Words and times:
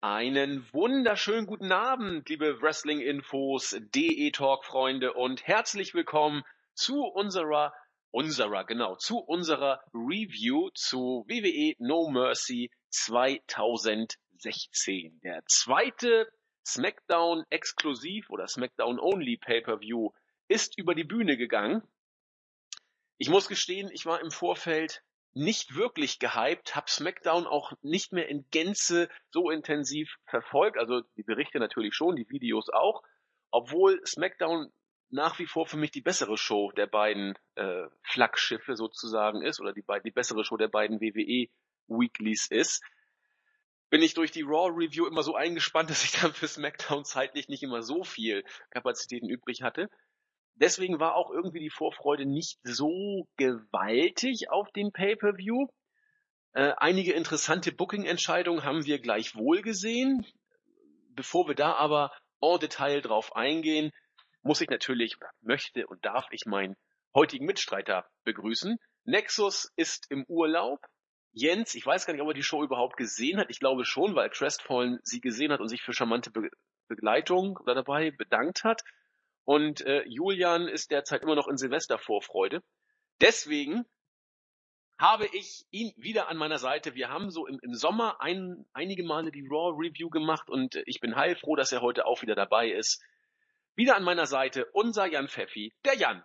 Einen 0.00 0.64
wunderschönen 0.72 1.46
guten 1.46 1.72
Abend, 1.72 2.28
liebe 2.28 2.62
Wrestling-Infos, 2.62 3.76
DE-Talk-Freunde 3.80 5.14
und 5.14 5.44
herzlich 5.44 5.92
willkommen 5.92 6.44
zu 6.72 7.02
unserer, 7.02 7.74
unserer, 8.12 8.64
genau, 8.64 8.94
zu 8.94 9.18
unserer 9.18 9.82
Review 9.92 10.70
zu 10.74 11.24
WWE 11.26 11.74
No 11.80 12.08
Mercy 12.10 12.70
2016. 12.90 15.18
Der 15.24 15.44
zweite 15.46 16.28
SmackDown 16.64 17.42
exklusiv 17.50 18.30
oder 18.30 18.46
SmackDown 18.46 19.00
Only 19.00 19.36
Pay-Per-View 19.36 20.12
ist 20.46 20.78
über 20.78 20.94
die 20.94 21.02
Bühne 21.02 21.36
gegangen. 21.36 21.82
Ich 23.16 23.30
muss 23.30 23.48
gestehen, 23.48 23.90
ich 23.92 24.06
war 24.06 24.20
im 24.20 24.30
Vorfeld 24.30 25.02
nicht 25.38 25.76
wirklich 25.76 26.18
gehypt, 26.18 26.74
habe 26.74 26.90
SmackDown 26.90 27.46
auch 27.46 27.72
nicht 27.80 28.12
mehr 28.12 28.28
in 28.28 28.44
Gänze 28.50 29.08
so 29.30 29.50
intensiv 29.50 30.16
verfolgt, 30.26 30.76
also 30.78 31.02
die 31.16 31.22
Berichte 31.22 31.60
natürlich 31.60 31.94
schon, 31.94 32.16
die 32.16 32.28
Videos 32.28 32.68
auch, 32.70 33.02
obwohl 33.50 34.04
SmackDown 34.04 34.72
nach 35.10 35.38
wie 35.38 35.46
vor 35.46 35.66
für 35.66 35.76
mich 35.76 35.92
die 35.92 36.02
bessere 36.02 36.36
Show 36.36 36.72
der 36.72 36.88
beiden 36.88 37.38
äh, 37.54 37.86
Flaggschiffe 38.02 38.74
sozusagen 38.76 39.42
ist 39.42 39.60
oder 39.60 39.72
die, 39.72 39.84
die 40.04 40.10
bessere 40.10 40.44
Show 40.44 40.56
der 40.56 40.68
beiden 40.68 41.00
WWE 41.00 41.48
Weeklies 41.86 42.48
ist, 42.50 42.82
bin 43.90 44.02
ich 44.02 44.14
durch 44.14 44.32
die 44.32 44.42
Raw 44.42 44.70
Review 44.74 45.06
immer 45.06 45.22
so 45.22 45.36
eingespannt, 45.36 45.88
dass 45.90 46.04
ich 46.04 46.20
dann 46.20 46.32
für 46.32 46.48
SmackDown 46.48 47.04
zeitlich 47.04 47.48
nicht 47.48 47.62
immer 47.62 47.82
so 47.82 48.02
viel 48.02 48.44
Kapazitäten 48.70 49.30
übrig 49.30 49.62
hatte 49.62 49.88
deswegen 50.60 51.00
war 51.00 51.14
auch 51.14 51.30
irgendwie 51.30 51.60
die 51.60 51.70
Vorfreude 51.70 52.26
nicht 52.26 52.58
so 52.62 53.26
gewaltig 53.36 54.50
auf 54.50 54.70
den 54.72 54.92
Pay-per-View. 54.92 55.66
Äh, 56.52 56.72
einige 56.76 57.12
interessante 57.12 57.72
Booking-Entscheidungen 57.72 58.64
haben 58.64 58.84
wir 58.84 58.98
gleichwohl 58.98 59.62
gesehen. 59.62 60.26
Bevor 61.10 61.48
wir 61.48 61.54
da 61.54 61.74
aber 61.74 62.12
en 62.40 62.58
Detail 62.60 63.00
drauf 63.00 63.34
eingehen, 63.34 63.90
muss 64.42 64.60
ich 64.60 64.68
natürlich, 64.68 65.16
möchte 65.40 65.86
und 65.86 66.04
darf 66.04 66.26
ich 66.30 66.46
meinen 66.46 66.76
heutigen 67.14 67.46
Mitstreiter 67.46 68.06
begrüßen. 68.24 68.78
Nexus 69.04 69.72
ist 69.76 70.10
im 70.10 70.24
Urlaub. 70.28 70.80
Jens, 71.32 71.74
ich 71.74 71.84
weiß 71.84 72.06
gar 72.06 72.12
nicht, 72.14 72.22
ob 72.22 72.28
er 72.28 72.34
die 72.34 72.42
Show 72.42 72.62
überhaupt 72.62 72.96
gesehen 72.96 73.38
hat. 73.38 73.50
Ich 73.50 73.60
glaube 73.60 73.84
schon, 73.84 74.14
weil 74.14 74.30
Crestfallen 74.30 74.98
sie 75.02 75.20
gesehen 75.20 75.52
hat 75.52 75.60
und 75.60 75.68
sich 75.68 75.82
für 75.82 75.92
charmante 75.92 76.30
Be 76.30 76.50
Begleitung 76.88 77.58
dabei 77.66 78.10
bedankt 78.10 78.64
hat. 78.64 78.82
Und 79.48 79.80
äh, 79.86 80.04
Julian 80.06 80.68
ist 80.68 80.90
derzeit 80.90 81.22
immer 81.22 81.34
noch 81.34 81.48
in 81.48 81.56
Silvestervorfreude. 81.56 82.62
Deswegen 83.18 83.86
habe 84.98 85.24
ich 85.32 85.64
ihn 85.70 85.94
wieder 85.96 86.28
an 86.28 86.36
meiner 86.36 86.58
Seite. 86.58 86.94
Wir 86.94 87.08
haben 87.08 87.30
so 87.30 87.46
im, 87.46 87.58
im 87.62 87.72
Sommer 87.72 88.20
ein, 88.20 88.66
einige 88.74 89.04
Male 89.04 89.32
die 89.32 89.46
Raw 89.48 89.74
Review 89.74 90.10
gemacht 90.10 90.50
und 90.50 90.74
äh, 90.74 90.82
ich 90.84 91.00
bin 91.00 91.16
heilfroh, 91.16 91.56
dass 91.56 91.72
er 91.72 91.80
heute 91.80 92.04
auch 92.04 92.20
wieder 92.20 92.34
dabei 92.34 92.70
ist. 92.70 93.02
Wieder 93.74 93.96
an 93.96 94.04
meiner 94.04 94.26
Seite 94.26 94.66
unser 94.74 95.06
Jan 95.06 95.28
Pfeffi, 95.28 95.72
der 95.86 95.96
Jan. 95.96 96.22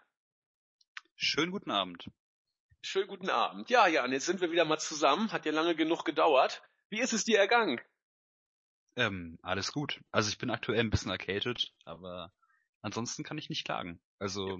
Schönen 1.15 1.53
guten 1.53 1.71
Abend. 1.71 2.11
Schönen 2.81 3.07
guten 3.07 3.29
Abend. 3.29 3.69
Ja, 3.69 3.87
Jan, 3.87 4.11
jetzt 4.11 4.25
sind 4.25 4.41
wir 4.41 4.51
wieder 4.51 4.65
mal 4.65 4.79
zusammen. 4.79 5.31
Hat 5.31 5.45
ja 5.45 5.53
lange 5.53 5.75
genug 5.75 6.03
gedauert. 6.03 6.61
Wie 6.89 6.99
ist 6.99 7.13
es 7.13 7.23
dir 7.23 7.39
ergangen? 7.39 7.79
Ähm, 8.97 9.39
alles 9.41 9.71
gut. 9.71 10.01
Also 10.11 10.27
ich 10.27 10.37
bin 10.37 10.49
aktuell 10.49 10.81
ein 10.81 10.89
bisschen 10.89 11.09
arcaded, 11.09 11.71
aber 11.85 12.33
Ansonsten 12.83 13.23
kann 13.23 13.37
ich 13.37 13.49
nicht 13.49 13.65
klagen. 13.65 13.99
Also 14.19 14.59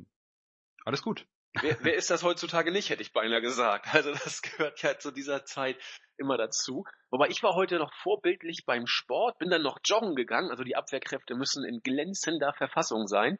alles 0.85 1.03
gut. 1.03 1.27
Wer, 1.61 1.77
wer 1.81 1.95
ist 1.95 2.09
das 2.09 2.23
heutzutage 2.23 2.71
nicht, 2.71 2.89
hätte 2.89 3.01
ich 3.03 3.13
beinahe 3.13 3.41
gesagt. 3.41 3.93
Also 3.93 4.11
das 4.11 4.41
gehört 4.41 4.81
ja 4.81 4.97
zu 4.97 5.11
dieser 5.11 5.45
Zeit 5.45 5.77
immer 6.17 6.37
dazu. 6.37 6.85
Wobei 7.11 7.27
ich 7.27 7.43
war 7.43 7.53
heute 7.53 7.77
noch 7.77 7.93
vorbildlich 8.01 8.65
beim 8.65 8.87
Sport, 8.87 9.37
bin 9.37 9.49
dann 9.49 9.61
noch 9.61 9.79
joggen 9.83 10.15
gegangen. 10.15 10.49
Also 10.49 10.63
die 10.63 10.75
Abwehrkräfte 10.75 11.35
müssen 11.35 11.65
in 11.65 11.81
glänzender 11.81 12.53
Verfassung 12.53 13.07
sein. 13.07 13.37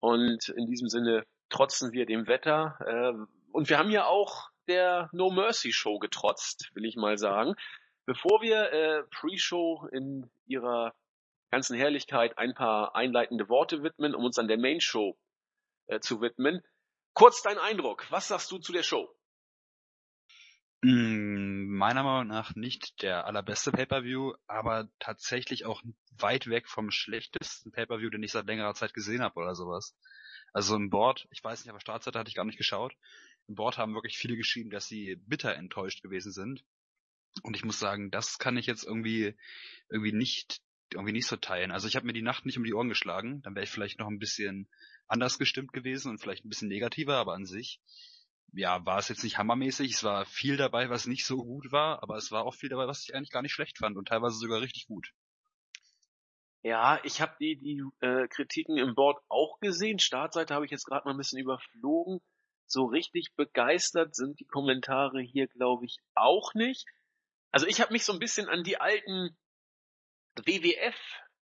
Und 0.00 0.48
in 0.48 0.66
diesem 0.66 0.88
Sinne 0.88 1.24
trotzen 1.50 1.92
wir 1.92 2.06
dem 2.06 2.26
Wetter. 2.26 2.78
Äh, 2.86 3.12
und 3.52 3.68
wir 3.68 3.78
haben 3.78 3.90
ja 3.90 4.06
auch 4.06 4.50
der 4.68 5.10
No 5.12 5.30
Mercy 5.30 5.72
Show 5.72 5.98
getrotzt, 5.98 6.70
will 6.74 6.84
ich 6.84 6.96
mal 6.96 7.18
sagen. 7.18 7.54
Bevor 8.06 8.40
wir 8.40 8.72
äh, 8.72 9.02
Pre-Show 9.10 9.88
in 9.92 10.30
ihrer 10.46 10.94
ganzen 11.50 11.76
Herrlichkeit 11.76 12.38
ein 12.38 12.54
paar 12.54 12.94
einleitende 12.94 13.48
Worte 13.48 13.82
widmen, 13.82 14.14
um 14.14 14.24
uns 14.24 14.38
an 14.38 14.48
der 14.48 14.58
Main 14.58 14.80
Show 14.80 15.18
äh, 15.86 16.00
zu 16.00 16.20
widmen. 16.20 16.62
Kurz 17.14 17.42
dein 17.42 17.58
Eindruck. 17.58 18.10
Was 18.10 18.28
sagst 18.28 18.50
du 18.50 18.58
zu 18.58 18.72
der 18.72 18.82
Show? 18.82 19.08
Mm, 20.82 21.76
meiner 21.76 22.04
Meinung 22.04 22.28
nach 22.28 22.54
nicht 22.54 23.02
der 23.02 23.26
allerbeste 23.26 23.72
Pay-per-View, 23.72 24.34
aber 24.46 24.88
tatsächlich 25.00 25.64
auch 25.66 25.82
weit 26.16 26.46
weg 26.46 26.68
vom 26.68 26.92
schlechtesten 26.92 27.72
Pay-per-View, 27.72 28.10
den 28.10 28.22
ich 28.22 28.32
seit 28.32 28.46
längerer 28.46 28.74
Zeit 28.74 28.94
gesehen 28.94 29.22
habe 29.22 29.40
oder 29.40 29.56
sowas. 29.56 29.96
Also 30.52 30.76
im 30.76 30.90
Board, 30.90 31.26
ich 31.30 31.42
weiß 31.42 31.64
nicht, 31.64 31.70
aber 31.70 31.80
Startseite 31.80 32.18
hatte 32.18 32.28
ich 32.28 32.36
gar 32.36 32.44
nicht 32.44 32.58
geschaut. 32.58 32.94
Im 33.48 33.56
Board 33.56 33.76
haben 33.76 33.94
wirklich 33.94 34.16
viele 34.16 34.36
geschrieben, 34.36 34.70
dass 34.70 34.86
sie 34.86 35.16
bitter 35.26 35.54
enttäuscht 35.54 36.02
gewesen 36.02 36.32
sind. 36.32 36.64
Und 37.42 37.56
ich 37.56 37.64
muss 37.64 37.78
sagen, 37.78 38.10
das 38.10 38.38
kann 38.38 38.56
ich 38.56 38.66
jetzt 38.66 38.84
irgendwie 38.84 39.36
irgendwie 39.90 40.12
nicht 40.12 40.60
irgendwie 40.94 41.12
nicht 41.12 41.26
so 41.26 41.36
teilen. 41.36 41.70
Also 41.70 41.88
ich 41.88 41.96
habe 41.96 42.06
mir 42.06 42.12
die 42.12 42.22
Nacht 42.22 42.46
nicht 42.46 42.58
um 42.58 42.64
die 42.64 42.74
Ohren 42.74 42.88
geschlagen, 42.88 43.42
dann 43.42 43.54
wäre 43.54 43.64
ich 43.64 43.70
vielleicht 43.70 43.98
noch 43.98 44.08
ein 44.08 44.18
bisschen 44.18 44.68
anders 45.06 45.38
gestimmt 45.38 45.72
gewesen 45.72 46.10
und 46.10 46.18
vielleicht 46.18 46.44
ein 46.44 46.48
bisschen 46.48 46.68
negativer, 46.68 47.16
aber 47.16 47.34
an 47.34 47.46
sich, 47.46 47.80
ja, 48.52 48.84
war 48.86 48.98
es 48.98 49.08
jetzt 49.08 49.24
nicht 49.24 49.38
hammermäßig. 49.38 49.92
Es 49.92 50.04
war 50.04 50.24
viel 50.24 50.56
dabei, 50.56 50.90
was 50.90 51.06
nicht 51.06 51.26
so 51.26 51.44
gut 51.44 51.70
war, 51.72 52.02
aber 52.02 52.16
es 52.16 52.30
war 52.30 52.44
auch 52.44 52.54
viel 52.54 52.68
dabei, 52.68 52.86
was 52.86 53.02
ich 53.02 53.14
eigentlich 53.14 53.30
gar 53.30 53.42
nicht 53.42 53.52
schlecht 53.52 53.78
fand 53.78 53.96
und 53.96 54.08
teilweise 54.08 54.38
sogar 54.38 54.60
richtig 54.60 54.86
gut. 54.86 55.12
Ja, 56.62 57.00
ich 57.04 57.20
habe 57.20 57.36
die, 57.40 57.56
die 57.56 57.82
äh, 58.00 58.26
Kritiken 58.28 58.78
im 58.78 58.94
Board 58.94 59.22
auch 59.28 59.60
gesehen. 59.60 59.98
Startseite 59.98 60.54
habe 60.54 60.64
ich 60.64 60.70
jetzt 60.70 60.86
gerade 60.86 61.06
mal 61.06 61.12
ein 61.12 61.18
bisschen 61.18 61.38
überflogen. 61.38 62.20
So 62.66 62.84
richtig 62.84 63.34
begeistert 63.36 64.14
sind 64.14 64.40
die 64.40 64.44
Kommentare 64.44 65.20
hier, 65.20 65.46
glaube 65.46 65.86
ich, 65.86 65.98
auch 66.14 66.54
nicht. 66.54 66.86
Also 67.50 67.66
ich 67.66 67.80
habe 67.80 67.92
mich 67.92 68.04
so 68.04 68.12
ein 68.12 68.18
bisschen 68.18 68.48
an 68.48 68.64
die 68.64 68.80
alten 68.80 69.36
WWF 70.46 70.96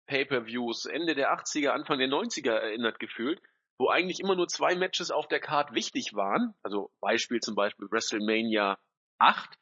Pay-per-Views 0.07 0.87
Ende 0.87 1.15
der 1.15 1.33
80er, 1.33 1.71
Anfang 1.71 1.99
der 1.99 2.09
90er 2.09 2.53
erinnert 2.53 2.99
gefühlt, 2.99 3.41
wo 3.79 3.89
eigentlich 3.89 4.21
immer 4.21 4.37
nur 4.37 4.49
zwei 4.49 4.75
Matches 4.75 5.11
auf 5.11 5.29
der 5.29 5.41
Card 5.41 5.75
wichtig 5.75 6.15
waren. 6.15 6.55
Also 6.63 6.91
Beispiel 7.01 7.41
zum 7.41 7.55
Beispiel 7.55 7.89
WrestleMania 7.91 8.79
8 9.19 9.59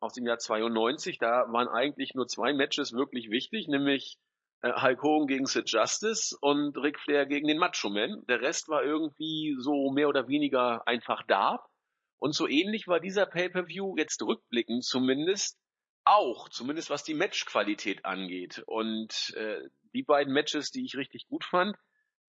aus 0.00 0.12
dem 0.12 0.26
Jahr 0.26 0.38
92. 0.38 1.18
Da 1.18 1.46
waren 1.48 1.68
eigentlich 1.68 2.14
nur 2.14 2.28
zwei 2.28 2.52
Matches 2.52 2.92
wirklich 2.92 3.30
wichtig, 3.30 3.68
nämlich 3.68 4.18
äh, 4.62 4.72
Hulk 4.80 5.02
Hogan 5.02 5.26
gegen 5.26 5.46
Sid 5.46 5.70
Justice 5.70 6.36
und 6.40 6.76
Ric 6.76 6.98
Flair 7.00 7.26
gegen 7.26 7.48
den 7.48 7.58
Macho 7.58 7.90
Man. 7.90 8.24
Der 8.28 8.40
Rest 8.40 8.68
war 8.68 8.84
irgendwie 8.84 9.56
so 9.58 9.90
mehr 9.90 10.08
oder 10.08 10.28
weniger 10.28 10.86
einfach 10.86 11.22
da. 11.26 11.64
Und 12.18 12.34
so 12.34 12.48
ähnlich 12.48 12.88
war 12.88 13.00
dieser 13.00 13.26
Pay-per-View 13.26 13.96
jetzt 13.96 14.22
rückblickend 14.22 14.84
zumindest 14.84 15.56
auch, 16.08 16.48
zumindest 16.48 16.90
was 16.90 17.04
die 17.04 17.14
Matchqualität 17.14 18.04
angeht. 18.04 18.62
Und 18.66 19.34
äh, 19.36 19.60
die 19.94 20.02
beiden 20.02 20.32
Matches, 20.32 20.70
die 20.70 20.84
ich 20.84 20.96
richtig 20.96 21.26
gut 21.28 21.44
fand, 21.44 21.76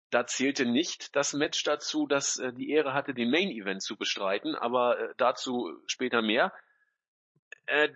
da 0.09 0.25
zählte 0.25 0.65
nicht 0.65 1.15
das 1.15 1.33
Match 1.33 1.63
dazu, 1.63 2.07
das 2.07 2.37
äh, 2.37 2.53
die 2.53 2.69
Ehre 2.69 2.93
hatte, 2.93 3.13
den 3.13 3.29
Main 3.29 3.49
Event 3.49 3.81
zu 3.81 3.95
bestreiten, 3.95 4.55
aber 4.55 4.99
äh, 4.99 5.13
dazu 5.17 5.71
später 5.85 6.21
mehr. 6.21 6.53
Äh, 7.67 7.89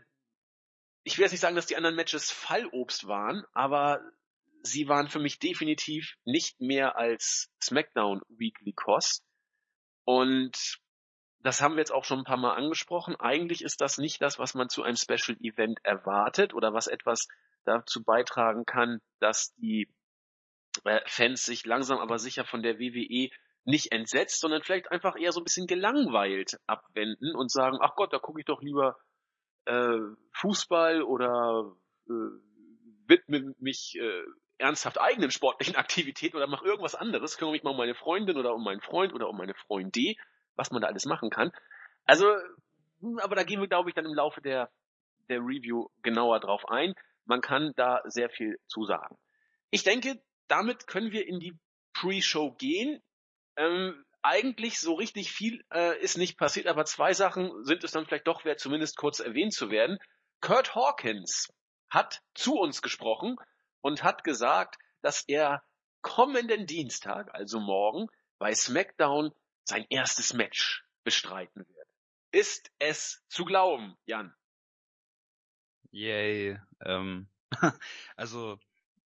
ich 1.03 1.17
will 1.17 1.23
jetzt 1.23 1.31
nicht 1.31 1.41
sagen, 1.41 1.55
dass 1.55 1.65
die 1.65 1.75
anderen 1.75 1.95
Matches 1.95 2.31
Fallobst 2.31 3.07
waren, 3.07 3.43
aber 3.53 4.01
sie 4.61 4.87
waren 4.87 5.09
für 5.09 5.19
mich 5.19 5.39
definitiv 5.39 6.15
nicht 6.23 6.61
mehr 6.61 6.97
als 6.97 7.51
SmackDown 7.61 8.21
Weekly 8.29 8.73
Cost. 8.73 9.25
Und 10.05 10.81
das 11.43 11.61
haben 11.61 11.75
wir 11.75 11.79
jetzt 11.79 11.91
auch 11.91 12.05
schon 12.05 12.19
ein 12.19 12.25
paar 12.25 12.37
Mal 12.37 12.55
angesprochen. 12.55 13.15
Eigentlich 13.17 13.63
ist 13.63 13.81
das 13.81 13.97
nicht 13.97 14.21
das, 14.21 14.39
was 14.39 14.53
man 14.53 14.69
zu 14.69 14.81
einem 14.83 14.95
Special 14.95 15.37
Event 15.41 15.79
erwartet 15.83 16.53
oder 16.53 16.73
was 16.73 16.87
etwas 16.87 17.27
dazu 17.65 18.03
beitragen 18.03 18.65
kann, 18.65 19.01
dass 19.19 19.53
die 19.55 19.89
äh, 20.85 21.01
Fans 21.05 21.45
sich 21.45 21.65
langsam 21.65 21.99
aber 21.99 22.17
sicher 22.17 22.45
von 22.45 22.63
der 22.63 22.79
WWE 22.79 23.29
nicht 23.65 23.91
entsetzt, 23.91 24.39
sondern 24.39 24.63
vielleicht 24.63 24.91
einfach 24.91 25.17
eher 25.17 25.31
so 25.31 25.41
ein 25.41 25.43
bisschen 25.43 25.67
gelangweilt 25.67 26.59
abwenden 26.65 27.35
und 27.35 27.51
sagen, 27.51 27.77
ach 27.81 27.95
Gott, 27.95 28.13
da 28.13 28.19
gucke 28.19 28.39
ich 28.39 28.45
doch 28.45 28.61
lieber 28.61 28.97
äh, 29.65 29.99
Fußball 30.31 31.03
oder 31.03 31.73
äh, 32.07 32.13
widme 33.07 33.53
mich 33.59 33.97
äh, 33.99 34.23
ernsthaft 34.57 34.99
eigenen 34.99 35.31
sportlichen 35.31 35.75
Aktivitäten 35.77 36.37
oder 36.37 36.47
mache 36.47 36.65
irgendwas 36.65 36.95
anderes, 36.95 37.37
kümmere 37.37 37.53
mich 37.53 37.63
mal 37.63 37.71
um 37.71 37.77
meine 37.77 37.95
Freundin 37.95 38.37
oder 38.37 38.53
um 38.53 38.63
meinen 38.63 38.81
Freund 38.81 39.13
oder 39.13 39.29
um 39.29 39.37
meine 39.37 39.53
Freundin 39.53 40.15
was 40.55 40.71
man 40.71 40.81
da 40.81 40.87
alles 40.87 41.05
machen 41.05 41.29
kann. 41.29 41.51
Also, 42.05 42.25
aber 43.21 43.35
da 43.35 43.43
gehen 43.43 43.61
wir, 43.61 43.67
glaube 43.67 43.89
ich, 43.89 43.95
dann 43.95 44.05
im 44.05 44.13
Laufe 44.13 44.41
der, 44.41 44.69
der 45.29 45.39
Review 45.39 45.87
genauer 46.01 46.39
drauf 46.39 46.67
ein. 46.69 46.93
Man 47.25 47.41
kann 47.41 47.73
da 47.75 48.01
sehr 48.05 48.29
viel 48.29 48.59
zu 48.67 48.85
sagen. 48.85 49.17
Ich 49.71 49.83
denke, 49.83 50.21
damit 50.47 50.87
können 50.87 51.11
wir 51.11 51.27
in 51.27 51.39
die 51.39 51.57
Pre-Show 51.93 52.51
gehen. 52.53 53.01
Ähm, 53.55 54.03
eigentlich 54.21 54.79
so 54.79 54.93
richtig 54.93 55.31
viel 55.31 55.63
äh, 55.73 55.99
ist 55.99 56.17
nicht 56.17 56.37
passiert, 56.37 56.67
aber 56.67 56.85
zwei 56.85 57.13
Sachen 57.13 57.65
sind 57.65 57.83
es 57.83 57.91
dann 57.91 58.05
vielleicht 58.05 58.27
doch 58.27 58.45
wert, 58.45 58.59
zumindest 58.59 58.97
kurz 58.97 59.19
erwähnt 59.19 59.53
zu 59.53 59.69
werden. 59.69 59.99
Kurt 60.41 60.75
Hawkins 60.75 61.53
hat 61.89 62.21
zu 62.33 62.55
uns 62.55 62.81
gesprochen 62.81 63.37
und 63.81 64.03
hat 64.03 64.23
gesagt, 64.23 64.77
dass 65.01 65.23
er 65.27 65.63
kommenden 66.01 66.65
Dienstag, 66.65 67.33
also 67.33 67.59
morgen, 67.59 68.07
bei 68.39 68.53
SmackDown 68.53 69.31
sein 69.65 69.85
erstes 69.89 70.33
Match 70.33 70.85
bestreiten 71.03 71.67
wird. 71.67 71.87
Ist 72.31 72.71
es 72.79 73.23
zu 73.29 73.45
glauben, 73.45 73.95
Jan? 74.05 74.33
Yay. 75.91 76.59
Ähm, 76.81 77.27
also, 78.15 78.57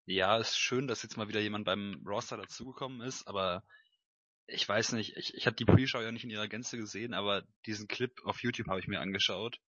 ja, 0.06 0.38
ist 0.38 0.58
schön, 0.58 0.88
dass 0.88 1.04
jetzt 1.04 1.18
mal 1.18 1.28
wieder 1.28 1.42
jemand 1.42 1.66
beim 1.66 2.02
Roster 2.06 2.38
dazugekommen 2.38 3.02
ist, 3.02 3.28
aber 3.28 3.64
ich 4.48 4.68
weiß 4.68 4.94
nicht, 4.94 5.18
ich, 5.18 5.34
ich 5.34 5.46
habe 5.46 5.58
die 5.58 5.66
Pre-Show 5.66 6.00
ja 6.00 6.12
nicht 6.12 6.24
in 6.24 6.30
ihrer 6.30 6.48
Gänze 6.48 6.78
gesehen, 6.78 7.14
aber 7.14 7.44
diesen 7.66 7.90
Clip 7.90 8.12
auf 8.24 8.42
YouTube 8.42 8.70
habe 8.70 8.80
ich 8.80 8.88
mir 8.88 9.02
angeschaut. 9.02 9.60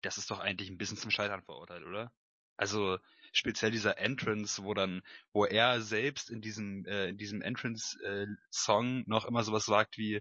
Das 0.00 0.16
ist 0.16 0.30
doch 0.30 0.40
eigentlich 0.40 0.70
ein 0.70 0.78
bisschen 0.78 0.96
zum 0.96 1.10
Scheitern 1.10 1.42
verurteilt, 1.42 1.84
oder? 1.84 2.10
Also 2.58 2.98
speziell 3.32 3.70
dieser 3.70 3.98
Entrance, 3.98 4.62
wo 4.62 4.74
dann, 4.74 5.02
wo 5.32 5.44
er 5.44 5.80
selbst 5.80 6.30
in 6.30 6.40
diesem, 6.40 6.84
äh, 6.86 7.08
in 7.08 7.16
diesem 7.16 7.40
Entrance-Song 7.40 9.00
äh, 9.00 9.04
noch 9.06 9.24
immer 9.24 9.42
sowas 9.44 9.64
sagt 9.64 9.96
wie, 9.96 10.20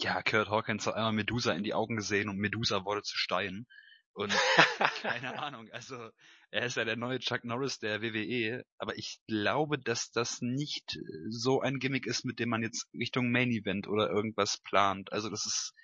ja, 0.00 0.22
Kurt 0.22 0.48
Hawkins 0.48 0.86
hat 0.86 0.94
einmal 0.94 1.12
Medusa 1.12 1.52
in 1.52 1.62
die 1.62 1.74
Augen 1.74 1.96
gesehen 1.96 2.28
und 2.28 2.38
Medusa 2.38 2.84
wurde 2.84 3.02
zu 3.02 3.16
Stein. 3.16 3.66
Und 4.14 4.32
keine 5.02 5.40
Ahnung, 5.40 5.68
also 5.72 6.10
er 6.50 6.66
ist 6.66 6.76
ja 6.76 6.84
der 6.84 6.96
neue 6.96 7.18
Chuck 7.18 7.44
Norris 7.44 7.80
der 7.80 8.00
WWE, 8.00 8.64
aber 8.78 8.96
ich 8.96 9.18
glaube, 9.26 9.76
dass 9.76 10.12
das 10.12 10.40
nicht 10.40 10.98
so 11.28 11.60
ein 11.60 11.80
Gimmick 11.80 12.06
ist, 12.06 12.24
mit 12.24 12.38
dem 12.38 12.48
man 12.48 12.62
jetzt 12.62 12.86
Richtung 12.94 13.32
Main 13.32 13.50
Event 13.50 13.88
oder 13.88 14.08
irgendwas 14.08 14.58
plant. 14.58 15.12
Also 15.12 15.30
das 15.30 15.46
ist, 15.46 15.74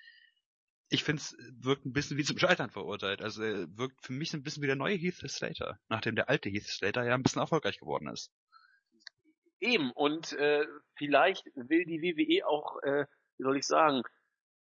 ich 0.91 1.05
finde 1.05 1.21
es 1.21 1.35
wirkt 1.61 1.85
ein 1.85 1.93
bisschen 1.93 2.17
wie 2.17 2.23
zum 2.23 2.37
Scheitern 2.37 2.69
verurteilt. 2.69 3.21
Also 3.21 3.43
er 3.43 3.65
wirkt 3.77 4.05
für 4.05 4.11
mich 4.11 4.33
ein 4.33 4.43
bisschen 4.43 4.61
wie 4.61 4.67
der 4.67 4.75
neue 4.75 4.95
Heath 4.95 5.23
Slater, 5.29 5.79
nachdem 5.87 6.15
der 6.15 6.29
alte 6.29 6.49
Heath 6.49 6.67
Slater 6.67 7.05
ja 7.05 7.15
ein 7.15 7.23
bisschen 7.23 7.41
erfolgreich 7.41 7.79
geworden 7.79 8.09
ist. 8.09 8.29
Eben, 9.61 9.91
und 9.91 10.33
äh, 10.33 10.65
vielleicht 10.95 11.45
will 11.55 11.85
die 11.85 12.01
WWE 12.01 12.45
auch, 12.45 12.83
äh, 12.83 13.05
wie 13.37 13.43
soll 13.43 13.57
ich 13.57 13.65
sagen, 13.65 14.01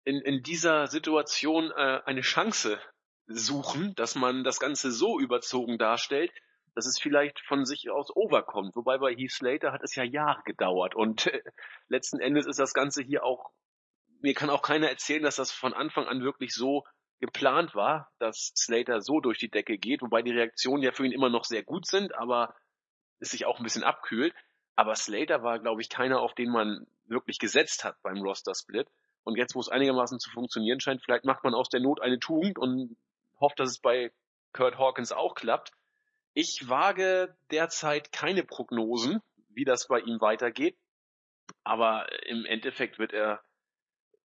in, 0.06 0.22
in 0.22 0.44
dieser 0.44 0.88
Situation 0.88 1.72
äh, 1.72 2.02
eine 2.06 2.22
Chance 2.22 2.80
suchen, 3.28 3.94
dass 3.96 4.16
man 4.16 4.46
das 4.46 4.60
Ganze 4.60 4.92
so 4.92 5.20
überzogen 5.20 5.78
darstellt, 5.78 6.32
dass 6.74 6.86
es 6.86 7.00
vielleicht 7.00 7.40
von 7.42 7.66
sich 7.66 7.90
aus 7.90 8.16
overkommt. 8.16 8.76
Wobei 8.78 8.98
bei 8.98 9.14
Heath 9.14 9.32
Slater 9.32 9.74
hat 9.74 9.84
es 9.84 9.96
ja 9.96 10.04
Jahre 10.04 10.42
gedauert 10.46 10.96
und 10.96 11.28
äh, 11.28 11.42
letzten 11.90 12.20
Endes 12.20 12.46
ist 12.46 12.60
das 12.60 12.74
Ganze 12.74 13.04
hier 13.04 13.26
auch, 13.26 13.52
mir 14.24 14.34
kann 14.34 14.50
auch 14.50 14.62
keiner 14.62 14.90
erzählen, 14.90 15.22
dass 15.22 15.36
das 15.36 15.52
von 15.52 15.74
Anfang 15.74 16.08
an 16.08 16.24
wirklich 16.24 16.54
so 16.54 16.86
geplant 17.20 17.76
war, 17.76 18.12
dass 18.20 18.54
Slater 18.56 19.02
so 19.02 19.20
durch 19.20 19.38
die 19.38 19.50
Decke 19.50 19.78
geht, 19.78 20.02
wobei 20.02 20.22
die 20.22 20.32
Reaktionen 20.32 20.82
ja 20.82 20.92
für 20.92 21.06
ihn 21.06 21.12
immer 21.12 21.30
noch 21.30 21.44
sehr 21.44 21.64
gut 21.64 21.86
sind, 21.86 22.16
aber 22.16 22.56
es 23.20 23.32
sich 23.32 23.46
auch 23.46 23.60
ein 23.60 23.64
bisschen 23.64 23.84
abkühlt. 23.84 24.34
Aber 24.76 24.96
Slater 24.96 25.44
war, 25.44 25.60
glaube 25.60 25.82
ich, 25.82 25.90
keiner, 25.90 26.22
auf 26.22 26.34
den 26.34 26.50
man 26.50 26.88
wirklich 27.06 27.38
gesetzt 27.38 27.84
hat 27.84 28.02
beim 28.02 28.22
Roster-Split. 28.22 28.88
Und 29.24 29.38
jetzt, 29.38 29.56
wo 29.56 29.60
es 29.60 29.70
einigermaßen 29.70 30.20
zu 30.20 30.30
funktionieren 30.32 30.80
scheint, 30.80 31.02
vielleicht 31.02 31.26
macht 31.26 31.44
man 31.44 31.54
aus 31.54 31.70
der 31.70 31.80
Not 31.80 32.02
eine 32.02 32.20
Tugend 32.20 32.58
und 32.58 32.98
hoffe, 33.40 33.56
dass 33.58 33.70
es 33.70 33.80
bei 33.80 34.12
Kurt 34.52 34.78
Hawkins 34.78 35.12
auch 35.12 35.36
klappt. 35.36 35.72
Ich 36.34 36.68
wage 36.68 37.36
derzeit 37.52 38.12
keine 38.12 38.44
Prognosen, 38.44 39.22
wie 39.50 39.66
das 39.66 39.88
bei 39.88 40.00
ihm 40.00 40.20
weitergeht. 40.20 40.76
Aber 41.64 42.08
im 42.26 42.46
Endeffekt 42.46 43.00
wird 43.00 43.14
er, 43.14 43.42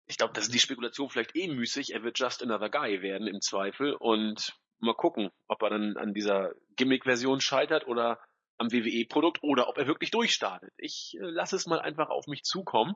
ich 0.08 0.16
glaube, 0.16 0.32
das 0.32 0.44
ist 0.44 0.54
die 0.54 0.58
Spekulation 0.58 1.10
vielleicht 1.10 1.36
eh 1.36 1.48
müßig, 1.48 1.92
er 1.92 2.02
wird 2.02 2.18
just 2.18 2.42
another 2.42 2.70
guy 2.70 3.02
werden 3.02 3.28
im 3.28 3.40
Zweifel 3.40 3.94
und 3.94 4.58
mal 4.80 4.94
gucken, 4.94 5.30
ob 5.48 5.62
er 5.62 5.70
dann 5.70 5.96
an 5.96 6.14
dieser 6.14 6.52
Gimmick-Version 6.76 7.40
scheitert 7.40 7.86
oder 7.86 8.18
am 8.56 8.72
WWE-Produkt 8.72 9.42
oder 9.42 9.68
ob 9.68 9.78
er 9.78 9.86
wirklich 9.86 10.10
durchstartet. 10.10 10.72
Ich 10.78 11.16
äh, 11.20 11.24
lasse 11.24 11.56
es 11.56 11.66
mal 11.66 11.80
einfach 11.80 12.08
auf 12.08 12.26
mich 12.26 12.42
zukommen. 12.42 12.94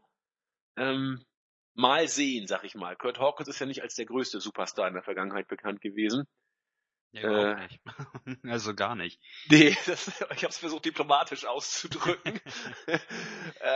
Ähm, 0.76 1.24
mal 1.74 2.08
sehen, 2.08 2.46
sag 2.46 2.64
ich 2.64 2.74
mal. 2.74 2.96
Kurt 2.96 3.18
Hawkins 3.18 3.48
ist 3.48 3.58
ja 3.58 3.66
nicht 3.66 3.82
als 3.82 3.94
der 3.94 4.06
größte 4.06 4.40
Superstar 4.40 4.88
in 4.88 4.94
der 4.94 5.02
Vergangenheit 5.02 5.48
bekannt 5.48 5.80
gewesen. 5.80 6.26
Ja, 7.12 7.28
überhaupt 7.28 7.60
äh, 7.60 7.62
nicht. 7.62 8.44
also 8.50 8.74
gar 8.74 8.94
nicht. 8.94 9.20
Nee, 9.50 9.76
das, 9.86 10.08
ich 10.08 10.44
habe 10.44 10.48
es 10.48 10.58
versucht 10.58 10.86
diplomatisch 10.86 11.44
auszudrücken. 11.44 12.40
äh, 12.86 12.98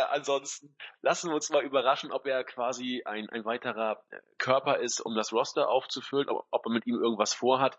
ansonsten 0.08 0.74
lassen 1.02 1.30
wir 1.30 1.34
uns 1.34 1.50
mal 1.50 1.62
überraschen, 1.62 2.12
ob 2.12 2.26
er 2.26 2.44
quasi 2.44 3.02
ein, 3.04 3.28
ein 3.28 3.44
weiterer 3.44 4.02
äh, 4.10 4.20
Körper 4.38 4.78
ist, 4.78 5.00
um 5.00 5.14
das 5.14 5.32
Roster 5.32 5.68
aufzufüllen, 5.68 6.28
ob, 6.30 6.46
ob 6.50 6.66
er 6.66 6.72
mit 6.72 6.86
ihm 6.86 6.94
irgendwas 6.94 7.34
vorhat. 7.34 7.76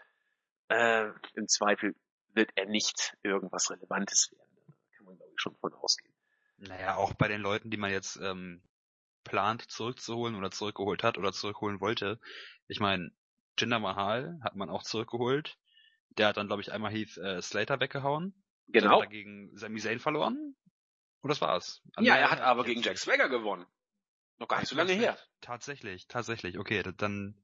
Äh, 0.69 1.09
Im 1.33 1.47
Zweifel 1.47 1.95
wird 2.33 2.51
er 2.55 2.67
nicht 2.67 3.17
irgendwas 3.23 3.71
Relevantes 3.71 4.31
werden. 4.31 4.63
Da 4.67 4.73
kann 4.95 5.05
man, 5.05 5.17
glaube 5.17 5.31
ich, 5.33 5.41
schon 5.41 5.55
von 5.55 5.73
ausgehen. 5.73 6.13
Naja, 6.57 6.97
auch 6.97 7.13
bei 7.13 7.27
den 7.27 7.41
Leuten, 7.41 7.71
die 7.71 7.77
man 7.77 7.91
jetzt 7.91 8.17
ähm, 8.17 8.61
plant 9.23 9.63
zurückzuholen 9.71 10.35
oder 10.35 10.51
zurückgeholt 10.51 11.03
hat 11.03 11.17
oder 11.17 11.31
zurückholen 11.31 11.81
wollte. 11.81 12.19
Ich 12.67 12.79
meine, 12.79 13.11
Jinder 13.57 13.79
Mahal 13.79 14.39
hat 14.43 14.55
man 14.55 14.69
auch 14.69 14.83
zurückgeholt. 14.83 15.57
Der 16.17 16.27
hat 16.27 16.37
dann, 16.37 16.47
glaube 16.47 16.61
ich, 16.61 16.71
einmal 16.71 16.91
Heath 16.91 17.17
äh, 17.17 17.41
Slater 17.41 17.79
weggehauen. 17.79 18.33
Genau. 18.67 19.01
Hat 19.01 19.07
er 19.07 19.11
gegen 19.11 19.55
Sami 19.57 19.79
Zayn 19.79 19.99
verloren. 19.99 20.55
Und 21.21 21.29
das 21.29 21.41
war's. 21.41 21.81
Also, 21.95 22.07
ja, 22.07 22.15
er 22.15 22.31
hat 22.31 22.41
aber 22.41 22.63
gegen 22.63 22.81
Jack 22.81 22.97
Swagger 22.97 23.29
gewonnen. 23.29 23.65
Noch 24.39 24.47
gar 24.47 24.59
nicht 24.59 24.69
so 24.69 24.75
lange 24.75 24.93
her. 24.93 25.17
Tatsächlich, 25.41 26.07
tatsächlich. 26.07 26.59
Okay, 26.59 26.83
dann 26.97 27.35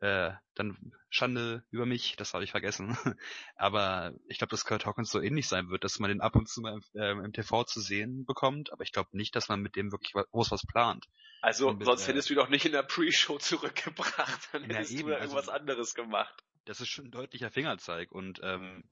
äh, 0.00 0.32
dann 0.54 0.92
Schande 1.10 1.64
über 1.70 1.86
mich, 1.86 2.16
das 2.16 2.34
habe 2.34 2.44
ich 2.44 2.50
vergessen. 2.50 2.96
aber 3.56 4.12
ich 4.28 4.38
glaube, 4.38 4.50
dass 4.50 4.64
Kurt 4.64 4.86
Hawkins 4.86 5.10
so 5.10 5.20
ähnlich 5.20 5.48
sein 5.48 5.70
wird, 5.70 5.84
dass 5.84 5.98
man 5.98 6.10
den 6.10 6.20
ab 6.20 6.36
und 6.36 6.48
zu 6.48 6.60
mal 6.60 6.74
im, 6.74 7.00
äh, 7.00 7.10
im 7.10 7.32
TV 7.32 7.64
zu 7.64 7.80
sehen 7.80 8.24
bekommt, 8.24 8.72
aber 8.72 8.82
ich 8.82 8.92
glaube 8.92 9.10
nicht, 9.12 9.34
dass 9.34 9.48
man 9.48 9.60
mit 9.60 9.76
dem 9.76 9.90
wirklich 9.92 10.12
groß 10.12 10.50
was 10.50 10.66
plant. 10.66 11.06
Also 11.40 11.72
mit, 11.72 11.84
sonst 11.84 12.04
äh, 12.04 12.12
hättest 12.12 12.30
du 12.30 12.34
doch 12.34 12.48
nicht 12.48 12.64
in 12.64 12.72
der 12.72 12.82
Pre-Show 12.82 13.38
zurückgebracht, 13.38 14.48
dann 14.52 14.64
hättest 14.64 14.92
eben, 14.92 15.08
du 15.08 15.08
da 15.10 15.20
irgendwas 15.20 15.48
also, 15.48 15.52
anderes 15.52 15.94
gemacht. 15.94 16.44
Das 16.64 16.80
ist 16.80 16.88
schon 16.88 17.06
ein 17.06 17.10
deutlicher 17.10 17.50
Fingerzeig 17.50 18.12
und 18.12 18.40
ähm, 18.42 18.84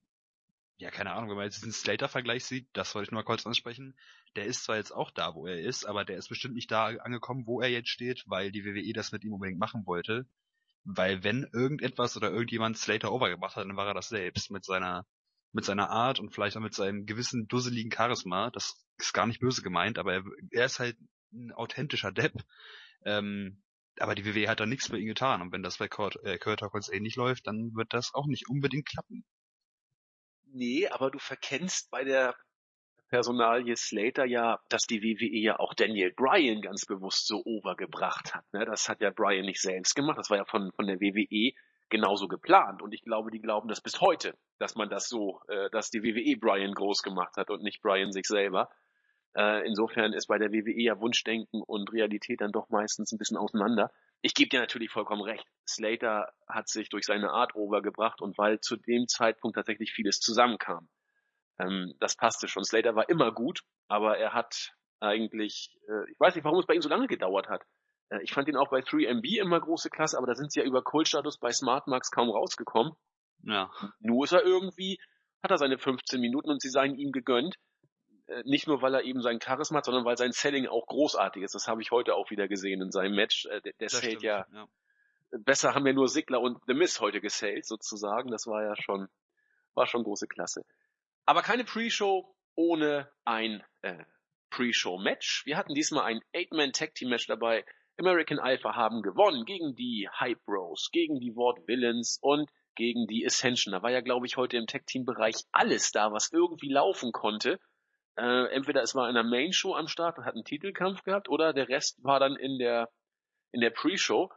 ja, 0.79 0.91
keine 0.91 1.13
Ahnung, 1.13 1.31
wenn 1.31 1.37
man 1.37 1.47
jetzt 1.47 1.59
diesen 1.59 1.73
Slater-Vergleich 1.73 2.45
sieht, 2.45 2.69
das 2.75 2.95
wollte 2.95 3.09
ich 3.09 3.11
nur 3.11 3.21
mal 3.21 3.27
kurz 3.27 3.47
ansprechen, 3.47 3.97
der 4.35 4.45
ist 4.45 4.65
zwar 4.65 4.77
jetzt 4.77 4.93
auch 4.93 5.11
da, 5.11 5.35
wo 5.35 5.47
er 5.47 5.59
ist, 5.59 5.87
aber 5.87 6.05
der 6.05 6.19
ist 6.19 6.29
bestimmt 6.29 6.55
nicht 6.55 6.71
da 6.71 6.87
angekommen, 6.87 7.47
wo 7.47 7.61
er 7.61 7.71
jetzt 7.71 7.89
steht, 7.89 8.25
weil 8.27 8.53
die 8.53 8.65
WWE 8.65 8.93
das 8.93 9.13
mit 9.13 9.25
ihm 9.25 9.33
unbedingt 9.33 9.59
machen 9.59 9.87
wollte. 9.87 10.27
Weil 10.89 11.25
wenn 11.25 11.49
irgendetwas 11.53 12.17
oder 12.17 12.31
irgendjemand 12.31 12.79
Slater 12.79 13.13
overgebracht 13.13 13.57
hat, 13.57 13.65
dann 13.65 13.77
war 13.77 13.89
er 13.89 13.95
das 13.95 14.09
selbst 14.09 14.51
mit 14.51 14.65
seiner 14.65 15.05
mit 15.53 15.65
seiner 15.65 15.91
Art 15.91 16.21
und 16.21 16.35
vielleicht 16.35 16.57
auch 16.57 16.61
mit 16.61 16.75
seinem 16.75 17.07
gewissen 17.07 17.49
dusseligen 17.49 17.91
Charisma. 17.91 18.51
Das 18.51 18.85
ist 18.99 19.15
gar 19.15 19.27
nicht 19.27 19.41
böse 19.41 19.63
gemeint, 19.63 19.99
aber 19.99 20.15
er, 20.15 20.25
er 20.51 20.67
ist 20.67 20.79
halt 20.79 20.97
ein 21.33 21.51
authentischer 21.53 22.13
Depp. 22.13 22.35
Ähm, 23.05 23.63
aber 23.99 24.15
die 24.15 24.27
WWE 24.27 24.49
hat 24.49 24.61
da 24.61 24.67
nichts 24.67 24.89
für 24.89 24.99
ihn 24.99 25.07
getan. 25.07 25.41
Und 25.41 25.53
wenn 25.53 25.63
das 25.63 25.79
bei 25.79 25.89
Kurt, 25.89 26.23
äh, 26.25 26.39
Kurt 26.39 26.61
Hawkins 26.63 26.91
ähnlich 26.91 27.17
läuft, 27.17 27.47
dann 27.47 27.75
wird 27.75 27.95
das 27.95 28.13
auch 28.15 28.27
nicht 28.27 28.49
unbedingt 28.49 28.87
klappen. 28.87 29.25
Nee, 30.45 30.87
aber 30.89 31.11
du 31.11 31.19
verkennst 31.19 31.91
bei 31.91 32.05
der 32.05 32.37
Personalie 33.09 33.77
Slater 33.77 34.25
ja, 34.25 34.61
dass 34.69 34.87
die 34.87 35.03
WWE 35.03 35.39
ja 35.39 35.59
auch 35.59 35.75
Daniel 35.75 36.13
Bryan 36.13 36.61
ganz 36.61 36.87
bewusst 36.87 37.27
so 37.27 37.43
overgebracht 37.45 38.35
hat. 38.35 38.45
Ne? 38.53 38.65
Das 38.65 38.89
hat 38.89 39.01
ja 39.01 39.11
Bryan 39.11 39.47
nicht 39.47 39.61
selbst 39.61 39.95
gemacht, 39.95 40.19
das 40.19 40.31
war 40.31 40.39
ja 40.39 40.45
von, 40.45 40.73
von 40.73 40.87
der 40.87 41.01
WWE 41.01 41.53
genauso 41.89 42.29
geplant. 42.29 42.83
Und 42.83 42.93
ich 42.93 43.03
glaube, 43.03 43.31
die 43.31 43.41
glauben 43.41 43.69
das 43.69 43.81
bis 43.81 44.01
heute, 44.01 44.37
dass 44.59 44.75
man 44.75 44.89
das 44.89 45.09
so, 45.09 45.41
äh, 45.49 45.71
dass 45.71 45.91
die 45.91 46.03
WWE 46.03 46.39
Bryan 46.39 46.75
groß 46.75 47.03
gemacht 47.03 47.37
hat 47.37 47.51
und 47.51 47.63
nicht 47.63 47.81
Bryan 47.83 48.13
sich 48.13 48.27
selber. 48.27 48.69
Äh, 49.37 49.67
insofern 49.67 50.13
ist 50.13 50.27
bei 50.27 50.39
der 50.39 50.51
WWE 50.51 50.81
ja 50.83 50.99
Wunschdenken 50.99 51.63
und 51.63 51.93
Realität 51.93 52.41
dann 52.41 52.53
doch 52.53 52.71
meistens 52.71 53.13
ein 53.13 53.19
bisschen 53.19 53.37
auseinander. 53.37 53.93
Ich 54.23 54.35
gebe 54.35 54.49
dir 54.49 54.61
natürlich 54.61 54.91
vollkommen 54.91 55.23
recht. 55.23 55.47
Slater 55.69 56.33
hat 56.49 56.69
sich 56.69 56.89
durch 56.89 57.05
seine 57.05 57.31
Art 57.31 57.55
overgebracht 57.55 58.23
und 58.23 58.37
weil 58.39 58.61
zu 58.61 58.77
dem 58.77 59.07
Zeitpunkt 59.09 59.57
tatsächlich 59.57 59.93
vieles 59.93 60.21
zusammenkam. 60.21 60.89
Ähm, 61.59 61.95
das 62.01 62.17
passte 62.17 62.49
schon. 62.49 62.65
Slater 62.65 62.95
war 62.95 63.09
immer 63.09 63.33
gut, 63.33 63.61
aber 63.89 64.19
er 64.19 64.35
hat 64.35 64.73
eigentlich, 65.01 65.77
äh, 65.89 66.11
ich 66.11 66.19
weiß 66.19 66.35
nicht, 66.35 66.45
warum 66.45 66.59
es 66.59 66.67
bei 66.67 66.75
ihm 66.75 66.83
so 66.83 66.89
lange 66.89 67.07
gedauert 67.07 67.49
hat. 67.49 67.63
Äh, 68.11 68.23
ich 68.23 68.33
fand 68.33 68.49
ihn 68.49 68.57
auch 68.57 68.71
bei 68.71 68.81
3MB 68.81 69.41
immer 69.41 69.61
große 69.61 69.91
Klasse, 69.91 70.19
aber 70.19 70.27
da 70.27 70.35
sind 70.35 70.53
sie 70.53 70.61
ja 70.61 70.67
über 70.67 70.83
Kultstatus 70.83 71.39
bei 71.39 71.51
Smartmax 71.51 72.11
kaum 72.11 72.31
rausgekommen. 72.31 72.93
Ja. 73.43 73.71
Nur 74.01 74.25
ist 74.25 74.33
er 74.33 74.45
irgendwie, 74.45 74.99
hat 75.43 75.51
er 75.51 75.59
seine 75.59 75.79
15 75.79 76.21
Minuten 76.21 76.51
und 76.51 76.61
sie 76.61 76.71
seien 76.71 76.95
ihm 76.97 77.13
gegönnt. 77.13 77.57
Äh, 78.27 78.43
nicht 78.45 78.67
nur, 78.67 78.83
weil 78.83 78.95
er 78.95 79.03
eben 79.03 79.23
sein 79.23 79.41
Charisma 79.41 79.79
hat, 79.79 79.85
sondern 79.85 80.05
weil 80.05 80.17
sein 80.17 80.33
Selling 80.33 80.67
auch 80.67 80.87
großartig 80.87 81.43
ist. 81.43 81.55
Das 81.55 81.69
habe 81.69 81.83
ich 81.83 81.91
heute 81.91 82.15
auch 82.15 82.31
wieder 82.31 82.49
gesehen 82.49 82.83
in 82.83 82.91
seinem 82.91 83.15
Match. 83.15 83.47
Äh, 83.47 83.61
der 83.61 83.73
der 83.79 83.89
zählt 83.89 84.23
ja, 84.23 84.47
ja, 84.53 84.69
besser 85.31 85.75
haben 85.75 85.85
wir 85.85 85.95
nur 85.95 86.09
Sigler 86.09 86.41
und 86.41 86.59
The 86.67 86.75
Miss 86.75 87.01
heute 87.01 87.21
gesellt, 87.21 87.67
sozusagen. 87.67 88.31
Das 88.31 88.47
war 88.47 88.63
ja 88.63 88.75
schon, 88.77 89.09
war 89.75 89.87
schon 89.87 90.05
große 90.05 90.27
Klasse. 90.27 90.65
Aber 91.27 91.43
keine 91.43 91.65
Pre-Show 91.65 92.35
ohne 92.55 93.11
ein 93.25 93.63
äh, 93.83 94.05
Pre-Show-Match. 94.51 95.45
Wir 95.45 95.57
hatten 95.57 95.75
diesmal 95.75 96.05
ein 96.05 96.21
Eight-Man-Tag-Team-Match 96.33 97.27
dabei. 97.27 97.65
American 97.99 98.39
Alpha 98.39 98.75
haben 98.75 99.03
gewonnen 99.03 99.45
gegen 99.45 99.75
die 99.75 100.09
Hype 100.21 100.45
Bros, 100.45 100.91
gegen 100.93 101.19
die 101.19 101.35
Ward 101.35 101.67
Villains 101.67 102.19
und 102.21 102.51
gegen 102.77 103.07
die 103.07 103.27
Ascension. 103.27 103.73
Da 103.73 103.83
war 103.83 103.91
ja, 103.91 104.03
glaube 104.03 104.27
ich, 104.27 104.37
heute 104.37 104.57
im 104.57 104.67
Tech-Team-Bereich 104.67 105.37
alles 105.51 105.93
da, 105.93 106.13
was 106.13 106.31
irgendwie 106.31 106.71
laufen 106.71 107.11
konnte. 107.11 107.59
Äh, 108.17 108.47
entweder 108.55 108.83
es 108.83 108.95
war 108.95 109.09
in 109.09 109.15
der 109.15 109.25
Main-Show 109.25 109.75
am 109.75 109.89
Start 109.89 110.19
und 110.19 110.25
hat 110.25 110.35
einen 110.35 110.45
Titelkampf 110.45 111.03
gehabt, 111.03 111.29
oder 111.29 111.53
der 111.53 111.69
Rest 111.69 112.03
war 112.05 112.21
dann 112.21 112.37
in 112.37 112.59
der, 112.59 112.89
in 113.53 113.61
der 113.61 113.71
Pre-Show. 113.71 114.31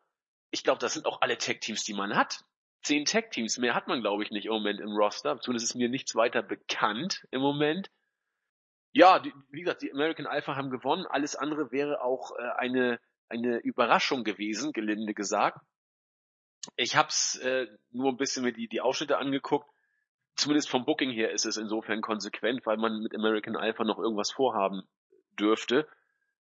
Ich 0.51 0.63
glaube, 0.63 0.79
das 0.79 0.93
sind 0.93 1.05
auch 1.05 1.21
alle 1.21 1.37
Tech-Teams, 1.37 1.83
die 1.83 1.93
man 1.93 2.15
hat. 2.15 2.43
Zehn 2.81 3.05
Tech-Teams, 3.05 3.57
mehr 3.57 3.75
hat 3.75 3.87
man, 3.87 4.01
glaube 4.01 4.23
ich, 4.23 4.31
nicht 4.31 4.45
im 4.45 4.53
Moment 4.53 4.79
im 4.79 4.91
Roster. 4.91 5.39
Zumindest 5.39 5.71
ist 5.71 5.75
mir 5.75 5.89
nichts 5.89 6.15
weiter 6.15 6.41
bekannt 6.41 7.27
im 7.31 7.41
Moment. 7.41 7.89
Ja, 8.91 9.19
die, 9.19 9.33
wie 9.49 9.61
gesagt, 9.61 9.81
die 9.81 9.91
American 9.91 10.25
Alpha 10.25 10.55
haben 10.55 10.69
gewonnen. 10.69 11.05
Alles 11.05 11.35
andere 11.35 11.71
wäre 11.71 12.01
auch 12.01 12.31
äh, 12.37 12.49
eine, 12.57 12.99
eine 13.27 13.57
Überraschung 13.59 14.23
gewesen, 14.23 14.71
gelinde 14.73 15.13
gesagt. 15.13 15.59
Ich 16.75 16.95
hab's 16.95 17.35
äh, 17.37 17.67
nur 17.91 18.11
ein 18.11 18.17
bisschen 18.17 18.43
mir 18.43 18.53
die, 18.53 18.67
die 18.67 18.81
Ausschnitte 18.81 19.17
angeguckt. 19.17 19.69
Zumindest 20.35 20.69
vom 20.69 20.85
Booking 20.85 21.11
her 21.11 21.31
ist 21.31 21.45
es 21.45 21.57
insofern 21.57 22.01
konsequent, 22.01 22.65
weil 22.65 22.77
man 22.77 23.01
mit 23.01 23.13
American 23.13 23.55
Alpha 23.55 23.83
noch 23.83 23.99
irgendwas 23.99 24.31
vorhaben 24.31 24.83
dürfte. 25.37 25.87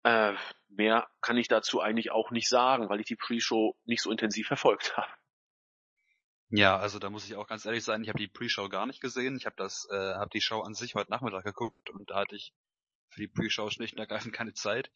Äh, 0.05 0.35
mehr 0.69 1.09
kann 1.21 1.37
ich 1.37 1.49
dazu 1.49 1.81
eigentlich 1.81 2.11
auch 2.11 2.31
nicht 2.31 2.49
sagen, 2.49 2.88
weil 2.88 3.00
ich 3.00 3.07
die 3.07 3.17
Pre-Show 3.17 3.76
nicht 3.85 4.02
so 4.02 4.11
intensiv 4.11 4.47
verfolgt 4.47 4.97
habe. 4.97 5.12
Ja, 6.54 6.76
also 6.76 6.99
da 6.99 7.09
muss 7.09 7.25
ich 7.25 7.35
auch 7.35 7.47
ganz 7.47 7.64
ehrlich 7.64 7.82
sein, 7.82 8.02
ich 8.02 8.11
habe 8.11 8.18
die 8.18 8.28
Pre-Show 8.28 8.68
gar 8.68 8.85
nicht 8.85 9.00
gesehen. 9.00 9.37
Ich 9.38 9.47
habe 9.47 9.56
das, 9.56 9.88
äh, 9.90 9.97
habe 9.97 10.28
die 10.35 10.42
Show 10.42 10.61
an 10.61 10.75
sich 10.75 10.94
heute 10.94 11.11
Nachmittag 11.11 11.44
geguckt 11.44 11.88
und 11.88 12.11
da 12.11 12.16
hatte 12.16 12.37
ich 12.37 12.52
für 13.09 13.23
die 13.23 13.28
Pre-Show 13.28 13.71
schlicht 13.71 13.94
und 13.94 14.00
ergreifend 14.00 14.35
keine 14.35 14.52
Zeit. 14.52 14.90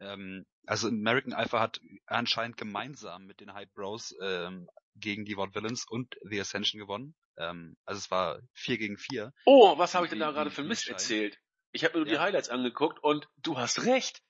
Ähm, 0.00 0.46
also 0.64 0.88
American 0.88 1.34
Alpha 1.34 1.60
hat 1.60 1.78
anscheinend 2.06 2.56
gemeinsam 2.56 3.26
mit 3.26 3.40
den 3.40 3.52
Hype 3.52 3.70
Bros 3.74 4.16
ähm, 4.22 4.66
gegen 4.96 5.26
die 5.26 5.36
Ward 5.36 5.54
Villains 5.54 5.86
und 5.86 6.16
The 6.22 6.40
Ascension 6.40 6.80
gewonnen. 6.80 7.14
Ähm, 7.36 7.76
also 7.84 7.98
es 7.98 8.10
war 8.10 8.40
vier 8.54 8.78
gegen 8.78 8.96
vier. 8.96 9.34
Oh, 9.44 9.76
was 9.76 9.94
habe 9.94 10.06
ich 10.06 10.10
denn 10.10 10.20
da 10.20 10.30
gerade 10.30 10.50
für 10.50 10.64
Mist 10.64 10.88
erzählt? 10.88 11.38
Ich 11.72 11.84
habe 11.84 11.98
mir 11.98 12.04
nur 12.04 12.14
ja. 12.14 12.18
die 12.18 12.24
Highlights 12.24 12.48
angeguckt 12.48 12.98
und 13.04 13.28
du 13.36 13.58
hast 13.58 13.84
recht. 13.84 14.22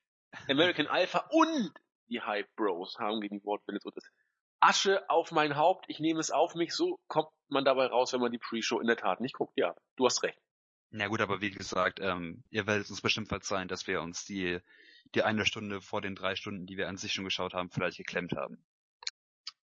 American 0.48 0.88
Alpha 0.88 1.24
und 1.30 1.72
die 2.08 2.20
Hype 2.20 2.52
Bros 2.56 2.98
haben 2.98 3.20
gegen 3.20 3.38
die 3.38 3.44
Ward 3.44 3.62
Villains 3.64 3.84
und 3.84 3.96
das 3.96 4.04
Asche 4.64 5.08
auf 5.08 5.30
mein 5.30 5.56
Haupt, 5.56 5.84
ich 5.88 6.00
nehme 6.00 6.20
es 6.20 6.30
auf 6.30 6.54
mich, 6.54 6.72
so 6.72 6.98
kommt 7.06 7.28
man 7.48 7.64
dabei 7.64 7.86
raus, 7.86 8.12
wenn 8.12 8.20
man 8.20 8.32
die 8.32 8.38
Pre-Show 8.38 8.80
in 8.80 8.86
der 8.86 8.96
Tat 8.96 9.20
nicht 9.20 9.34
guckt. 9.34 9.52
Ja, 9.56 9.74
du 9.96 10.06
hast 10.06 10.22
recht. 10.22 10.38
Ja 10.90 11.08
gut, 11.08 11.20
aber 11.20 11.40
wie 11.40 11.50
gesagt, 11.50 11.98
ähm, 12.00 12.44
ihr 12.50 12.66
werdet 12.66 12.88
uns 12.88 13.00
bestimmt 13.00 13.28
verzeihen, 13.28 13.68
dass 13.68 13.86
wir 13.86 14.00
uns 14.00 14.24
die 14.24 14.60
die 15.14 15.22
eine 15.22 15.46
Stunde 15.46 15.80
vor 15.80 16.00
den 16.00 16.14
drei 16.14 16.34
Stunden, 16.34 16.66
die 16.66 16.76
wir 16.76 16.88
an 16.88 16.96
sich 16.96 17.12
schon 17.12 17.24
geschaut 17.24 17.54
haben, 17.54 17.70
vielleicht 17.70 17.98
geklemmt 17.98 18.32
haben. 18.36 18.64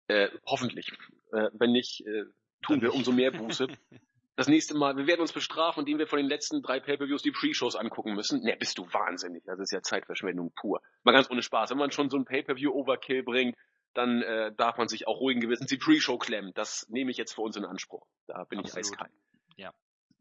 Äh, 0.07 0.28
hoffentlich. 0.47 0.90
Äh, 1.33 1.49
wenn 1.52 1.73
nicht, 1.73 2.04
äh, 2.07 2.25
tun 2.62 2.83
wir 2.83 2.95
umso 2.95 3.12
mehr 3.12 3.30
Buße. 3.30 3.69
Das 4.37 4.49
nächste 4.49 4.75
Mal, 4.75 4.97
wir 4.97 5.07
werden 5.07 5.21
uns 5.21 5.35
bestrafen, 5.35 5.80
indem 5.80 5.99
wir 5.99 6.07
von 6.07 6.16
den 6.19 6.28
letzten 6.28 6.62
drei 6.62 6.80
Pay-Per-Views 6.80 7.21
die 7.21 7.30
Pre-Shows 7.30 7.76
angucken 7.76 8.14
müssen. 8.14 8.42
Ne, 8.42 8.57
bist 8.59 8.78
du 8.78 8.87
wahnsinnig. 8.90 9.45
Das 9.45 9.59
ist 9.59 9.71
ja 9.71 9.83
Zeitverschwendung 9.83 10.50
pur. 10.54 10.80
Mal 11.02 11.12
ganz 11.12 11.30
ohne 11.30 11.42
Spaß. 11.42 11.69
Wenn 11.69 11.76
man 11.76 11.90
schon 11.90 12.09
so 12.09 12.16
ein 12.16 12.25
Pay-Per-View-Overkill 12.25 13.23
bringt, 13.23 13.54
dann 13.94 14.23
äh, 14.23 14.52
darf 14.54 14.78
man 14.78 14.88
sich 14.88 15.06
auch 15.06 15.20
ruhigen 15.20 15.40
Gewissens 15.40 15.68
die 15.68 15.76
Pre-Show 15.76 16.18
klemmen. 16.18 16.52
Das 16.54 16.87
nehme 16.88 17.11
ich 17.11 17.16
jetzt 17.16 17.35
für 17.35 17.42
uns 17.42 17.56
in 17.56 17.64
Anspruch. 17.64 18.06
Da 18.26 18.44
bin 18.44 18.61
Absolut. 18.61 18.87
ich 18.87 18.90
eiskalt. 18.92 19.12
Ja. 19.56 19.73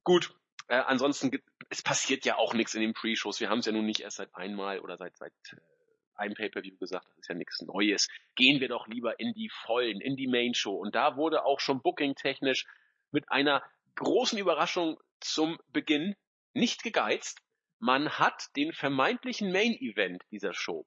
Gut, 0.03 0.33
äh, 0.67 0.75
ansonsten 0.75 1.31
gibt, 1.31 1.47
es 1.69 1.81
passiert 1.81 2.25
ja 2.25 2.37
auch 2.37 2.53
nichts 2.53 2.73
in 2.73 2.81
den 2.81 2.93
Pre-Shows. 2.93 3.39
Wir 3.39 3.49
haben 3.49 3.59
es 3.59 3.65
ja 3.65 3.71
nun 3.71 3.85
nicht 3.85 4.01
erst 4.01 4.17
seit 4.17 4.33
einmal 4.35 4.79
oder 4.79 4.97
seit 4.97 5.15
seit 5.17 5.33
äh, 5.51 5.57
einem 6.15 6.35
Pay-per-View 6.35 6.77
gesagt, 6.77 7.07
das 7.07 7.17
ist 7.17 7.29
ja 7.29 7.35
nichts 7.35 7.61
Neues. 7.61 8.07
Gehen 8.35 8.59
wir 8.59 8.67
doch 8.67 8.87
lieber 8.87 9.19
in 9.19 9.33
die 9.33 9.49
vollen, 9.49 10.01
in 10.01 10.15
die 10.15 10.27
Main 10.27 10.53
Show. 10.53 10.75
Und 10.75 10.95
da 10.95 11.15
wurde 11.15 11.45
auch 11.45 11.59
schon 11.59 11.81
booking-technisch 11.81 12.65
mit 13.11 13.31
einer 13.31 13.63
großen 13.95 14.37
Überraschung 14.37 14.99
zum 15.19 15.57
Beginn 15.69 16.15
nicht 16.53 16.83
gegeizt. 16.83 17.39
Man 17.79 18.19
hat 18.19 18.47
den 18.55 18.73
vermeintlichen 18.73 19.51
Main 19.51 19.73
Event 19.73 20.23
dieser 20.31 20.53
Show, 20.53 20.85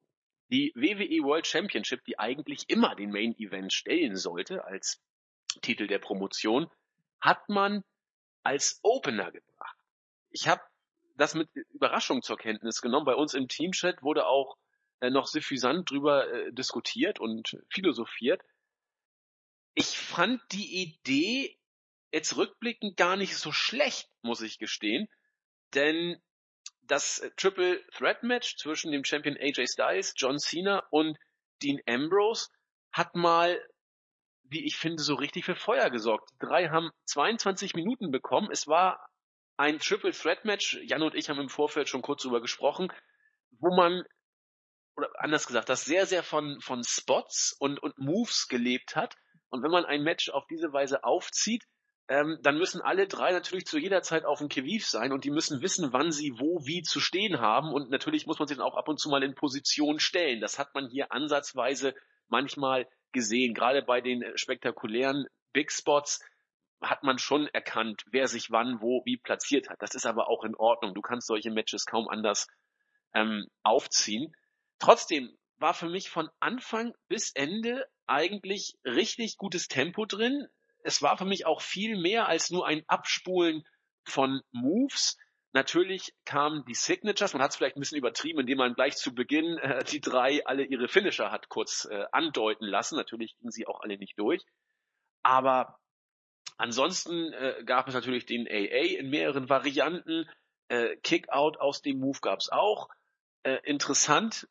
die 0.52 0.73
WWE 0.75 1.25
World 1.25 1.47
Championship, 1.47 2.04
die 2.04 2.18
eigentlich 2.18 2.68
immer 2.68 2.94
den 2.94 3.11
Main 3.11 3.35
Event 3.38 3.73
stellen 3.73 4.16
sollte 4.16 4.64
als 4.64 5.00
Titel 5.62 5.87
der 5.87 5.99
Promotion, 5.99 6.71
hat 7.21 7.49
man 7.49 7.82
als 8.42 8.78
Opener 8.82 9.32
gebracht. 9.32 9.76
Ich 10.30 10.49
habe 10.49 10.62
das 11.16 11.35
mit 11.35 11.49
Überraschung 11.71 12.23
zur 12.23 12.37
Kenntnis 12.37 12.82
genommen. 12.82 13.06
Bei 13.06 13.14
uns 13.14 13.32
im 13.32 13.49
Teamchat 13.49 14.02
wurde 14.02 14.26
auch 14.26 14.59
äh, 15.00 15.11
noch 15.11 15.26
suffisant 15.26 15.90
drüber 15.90 16.30
äh, 16.30 16.52
diskutiert 16.52 17.18
und 17.18 17.59
philosophiert. 17.71 18.42
Ich 19.75 19.99
fand 19.99 20.40
die 20.52 20.82
Idee 20.82 21.59
jetzt 22.12 22.37
rückblickend 22.37 22.99
gar 22.99 23.16
nicht 23.16 23.37
so 23.37 23.52
schlecht, 23.52 24.11
muss 24.21 24.42
ich 24.42 24.59
gestehen, 24.59 25.09
denn 25.75 26.21
das 26.93 27.19
äh, 27.19 27.31
Triple 27.37 27.85
Threat 27.93 28.23
Match 28.23 28.57
zwischen 28.57 28.93
dem 28.93 29.05
Champion 29.05 29.37
AJ 29.37 29.67
Styles, 29.67 30.15
John 30.17 30.39
Cena 30.39 30.87
und 30.91 31.19
Dean 31.63 31.81
Ambrose 31.87 32.49
hat 32.93 33.15
mal 33.15 33.61
wie 34.53 34.67
ich 34.67 34.77
finde, 34.77 35.03
so 35.03 35.15
richtig 35.15 35.47
für 35.47 35.57
Feuer 35.57 35.91
gesorgt. 35.91 36.31
Die 36.33 36.47
drei 36.47 36.69
haben 36.69 36.91
22 37.07 37.75
Minuten 37.75 38.11
bekommen. 38.11 38.51
Es 38.53 38.67
war 38.67 39.09
ein 39.57 39.79
Triple 39.79 40.13
Threat 40.13 40.45
Match. 40.45 40.79
Jan 40.83 41.03
und 41.03 41.15
ich 41.15 41.31
haben 41.31 41.41
im 41.41 41.49
Vorfeld 41.49 41.89
schon 41.89 42.03
kurz 42.03 42.23
drüber 42.23 42.41
gesprochen, 42.41 42.93
wo 43.59 43.75
man, 43.75 44.05
oder 44.97 45.09
anders 45.19 45.47
gesagt, 45.47 45.69
das 45.71 45.85
sehr, 45.85 46.07
sehr 46.07 46.23
von, 46.23 46.61
von 46.61 46.85
Spots 46.85 47.57
und, 47.59 47.83
und 47.83 47.99
Moves 47.99 48.47
gelebt 48.49 48.95
hat. 48.95 49.17
Und 49.49 49.63
wenn 49.63 49.71
man 49.71 49.87
ein 49.87 50.03
Match 50.03 50.29
auf 50.29 50.47
diese 50.47 50.73
Weise 50.73 51.03
aufzieht, 51.03 51.65
ähm, 52.09 52.38
dann 52.42 52.59
müssen 52.59 52.80
alle 52.80 53.06
drei 53.06 53.32
natürlich 53.32 53.66
zu 53.66 53.78
jeder 53.78 54.02
Zeit 54.02 54.25
auf 54.25 54.38
dem 54.38 54.49
Kiviv 54.49 54.87
sein 54.87 55.12
und 55.12 55.25
die 55.25 55.30
müssen 55.30 55.62
wissen, 55.62 55.92
wann 55.92 56.12
sie 56.12 56.38
wo 56.38 56.66
wie 56.66 56.82
zu 56.82 57.00
stehen 57.00 57.40
haben. 57.40 57.73
Und 57.73 57.90
natürlich 57.90 58.26
muss 58.26 58.38
man 58.38 58.49
sich 58.49 58.56
dann 58.56 58.66
auch 58.66 58.76
ab 58.76 58.88
und 58.88 58.99
zu 58.99 59.09
mal 59.09 59.23
in 59.23 59.35
Position 59.35 60.00
stellen. 60.00 60.40
Das 60.40 60.59
hat 60.59 60.75
man 60.75 60.88
hier 60.88 61.12
ansatzweise 61.12 61.94
manchmal 62.28 62.88
gesehen. 63.12 63.54
Gerade 63.54 63.82
bei 63.82 64.00
den 64.00 64.25
spektakulären 64.37 65.26
Big 65.52 65.71
Spots 65.71 66.21
hat 66.80 67.04
man 67.04 67.18
schon 67.18 67.47
erkannt, 67.49 68.02
wer 68.11 68.26
sich 68.26 68.50
wann, 68.50 68.80
wo, 68.80 69.02
wie 69.04 69.16
platziert 69.16 69.68
hat. 69.71 69.80
Das 69.80 69.94
ist 69.94 70.06
aber 70.06 70.28
auch 70.28 70.44
in 70.44 70.56
Ordnung. 70.56 70.94
Du 70.94 71.00
kannst 71.00 71.28
solche 71.28 71.50
Matches 71.50 71.87
kaum 71.87 72.09
anders 72.09 72.49
ähm, 73.14 73.47
aufziehen. 73.62 74.35
Trotzdem 74.78 75.30
war 75.59 75.75
für 75.75 75.88
mich 75.88 76.11
von 76.11 76.28
Anfang 76.40 76.92
bis 77.09 77.30
Ende 77.30 77.87
eigentlich 78.06 78.75
richtig 78.85 79.37
gutes 79.37 79.68
Tempo 79.68 80.06
drin. 80.06 80.49
Es 80.83 81.03
war 81.03 81.17
für 81.17 81.25
mich 81.25 81.47
auch 81.47 81.61
viel 81.61 81.97
mehr 81.97 82.29
als 82.29 82.51
nur 82.51 82.67
ein 82.67 82.83
Abspulen 82.87 83.65
von 84.05 84.43
Moves. 84.51 85.17
Natürlich 85.53 86.15
kamen 86.25 86.65
die 86.65 86.75
Signatures, 86.75 87.35
man 87.35 87.43
hat 87.43 87.51
es 87.51 87.57
vielleicht 87.57 87.77
ein 87.77 87.81
bisschen 87.81 87.99
übertrieben, 87.99 88.41
indem 88.41 88.59
man 88.59 88.75
gleich 88.75 88.97
zu 88.97 89.15
Beginn 89.15 89.59
äh, 89.59 89.85
die 89.85 90.01
drei 90.01 90.45
alle 90.47 90.65
ihre 90.65 90.89
Finisher 90.89 91.31
hat 91.31 91.49
kurz 91.49 91.85
äh, 91.85 92.05
andeuten 92.11 92.67
lassen. 92.67 92.97
Natürlich 92.97 93.37
gingen 93.39 93.51
sie 93.51 93.67
auch 93.67 93.81
alle 93.81 93.99
nicht 93.99 94.19
durch. 94.19 94.43
Aber 95.23 95.79
ansonsten 96.57 97.33
äh, 97.35 97.62
gab 97.67 97.87
es 97.87 97.95
natürlich 97.95 98.25
den 98.25 98.49
AA 98.49 98.99
in 98.99 99.11
mehreren 99.11 99.51
Varianten. 99.51 100.29
Äh, 100.69 100.97
Kickout 101.03 101.59
aus 101.59 101.83
dem 101.83 101.99
Move 101.99 102.21
gab 102.23 102.39
es 102.39 102.49
auch. 102.49 102.89
Äh, 103.43 103.59
interessant 103.65 104.49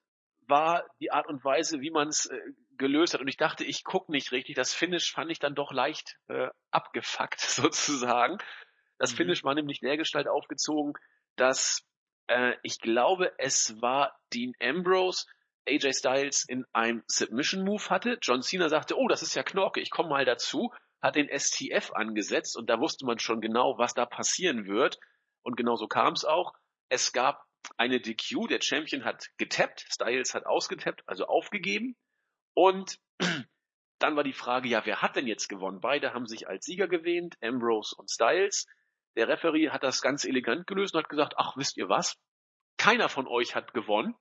war 0.48 0.86
die 1.00 1.12
Art 1.12 1.28
und 1.28 1.44
Weise, 1.44 1.82
wie 1.82 1.92
man 1.92 2.10
es 2.10 2.28
äh, 2.28 2.40
gelöst 2.82 3.14
hat. 3.14 3.22
Und 3.22 3.30
ich 3.30 3.38
dachte, 3.38 3.64
ich 3.64 3.86
guck 3.86 4.10
nicht 4.10 4.34
richtig. 4.34 4.56
Das 4.56 4.74
Finish 4.74 5.14
fand 5.14 5.32
ich 5.32 5.40
dann 5.40 5.56
doch 5.56 5.72
leicht 5.72 6.18
äh, 6.28 6.50
abgefuckt 6.72 7.40
sozusagen. 7.40 8.38
Das 8.98 9.14
mhm. 9.14 9.18
Finish 9.18 9.44
war 9.46 9.56
nämlich 9.56 9.80
dergestalt 9.80 10.28
aufgezogen, 10.28 10.94
dass 11.38 11.88
äh, 12.28 12.56
ich 12.64 12.80
glaube, 12.80 13.32
es 13.38 13.82
war 13.82 14.20
Dean 14.34 14.54
Ambrose, 14.60 15.26
AJ 15.68 15.94
Styles 15.94 16.46
in 16.48 16.66
einem 16.74 17.04
Submission 17.08 17.64
Move 17.64 17.90
hatte. 17.90 18.18
John 18.22 18.42
Cena 18.42 18.68
sagte, 18.68 18.98
oh, 18.98 19.08
das 19.08 19.22
ist 19.22 19.36
ja 19.36 19.44
Knorke, 19.44 19.80
ich 19.80 19.92
komme 19.92 20.10
mal 20.10 20.26
dazu, 20.26 20.74
hat 21.02 21.16
den 21.16 21.30
STF 21.30 21.92
angesetzt 21.94 22.58
und 22.58 22.70
da 22.70 22.80
wusste 22.80 23.06
man 23.06 23.20
schon 23.20 23.42
genau, 23.42 23.78
was 23.78 23.94
da 23.94 24.06
passieren 24.06 24.68
wird. 24.68 25.00
Und 25.44 25.56
genau 25.56 25.76
so 25.76 25.88
kam 25.88 26.14
es 26.14 26.26
auch. 26.26 26.54
Es 26.90 27.14
gab 27.14 27.46
eine 27.78 28.00
DQ, 28.00 28.48
der 28.50 28.62
Champion 28.62 29.06
hat 29.06 29.30
getappt, 29.38 29.86
Styles 29.90 30.34
hat 30.34 30.46
ausgetappt, 30.46 31.04
also 31.08 31.26
aufgegeben. 31.26 31.96
Und 32.54 33.00
dann 34.00 34.16
war 34.16 34.24
die 34.24 34.34
Frage, 34.34 34.70
ja, 34.70 34.86
wer 34.86 35.02
hat 35.02 35.16
denn 35.16 35.28
jetzt 35.28 35.48
gewonnen? 35.48 35.80
Beide 35.80 36.14
haben 36.14 36.28
sich 36.28 36.48
als 36.48 36.66
Sieger 36.66 36.88
gewähnt, 36.88 37.38
Ambrose 37.42 37.96
und 37.96 38.10
Styles. 38.10 38.68
Der 39.16 39.28
Referee 39.28 39.70
hat 39.70 39.84
das 39.84 40.02
ganz 40.02 40.26
elegant 40.26 40.68
gelöst 40.68 40.94
und 40.94 41.04
hat 41.04 41.10
gesagt, 41.10 41.34
ach, 41.38 41.58
wisst 41.58 41.78
ihr 41.78 41.90
was? 41.90 42.18
Keiner 42.78 43.10
von 43.10 43.28
euch 43.28 43.56
hat 43.56 43.74
gewonnen. 43.74 44.16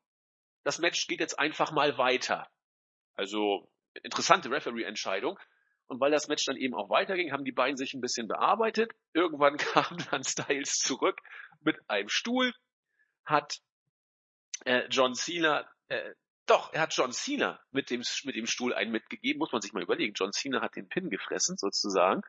Das 0.64 0.78
Match 0.78 1.06
geht 1.06 1.20
jetzt 1.20 1.38
einfach 1.38 1.72
mal 1.72 1.96
weiter. 1.96 2.49
Also 3.14 3.70
interessante 4.02 4.50
Referee-Entscheidung. 4.50 5.38
Und 5.87 6.00
weil 6.00 6.12
das 6.12 6.28
Match 6.28 6.44
dann 6.44 6.56
eben 6.56 6.75
auch 6.75 6.88
weiterging, 6.88 7.32
haben 7.32 7.44
die 7.44 7.52
beiden 7.52 7.76
sich 7.76 7.94
ein 7.94 8.00
bisschen 8.00 8.28
bearbeitet. 8.28 8.92
Irgendwann 9.12 9.56
kam 9.56 9.99
dann 10.10 10.22
Styles 10.22 10.78
zurück 10.78 11.18
mit 11.60 11.78
einem 11.88 12.08
Stuhl, 12.08 12.52
hat 13.25 13.58
äh, 14.64 14.87
John 14.88 15.14
Cena, 15.14 15.68
äh, 15.88 16.14
doch, 16.50 16.73
er 16.73 16.83
hat 16.83 16.95
John 16.95 17.12
Cena 17.12 17.61
mit 17.71 17.90
dem, 17.90 18.02
mit 18.25 18.35
dem 18.35 18.47
Stuhl 18.47 18.75
einen 18.75 18.90
mitgegeben, 18.90 19.38
muss 19.38 19.52
man 19.52 19.62
sich 19.62 19.73
mal 19.73 19.83
überlegen. 19.83 20.14
John 20.14 20.33
Cena 20.33 20.61
hat 20.61 20.76
den 20.76 20.88
Pin 20.88 21.09
gefressen, 21.09 21.57
sozusagen. 21.57 22.23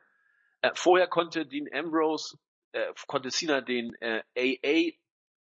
Äh, 0.60 0.70
vorher 0.74 1.08
konnte 1.08 1.44
Dean 1.44 1.68
Ambrose, 1.72 2.38
äh, 2.72 2.92
konnte 3.08 3.30
Cena 3.30 3.60
den 3.60 3.94
äh, 4.00 4.22
AA 4.36 4.96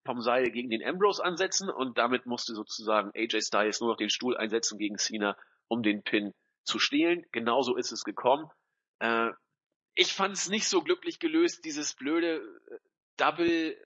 vom 0.05 0.21
Seil 0.23 0.51
gegen 0.51 0.71
den 0.71 0.85
Ambrose 0.85 1.23
ansetzen 1.25 1.69
und 1.69 1.99
damit 1.99 2.25
musste 2.25 2.55
sozusagen 2.55 3.11
AJ 3.15 3.43
Styles 3.43 3.81
nur 3.81 3.91
noch 3.91 3.97
den 3.97 4.11
Stuhl 4.11 4.37
einsetzen 4.37 4.79
gegen 4.79 4.97
Cena, 4.97 5.37
um 5.67 5.83
den 5.83 6.03
Pin 6.03 6.33
zu 6.65 6.79
stehlen. 6.79 7.27
Genauso 7.33 7.77
ist 7.77 7.93
es 7.93 8.05
gekommen. 8.05 8.49
Äh, 9.01 9.31
ich 9.95 10.13
fand 10.13 10.35
es 10.35 10.49
nicht 10.49 10.69
so 10.69 10.83
glücklich 10.83 11.19
gelöst, 11.19 11.65
dieses 11.65 11.95
blöde 11.95 12.37
äh, 12.71 12.79
Double 13.17 13.77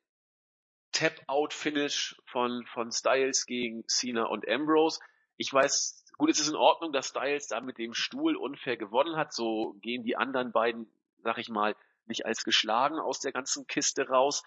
Tap-Out-Finish 0.93 2.17
von, 2.27 2.65
von 2.67 2.93
Styles 2.93 3.47
gegen 3.47 3.87
Cena 3.89 4.25
und 4.25 4.49
Ambrose. 4.49 5.01
Ich 5.37 5.53
weiß, 5.53 6.05
gut, 6.19 6.31
es 6.31 6.39
ist 6.39 6.49
in 6.49 6.57
Ordnung, 6.57 6.93
dass 6.93 7.09
Styles 7.09 7.49
da 7.49 7.61
mit 7.61 7.79
dem 7.79 7.95
Stuhl 7.95 8.37
unfair 8.37 8.77
gewonnen 8.77 9.17
hat. 9.17 9.33
So 9.33 9.75
gehen 9.81 10.05
die 10.05 10.17
anderen 10.17 10.53
beiden, 10.53 10.87
sag 11.23 11.39
ich 11.39 11.49
mal, 11.49 11.75
nicht 12.07 12.27
als 12.27 12.45
geschlagen 12.45 12.99
aus 12.99 13.21
der 13.21 13.33
ganzen 13.33 13.67
Kiste 13.67 14.09
raus. 14.09 14.43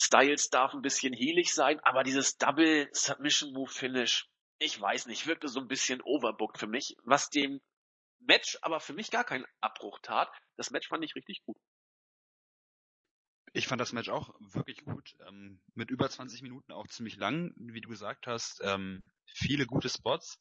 Styles 0.00 0.50
darf 0.50 0.74
ein 0.74 0.82
bisschen 0.82 1.12
heelig 1.12 1.52
sein, 1.52 1.80
aber 1.80 2.04
dieses 2.04 2.38
Double 2.38 2.88
Submission 2.92 3.52
Move 3.52 3.70
Finish, 3.70 4.28
ich 4.58 4.80
weiß 4.80 5.06
nicht, 5.06 5.26
wirkte 5.26 5.48
so 5.48 5.60
ein 5.60 5.68
bisschen 5.68 6.00
overbooked 6.02 6.58
für 6.58 6.66
mich, 6.66 6.96
was 7.04 7.30
dem 7.30 7.60
Match 8.20 8.58
aber 8.62 8.80
für 8.80 8.92
mich 8.92 9.10
gar 9.10 9.24
keinen 9.24 9.46
Abbruch 9.60 9.98
tat. 10.00 10.30
Das 10.56 10.70
Match 10.70 10.88
fand 10.88 11.04
ich 11.04 11.14
richtig 11.14 11.42
gut. 11.44 11.56
Ich 13.52 13.66
fand 13.66 13.80
das 13.80 13.92
Match 13.92 14.08
auch 14.08 14.34
wirklich 14.40 14.84
gut. 14.84 15.16
Ähm, 15.26 15.60
mit 15.74 15.90
über 15.90 16.08
20 16.08 16.42
Minuten 16.42 16.72
auch 16.72 16.86
ziemlich 16.86 17.16
lang, 17.16 17.52
wie 17.56 17.80
du 17.80 17.88
gesagt 17.88 18.26
hast. 18.26 18.60
Ähm, 18.62 19.02
viele 19.26 19.66
gute 19.66 19.88
Spots. 19.88 20.40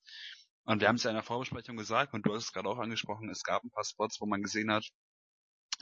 Und 0.65 0.81
wir 0.81 0.89
haben 0.89 0.95
es 0.95 1.03
ja 1.03 1.11
in 1.11 1.15
der 1.15 1.23
Vorbesprechung 1.23 1.77
gesagt, 1.77 2.13
und 2.13 2.25
du 2.25 2.33
hast 2.33 2.45
es 2.45 2.53
gerade 2.53 2.67
auch 2.67 2.77
angesprochen, 2.77 3.29
es 3.29 3.43
gab 3.43 3.63
ein 3.63 3.71
paar 3.71 3.85
Spots, 3.85 4.19
wo 4.19 4.25
man 4.25 4.41
gesehen 4.41 4.71
hat, 4.71 4.85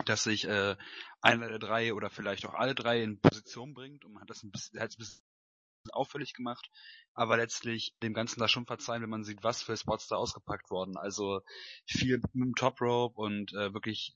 dass 0.05 0.23
sich 0.23 0.45
äh, 0.45 0.75
einer 1.21 1.47
der 1.47 1.59
drei 1.59 1.93
oder 1.93 2.09
vielleicht 2.09 2.45
auch 2.45 2.53
alle 2.53 2.75
drei 2.75 3.01
in 3.01 3.19
Position 3.19 3.73
bringt 3.73 4.05
und 4.05 4.13
man 4.13 4.21
hat 4.21 4.29
das 4.29 4.43
ein 4.43 4.51
bisschen, 4.51 4.79
hat 4.79 4.89
es 4.89 4.95
ein 4.95 4.99
bisschen 4.99 5.23
auffällig 5.91 6.33
gemacht, 6.33 6.69
aber 7.13 7.37
letztlich 7.37 7.95
dem 8.03 8.13
Ganzen 8.13 8.39
da 8.39 8.47
schon 8.47 8.65
verzeihen, 8.65 9.01
wenn 9.01 9.09
man 9.09 9.23
sieht, 9.23 9.43
was 9.43 9.63
für 9.63 9.77
Spots 9.77 10.07
da 10.07 10.17
ausgepackt 10.17 10.69
wurden. 10.69 10.97
Also 10.97 11.41
viel 11.85 12.17
mit 12.17 12.33
dem 12.33 12.55
Top 12.55 12.81
Rope 12.81 13.19
und 13.19 13.53
äh, 13.53 13.73
wirklich 13.73 14.15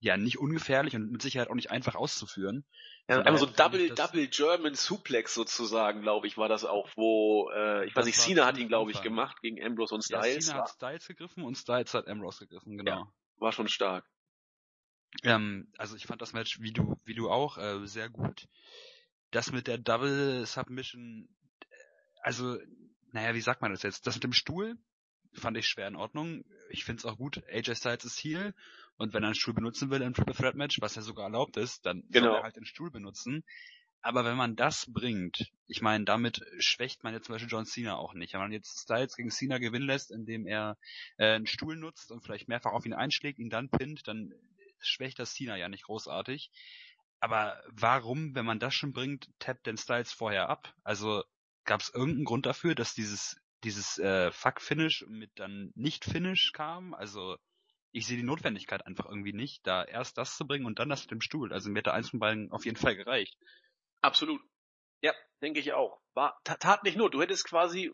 ja 0.00 0.16
nicht 0.16 0.38
ungefährlich 0.38 0.94
und 0.94 1.10
mit 1.10 1.22
Sicherheit 1.22 1.48
auch 1.48 1.54
nicht 1.54 1.70
einfach 1.70 1.94
auszuführen. 1.94 2.64
Ja, 3.08 3.24
aber 3.24 3.38
so 3.38 3.46
Double 3.46 3.90
Double 3.90 4.26
German 4.26 4.74
Suplex 4.74 5.34
sozusagen, 5.34 6.02
glaube 6.02 6.26
ich, 6.26 6.36
war 6.36 6.48
das 6.48 6.64
auch, 6.64 6.88
wo 6.96 7.50
äh, 7.54 7.86
ich 7.86 7.94
weiß 7.94 8.04
nicht, 8.04 8.18
Cena 8.18 8.46
hat 8.46 8.58
ihn 8.58 8.68
glaube 8.68 8.90
ich 8.90 9.02
gemacht 9.02 9.40
gegen 9.42 9.62
Ambrose 9.62 9.94
und 9.94 10.02
Styles. 10.02 10.34
Ja, 10.34 10.40
Cena 10.40 10.58
hat 10.60 10.70
Styles 10.70 11.06
gegriffen 11.06 11.44
und 11.44 11.56
Styles 11.56 11.94
hat 11.94 12.08
Ambrose 12.08 12.46
gegriffen, 12.46 12.76
genau. 12.76 12.90
Ja, 12.90 13.12
war 13.36 13.52
schon 13.52 13.68
stark. 13.68 14.04
Ähm, 15.22 15.72
also 15.78 15.96
ich 15.96 16.06
fand 16.06 16.20
das 16.20 16.32
Match, 16.32 16.60
wie 16.60 16.72
du, 16.72 17.00
wie 17.04 17.14
du 17.14 17.30
auch, 17.30 17.58
äh, 17.58 17.86
sehr 17.86 18.10
gut. 18.10 18.48
Das 19.30 19.52
mit 19.52 19.66
der 19.66 19.78
Double 19.78 20.44
Submission, 20.46 21.28
äh, 21.60 21.64
also, 22.22 22.58
naja, 23.12 23.34
wie 23.34 23.40
sagt 23.40 23.62
man 23.62 23.70
das 23.70 23.82
jetzt? 23.82 24.06
Das 24.06 24.14
mit 24.16 24.24
dem 24.24 24.32
Stuhl 24.32 24.76
fand 25.32 25.56
ich 25.56 25.68
schwer 25.68 25.88
in 25.88 25.96
Ordnung. 25.96 26.44
Ich 26.70 26.84
finde 26.84 27.00
es 27.00 27.04
auch 27.04 27.16
gut. 27.16 27.42
AJ 27.48 27.76
Styles 27.76 28.04
ist 28.04 28.22
Heal 28.22 28.54
und 28.96 29.12
wenn 29.12 29.22
er 29.22 29.28
einen 29.28 29.34
Stuhl 29.34 29.54
benutzen 29.54 29.90
will 29.90 30.02
im 30.02 30.14
Triple 30.14 30.34
Threat 30.34 30.54
Match, 30.54 30.80
was 30.80 30.94
ja 30.94 31.02
sogar 31.02 31.24
erlaubt 31.24 31.56
ist, 31.56 31.84
dann 31.86 32.04
genau. 32.10 32.28
soll 32.28 32.36
er 32.36 32.42
halt 32.42 32.56
den 32.56 32.64
Stuhl 32.64 32.90
benutzen. 32.90 33.44
Aber 34.02 34.24
wenn 34.24 34.36
man 34.36 34.54
das 34.56 34.86
bringt, 34.92 35.50
ich 35.66 35.82
meine, 35.82 36.04
damit 36.04 36.40
schwächt 36.58 37.02
man 37.02 37.12
jetzt 37.12 37.26
zum 37.26 37.34
Beispiel 37.34 37.50
John 37.50 37.66
Cena 37.66 37.96
auch 37.96 38.14
nicht. 38.14 38.34
Wenn 38.34 38.40
man 38.40 38.52
jetzt 38.52 38.78
Styles 38.78 39.16
gegen 39.16 39.30
Cena 39.30 39.58
gewinnen 39.58 39.86
lässt, 39.86 40.12
indem 40.12 40.46
er 40.46 40.78
äh, 41.16 41.34
einen 41.34 41.46
Stuhl 41.46 41.76
nutzt 41.76 42.12
und 42.12 42.22
vielleicht 42.22 42.46
mehrfach 42.48 42.72
auf 42.72 42.86
ihn 42.86 42.94
einschlägt, 42.94 43.38
ihn 43.38 43.50
dann 43.50 43.68
pinnt, 43.68 44.06
dann 44.06 44.32
schwächt 44.78 45.18
das 45.18 45.34
Cena 45.34 45.56
ja 45.56 45.68
nicht 45.68 45.84
großartig. 45.84 46.50
Aber 47.18 47.60
warum, 47.68 48.34
wenn 48.34 48.44
man 48.44 48.60
das 48.60 48.74
schon 48.74 48.92
bringt, 48.92 49.28
tappt 49.40 49.66
den 49.66 49.76
Styles 49.76 50.12
vorher 50.12 50.48
ab? 50.48 50.72
Also 50.84 51.24
gab 51.64 51.80
es 51.80 51.92
irgendeinen 51.92 52.26
Grund 52.26 52.46
dafür, 52.46 52.74
dass 52.74 52.94
dieses 52.94 53.40
dieses 53.64 53.98
äh, 53.98 54.30
Fuck-Finish 54.30 55.06
mit 55.08 55.30
dann 55.34 55.72
Nicht-Finish 55.74 56.52
kam? 56.52 56.94
Also 56.94 57.36
ich 57.96 58.06
sehe 58.06 58.18
die 58.18 58.22
Notwendigkeit 58.22 58.86
einfach 58.86 59.06
irgendwie 59.06 59.32
nicht, 59.32 59.66
da 59.66 59.82
erst 59.82 60.18
das 60.18 60.36
zu 60.36 60.46
bringen 60.46 60.66
und 60.66 60.78
dann 60.78 60.90
das 60.90 61.04
mit 61.04 61.12
dem 61.12 61.22
Stuhl. 61.22 61.50
Also 61.50 61.70
mir 61.70 61.78
hätte 61.78 61.94
eins 61.94 62.10
von 62.10 62.20
beiden 62.20 62.52
auf 62.52 62.66
jeden 62.66 62.76
Fall 62.76 62.94
gereicht. 62.94 63.38
Absolut. 64.02 64.42
Ja, 65.00 65.14
denke 65.40 65.60
ich 65.60 65.72
auch. 65.72 65.98
War, 66.12 66.38
tat 66.44 66.84
nicht 66.84 66.98
nur. 66.98 67.10
Du 67.10 67.22
hättest 67.22 67.48
quasi, 67.48 67.90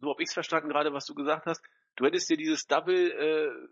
so 0.00 0.10
habe 0.10 0.20
ich 0.20 0.28
es 0.28 0.34
verstanden 0.34 0.70
gerade, 0.70 0.92
was 0.92 1.06
du 1.06 1.14
gesagt 1.14 1.46
hast, 1.46 1.62
du 1.94 2.04
hättest 2.04 2.28
dir 2.28 2.36
dieses 2.36 2.66
Double 2.66 3.12
äh, 3.12 3.68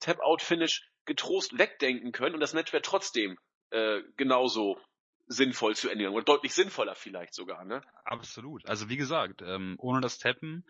Tap-Out-Finish 0.00 0.86
getrost 1.06 1.56
wegdenken 1.56 2.12
können 2.12 2.34
und 2.34 2.40
das 2.40 2.52
Match 2.52 2.74
wäre 2.74 2.82
trotzdem 2.82 3.38
äh, 3.70 4.02
genauso 4.18 4.78
sinnvoll 5.26 5.74
zu 5.74 5.88
Ende 5.88 6.00
gegangen. 6.04 6.16
Oder 6.16 6.26
deutlich 6.26 6.52
sinnvoller 6.52 6.94
vielleicht 6.94 7.32
sogar, 7.32 7.64
ne? 7.64 7.80
Absolut. 8.04 8.66
Also 8.68 8.90
wie 8.90 8.98
gesagt, 8.98 9.40
ähm, 9.40 9.76
ohne 9.78 10.02
das 10.02 10.18
Tappen 10.18 10.66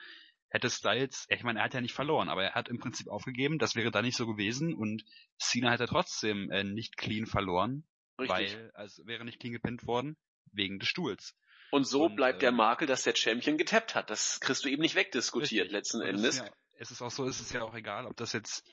hätte 0.54 0.70
Styles, 0.70 1.26
ich 1.28 1.42
meine, 1.42 1.58
er 1.58 1.64
hat 1.64 1.74
ja 1.74 1.80
nicht 1.80 1.94
verloren, 1.94 2.28
aber 2.28 2.44
er 2.44 2.54
hat 2.54 2.68
im 2.68 2.78
Prinzip 2.78 3.08
aufgegeben, 3.08 3.58
das 3.58 3.74
wäre 3.74 3.90
da 3.90 4.02
nicht 4.02 4.16
so 4.16 4.24
gewesen 4.24 4.72
und 4.72 5.04
Cena 5.36 5.72
hätte 5.72 5.86
trotzdem 5.86 6.48
äh, 6.52 6.62
nicht 6.62 6.96
clean 6.96 7.26
verloren, 7.26 7.84
Richtig. 8.20 8.54
weil, 8.54 8.70
also 8.72 9.04
wäre 9.04 9.24
nicht 9.24 9.40
clean 9.40 9.52
gepinnt 9.52 9.84
worden, 9.88 10.16
wegen 10.52 10.78
des 10.78 10.88
Stuhls. 10.88 11.34
Und 11.72 11.88
so 11.88 12.04
und, 12.04 12.14
bleibt 12.14 12.36
äh, 12.36 12.46
der 12.46 12.52
Makel, 12.52 12.86
dass 12.86 13.02
der 13.02 13.16
Champion 13.16 13.58
getappt 13.58 13.96
hat. 13.96 14.10
Das 14.10 14.38
kriegst 14.38 14.64
du 14.64 14.68
eben 14.68 14.80
nicht 14.80 14.94
wegdiskutiert, 14.94 15.64
richtig. 15.64 15.72
letzten 15.72 16.00
Endes. 16.02 16.38
Ja, 16.38 16.48
es 16.78 16.92
ist 16.92 17.02
auch 17.02 17.10
so, 17.10 17.26
es 17.26 17.40
ist 17.40 17.52
ja 17.52 17.62
auch 17.62 17.74
egal, 17.74 18.06
ob 18.06 18.16
das 18.16 18.32
jetzt 18.32 18.64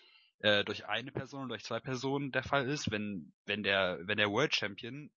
äh, 0.41 0.63
durch 0.63 0.85
eine 0.85 1.11
Person 1.11 1.45
oder 1.45 1.55
durch 1.55 1.63
zwei 1.63 1.79
Personen 1.79 2.31
der 2.31 2.43
Fall 2.43 2.69
ist, 2.69 2.91
wenn, 2.91 3.33
wenn 3.45 3.63
der, 3.63 3.97
wenn 4.03 4.17
der 4.17 4.29
World 4.29 4.55
Champion 4.55 5.09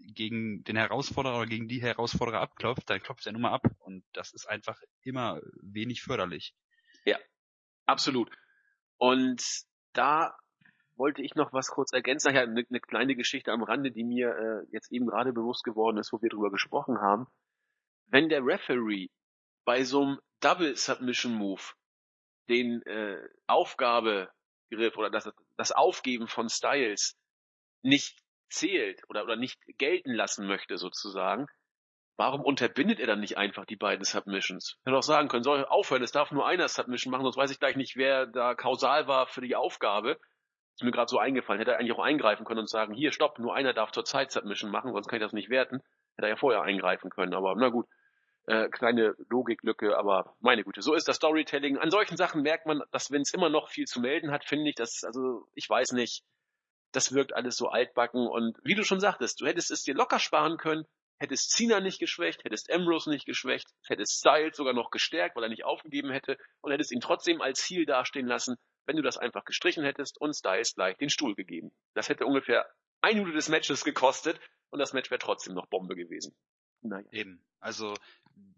gegen 0.00 0.64
den 0.64 0.76
Herausforderer 0.76 1.38
oder 1.38 1.46
gegen 1.46 1.68
die 1.68 1.82
Herausforderer 1.82 2.40
abklopft, 2.40 2.88
dann 2.88 3.02
klopft 3.02 3.26
er 3.26 3.32
nur 3.32 3.42
mal 3.42 3.52
ab 3.52 3.66
und 3.80 4.04
das 4.12 4.32
ist 4.32 4.46
einfach 4.46 4.80
immer 5.02 5.40
wenig 5.62 6.02
förderlich. 6.02 6.54
Ja, 7.04 7.18
absolut. 7.86 8.30
Und 8.98 9.42
da 9.92 10.36
wollte 10.96 11.22
ich 11.22 11.34
noch 11.34 11.52
was 11.52 11.68
kurz 11.68 11.92
ergänzen. 11.92 12.34
Ja, 12.34 12.42
eine, 12.42 12.64
eine 12.68 12.80
kleine 12.80 13.16
Geschichte 13.16 13.52
am 13.52 13.62
Rande, 13.62 13.90
die 13.90 14.04
mir 14.04 14.28
äh, 14.36 14.66
jetzt 14.70 14.92
eben 14.92 15.06
gerade 15.06 15.32
bewusst 15.32 15.64
geworden 15.64 15.96
ist, 15.96 16.12
wo 16.12 16.20
wir 16.20 16.28
drüber 16.28 16.50
gesprochen 16.50 17.00
haben. 17.00 17.26
Wenn 18.06 18.28
der 18.28 18.44
Referee 18.44 19.08
bei 19.64 19.84
so 19.84 20.02
einem 20.02 20.18
Double 20.40 20.76
Submission 20.76 21.34
Move 21.34 21.62
den 22.48 22.82
äh, 22.82 23.16
Aufgabe 23.46 24.30
Griff 24.70 24.96
oder 24.96 25.10
das, 25.10 25.30
das 25.56 25.72
Aufgeben 25.72 26.28
von 26.28 26.48
Styles 26.48 27.16
nicht 27.82 28.18
zählt 28.50 29.02
oder, 29.08 29.24
oder 29.24 29.36
nicht 29.36 29.58
gelten 29.78 30.12
lassen 30.12 30.46
möchte 30.46 30.76
sozusagen, 30.76 31.46
warum 32.16 32.42
unterbindet 32.42 33.00
er 33.00 33.06
dann 33.06 33.20
nicht 33.20 33.38
einfach 33.38 33.64
die 33.64 33.76
beiden 33.76 34.04
Submissions? 34.04 34.76
Er 34.84 34.90
hätte 34.90 34.98
auch 34.98 35.02
sagen 35.02 35.28
können, 35.28 35.42
soll 35.42 35.64
aufhören, 35.64 36.02
es 36.02 36.12
darf 36.12 36.30
nur 36.30 36.46
einer 36.46 36.68
Submission 36.68 37.10
machen, 37.10 37.22
sonst 37.22 37.38
weiß 37.38 37.50
ich 37.50 37.58
gleich 37.58 37.76
nicht, 37.76 37.96
wer 37.96 38.26
da 38.26 38.54
kausal 38.54 39.06
war 39.06 39.26
für 39.26 39.40
die 39.40 39.56
Aufgabe. 39.56 40.18
Ist 40.74 40.84
mir 40.84 40.92
gerade 40.92 41.10
so 41.10 41.18
eingefallen. 41.18 41.58
Hätte 41.58 41.72
er 41.72 41.78
eigentlich 41.78 41.92
auch 41.92 42.02
eingreifen 42.02 42.44
können 42.44 42.60
und 42.60 42.68
sagen, 42.68 42.94
hier, 42.94 43.12
stopp, 43.12 43.38
nur 43.38 43.54
einer 43.54 43.72
darf 43.72 43.90
zur 43.92 44.04
Zeit 44.04 44.32
Submission 44.32 44.70
machen, 44.70 44.92
sonst 44.92 45.08
kann 45.08 45.16
ich 45.16 45.24
das 45.24 45.32
nicht 45.32 45.50
werten. 45.50 45.82
Hätte 46.16 46.26
er 46.26 46.28
ja 46.28 46.36
vorher 46.36 46.62
eingreifen 46.62 47.10
können, 47.10 47.34
aber 47.34 47.54
na 47.56 47.68
gut. 47.68 47.86
Äh, 48.46 48.68
kleine 48.68 49.14
Logiklücke, 49.28 49.96
aber 49.96 50.34
meine 50.40 50.64
Güte, 50.64 50.82
so 50.82 50.94
ist 50.94 51.06
das 51.06 51.16
Storytelling. 51.16 51.78
An 51.78 51.90
solchen 51.90 52.16
Sachen 52.16 52.42
merkt 52.42 52.66
man, 52.66 52.82
dass 52.90 53.10
wenn 53.10 53.22
es 53.22 53.32
immer 53.32 53.50
noch 53.50 53.68
viel 53.68 53.86
zu 53.86 54.00
melden 54.00 54.30
hat, 54.30 54.44
finde 54.44 54.70
ich, 54.70 54.74
dass, 54.74 55.04
also 55.04 55.46
ich 55.54 55.68
weiß 55.68 55.92
nicht, 55.92 56.24
das 56.92 57.12
wirkt 57.12 57.34
alles 57.34 57.56
so 57.56 57.68
altbacken 57.68 58.26
und 58.26 58.58
wie 58.62 58.74
du 58.74 58.84
schon 58.84 59.00
sagtest, 59.00 59.40
du 59.40 59.46
hättest 59.46 59.70
es 59.70 59.82
dir 59.82 59.94
locker 59.94 60.18
sparen 60.18 60.56
können, 60.56 60.86
hättest 61.18 61.50
Cena 61.50 61.80
nicht 61.80 61.98
geschwächt, 61.98 62.44
hättest 62.44 62.72
Ambrose 62.72 63.10
nicht 63.10 63.26
geschwächt, 63.26 63.68
hättest 63.86 64.18
Styles 64.18 64.56
sogar 64.56 64.72
noch 64.72 64.90
gestärkt, 64.90 65.36
weil 65.36 65.44
er 65.44 65.50
nicht 65.50 65.64
aufgegeben 65.64 66.10
hätte 66.10 66.38
und 66.62 66.72
hättest 66.72 66.92
ihn 66.92 67.00
trotzdem 67.00 67.40
als 67.40 67.60
Ziel 67.60 67.86
dastehen 67.86 68.26
lassen, 68.26 68.56
wenn 68.86 68.96
du 68.96 69.02
das 69.02 69.18
einfach 69.18 69.44
gestrichen 69.44 69.84
hättest 69.84 70.20
und 70.20 70.34
Styles 70.34 70.74
gleich 70.74 70.96
den 70.96 71.10
Stuhl 71.10 71.34
gegeben. 71.34 71.72
Das 71.94 72.08
hätte 72.08 72.26
ungefähr 72.26 72.66
eine 73.02 73.20
Minute 73.20 73.36
des 73.36 73.48
Matches 73.48 73.84
gekostet 73.84 74.40
und 74.70 74.78
das 74.78 74.92
Match 74.92 75.10
wäre 75.10 75.18
trotzdem 75.18 75.54
noch 75.54 75.66
Bombe 75.66 75.94
gewesen. 75.94 76.34
Naja. 76.82 77.06
Eben. 77.12 77.44
Also 77.60 77.94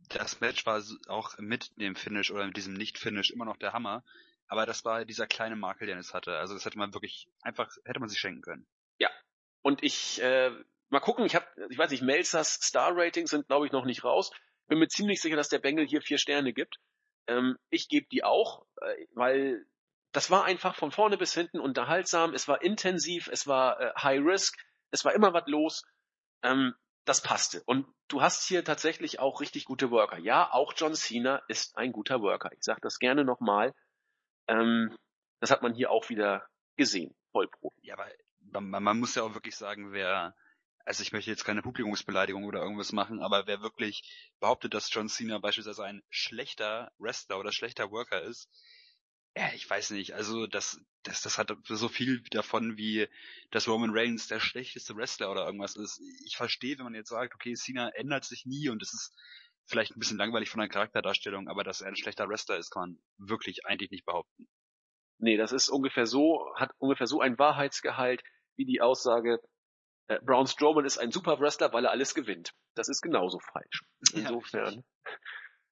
das 0.08 0.40
Match 0.40 0.64
war 0.66 0.82
auch 1.08 1.36
mit 1.38 1.72
dem 1.80 1.96
Finish 1.96 2.30
oder 2.30 2.46
mit 2.46 2.56
diesem 2.56 2.74
Nicht-Finish 2.74 3.30
immer 3.30 3.44
noch 3.44 3.56
der 3.56 3.72
Hammer. 3.72 4.04
Aber 4.52 4.66
das 4.66 4.84
war 4.84 5.06
dieser 5.06 5.26
kleine 5.26 5.56
Makel, 5.56 5.86
den 5.86 5.96
es 5.96 6.12
hatte. 6.12 6.36
Also 6.36 6.52
das 6.52 6.66
hätte 6.66 6.76
man 6.76 6.92
wirklich 6.92 7.26
einfach, 7.40 7.70
hätte 7.86 8.00
man 8.00 8.10
sich 8.10 8.18
schenken 8.18 8.42
können. 8.42 8.66
Ja. 8.98 9.08
Und 9.62 9.82
ich, 9.82 10.20
äh, 10.20 10.50
mal 10.90 11.00
gucken, 11.00 11.24
ich 11.24 11.34
habe, 11.34 11.46
ich 11.70 11.78
weiß 11.78 11.90
nicht, 11.90 12.02
Melzers 12.02 12.60
Star-Ratings 12.60 13.30
sind, 13.30 13.46
glaube 13.46 13.64
ich, 13.64 13.72
noch 13.72 13.86
nicht 13.86 14.04
raus. 14.04 14.30
Bin 14.68 14.78
mir 14.78 14.88
ziemlich 14.88 15.22
sicher, 15.22 15.36
dass 15.36 15.48
der 15.48 15.60
Bengel 15.60 15.86
hier 15.86 16.02
vier 16.02 16.18
Sterne 16.18 16.52
gibt. 16.52 16.76
Ähm, 17.28 17.56
ich 17.70 17.88
gebe 17.88 18.06
die 18.12 18.24
auch, 18.24 18.66
äh, 18.82 19.06
weil 19.14 19.64
das 20.12 20.30
war 20.30 20.44
einfach 20.44 20.74
von 20.74 20.92
vorne 20.92 21.16
bis 21.16 21.32
hinten 21.32 21.58
unterhaltsam, 21.58 22.34
es 22.34 22.46
war 22.46 22.60
intensiv, 22.60 23.28
es 23.28 23.46
war 23.46 23.80
äh, 23.80 23.92
High 24.02 24.20
Risk, 24.22 24.58
es 24.90 25.02
war 25.06 25.14
immer 25.14 25.32
was 25.32 25.46
los. 25.46 25.82
Ähm, 26.42 26.74
das 27.06 27.22
passte. 27.22 27.62
Und 27.64 27.86
du 28.08 28.20
hast 28.20 28.46
hier 28.46 28.64
tatsächlich 28.64 29.18
auch 29.18 29.40
richtig 29.40 29.64
gute 29.64 29.90
Worker. 29.90 30.18
Ja, 30.18 30.52
auch 30.52 30.74
John 30.76 30.94
Cena 30.94 31.40
ist 31.48 31.74
ein 31.78 31.90
guter 31.90 32.20
Worker. 32.20 32.50
Ich 32.52 32.64
sage 32.64 32.82
das 32.82 32.98
gerne 32.98 33.24
nochmal. 33.24 33.72
Ähm, 34.48 34.96
das 35.40 35.50
hat 35.50 35.62
man 35.62 35.74
hier 35.74 35.90
auch 35.90 36.08
wieder 36.08 36.46
gesehen. 36.76 37.14
Vollprofi. 37.32 37.80
Ja, 37.82 37.94
aber 37.94 38.08
man, 38.40 38.82
man 38.82 38.98
muss 38.98 39.14
ja 39.14 39.22
auch 39.22 39.34
wirklich 39.34 39.56
sagen, 39.56 39.92
wer, 39.92 40.34
also 40.84 41.02
ich 41.02 41.12
möchte 41.12 41.30
jetzt 41.30 41.44
keine 41.44 41.62
Publikumsbeleidigung 41.62 42.44
oder 42.44 42.60
irgendwas 42.60 42.92
machen, 42.92 43.20
aber 43.20 43.46
wer 43.46 43.62
wirklich 43.62 44.32
behauptet, 44.40 44.74
dass 44.74 44.92
John 44.92 45.08
Cena 45.08 45.38
beispielsweise 45.38 45.84
ein 45.84 46.02
schlechter 46.10 46.92
Wrestler 46.98 47.38
oder 47.38 47.52
schlechter 47.52 47.90
Worker 47.90 48.22
ist, 48.22 48.48
ja, 49.34 49.50
ich 49.54 49.68
weiß 49.68 49.90
nicht, 49.92 50.12
also 50.12 50.46
das, 50.46 50.78
das, 51.04 51.22
das 51.22 51.38
hat 51.38 51.56
so 51.64 51.88
viel 51.88 52.22
davon, 52.30 52.76
wie 52.76 53.08
dass 53.50 53.66
Roman 53.66 53.90
Reigns 53.92 54.28
der 54.28 54.40
schlechteste 54.40 54.94
Wrestler 54.94 55.30
oder 55.30 55.46
irgendwas 55.46 55.74
ist. 55.76 56.00
Ich 56.26 56.36
verstehe, 56.36 56.76
wenn 56.76 56.84
man 56.84 56.94
jetzt 56.94 57.08
sagt, 57.08 57.34
okay, 57.34 57.54
Cena 57.54 57.88
ändert 57.94 58.24
sich 58.24 58.44
nie 58.44 58.68
und 58.68 58.82
es 58.82 58.92
ist 58.92 59.14
vielleicht 59.66 59.96
ein 59.96 59.98
bisschen 59.98 60.18
langweilig 60.18 60.50
von 60.50 60.60
der 60.60 60.68
Charakterdarstellung, 60.68 61.48
aber 61.48 61.64
dass 61.64 61.80
er 61.80 61.88
ein 61.88 61.96
schlechter 61.96 62.28
Wrestler 62.28 62.58
ist, 62.58 62.70
kann 62.70 62.82
man 62.82 62.98
wirklich 63.18 63.66
eigentlich 63.66 63.90
nicht 63.90 64.04
behaupten. 64.04 64.48
Nee, 65.18 65.36
das 65.36 65.52
ist 65.52 65.68
ungefähr 65.68 66.06
so, 66.06 66.52
hat 66.56 66.72
ungefähr 66.78 67.06
so 67.06 67.20
ein 67.20 67.38
Wahrheitsgehalt 67.38 68.22
wie 68.56 68.64
die 68.64 68.80
Aussage, 68.80 69.40
äh, 70.08 70.18
Braun 70.22 70.46
Strowman 70.46 70.84
ist 70.84 70.98
ein 70.98 71.12
super 71.12 71.38
Wrestler, 71.40 71.72
weil 71.72 71.84
er 71.84 71.90
alles 71.90 72.14
gewinnt. 72.14 72.52
Das 72.74 72.88
ist 72.88 73.02
genauso 73.02 73.38
falsch. 73.38 73.84
Insofern. 74.14 74.74
Ja, 74.74 75.12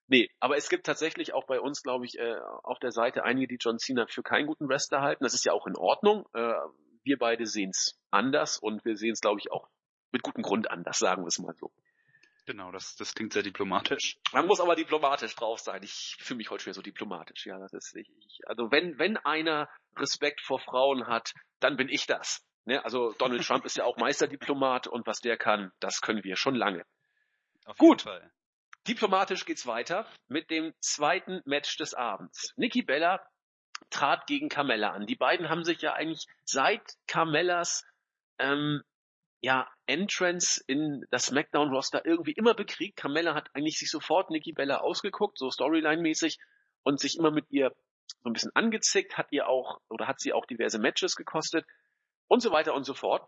nee, 0.07 0.29
aber 0.39 0.57
es 0.57 0.69
gibt 0.69 0.85
tatsächlich 0.85 1.33
auch 1.33 1.45
bei 1.45 1.59
uns, 1.59 1.83
glaube 1.83 2.05
ich, 2.05 2.17
äh, 2.17 2.37
auf 2.63 2.79
der 2.79 2.91
Seite 2.91 3.23
einige, 3.23 3.47
die 3.47 3.57
John 3.59 3.77
Cena 3.77 4.07
für 4.07 4.23
keinen 4.23 4.47
guten 4.47 4.67
Wrestler 4.69 5.01
halten. 5.01 5.23
Das 5.23 5.33
ist 5.33 5.45
ja 5.45 5.53
auch 5.53 5.67
in 5.67 5.75
Ordnung. 5.75 6.25
Äh, 6.33 6.53
wir 7.03 7.17
beide 7.17 7.45
sehen 7.45 7.71
es 7.71 7.99
anders 8.11 8.57
und 8.57 8.85
wir 8.85 8.95
sehen 8.95 9.13
es, 9.13 9.21
glaube 9.21 9.39
ich, 9.39 9.51
auch 9.51 9.67
mit 10.11 10.23
gutem 10.23 10.43
Grund 10.43 10.69
anders, 10.69 10.99
sagen 10.99 11.23
wir 11.23 11.27
es 11.27 11.39
mal 11.39 11.55
so. 11.55 11.71
Genau, 12.45 12.71
das, 12.71 12.95
das 12.95 13.13
klingt 13.13 13.33
sehr 13.33 13.43
diplomatisch. 13.43 14.17
Man 14.33 14.47
muss 14.47 14.59
aber 14.59 14.75
diplomatisch 14.75 15.35
drauf 15.35 15.59
sein. 15.59 15.83
Ich 15.83 16.17
fühle 16.19 16.37
mich 16.37 16.49
heute 16.49 16.63
schon 16.63 16.73
so 16.73 16.81
diplomatisch. 16.81 17.45
Ja, 17.45 17.59
das 17.59 17.71
ist 17.73 17.95
ich, 17.95 18.09
also 18.45 18.71
wenn 18.71 18.97
wenn 18.97 19.17
einer 19.17 19.69
Respekt 19.95 20.41
vor 20.41 20.59
Frauen 20.59 21.07
hat, 21.07 21.33
dann 21.59 21.77
bin 21.77 21.87
ich 21.87 22.07
das. 22.07 22.43
Ne? 22.65 22.83
Also 22.83 23.11
Donald 23.13 23.45
Trump 23.45 23.65
ist 23.65 23.77
ja 23.77 23.85
auch 23.85 23.97
Meisterdiplomat 23.97 24.87
und 24.87 25.05
was 25.05 25.19
der 25.19 25.37
kann, 25.37 25.71
das 25.79 26.01
können 26.01 26.23
wir 26.23 26.35
schon 26.35 26.55
lange. 26.55 26.83
Auf 27.65 27.77
Gut. 27.77 28.03
Fall. 28.03 28.31
Diplomatisch 28.87 29.45
geht's 29.45 29.67
weiter 29.67 30.07
mit 30.27 30.49
dem 30.49 30.73
zweiten 30.79 31.41
Match 31.45 31.77
des 31.77 31.93
Abends. 31.93 32.53
Nikki 32.55 32.81
Bella 32.81 33.23
trat 33.91 34.25
gegen 34.25 34.49
Carmella 34.49 34.89
an. 34.89 35.05
Die 35.05 35.15
beiden 35.15 35.49
haben 35.49 35.63
sich 35.63 35.81
ja 35.81 35.93
eigentlich 35.93 36.25
seit 36.45 36.81
Carmellas 37.07 37.85
ähm, 38.39 38.81
ja, 39.41 39.67
Entrance 39.87 40.63
in 40.67 41.05
das 41.09 41.25
SmackDown-Roster 41.25 42.05
irgendwie 42.05 42.33
immer 42.33 42.53
bekriegt. 42.53 42.97
Carmella 42.97 43.33
hat 43.33 43.49
eigentlich 43.53 43.79
sich 43.79 43.89
sofort 43.89 44.29
Nikki 44.29 44.53
Bella 44.53 44.77
ausgeguckt, 44.81 45.37
so 45.37 45.49
Storyline-mäßig, 45.49 46.37
und 46.83 46.99
sich 46.99 47.17
immer 47.17 47.31
mit 47.31 47.45
ihr 47.49 47.75
so 48.23 48.29
ein 48.29 48.33
bisschen 48.33 48.55
angezickt, 48.55 49.17
hat 49.17 49.31
ihr 49.31 49.47
auch, 49.47 49.81
oder 49.89 50.07
hat 50.07 50.19
sie 50.19 50.33
auch 50.33 50.45
diverse 50.45 50.79
Matches 50.79 51.15
gekostet 51.15 51.65
und 52.27 52.41
so 52.41 52.51
weiter 52.51 52.73
und 52.75 52.83
so 52.83 52.93
fort. 52.93 53.27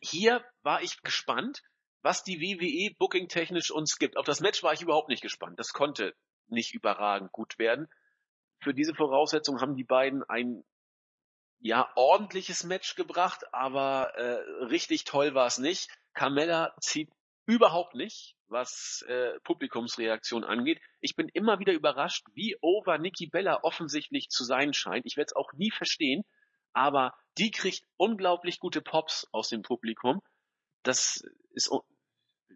Hier 0.00 0.44
war 0.62 0.82
ich 0.82 1.00
gespannt, 1.02 1.62
was 2.02 2.24
die 2.24 2.40
WWE 2.40 2.94
booking-technisch 2.98 3.70
uns 3.70 3.98
gibt. 3.98 4.16
Auf 4.16 4.26
das 4.26 4.40
Match 4.40 4.62
war 4.62 4.72
ich 4.72 4.82
überhaupt 4.82 5.08
nicht 5.08 5.22
gespannt. 5.22 5.58
Das 5.58 5.72
konnte 5.72 6.14
nicht 6.48 6.74
überragend 6.74 7.32
gut 7.32 7.58
werden. 7.58 7.88
Für 8.60 8.74
diese 8.74 8.94
Voraussetzung 8.94 9.60
haben 9.60 9.76
die 9.76 9.84
beiden 9.84 10.22
ein 10.24 10.64
ja, 11.62 11.90
ordentliches 11.94 12.64
Match 12.64 12.96
gebracht, 12.96 13.44
aber 13.54 14.14
äh, 14.16 14.64
richtig 14.64 15.04
toll 15.04 15.34
war 15.34 15.46
es 15.46 15.58
nicht. 15.58 15.88
Carmella 16.12 16.74
zieht 16.80 17.08
überhaupt 17.46 17.94
nicht, 17.94 18.34
was 18.48 19.04
äh, 19.08 19.38
Publikumsreaktion 19.44 20.44
angeht. 20.44 20.80
Ich 21.00 21.14
bin 21.14 21.28
immer 21.28 21.60
wieder 21.60 21.72
überrascht, 21.72 22.26
wie 22.34 22.56
over 22.60 22.98
Nikki 22.98 23.28
Bella 23.28 23.62
offensichtlich 23.62 24.28
zu 24.28 24.44
sein 24.44 24.74
scheint. 24.74 25.06
Ich 25.06 25.16
werde 25.16 25.28
es 25.30 25.36
auch 25.36 25.52
nie 25.52 25.70
verstehen, 25.70 26.24
aber 26.72 27.14
die 27.38 27.52
kriegt 27.52 27.84
unglaublich 27.96 28.58
gute 28.58 28.82
Pops 28.82 29.28
aus 29.30 29.48
dem 29.48 29.62
Publikum. 29.62 30.20
Das 30.82 31.22
ist 31.52 31.70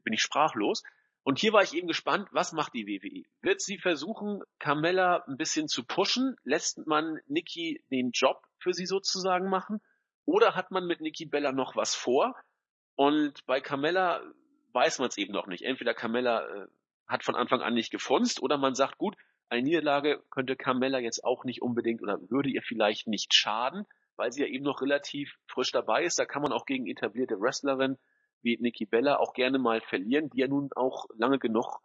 bin 0.03 0.13
ich 0.13 0.23
sprachlos. 0.23 0.83
Und 1.27 1.41
hier 1.41 1.53
war 1.53 1.65
ich 1.65 1.75
eben 1.75 1.89
gespannt, 1.89 2.29
was 2.31 2.53
macht 2.53 2.73
die 2.73 2.87
WWE? 2.87 3.25
Wird 3.43 3.61
sie 3.61 3.79
versuchen, 3.79 4.45
Carmella 4.61 5.25
ein 5.27 5.37
bisschen 5.37 5.67
zu 5.67 5.85
pushen? 5.85 6.37
Lässt 6.45 6.87
man 6.87 7.19
Nikki 7.27 7.83
den 7.91 8.13
Job 8.13 8.47
für 8.61 8.73
sie 8.73 8.87
sozusagen 8.87 9.51
machen? 9.51 9.81
Oder 10.25 10.55
hat 10.55 10.71
man 10.71 10.87
mit 10.87 11.01
Nikki 11.01 11.27
Bella 11.27 11.51
noch 11.51 11.75
was 11.75 11.97
vor? 11.97 12.37
Und 12.95 13.45
bei 13.47 13.61
Carmella 13.61 14.23
weiß 14.73 15.01
man 15.01 15.09
es 15.09 15.19
eben 15.19 15.33
noch 15.33 15.49
nicht. 15.49 15.65
Entweder 15.65 15.95
Carmella 15.95 16.47
äh, 16.47 16.67
hat 17.09 17.25
von 17.25 17.35
Anfang 17.35 17.61
an 17.61 17.75
nicht 17.75 17.91
gefunzt 17.91 18.41
oder 18.41 18.57
man 18.57 18.77
sagt, 18.77 18.97
gut, 18.97 19.17
eine 19.49 19.63
Niederlage 19.63 20.23
könnte 20.31 20.55
Carmella 20.55 21.01
jetzt 21.01 21.25
auch 21.25 21.43
nicht 21.43 21.61
unbedingt 21.61 22.03
oder 22.03 22.21
würde 22.31 22.51
ihr 22.51 22.63
vielleicht 22.63 23.09
nicht 23.09 23.35
schaden, 23.35 23.85
weil 24.15 24.31
sie 24.31 24.43
ja 24.43 24.47
eben 24.47 24.63
noch 24.65 24.81
relativ 24.81 25.35
frisch 25.49 25.73
dabei 25.73 26.05
ist. 26.05 26.21
Da 26.21 26.25
kann 26.25 26.43
man 26.43 26.53
auch 26.53 26.67
gegen 26.67 26.87
etablierte 26.87 27.41
Wrestlerin 27.41 27.99
wie 28.43 28.57
Nikki 28.61 28.87
Bella 28.87 29.19
auch 29.19 29.33
gerne 29.33 29.59
mal 29.59 29.81
verlieren, 29.81 30.31
die 30.31 30.41
ja 30.41 30.49
nun 30.49 30.71
auch 30.75 31.07
lange 31.17 31.39
genug 31.39 31.81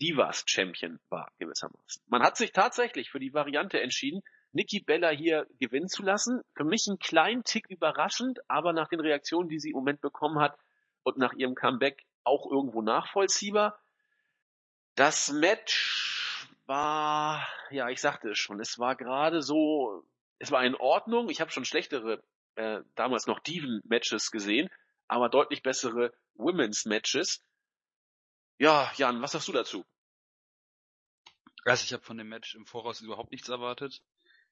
Divas 0.00 0.44
Champion 0.46 0.98
war, 1.08 1.30
gewissermaßen. 1.38 2.02
Man 2.08 2.22
hat 2.22 2.36
sich 2.36 2.52
tatsächlich 2.52 3.10
für 3.10 3.20
die 3.20 3.32
Variante 3.32 3.80
entschieden, 3.80 4.22
Nikki 4.52 4.80
Bella 4.80 5.10
hier 5.10 5.46
gewinnen 5.58 5.88
zu 5.88 6.02
lassen. 6.02 6.40
Für 6.54 6.64
mich 6.64 6.86
ein 6.86 6.98
kleinen 6.98 7.42
Tick 7.44 7.66
überraschend, 7.68 8.38
aber 8.48 8.72
nach 8.72 8.88
den 8.88 9.00
Reaktionen, 9.00 9.48
die 9.48 9.58
sie 9.58 9.70
im 9.70 9.76
Moment 9.76 10.00
bekommen 10.00 10.40
hat 10.40 10.56
und 11.02 11.18
nach 11.18 11.32
ihrem 11.34 11.54
Comeback 11.54 12.04
auch 12.22 12.50
irgendwo 12.50 12.82
nachvollziehbar. 12.82 13.78
Das 14.94 15.32
Match 15.32 16.48
war, 16.66 17.46
ja, 17.70 17.88
ich 17.88 18.00
sagte 18.00 18.30
es 18.30 18.38
schon, 18.38 18.60
es 18.60 18.78
war 18.78 18.96
gerade 18.96 19.42
so, 19.42 20.04
es 20.38 20.52
war 20.52 20.64
in 20.64 20.76
Ordnung. 20.76 21.28
Ich 21.30 21.40
habe 21.40 21.50
schon 21.50 21.64
schlechtere, 21.64 22.22
äh, 22.54 22.80
damals 22.94 23.26
noch 23.26 23.40
Diven-Matches 23.40 24.30
gesehen 24.30 24.68
aber 25.14 25.28
deutlich 25.28 25.62
bessere 25.62 26.12
Women's 26.34 26.86
Matches. 26.86 27.40
Ja, 28.58 28.92
Jan, 28.96 29.22
was 29.22 29.30
sagst 29.30 29.46
du 29.46 29.52
dazu? 29.52 29.84
Also 31.64 31.84
ich 31.84 31.92
habe 31.92 32.02
von 32.02 32.18
dem 32.18 32.28
Match 32.28 32.56
im 32.56 32.66
Voraus 32.66 33.00
überhaupt 33.00 33.30
nichts 33.30 33.48
erwartet. 33.48 34.02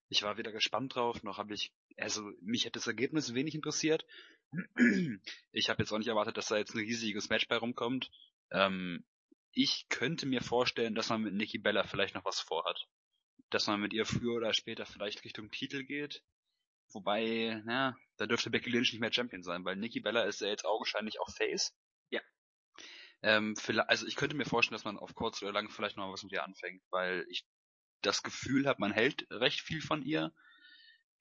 Ich 0.09 0.23
war 0.23 0.37
weder 0.37 0.53
gespannt 0.53 0.95
drauf, 0.95 1.25
noch 1.25 1.39
habe 1.39 1.53
ich, 1.53 1.73
also 1.97 2.23
mich 2.41 2.65
hätte 2.65 2.79
das 2.79 2.87
Ergebnis 2.87 3.35
wenig 3.35 3.57
interessiert. 3.57 4.07
Ich 5.51 5.69
habe 5.69 5.83
jetzt 5.83 5.91
auch 5.91 5.99
nicht 5.99 6.09
erwartet, 6.09 6.37
dass 6.37 6.47
da 6.47 6.59
jetzt 6.59 6.75
ein 6.75 6.79
riesiges 6.79 7.29
Match 7.29 7.49
bei 7.49 7.57
rumkommt. 7.57 8.13
Ähm, 8.53 9.05
ich 9.51 9.87
könnte 9.89 10.27
mir 10.27 10.43
vorstellen, 10.43 10.95
dass 10.95 11.09
man 11.09 11.23
mit 11.23 11.35
Nikki 11.35 11.59
Bella 11.59 11.83
vielleicht 11.83 12.15
noch 12.15 12.25
was 12.25 12.39
vorhat. 12.39 12.87
Dass 13.51 13.67
man 13.67 13.81
mit 13.81 13.93
ihr 13.93 14.07
früher 14.07 14.37
oder 14.37 14.55
später 14.55 14.87
vielleicht 14.87 15.25
Richtung 15.25 15.51
Titel 15.51 15.83
geht. 15.83 16.23
Wobei, 16.93 17.63
na, 17.65 17.97
da 18.17 18.27
dürfte 18.27 18.51
Becky 18.51 18.71
Lynch 18.71 18.93
nicht 18.93 19.01
mehr 19.01 19.13
Champion 19.13 19.43
sein, 19.43 19.65
weil 19.65 19.77
Nikki 19.77 20.01
Bella 20.01 20.23
ist 20.25 20.41
ja 20.41 20.49
jetzt 20.49 20.65
augenscheinlich 20.65 21.21
auch 21.21 21.31
Face. 21.31 21.75
Ja. 22.11 22.21
Ähm, 23.23 23.55
also 23.87 24.07
ich 24.07 24.17
könnte 24.17 24.37
mir 24.37 24.45
vorstellen, 24.45 24.77
dass 24.77 24.85
man 24.85 24.99
auf 24.99 25.15
kurz 25.15 25.43
oder 25.43 25.53
lang 25.53 25.71
vielleicht 25.71 25.97
noch 25.97 26.13
was 26.13 26.23
mit 26.23 26.33
ihr 26.33 26.45
anfängt, 26.45 26.83
weil 26.91 27.27
ich 27.29 27.47
das 28.03 28.23
Gefühl 28.23 28.67
habe, 28.67 28.81
man 28.81 28.93
hält 28.93 29.27
recht 29.31 29.61
viel 29.61 29.81
von 29.81 30.03
ihr. 30.03 30.33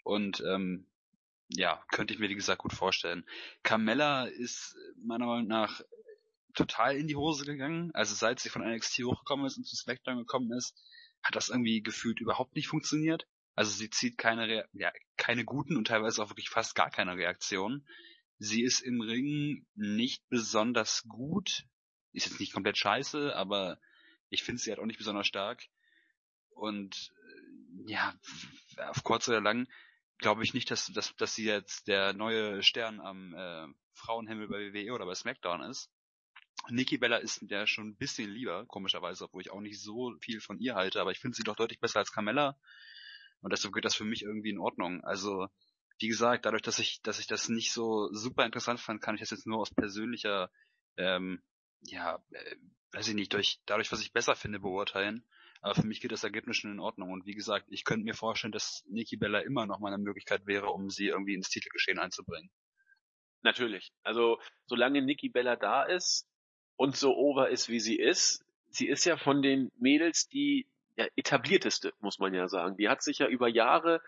Und 0.03 0.41
ähm, 0.41 0.88
ja, 1.49 1.84
könnte 1.91 2.13
ich 2.13 2.19
mir 2.19 2.29
wie 2.29 2.36
gesagt 2.36 2.62
gut 2.62 2.73
vorstellen. 2.73 3.25
Carmella 3.63 4.25
ist 4.25 4.75
meiner 5.03 5.25
Meinung 5.25 5.47
nach 5.47 5.81
total 6.53 6.97
in 6.97 7.07
die 7.07 7.15
Hose 7.15 7.45
gegangen. 7.45 7.91
Also 7.93 8.15
seit 8.15 8.39
sie 8.39 8.49
von 8.49 8.63
NXT 8.63 9.03
hochgekommen 9.03 9.45
ist 9.45 9.57
und 9.57 9.65
zu 9.65 9.75
SmackDown 9.75 10.17
gekommen 10.17 10.51
ist, 10.53 10.75
hat 11.23 11.36
das 11.36 11.49
irgendwie 11.49 11.81
gefühlt 11.81 12.19
überhaupt 12.19 12.55
nicht 12.55 12.67
funktioniert. 12.67 13.27
Also 13.55 13.71
sie 13.71 13.89
zieht 13.89 14.17
keine, 14.17 14.47
Re 14.47 14.69
ja, 14.73 14.91
keine 15.17 15.45
guten 15.45 15.77
und 15.77 15.87
teilweise 15.87 16.23
auch 16.23 16.29
wirklich 16.29 16.49
fast 16.49 16.75
gar 16.75 16.89
keine 16.89 17.15
Reaktionen. 17.15 17.85
Sie 18.39 18.63
ist 18.63 18.81
im 18.81 19.01
Ring 19.01 19.65
nicht 19.75 20.27
besonders 20.29 21.03
gut. 21.07 21.65
Ist 22.13 22.25
jetzt 22.27 22.39
nicht 22.39 22.53
komplett 22.53 22.77
scheiße, 22.77 23.35
aber 23.35 23.79
ich 24.29 24.43
finde 24.43 24.61
sie 24.61 24.71
halt 24.71 24.79
auch 24.79 24.85
nicht 24.85 24.97
besonders 24.97 25.27
stark. 25.27 25.63
Und 26.49 27.13
äh, 27.85 27.91
ja, 27.91 28.15
auf 28.77 29.03
kurz 29.03 29.27
oder 29.27 29.41
lang 29.41 29.67
glaube 30.17 30.43
ich 30.43 30.53
nicht, 30.53 30.71
dass, 30.71 30.87
dass, 30.87 31.15
dass 31.15 31.35
sie 31.35 31.45
jetzt 31.45 31.87
der 31.87 32.13
neue 32.13 32.63
Stern 32.63 33.01
am 33.01 33.33
äh, 33.33 33.67
Frauenhimmel 33.93 34.47
bei 34.47 34.73
WWE 34.73 34.93
oder 34.93 35.05
bei 35.05 35.15
SmackDown 35.15 35.61
ist. 35.63 35.89
Nikki 36.69 36.97
Bella 36.97 37.17
ist 37.17 37.41
mir 37.41 37.67
schon 37.67 37.89
ein 37.89 37.97
bisschen 37.97 38.29
lieber, 38.29 38.65
komischerweise, 38.67 39.25
obwohl 39.25 39.41
ich 39.41 39.51
auch 39.51 39.61
nicht 39.61 39.81
so 39.81 40.15
viel 40.19 40.39
von 40.41 40.59
ihr 40.59 40.75
halte, 40.75 41.01
aber 41.01 41.11
ich 41.11 41.19
finde 41.19 41.35
sie 41.35 41.43
doch 41.43 41.55
deutlich 41.55 41.79
besser 41.79 41.99
als 41.99 42.11
Carmella. 42.11 42.57
Und 43.41 43.51
deshalb 43.51 43.73
geht 43.73 43.86
das 43.86 43.95
für 43.95 44.04
mich 44.04 44.23
irgendwie 44.23 44.49
in 44.49 44.60
Ordnung. 44.60 45.04
Also, 45.04 45.47
wie 45.99 46.08
gesagt, 46.08 46.45
dadurch, 46.45 46.62
dass 46.62 46.80
ich, 46.80 47.01
dass 47.01 47.19
ich 47.19 47.27
das 47.27 47.49
nicht 47.49 47.73
so 47.73 48.12
super 48.12 48.45
interessant 48.45 48.80
fand, 48.80 49.01
kann 49.01 49.15
ich 49.15 49.21
das 49.21 49.32
jetzt 49.32 49.47
nur 49.47 49.60
aus 49.60 49.73
persönlicher, 49.73 50.49
ähm, 50.97 51.41
ja, 51.82 52.23
äh, 52.32 52.56
weiß 52.91 53.08
ich 53.08 53.15
nicht, 53.15 53.34
durch, 53.34 53.60
dadurch, 53.65 53.91
was 53.91 54.01
ich 54.01 54.13
besser 54.13 54.36
finde, 54.36 54.60
beurteilen. 54.60 55.25
Aber 55.62 55.75
für 55.75 55.86
mich 55.86 56.01
geht 56.01 56.12
das 56.12 56.23
Ergebnis 56.23 56.58
schon 56.58 56.71
in 56.71 56.80
Ordnung. 56.80 57.12
Und 57.12 57.25
wie 57.25 57.36
gesagt, 57.36 57.67
ich 57.69 57.84
könnte 57.84 58.04
mir 58.04 58.15
vorstellen, 58.15 58.51
dass 58.51 58.84
Nikki 58.89 59.15
Bella 59.15 59.39
immer 59.39 59.67
noch 59.67 59.80
mal 59.80 59.93
eine 59.93 60.01
Möglichkeit 60.01 60.47
wäre, 60.47 60.67
um 60.67 60.89
sie 60.89 61.08
irgendwie 61.08 61.36
ins 61.36 61.49
Titelgeschehen 61.49 61.99
einzubringen. 61.99 62.49
Natürlich. 63.43 63.91
Also, 64.04 64.39
solange 64.65 65.01
Nikki 65.01 65.30
Bella 65.30 65.56
da 65.56 65.84
ist 65.84 66.27
und 66.77 66.95
so 66.95 67.15
over 67.15 67.49
ist, 67.49 67.69
wie 67.69 67.80
sie 67.80 67.97
ist, 67.97 68.43
sie 68.69 68.88
ist 68.88 69.06
ja 69.06 69.17
von 69.17 69.41
den 69.41 69.71
Mädels, 69.77 70.27
die 70.27 70.67
ja, 70.95 71.06
etablierteste, 71.15 71.93
muss 71.99 72.19
man 72.19 72.34
ja 72.34 72.47
sagen. 72.47 72.77
Die 72.77 72.89
hat 72.89 73.01
sich 73.01 73.19
ja 73.19 73.27
über 73.27 73.47
Jahre 73.47 74.01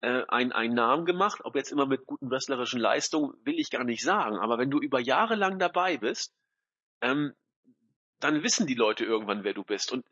äh, 0.00 0.24
einen, 0.28 0.52
einen 0.52 0.74
Namen 0.74 1.06
gemacht, 1.06 1.40
ob 1.44 1.56
jetzt 1.56 1.72
immer 1.72 1.86
mit 1.86 2.06
guten 2.06 2.30
wrestlerischen 2.30 2.80
Leistungen, 2.80 3.34
will 3.44 3.58
ich 3.58 3.70
gar 3.70 3.84
nicht 3.84 4.02
sagen. 4.02 4.38
Aber 4.38 4.58
wenn 4.58 4.70
du 4.70 4.80
über 4.80 5.00
Jahre 5.00 5.34
lang 5.34 5.58
dabei 5.58 5.96
bist, 5.96 6.34
ähm, 7.00 7.34
dann 8.20 8.42
wissen 8.42 8.66
die 8.66 8.74
Leute 8.74 9.04
irgendwann, 9.04 9.44
wer 9.44 9.54
du 9.54 9.64
bist. 9.64 9.92
Und 9.92 10.04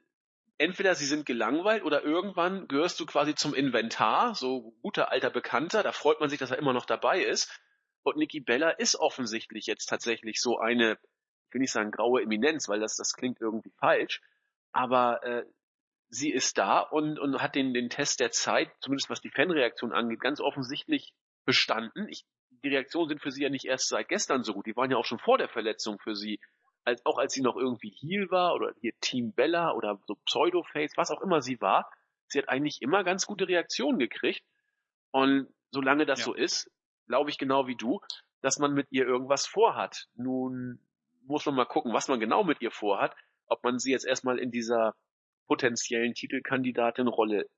entweder 0.59 0.95
sie 0.95 1.07
sind 1.07 1.27
gelangweilt 1.27 1.83
oder 1.83 2.03
irgendwann 2.03 2.69
gehörst 2.69 3.01
du 3.01 3.07
quasi 3.07 3.35
zum 3.35 3.55
Inventar, 3.55 4.35
so 4.35 4.75
guter 4.83 5.11
alter 5.11 5.31
Bekannter, 5.31 5.83
da 5.83 5.93
freut 5.93 6.21
man 6.21 6.29
sich, 6.29 6.39
dass 6.39 6.51
er 6.51 6.59
immer 6.59 6.73
noch 6.73 6.87
dabei 6.87 7.23
ist. 7.23 7.61
Und 8.03 8.17
Nikki 8.17 8.41
Bella 8.41 8.71
ist 8.71 8.97
offensichtlich 8.97 9.67
jetzt 9.67 9.87
tatsächlich 9.87 10.41
so 10.41 10.59
eine, 10.59 10.99
ich 11.49 11.55
will 11.55 11.61
nicht 11.61 11.73
sagen 11.73 11.91
graue 11.91 12.23
Eminenz, 12.23 12.69
weil 12.69 12.81
das, 12.81 12.97
das 12.97 13.15
klingt 13.15 13.41
irgendwie 13.41 13.73
falsch, 13.79 14.21
aber 14.73 15.23
äh, 15.25 15.45
sie 16.15 16.31
ist 16.31 16.59
da 16.59 16.81
und, 16.81 17.19
und 17.19 17.41
hat 17.41 17.55
den, 17.55 17.75
den 17.75 17.91
Test 17.91 18.21
der 18.21 18.31
Zeit, 18.31 18.71
zumindest 18.81 19.11
was 19.11 19.21
die 19.21 19.31
Fanreaktion 19.31 19.93
angeht, 19.93 20.21
ganz 20.21 20.41
offensichtlich 20.41 21.13
bestanden. 21.45 22.09
Ich, 22.09 22.25
die 22.63 22.69
Reaktionen 22.69 23.09
sind 23.09 23.23
für 23.23 23.31
sie 23.31 23.43
ja 23.43 23.51
nicht 23.51 23.65
erst 23.65 23.89
seit 23.89 24.09
gestern 24.09 24.45
so 24.45 24.55
gut, 24.55 24.67
die 24.67 24.77
waren 24.77 24.91
ja 24.91 24.97
auch 24.97 25.05
schon 25.05 25.19
vor 25.19 25.39
der 25.39 25.49
Verletzung 25.49 25.99
für 25.99 26.15
sie 26.15 26.41
als 26.85 27.05
auch 27.07 27.19
als 27.19 27.33
sie 27.33 27.43
noch 27.43 27.57
irgendwie 27.57 27.91
Heel 27.91 28.31
war 28.31 28.55
oder 28.55 28.75
hier 28.81 28.93
Team 29.01 29.33
Bella 29.33 29.73
oder 29.73 29.99
so 30.07 30.17
Pseudo-Face, 30.27 30.97
was 30.97 31.11
auch 31.11 31.23
immer 31.23 31.41
sie 31.41 31.61
war, 31.61 31.91
sie 32.29 32.39
hat 32.39 32.49
eigentlich 32.49 32.83
immer 32.83 33.05
ganz 33.05 33.27
gute 33.27 33.49
Reaktionen 33.49 33.99
gekriegt. 33.99 34.45
Und 35.11 35.49
solange 35.71 36.07
das 36.07 36.21
ja. 36.21 36.25
so 36.27 36.35
ist, 36.35 36.71
glaube 37.07 37.31
ich 37.31 37.39
genau 37.39 37.67
wie 37.67 37.77
du, 37.77 38.01
dass 38.43 38.59
man 38.59 38.75
mit 38.75 38.87
ihr 38.91 39.07
irgendwas 39.07 39.47
vorhat. 39.47 40.09
Nun 40.15 40.79
muss 41.23 41.47
man 41.47 41.55
mal 41.55 41.65
gucken, 41.65 41.93
was 41.93 42.09
man 42.09 42.21
genau 42.21 42.45
mit 42.45 42.61
ihr 42.61 42.71
vorhat, 42.71 43.17
ob 43.47 43.63
man 43.65 43.79
sie 43.79 43.93
jetzt 43.93 44.07
erstmal 44.07 44.39
in 44.39 44.51
dieser 44.51 44.95
potenziellen 45.47 46.15
Titelkandidatin-Rolle 46.15 47.49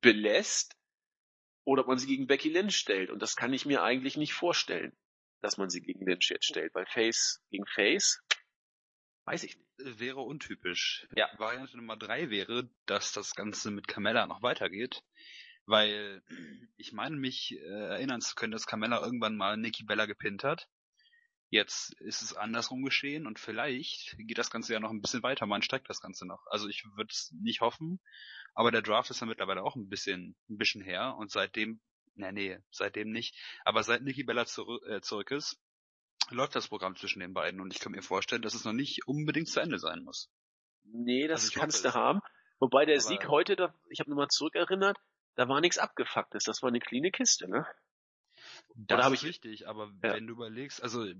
belässt 0.00 0.74
oder 1.64 1.82
ob 1.82 1.88
man 1.88 1.98
sie 1.98 2.06
gegen 2.06 2.26
Becky 2.26 2.48
Lynch 2.48 2.76
stellt. 2.76 3.10
Und 3.10 3.20
das 3.22 3.36
kann 3.36 3.52
ich 3.52 3.66
mir 3.66 3.82
eigentlich 3.82 4.16
nicht 4.16 4.32
vorstellen, 4.32 4.92
dass 5.40 5.58
man 5.58 5.70
sie 5.70 5.80
gegen 5.80 6.04
Lynch 6.06 6.30
jetzt 6.30 6.46
stellt, 6.46 6.74
weil 6.74 6.86
Face 6.86 7.40
gegen 7.50 7.66
Face, 7.66 8.20
Weiß 9.24 9.44
ich 9.44 9.56
nicht. 9.56 9.68
Äh, 9.78 9.98
wäre 10.00 10.20
untypisch. 10.20 11.06
Ja. 11.14 11.28
Variante 11.38 11.76
Nummer 11.76 11.96
drei 11.96 12.30
wäre, 12.30 12.68
dass 12.86 13.12
das 13.12 13.34
Ganze 13.34 13.70
mit 13.70 13.88
Carmella 13.88 14.26
noch 14.26 14.42
weitergeht. 14.42 15.02
Weil 15.64 16.22
ich 16.76 16.92
meine 16.92 17.16
mich 17.16 17.52
äh, 17.52 17.64
erinnern 17.64 18.20
zu 18.20 18.34
können, 18.34 18.52
dass 18.52 18.66
Carmella 18.66 19.00
irgendwann 19.00 19.36
mal 19.36 19.56
Nikki 19.56 19.84
Bella 19.84 20.06
gepinnt 20.06 20.42
hat. 20.42 20.68
Jetzt 21.52 21.92
ist 22.00 22.22
es 22.22 22.34
andersrum 22.34 22.82
geschehen 22.82 23.26
und 23.26 23.38
vielleicht 23.38 24.16
geht 24.16 24.38
das 24.38 24.50
Ganze 24.50 24.72
ja 24.72 24.80
noch 24.80 24.88
ein 24.88 25.02
bisschen 25.02 25.22
weiter. 25.22 25.44
Man 25.44 25.60
streckt 25.60 25.86
das 25.90 26.00
Ganze 26.00 26.26
noch. 26.26 26.46
Also 26.46 26.66
ich 26.66 26.82
würde 26.96 27.10
es 27.12 27.30
nicht 27.42 27.60
hoffen, 27.60 28.00
aber 28.54 28.70
der 28.70 28.80
Draft 28.80 29.10
ist 29.10 29.20
ja 29.20 29.26
mittlerweile 29.26 29.62
auch 29.62 29.76
ein 29.76 29.90
bisschen, 29.90 30.34
ein 30.48 30.56
bisschen 30.56 30.80
her 30.80 31.14
und 31.18 31.30
seitdem, 31.30 31.82
nee, 32.14 32.32
nee, 32.32 32.58
seitdem 32.70 33.10
nicht. 33.10 33.36
Aber 33.66 33.82
seit 33.82 34.00
Nikki 34.00 34.24
Bella 34.24 34.46
zurück, 34.46 34.82
äh, 34.88 35.02
zurück 35.02 35.30
ist, 35.30 35.60
läuft 36.30 36.56
das 36.56 36.68
Programm 36.68 36.96
zwischen 36.96 37.20
den 37.20 37.34
beiden 37.34 37.60
und 37.60 37.70
ich 37.74 37.80
kann 37.80 37.92
mir 37.92 38.00
vorstellen, 38.00 38.40
dass 38.40 38.54
es 38.54 38.64
noch 38.64 38.72
nicht 38.72 39.06
unbedingt 39.06 39.48
zu 39.48 39.60
Ende 39.60 39.78
sein 39.78 40.04
muss. 40.04 40.32
Nee, 40.84 41.28
das 41.28 41.44
also 41.44 41.60
kannst 41.60 41.84
du 41.84 41.92
haben. 41.92 42.20
Wobei 42.60 42.86
der 42.86 42.98
Sieg 43.00 43.28
heute, 43.28 43.56
da, 43.56 43.74
ich 43.90 44.00
habe 44.00 44.08
nochmal 44.08 44.28
zurückerinnert, 44.28 44.96
da 45.34 45.48
war 45.50 45.60
nichts 45.60 45.76
abgefucktes, 45.76 46.44
das 46.44 46.62
war 46.62 46.68
eine 46.68 46.80
cleane 46.80 47.10
Kiste, 47.10 47.46
ne? 47.46 47.66
Das 48.74 48.98
Oder 48.98 49.14
ist 49.14 49.22
ich... 49.22 49.28
richtig, 49.28 49.68
aber 49.68 49.92
ja. 50.02 50.14
wenn 50.14 50.26
du 50.26 50.34
überlegst, 50.34 50.82
also 50.82 51.04
äh, 51.04 51.16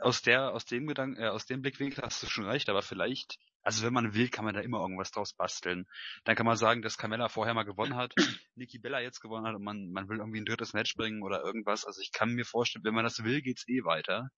aus 0.00 0.22
der, 0.22 0.52
aus 0.52 0.64
dem 0.64 0.86
Gedanken, 0.86 1.20
äh, 1.20 1.28
aus 1.28 1.46
dem 1.46 1.62
Blickwinkel 1.62 2.04
hast 2.04 2.22
du 2.22 2.26
schon 2.26 2.46
recht, 2.46 2.68
aber 2.68 2.82
vielleicht 2.82 3.38
also 3.68 3.84
wenn 3.84 3.92
man 3.92 4.14
will, 4.14 4.30
kann 4.30 4.46
man 4.46 4.54
da 4.54 4.60
immer 4.60 4.80
irgendwas 4.80 5.10
draus 5.10 5.34
basteln. 5.34 5.86
Dann 6.24 6.36
kann 6.36 6.46
man 6.46 6.56
sagen, 6.56 6.80
dass 6.80 6.96
Carmella 6.96 7.28
vorher 7.28 7.52
mal 7.52 7.64
gewonnen 7.64 7.96
hat, 7.96 8.14
Nikki 8.54 8.78
Bella 8.78 9.00
jetzt 9.00 9.20
gewonnen 9.20 9.46
hat 9.46 9.54
und 9.54 9.62
man, 9.62 9.90
man 9.90 10.08
will 10.08 10.20
irgendwie 10.20 10.40
ein 10.40 10.46
drittes 10.46 10.72
Match 10.72 10.94
bringen 10.94 11.22
oder 11.22 11.42
irgendwas. 11.42 11.84
Also 11.84 12.00
ich 12.00 12.10
kann 12.10 12.32
mir 12.32 12.46
vorstellen, 12.46 12.84
wenn 12.86 12.94
man 12.94 13.04
das 13.04 13.24
will, 13.24 13.42
geht's 13.42 13.68
eh 13.68 13.84
weiter. 13.84 14.30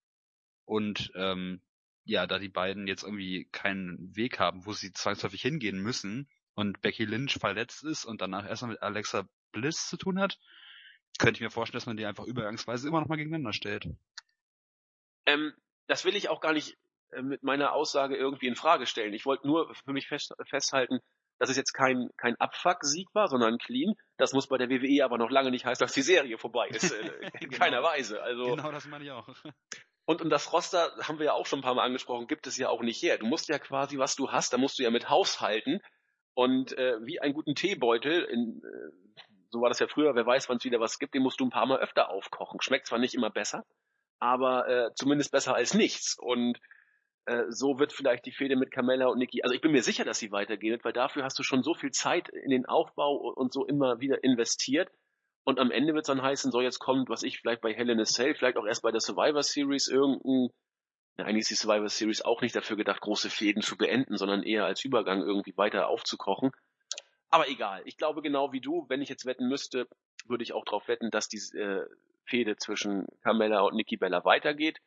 Und 0.64 1.12
ähm, 1.14 1.62
ja, 2.02 2.26
da 2.26 2.40
die 2.40 2.48
beiden 2.48 2.88
jetzt 2.88 3.04
irgendwie 3.04 3.48
keinen 3.52 4.16
Weg 4.16 4.40
haben, 4.40 4.66
wo 4.66 4.72
sie 4.72 4.92
zwangsläufig 4.92 5.42
hingehen 5.42 5.80
müssen 5.80 6.28
und 6.54 6.80
Becky 6.80 7.04
Lynch 7.04 7.34
verletzt 7.38 7.84
ist 7.84 8.04
und 8.04 8.20
danach 8.20 8.48
erstmal 8.48 8.72
mit 8.72 8.82
Alexa 8.82 9.28
Bliss 9.52 9.86
zu 9.88 9.96
tun 9.96 10.18
hat, 10.18 10.40
könnte 11.18 11.38
ich 11.38 11.40
mir 11.40 11.50
vorstellen, 11.50 11.78
dass 11.78 11.86
man 11.86 11.96
die 11.96 12.06
einfach 12.06 12.24
übergangsweise 12.24 12.88
immer 12.88 13.00
noch 13.00 13.08
mal 13.08 13.16
gegeneinander 13.16 13.52
stellt. 13.52 13.88
Ähm, 15.26 15.52
das 15.86 16.04
will 16.04 16.16
ich 16.16 16.28
auch 16.28 16.40
gar 16.40 16.52
nicht 16.52 16.76
äh, 17.12 17.22
mit 17.22 17.42
meiner 17.42 17.72
Aussage 17.72 18.16
irgendwie 18.16 18.46
in 18.46 18.56
Frage 18.56 18.86
stellen. 18.86 19.12
Ich 19.12 19.26
wollte 19.26 19.46
nur 19.46 19.74
für 19.74 19.92
mich 19.92 20.08
fest, 20.08 20.32
festhalten, 20.48 21.00
dass 21.38 21.50
es 21.50 21.56
jetzt 21.56 21.72
kein, 21.72 22.10
kein 22.16 22.36
Abfuck-Sieg 22.36 23.08
war, 23.14 23.28
sondern 23.28 23.58
clean. 23.58 23.94
Das 24.18 24.32
muss 24.32 24.46
bei 24.46 24.58
der 24.58 24.68
WWE 24.68 25.04
aber 25.04 25.18
noch 25.18 25.30
lange 25.30 25.50
nicht 25.50 25.64
heißen, 25.64 25.82
dass 25.82 25.94
die 25.94 26.02
Serie 26.02 26.38
vorbei 26.38 26.68
ist. 26.68 26.92
Äh, 26.92 27.00
in 27.40 27.50
genau. 27.50 27.58
keiner 27.58 27.82
Weise. 27.82 28.22
Also, 28.22 28.44
genau, 28.44 28.70
das 28.70 28.86
meine 28.86 29.04
ich 29.04 29.10
auch. 29.10 29.26
Und, 30.04 30.22
und 30.22 30.30
das 30.30 30.52
Roster, 30.52 30.92
haben 31.02 31.18
wir 31.18 31.26
ja 31.26 31.32
auch 31.34 31.46
schon 31.46 31.60
ein 31.60 31.62
paar 31.62 31.74
Mal 31.74 31.84
angesprochen, 31.84 32.26
gibt 32.26 32.46
es 32.46 32.56
ja 32.56 32.68
auch 32.68 32.82
nicht 32.82 33.02
her. 33.02 33.18
Du 33.18 33.26
musst 33.26 33.48
ja 33.48 33.58
quasi, 33.58 33.96
was 33.98 34.16
du 34.16 34.30
hast, 34.30 34.52
da 34.52 34.58
musst 34.58 34.78
du 34.78 34.82
ja 34.82 34.90
mit 34.90 35.08
haushalten. 35.08 35.80
Und 36.34 36.76
äh, 36.76 36.96
wie 37.02 37.20
einen 37.20 37.34
guten 37.34 37.54
Teebeutel, 37.54 38.24
in, 38.24 38.62
äh, 38.64 39.10
so 39.50 39.60
war 39.60 39.68
das 39.68 39.78
ja 39.80 39.88
früher, 39.88 40.14
wer 40.14 40.26
weiß, 40.26 40.48
wann 40.48 40.58
es 40.58 40.64
wieder 40.64 40.80
was 40.80 40.98
gibt, 40.98 41.14
den 41.14 41.22
musst 41.22 41.40
du 41.40 41.44
ein 41.44 41.50
paar 41.50 41.66
Mal 41.66 41.80
öfter 41.80 42.10
aufkochen. 42.10 42.60
Schmeckt 42.60 42.86
zwar 42.86 42.98
nicht 42.98 43.14
immer 43.14 43.30
besser, 43.30 43.64
aber 44.20 44.68
äh, 44.68 44.90
zumindest 44.94 45.32
besser 45.32 45.54
als 45.54 45.74
nichts. 45.74 46.16
Und 46.18 46.58
äh, 47.26 47.44
so 47.48 47.78
wird 47.78 47.92
vielleicht 47.92 48.26
die 48.26 48.32
Fehde 48.32 48.56
mit 48.56 48.70
Carmella 48.70 49.06
und 49.06 49.18
Nikki, 49.18 49.42
also 49.42 49.54
ich 49.54 49.60
bin 49.60 49.72
mir 49.72 49.82
sicher, 49.82 50.04
dass 50.04 50.18
sie 50.18 50.32
weitergehen 50.32 50.72
wird, 50.72 50.84
weil 50.84 50.92
dafür 50.92 51.24
hast 51.24 51.38
du 51.38 51.42
schon 51.42 51.62
so 51.62 51.74
viel 51.74 51.90
Zeit 51.90 52.28
in 52.28 52.50
den 52.50 52.66
Aufbau 52.66 53.16
und 53.16 53.52
so 53.52 53.66
immer 53.66 54.00
wieder 54.00 54.22
investiert. 54.24 54.90
Und 55.44 55.58
am 55.58 55.70
Ende 55.70 55.94
wird 55.94 56.04
es 56.04 56.08
dann 56.08 56.22
heißen, 56.22 56.52
so 56.52 56.60
jetzt 56.60 56.78
kommt, 56.78 57.08
was 57.08 57.22
ich 57.22 57.40
vielleicht 57.40 57.62
bei 57.62 57.74
Hell 57.74 57.90
in 57.90 58.00
a 58.00 58.04
vielleicht 58.04 58.56
auch 58.56 58.66
erst 58.66 58.82
bei 58.82 58.90
der 58.90 59.00
Survivor 59.00 59.42
Series 59.42 59.88
irgendein, 59.88 60.50
ja, 61.18 61.24
eigentlich 61.24 61.42
ist 61.42 61.50
die 61.50 61.54
Survivor 61.54 61.88
Series 61.88 62.22
auch 62.22 62.42
nicht 62.42 62.54
dafür 62.54 62.76
gedacht, 62.76 63.00
große 63.00 63.30
Fäden 63.30 63.62
zu 63.62 63.76
beenden, 63.76 64.16
sondern 64.16 64.42
eher 64.42 64.64
als 64.64 64.84
Übergang 64.84 65.22
irgendwie 65.22 65.56
weiter 65.56 65.88
aufzukochen. 65.88 66.50
Aber 67.30 67.48
egal, 67.48 67.82
ich 67.84 67.96
glaube 67.96 68.22
genau 68.22 68.52
wie 68.52 68.60
du, 68.60 68.86
wenn 68.88 69.02
ich 69.02 69.08
jetzt 69.08 69.26
wetten 69.26 69.48
müsste, 69.48 69.88
würde 70.26 70.42
ich 70.42 70.52
auch 70.52 70.64
darauf 70.64 70.88
wetten, 70.88 71.10
dass 71.10 71.28
die 71.28 71.38
äh, 71.56 71.86
Fehde 72.24 72.56
zwischen 72.56 73.06
Carmella 73.22 73.60
und 73.60 73.74
Nikki 73.74 73.96
Bella 73.96 74.24
weitergeht 74.24 74.80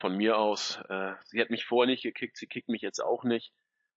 von 0.00 0.16
mir 0.16 0.36
aus, 0.36 0.80
äh, 0.88 1.14
sie 1.26 1.40
hat 1.40 1.50
mich 1.50 1.64
vorher 1.64 1.90
nicht 1.90 2.02
gekickt, 2.02 2.36
sie 2.36 2.48
kickt 2.48 2.68
mich 2.68 2.82
jetzt 2.82 2.98
auch 2.98 3.22
nicht. 3.22 3.52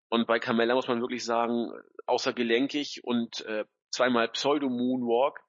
Und 0.09 0.27
bei 0.27 0.37
Carmella 0.37 0.75
muss 0.75 0.89
man 0.89 0.99
wirklich 0.99 1.23
sagen, 1.23 1.71
außer 2.05 2.33
gelenkig 2.33 3.03
und 3.05 3.45
äh, 3.45 3.63
zweimal 3.89 4.27
Pseudo-Moonwalk, 4.27 5.39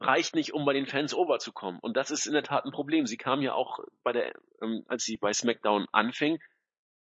reicht 0.00 0.34
nicht, 0.34 0.52
um 0.52 0.64
bei 0.64 0.72
den 0.72 0.86
Fans 0.86 1.14
overzukommen. 1.14 1.78
Und 1.80 1.96
das 1.96 2.10
ist 2.10 2.26
in 2.26 2.32
der 2.32 2.42
Tat 2.42 2.64
ein 2.64 2.72
Problem. 2.72 3.06
Sie 3.06 3.18
kam 3.18 3.42
ja 3.42 3.54
auch 3.54 3.78
bei 4.02 4.12
der, 4.12 4.34
ähm, 4.62 4.84
als 4.88 5.04
sie 5.04 5.16
bei 5.16 5.32
SmackDown 5.32 5.86
anfing, 5.92 6.40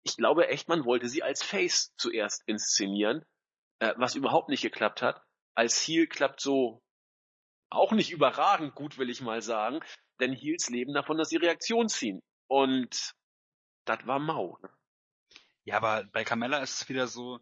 ich 0.03 0.17
glaube 0.17 0.47
echt, 0.47 0.67
man 0.67 0.85
wollte 0.85 1.07
sie 1.07 1.23
als 1.23 1.43
Face 1.43 1.93
zuerst 1.97 2.43
inszenieren, 2.45 3.25
äh, 3.79 3.93
was 3.97 4.15
überhaupt 4.15 4.49
nicht 4.49 4.61
geklappt 4.61 5.01
hat. 5.01 5.21
Als 5.55 5.81
Heel 5.81 6.07
klappt 6.07 6.41
so 6.41 6.83
auch 7.69 7.91
nicht 7.91 8.11
überragend 8.11 8.75
gut, 8.75 8.97
will 8.97 9.09
ich 9.09 9.21
mal 9.21 9.41
sagen, 9.41 9.79
denn 10.19 10.33
Heels 10.33 10.69
leben 10.69 10.93
davon, 10.93 11.17
dass 11.17 11.29
sie 11.29 11.37
Reaktion 11.37 11.89
ziehen. 11.89 12.21
Und 12.47 13.13
das 13.85 14.05
war 14.05 14.19
mau. 14.19 14.57
Ne? 14.61 14.69
Ja, 15.65 15.77
aber 15.77 16.05
bei 16.13 16.23
Carmella 16.23 16.59
ist 16.59 16.81
es 16.81 16.89
wieder 16.89 17.07
so, 17.07 17.39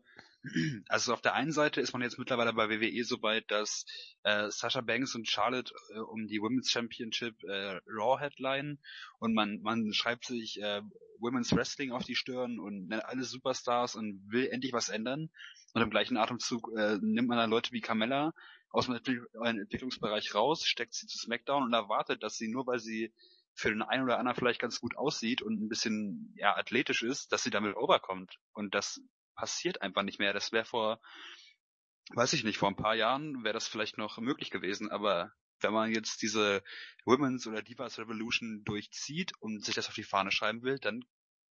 also 0.88 1.14
auf 1.14 1.22
der 1.22 1.34
einen 1.34 1.52
Seite 1.52 1.82
ist 1.82 1.94
man 1.94 2.02
jetzt 2.02 2.20
mittlerweile 2.20 2.54
bei 2.54 2.70
WWE 2.70 3.04
so 3.04 3.22
weit, 3.22 3.50
dass 3.50 3.86
äh, 4.24 4.50
Sasha 4.50 4.82
Banks 4.82 5.16
und 5.16 5.30
Charlotte 5.30 5.74
äh, 5.94 6.00
um 6.00 6.28
die 6.28 6.42
Women's 6.42 6.70
Championship 6.70 7.44
äh, 7.44 7.80
Raw 7.88 8.20
Headline 8.20 8.80
und 9.20 9.34
man 9.34 9.62
man 9.62 9.94
schreibt 9.94 10.26
sich 10.26 10.62
äh, 10.62 10.82
Women's 11.20 11.56
Wrestling 11.56 11.92
auf 11.92 12.04
die 12.04 12.16
Stirn 12.16 12.60
und 12.60 12.88
nennt 12.88 13.06
alle 13.06 13.24
Superstars 13.24 13.96
und 13.96 14.22
will 14.30 14.48
endlich 14.48 14.74
was 14.74 14.90
ändern 14.90 15.30
und 15.74 15.82
im 15.82 15.90
gleichen 15.90 16.18
Atemzug 16.18 16.72
äh, 16.78 16.98
nimmt 17.02 17.28
man 17.28 17.38
dann 17.38 17.50
Leute 17.50 17.72
wie 17.72 17.82
Carmella 17.82 18.34
aus 18.70 18.88
dem 18.88 18.96
Entwicklungsbereich 18.96 20.36
raus, 20.36 20.66
steckt 20.66 20.94
sie 20.94 21.08
zu 21.08 21.18
SmackDown 21.18 21.64
und 21.64 21.74
erwartet, 21.74 22.24
dass 22.24 22.36
sie 22.36 22.50
nur 22.50 22.68
weil 22.68 22.80
sie 22.80 23.14
für 23.56 23.70
den 23.70 23.82
einen 23.82 24.04
oder 24.04 24.20
anderen 24.20 24.36
vielleicht 24.36 24.60
ganz 24.60 24.82
gut 24.82 24.98
aussieht 24.98 25.42
und 25.42 25.62
ein 25.62 25.70
bisschen 25.70 26.34
ja 26.36 26.56
athletisch 26.58 27.04
ist, 27.04 27.32
dass 27.32 27.44
sie 27.44 27.52
damit 27.52 27.78
overkommt. 27.78 28.38
Und 28.52 28.76
das 28.76 29.02
passiert 29.36 29.82
einfach 29.82 30.04
nicht 30.04 30.20
mehr. 30.20 30.34
Das 30.34 30.52
wäre 30.52 30.66
vor, 30.66 31.00
weiß 32.14 32.34
ich 32.34 32.44
nicht, 32.44 32.58
vor 32.58 32.70
ein 32.70 32.76
paar 32.76 32.96
Jahren 32.96 33.44
wäre 33.44 33.54
das 33.54 33.68
vielleicht 33.68 33.98
noch 33.98 34.18
möglich 34.18 34.52
gewesen, 34.52 34.90
aber 34.92 35.32
wenn 35.60 35.74
man 35.74 35.92
jetzt 35.92 36.22
diese 36.22 36.64
Women's 37.06 37.48
oder 37.48 37.62
Divas 37.62 37.98
Revolution 37.98 38.64
durchzieht 38.66 39.32
und 39.40 39.64
sich 39.64 39.76
das 39.76 39.88
auf 39.88 39.96
die 39.96 40.04
Fahne 40.04 40.32
schreiben 40.32 40.64
will, 40.64 40.80
dann 40.80 41.06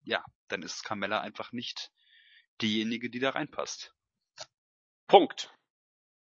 ja, 0.04 0.24
dann 0.50 0.63
ist 0.63 0.84
Carmella 0.84 1.22
einfach 1.22 1.52
nicht 1.52 1.91
diejenige, 2.62 3.10
die 3.10 3.19
da 3.19 3.32
reinpasst. 3.32 3.96
Punkt. 5.08 5.54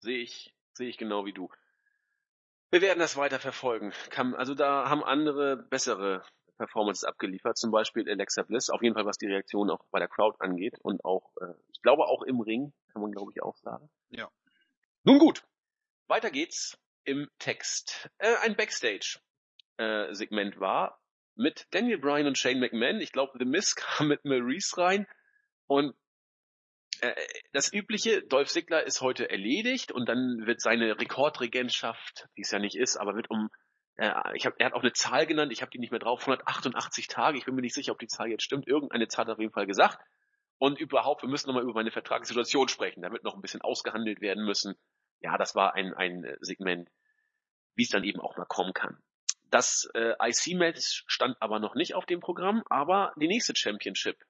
Sehe 0.01 0.19
ich, 0.19 0.55
sehe 0.73 0.89
ich 0.89 0.99
genau 0.99 1.25
wie 1.27 1.33
du. 1.33 1.51
Wir 2.71 2.81
werden 2.81 3.01
das 3.01 3.17
weiter 3.17 3.41
verfolgen. 3.41 3.93
Also 4.37 4.55
da 4.55 4.89
haben 4.89 5.03
andere 5.03 5.57
bessere 5.57 6.25
Performances 6.61 7.05
abgeliefert, 7.05 7.57
zum 7.57 7.71
Beispiel 7.71 8.09
Alexa 8.09 8.43
Bliss, 8.43 8.69
auf 8.69 8.83
jeden 8.83 8.95
Fall 8.95 9.07
was 9.07 9.17
die 9.17 9.27
Reaktion 9.27 9.71
auch 9.71 9.83
bei 9.91 9.99
der 9.99 10.09
Crowd 10.09 10.37
angeht 10.41 10.79
und 10.83 11.03
auch, 11.05 11.33
äh, 11.41 11.55
ich 11.73 11.81
glaube 11.81 12.05
auch 12.05 12.23
im 12.23 12.41
Ring, 12.41 12.75
kann 12.93 13.01
man 13.01 13.13
glaube 13.13 13.33
ich 13.33 13.43
auch 13.43 13.57
sagen. 13.57 13.89
Ja. 14.11 14.31
Nun 15.05 15.19
gut, 15.19 15.43
weiter 16.07 16.31
geht's 16.31 16.79
im 17.05 17.31
Text 17.39 18.11
äh, 18.19 18.37
ein 18.43 18.57
Backstage-Segment 18.57 20.57
äh, 20.57 20.61
war 20.61 21.01
mit 21.35 21.67
Daniel 21.71 21.99
Bryan 21.99 22.27
und 22.27 22.37
Shane 22.37 22.61
McMahon. 22.61 23.01
Ich 23.01 23.13
glaube, 23.13 23.39
The 23.39 23.47
Miz 23.47 23.75
kam 23.77 24.09
mit 24.09 24.27
Maurice 24.27 24.77
rein 24.77 25.07
und 25.67 25.95
äh, 27.01 27.15
das 27.53 27.73
übliche, 27.73 28.23
Dolph 28.23 28.51
Ziggler 28.51 28.85
ist 28.85 29.01
heute 29.01 29.31
erledigt 29.31 29.93
und 29.93 30.11
dann 30.11 30.47
wird 30.47 30.61
seine 30.61 31.01
Rekordregentschaft, 31.01 32.29
die 32.37 32.43
es 32.43 32.51
ja 32.51 32.59
nicht 32.59 32.77
ist, 32.77 32.99
aber 32.99 33.17
wird 33.17 33.31
um 33.31 33.49
ich 34.35 34.47
hab, 34.47 34.55
er 34.59 34.67
hat 34.67 34.73
auch 34.73 34.83
eine 34.83 34.93
Zahl 34.93 35.27
genannt, 35.27 35.53
ich 35.53 35.63
habe 35.63 35.71
die 35.71 35.79
nicht 35.79 35.91
mehr 35.91 36.01
drauf, 36.01 36.21
188 36.21 37.09
Tage, 37.09 37.37
ich 37.39 37.45
bin 37.45 37.55
mir 37.55 37.61
nicht 37.61 37.75
sicher, 37.75 37.93
ob 37.93 37.99
die 37.99 38.07
Zahl 38.07 38.29
jetzt 38.29 38.43
stimmt, 38.43 38.67
irgendeine 38.67 39.09
Zahl 39.09 39.27
hat 39.27 39.33
auf 39.33 39.41
jeden 39.41 39.53
Fall 39.53 39.67
gesagt. 39.67 39.99
Und 40.59 40.79
überhaupt, 40.79 41.23
wir 41.23 41.29
müssen 41.29 41.49
nochmal 41.49 41.63
über 41.63 41.75
meine 41.75 41.91
Vertragssituation 41.91 42.69
sprechen, 42.69 43.03
da 43.03 43.11
wird 43.11 43.25
noch 43.25 43.35
ein 43.35 43.43
bisschen 43.43 43.63
ausgehandelt 43.63 44.21
werden 44.21 44.45
müssen. 44.45 44.75
Ja, 45.21 45.37
das 45.37 45.55
war 45.55 45.75
ein, 45.75 45.93
ein 45.95 46.37
Segment, 46.41 46.89
wie 47.75 47.83
es 47.83 47.91
dann 47.91 48.05
eben 48.05 48.21
auch 48.21 48.37
mal 48.37 48.47
kommen 48.47 48.73
kann. 48.73 48.99
Das 49.51 49.91
äh, 49.95 50.15
IC-Match 50.21 51.05
stand 51.07 51.37
aber 51.41 51.59
noch 51.59 51.75
nicht 51.75 51.95
auf 51.95 52.07
dem 52.07 52.21
Programm, 52.21 52.63
aber 52.71 53.13
die 53.17 53.29
nächste 53.29 53.55
Championship 53.57 54.23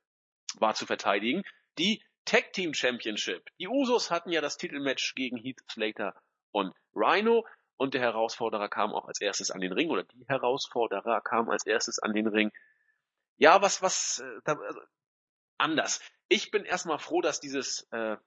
war 0.59 0.75
zu 0.75 0.87
verteidigen. 0.87 1.43
Die 1.79 2.03
Tag 2.25 2.53
Team 2.53 2.75
Championship. 2.75 3.49
Die 3.59 3.69
Usos 3.69 4.11
hatten 4.11 4.31
ja 4.31 4.41
das 4.41 4.57
Titelmatch 4.57 5.15
gegen 5.15 5.37
Heath 5.37 5.61
Slater 5.71 6.15
und 6.53 6.73
Rhino 6.95 7.47
und 7.81 7.95
der 7.95 8.03
Herausforderer 8.03 8.69
kam 8.69 8.93
auch 8.93 9.09
als 9.09 9.23
erstes 9.23 9.51
an 9.51 9.63
den 9.63 9.73
Ring 9.73 9.89
oder 9.89 10.03
die 10.03 10.27
Herausforderer 10.29 11.23
kam 11.23 11.49
als 11.49 11.65
erstes 11.65 11.99
an 11.99 12.13
den 12.13 12.27
Ring. 12.27 12.53
Ja, 13.39 13.63
was, 13.63 13.81
was, 13.81 14.19
äh, 14.19 14.41
da, 14.45 14.53
also, 14.53 14.81
anders. 15.57 16.03
Ich 16.29 16.51
bin 16.51 16.67
erstmal 16.67 16.99
froh, 16.99 17.23
dass 17.23 17.41
dieses 17.41 17.89
äh, 17.91 18.19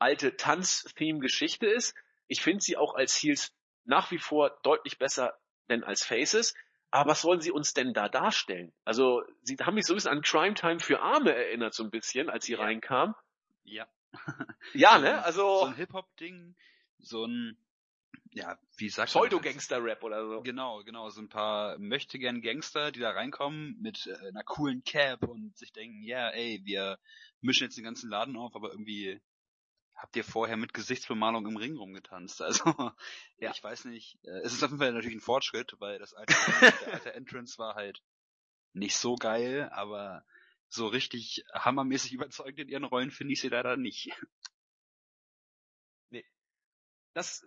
alte 0.00 0.36
Tanz-Theme 0.36 1.20
Geschichte 1.20 1.68
ist. 1.68 1.94
Ich 2.26 2.42
finde 2.42 2.62
sie 2.62 2.76
auch 2.76 2.96
als 2.96 3.14
Heels 3.14 3.54
nach 3.84 4.10
wie 4.10 4.18
vor 4.18 4.58
deutlich 4.64 4.98
besser 4.98 5.38
denn 5.68 5.84
als 5.84 6.04
Faces. 6.04 6.54
Aber 6.90 7.12
was 7.12 7.22
wollen 7.22 7.40
sie 7.40 7.52
uns 7.52 7.74
denn 7.74 7.94
da 7.94 8.08
darstellen? 8.08 8.72
Also, 8.84 9.22
sie 9.42 9.56
haben 9.58 9.76
mich 9.76 9.86
so 9.86 9.92
ein 9.92 9.98
bisschen 9.98 10.10
an 10.10 10.22
Crime 10.22 10.54
Time 10.54 10.80
für 10.80 11.00
Arme 11.00 11.32
erinnert, 11.32 11.74
so 11.74 11.84
ein 11.84 11.92
bisschen, 11.92 12.28
als 12.28 12.46
sie 12.46 12.54
ja. 12.54 12.58
reinkam. 12.58 13.14
Ja. 13.62 13.86
ja, 14.74 14.98
ne? 14.98 15.22
Also. 15.22 15.60
So 15.60 15.66
ein 15.66 15.74
Hip-Hop-Ding, 15.76 16.56
so 16.98 17.24
ein, 17.24 17.56
ja, 18.32 18.58
wie 18.76 18.88
sagt 18.88 19.10
Pseudo-Gangster-Rap 19.10 20.02
oder 20.04 20.26
so. 20.26 20.40
Genau, 20.42 20.82
genau, 20.84 21.10
so 21.10 21.20
ein 21.20 21.28
paar 21.28 21.78
möchtegern 21.78 22.42
Gangster, 22.42 22.92
die 22.92 23.00
da 23.00 23.10
reinkommen 23.10 23.76
mit 23.80 24.06
äh, 24.06 24.28
einer 24.28 24.44
coolen 24.44 24.84
Cap 24.84 25.24
und 25.24 25.56
sich 25.56 25.72
denken, 25.72 26.02
ja, 26.02 26.28
yeah, 26.28 26.30
ey, 26.30 26.60
wir 26.64 26.98
mischen 27.40 27.64
jetzt 27.64 27.76
den 27.76 27.84
ganzen 27.84 28.08
Laden 28.08 28.36
auf, 28.36 28.54
aber 28.54 28.70
irgendwie 28.70 29.20
habt 30.00 30.16
ihr 30.16 30.24
vorher 30.24 30.56
mit 30.56 30.72
Gesichtsbemalung 30.72 31.46
im 31.46 31.56
Ring 31.56 31.76
rumgetanzt. 31.76 32.40
Also, 32.50 32.92
ja. 33.38 33.50
ich 33.50 33.62
weiß 33.62 33.84
nicht. 33.86 34.18
Äh, 34.24 34.40
es 34.44 34.52
ist 34.52 34.62
auf 34.62 34.70
jeden 34.70 34.80
Fall 34.80 34.92
natürlich 34.92 35.16
ein 35.16 35.20
Fortschritt, 35.20 35.76
weil 35.78 35.98
das 35.98 36.14
alte, 36.14 36.34
der 36.86 36.94
alte 36.94 37.14
Entrance 37.14 37.58
war 37.58 37.74
halt 37.74 38.02
nicht 38.72 38.96
so 38.96 39.16
geil, 39.16 39.68
aber 39.72 40.24
so 40.68 40.86
richtig 40.86 41.44
hammermäßig 41.52 42.12
überzeugt 42.12 42.58
in 42.58 42.68
ihren 42.68 42.84
Rollen 42.84 43.10
finde 43.10 43.32
ich 43.32 43.40
sie 43.40 43.48
leider 43.48 43.76
nicht. 43.76 44.10
Nee. 46.10 46.24
Das, 47.12 47.44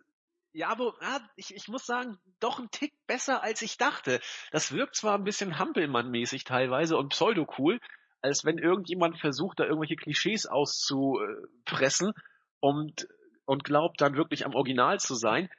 ja, 0.53 0.69
aber 0.69 0.93
ja, 1.01 1.19
ich, 1.35 1.53
ich 1.55 1.67
muss 1.67 1.85
sagen, 1.85 2.17
doch 2.39 2.59
ein 2.59 2.69
Tick 2.71 2.93
besser 3.07 3.43
als 3.43 3.61
ich 3.61 3.77
dachte. 3.77 4.19
Das 4.51 4.71
wirkt 4.71 4.95
zwar 4.95 5.15
ein 5.15 5.23
bisschen 5.23 5.57
Hampelmann-mäßig 5.57 6.43
teilweise 6.45 6.97
und 6.97 7.09
pseudo-cool, 7.09 7.79
als 8.21 8.45
wenn 8.45 8.57
irgendjemand 8.57 9.19
versucht, 9.19 9.59
da 9.59 9.65
irgendwelche 9.65 9.95
Klischees 9.95 10.45
auszupressen 10.45 12.13
und, 12.59 13.07
und 13.45 13.63
glaubt 13.63 13.99
dann 13.99 14.15
wirklich 14.15 14.45
am 14.45 14.55
Original 14.55 14.99
zu 14.99 15.15
sein. 15.15 15.49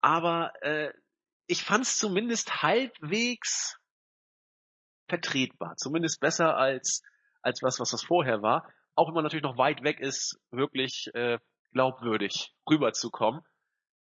Aber 0.00 0.52
äh, 0.62 0.92
ich 1.46 1.62
fand 1.62 1.84
es 1.84 1.98
zumindest 1.98 2.62
halbwegs 2.62 3.78
vertretbar, 5.08 5.76
zumindest 5.76 6.20
besser 6.20 6.56
als 6.56 7.02
als 7.44 7.62
was, 7.62 7.78
was 7.78 7.90
das 7.90 8.02
vorher 8.02 8.42
war. 8.42 8.66
Auch 8.94 9.08
wenn 9.08 9.14
man 9.14 9.24
natürlich 9.24 9.42
noch 9.44 9.58
weit 9.58 9.82
weg 9.84 10.00
ist, 10.00 10.40
wirklich 10.50 11.10
äh, 11.14 11.38
glaubwürdig 11.72 12.52
rüberzukommen. 12.68 13.42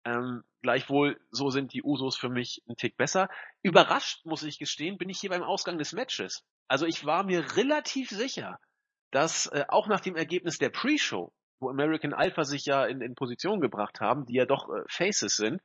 Ähm, 0.05 0.43
gleichwohl, 0.62 1.21
so 1.31 1.51
sind 1.51 1.73
die 1.73 1.83
Usos 1.83 2.17
für 2.17 2.29
mich 2.29 2.62
ein 2.69 2.77
Tick 2.77 2.97
besser. 2.97 3.29
Überrascht, 3.62 4.25
muss 4.27 4.43
ich 4.43 4.59
gestehen, 4.59 4.99
bin 4.99 5.09
ich 5.09 5.21
hier 5.21 5.31
beim 5.31 5.43
Ausgang 5.43 5.79
des 5.79 5.93
Matches. 5.93 6.45
Also 6.69 6.87
ich 6.87 7.05
war 7.05 7.25
mir 7.25 7.57
relativ 7.57 8.11
sicher, 8.11 8.59
dass 9.11 9.47
äh, 9.49 9.65
auch 9.69 9.87
nach 9.87 10.01
dem 10.01 10.17
Ergebnis 10.17 10.59
der 10.59 10.71
Pre-Show, 10.71 11.33
wo 11.61 11.69
American 11.69 12.15
Alpha 12.15 12.45
sich 12.45 12.67
ja 12.67 12.85
in, 12.85 13.01
in 13.01 13.15
Position 13.15 13.61
gebracht 13.61 14.01
haben, 14.01 14.27
die 14.27 14.35
ja 14.35 14.47
doch 14.47 14.69
äh, 14.69 14.83
Faces 14.88 15.37
sind, 15.37 15.61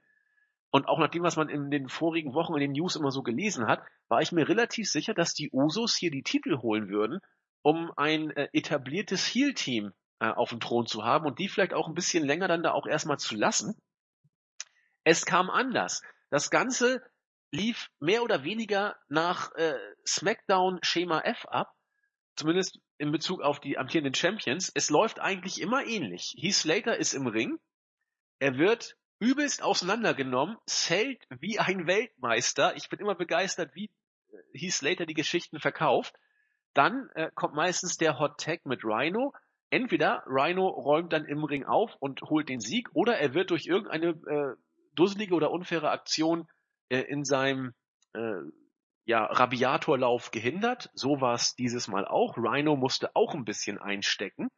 und 0.69 0.87
auch 0.87 0.99
nach 0.99 1.09
dem, 1.09 1.23
was 1.23 1.37
man 1.37 1.49
in 1.49 1.71
den 1.71 1.87
vorigen 1.87 2.33
Wochen 2.33 2.53
in 2.55 2.59
den 2.59 2.73
News 2.73 2.95
immer 2.95 3.11
so 3.11 3.23
gelesen 3.23 3.67
hat, 3.67 3.81
war 4.09 4.21
ich 4.21 4.31
mir 4.31 4.47
relativ 4.47 4.89
sicher, 4.89 5.13
dass 5.13 5.33
die 5.33 5.49
Usos 5.51 5.95
hier 5.95 6.11
die 6.11 6.23
Titel 6.23 6.57
holen 6.57 6.89
würden, 6.89 7.19
um 7.61 7.91
ein 7.95 8.31
äh, 8.31 8.49
etabliertes 8.53 9.25
Heel-Team 9.25 9.93
äh, 10.19 10.29
auf 10.29 10.49
dem 10.49 10.59
Thron 10.59 10.85
zu 10.85 11.03
haben 11.05 11.25
und 11.25 11.39
die 11.39 11.47
vielleicht 11.47 11.73
auch 11.73 11.87
ein 11.87 11.93
bisschen 11.93 12.25
länger 12.25 12.47
dann 12.47 12.63
da 12.63 12.73
auch 12.73 12.85
erstmal 12.85 13.17
zu 13.17 13.35
lassen. 13.35 13.75
Es 15.09 15.25
kam 15.25 15.49
anders. 15.49 16.01
Das 16.31 16.49
Ganze 16.49 17.01
lief 17.49 17.89
mehr 18.01 18.23
oder 18.23 18.43
weniger 18.43 18.97
nach 19.07 19.55
äh, 19.55 19.73
SmackDown 20.05 20.79
Schema 20.81 21.21
F 21.21 21.45
ab, 21.45 21.73
zumindest 22.35 22.81
in 22.97 23.13
Bezug 23.13 23.41
auf 23.41 23.61
die 23.61 23.77
amtierenden 23.77 24.13
Champions, 24.13 24.69
es 24.75 24.89
läuft 24.89 25.21
eigentlich 25.21 25.61
immer 25.61 25.85
ähnlich. 25.85 26.35
Heath 26.37 26.55
Slater 26.55 26.97
ist 26.97 27.13
im 27.13 27.25
Ring, 27.25 27.57
er 28.39 28.57
wird 28.57 28.97
übelst 29.19 29.63
auseinandergenommen, 29.63 30.57
zählt 30.65 31.23
wie 31.39 31.57
ein 31.57 31.87
Weltmeister. 31.87 32.75
Ich 32.75 32.89
bin 32.89 32.99
immer 32.99 33.15
begeistert, 33.15 33.73
wie 33.75 33.85
äh, 33.85 34.59
Heath 34.59 34.73
Slater 34.73 35.05
die 35.05 35.13
Geschichten 35.13 35.61
verkauft. 35.61 36.15
Dann 36.73 37.09
äh, 37.15 37.31
kommt 37.33 37.55
meistens 37.55 37.95
der 37.95 38.19
Hot 38.19 38.41
Tag 38.41 38.65
mit 38.65 38.83
Rhino. 38.83 39.31
Entweder 39.69 40.25
Rhino 40.27 40.67
räumt 40.67 41.13
dann 41.13 41.23
im 41.23 41.45
Ring 41.45 41.63
auf 41.63 41.95
und 42.01 42.23
holt 42.23 42.49
den 42.49 42.59
Sieg, 42.59 42.89
oder 42.93 43.17
er 43.17 43.33
wird 43.33 43.51
durch 43.51 43.67
irgendeine 43.67 44.09
äh, 44.09 44.66
dusselige 44.97 45.33
oder 45.35 45.51
unfaire 45.51 45.91
Aktion 45.91 46.47
äh, 46.89 46.99
in 46.99 47.23
seinem 47.23 47.73
äh, 48.13 48.41
ja, 49.05 49.25
Rabiatorlauf 49.25 50.31
gehindert. 50.31 50.89
So 50.93 51.21
war 51.21 51.35
es 51.35 51.55
dieses 51.55 51.87
Mal 51.87 52.05
auch. 52.05 52.37
Rhino 52.37 52.75
musste 52.75 53.15
auch 53.15 53.33
ein 53.33 53.45
bisschen 53.45 53.77
einstecken. 53.77 54.49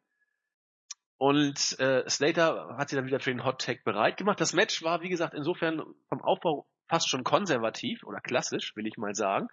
Und 1.18 1.78
äh, 1.78 2.08
Slater 2.08 2.76
hat 2.76 2.88
sich 2.88 2.96
dann 2.96 3.06
wieder 3.06 3.20
für 3.20 3.30
den 3.30 3.44
Hot 3.44 3.60
Tag 3.60 3.84
bereit 3.84 4.16
gemacht. 4.16 4.40
Das 4.40 4.54
Match 4.54 4.82
war, 4.82 5.02
wie 5.02 5.10
gesagt, 5.10 5.34
insofern 5.34 5.82
vom 6.08 6.22
Aufbau 6.22 6.66
fast 6.88 7.08
schon 7.08 7.24
konservativ 7.24 8.02
oder 8.04 8.20
klassisch, 8.20 8.74
will 8.74 8.86
ich 8.86 8.96
mal 8.96 9.14
sagen. 9.14 9.48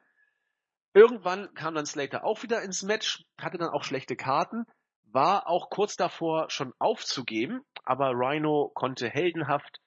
Irgendwann 0.93 1.53
kam 1.53 1.75
dann 1.75 1.85
Slater 1.85 2.23
auch 2.23 2.41
wieder 2.41 2.63
ins 2.63 2.81
Match, 2.83 3.23
hatte 3.39 3.57
dann 3.57 3.69
auch 3.69 3.83
schlechte 3.83 4.15
Karten, 4.15 4.65
war 5.03 5.47
auch 5.47 5.69
kurz 5.69 5.95
davor 5.95 6.49
schon 6.49 6.73
aufzugeben, 6.79 7.61
aber 7.83 8.11
Rhino 8.13 8.71
konnte 8.73 9.09
heldenhaft 9.09 9.79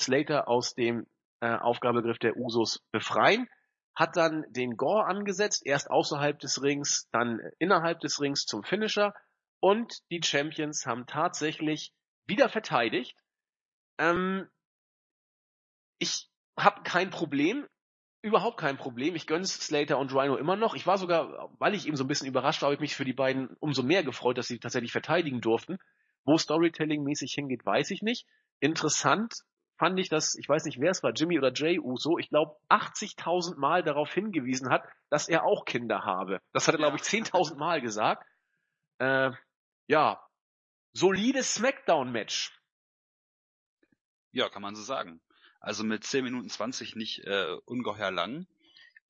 Slater 0.00 0.48
aus 0.48 0.74
dem 0.74 1.06
äh, 1.40 1.54
Aufgabegriff 1.54 2.18
der 2.18 2.36
Usos 2.36 2.80
befreien 2.90 3.48
hat 3.94 4.16
dann 4.16 4.44
den 4.50 4.76
Gore 4.76 5.06
angesetzt, 5.06 5.66
erst 5.66 5.90
außerhalb 5.90 6.38
des 6.38 6.62
Rings, 6.62 7.08
dann 7.10 7.40
innerhalb 7.58 7.98
des 7.98 8.20
Rings 8.20 8.46
zum 8.46 8.62
Finisher 8.62 9.12
und 9.60 9.98
die 10.12 10.22
Champions 10.22 10.86
haben 10.86 11.06
tatsächlich 11.06 11.92
wieder 12.26 12.48
verteidigt. 12.48 13.16
Ähm, 13.98 14.48
ich 15.98 16.30
habe 16.56 16.82
kein 16.84 17.10
Problem, 17.10 17.66
überhaupt 18.22 18.58
kein 18.58 18.76
Problem. 18.76 19.16
Ich 19.16 19.26
gönn's 19.26 19.54
Slater 19.54 19.98
und 19.98 20.14
Rhino 20.14 20.36
immer 20.36 20.54
noch. 20.54 20.76
Ich 20.76 20.86
war 20.86 20.98
sogar, 20.98 21.50
weil 21.58 21.74
ich 21.74 21.88
eben 21.88 21.96
so 21.96 22.04
ein 22.04 22.08
bisschen 22.08 22.28
überrascht 22.28 22.62
war, 22.62 22.68
habe 22.68 22.74
ich 22.74 22.80
mich 22.80 22.94
für 22.94 23.04
die 23.04 23.12
beiden 23.12 23.56
umso 23.58 23.82
mehr 23.82 24.04
gefreut, 24.04 24.38
dass 24.38 24.46
sie 24.46 24.60
tatsächlich 24.60 24.92
verteidigen 24.92 25.40
durften. 25.40 25.78
Wo 26.24 26.36
Storytelling-mäßig 26.36 27.32
hingeht, 27.34 27.66
weiß 27.66 27.90
ich 27.90 28.02
nicht. 28.02 28.26
Interessant 28.60 29.34
fand 29.78 29.98
ich, 29.98 30.08
dass, 30.08 30.34
ich 30.34 30.48
weiß 30.48 30.64
nicht, 30.64 30.80
wer 30.80 30.90
es 30.90 31.02
war, 31.02 31.12
Jimmy 31.12 31.38
oder 31.38 31.52
Jay 31.54 31.78
Uso, 31.78 32.18
ich 32.18 32.28
glaube, 32.28 32.56
80.000 32.68 33.56
Mal 33.56 33.82
darauf 33.82 34.12
hingewiesen 34.12 34.70
hat, 34.70 34.84
dass 35.08 35.28
er 35.28 35.44
auch 35.44 35.64
Kinder 35.64 36.04
habe. 36.04 36.40
Das 36.52 36.66
hat 36.66 36.74
er, 36.74 36.78
glaube 36.78 36.96
ich, 36.96 37.02
10.000 37.02 37.56
Mal 37.56 37.80
gesagt. 37.80 38.26
Äh, 38.98 39.30
ja, 39.86 40.20
solides 40.92 41.54
Smackdown-Match. 41.54 42.58
Ja, 44.32 44.48
kann 44.48 44.62
man 44.62 44.74
so 44.74 44.82
sagen. 44.82 45.20
Also 45.60 45.84
mit 45.84 46.04
10 46.04 46.24
Minuten 46.24 46.48
20 46.48 46.96
nicht 46.96 47.24
äh, 47.24 47.56
ungeheuer 47.64 48.10
lang. 48.10 48.46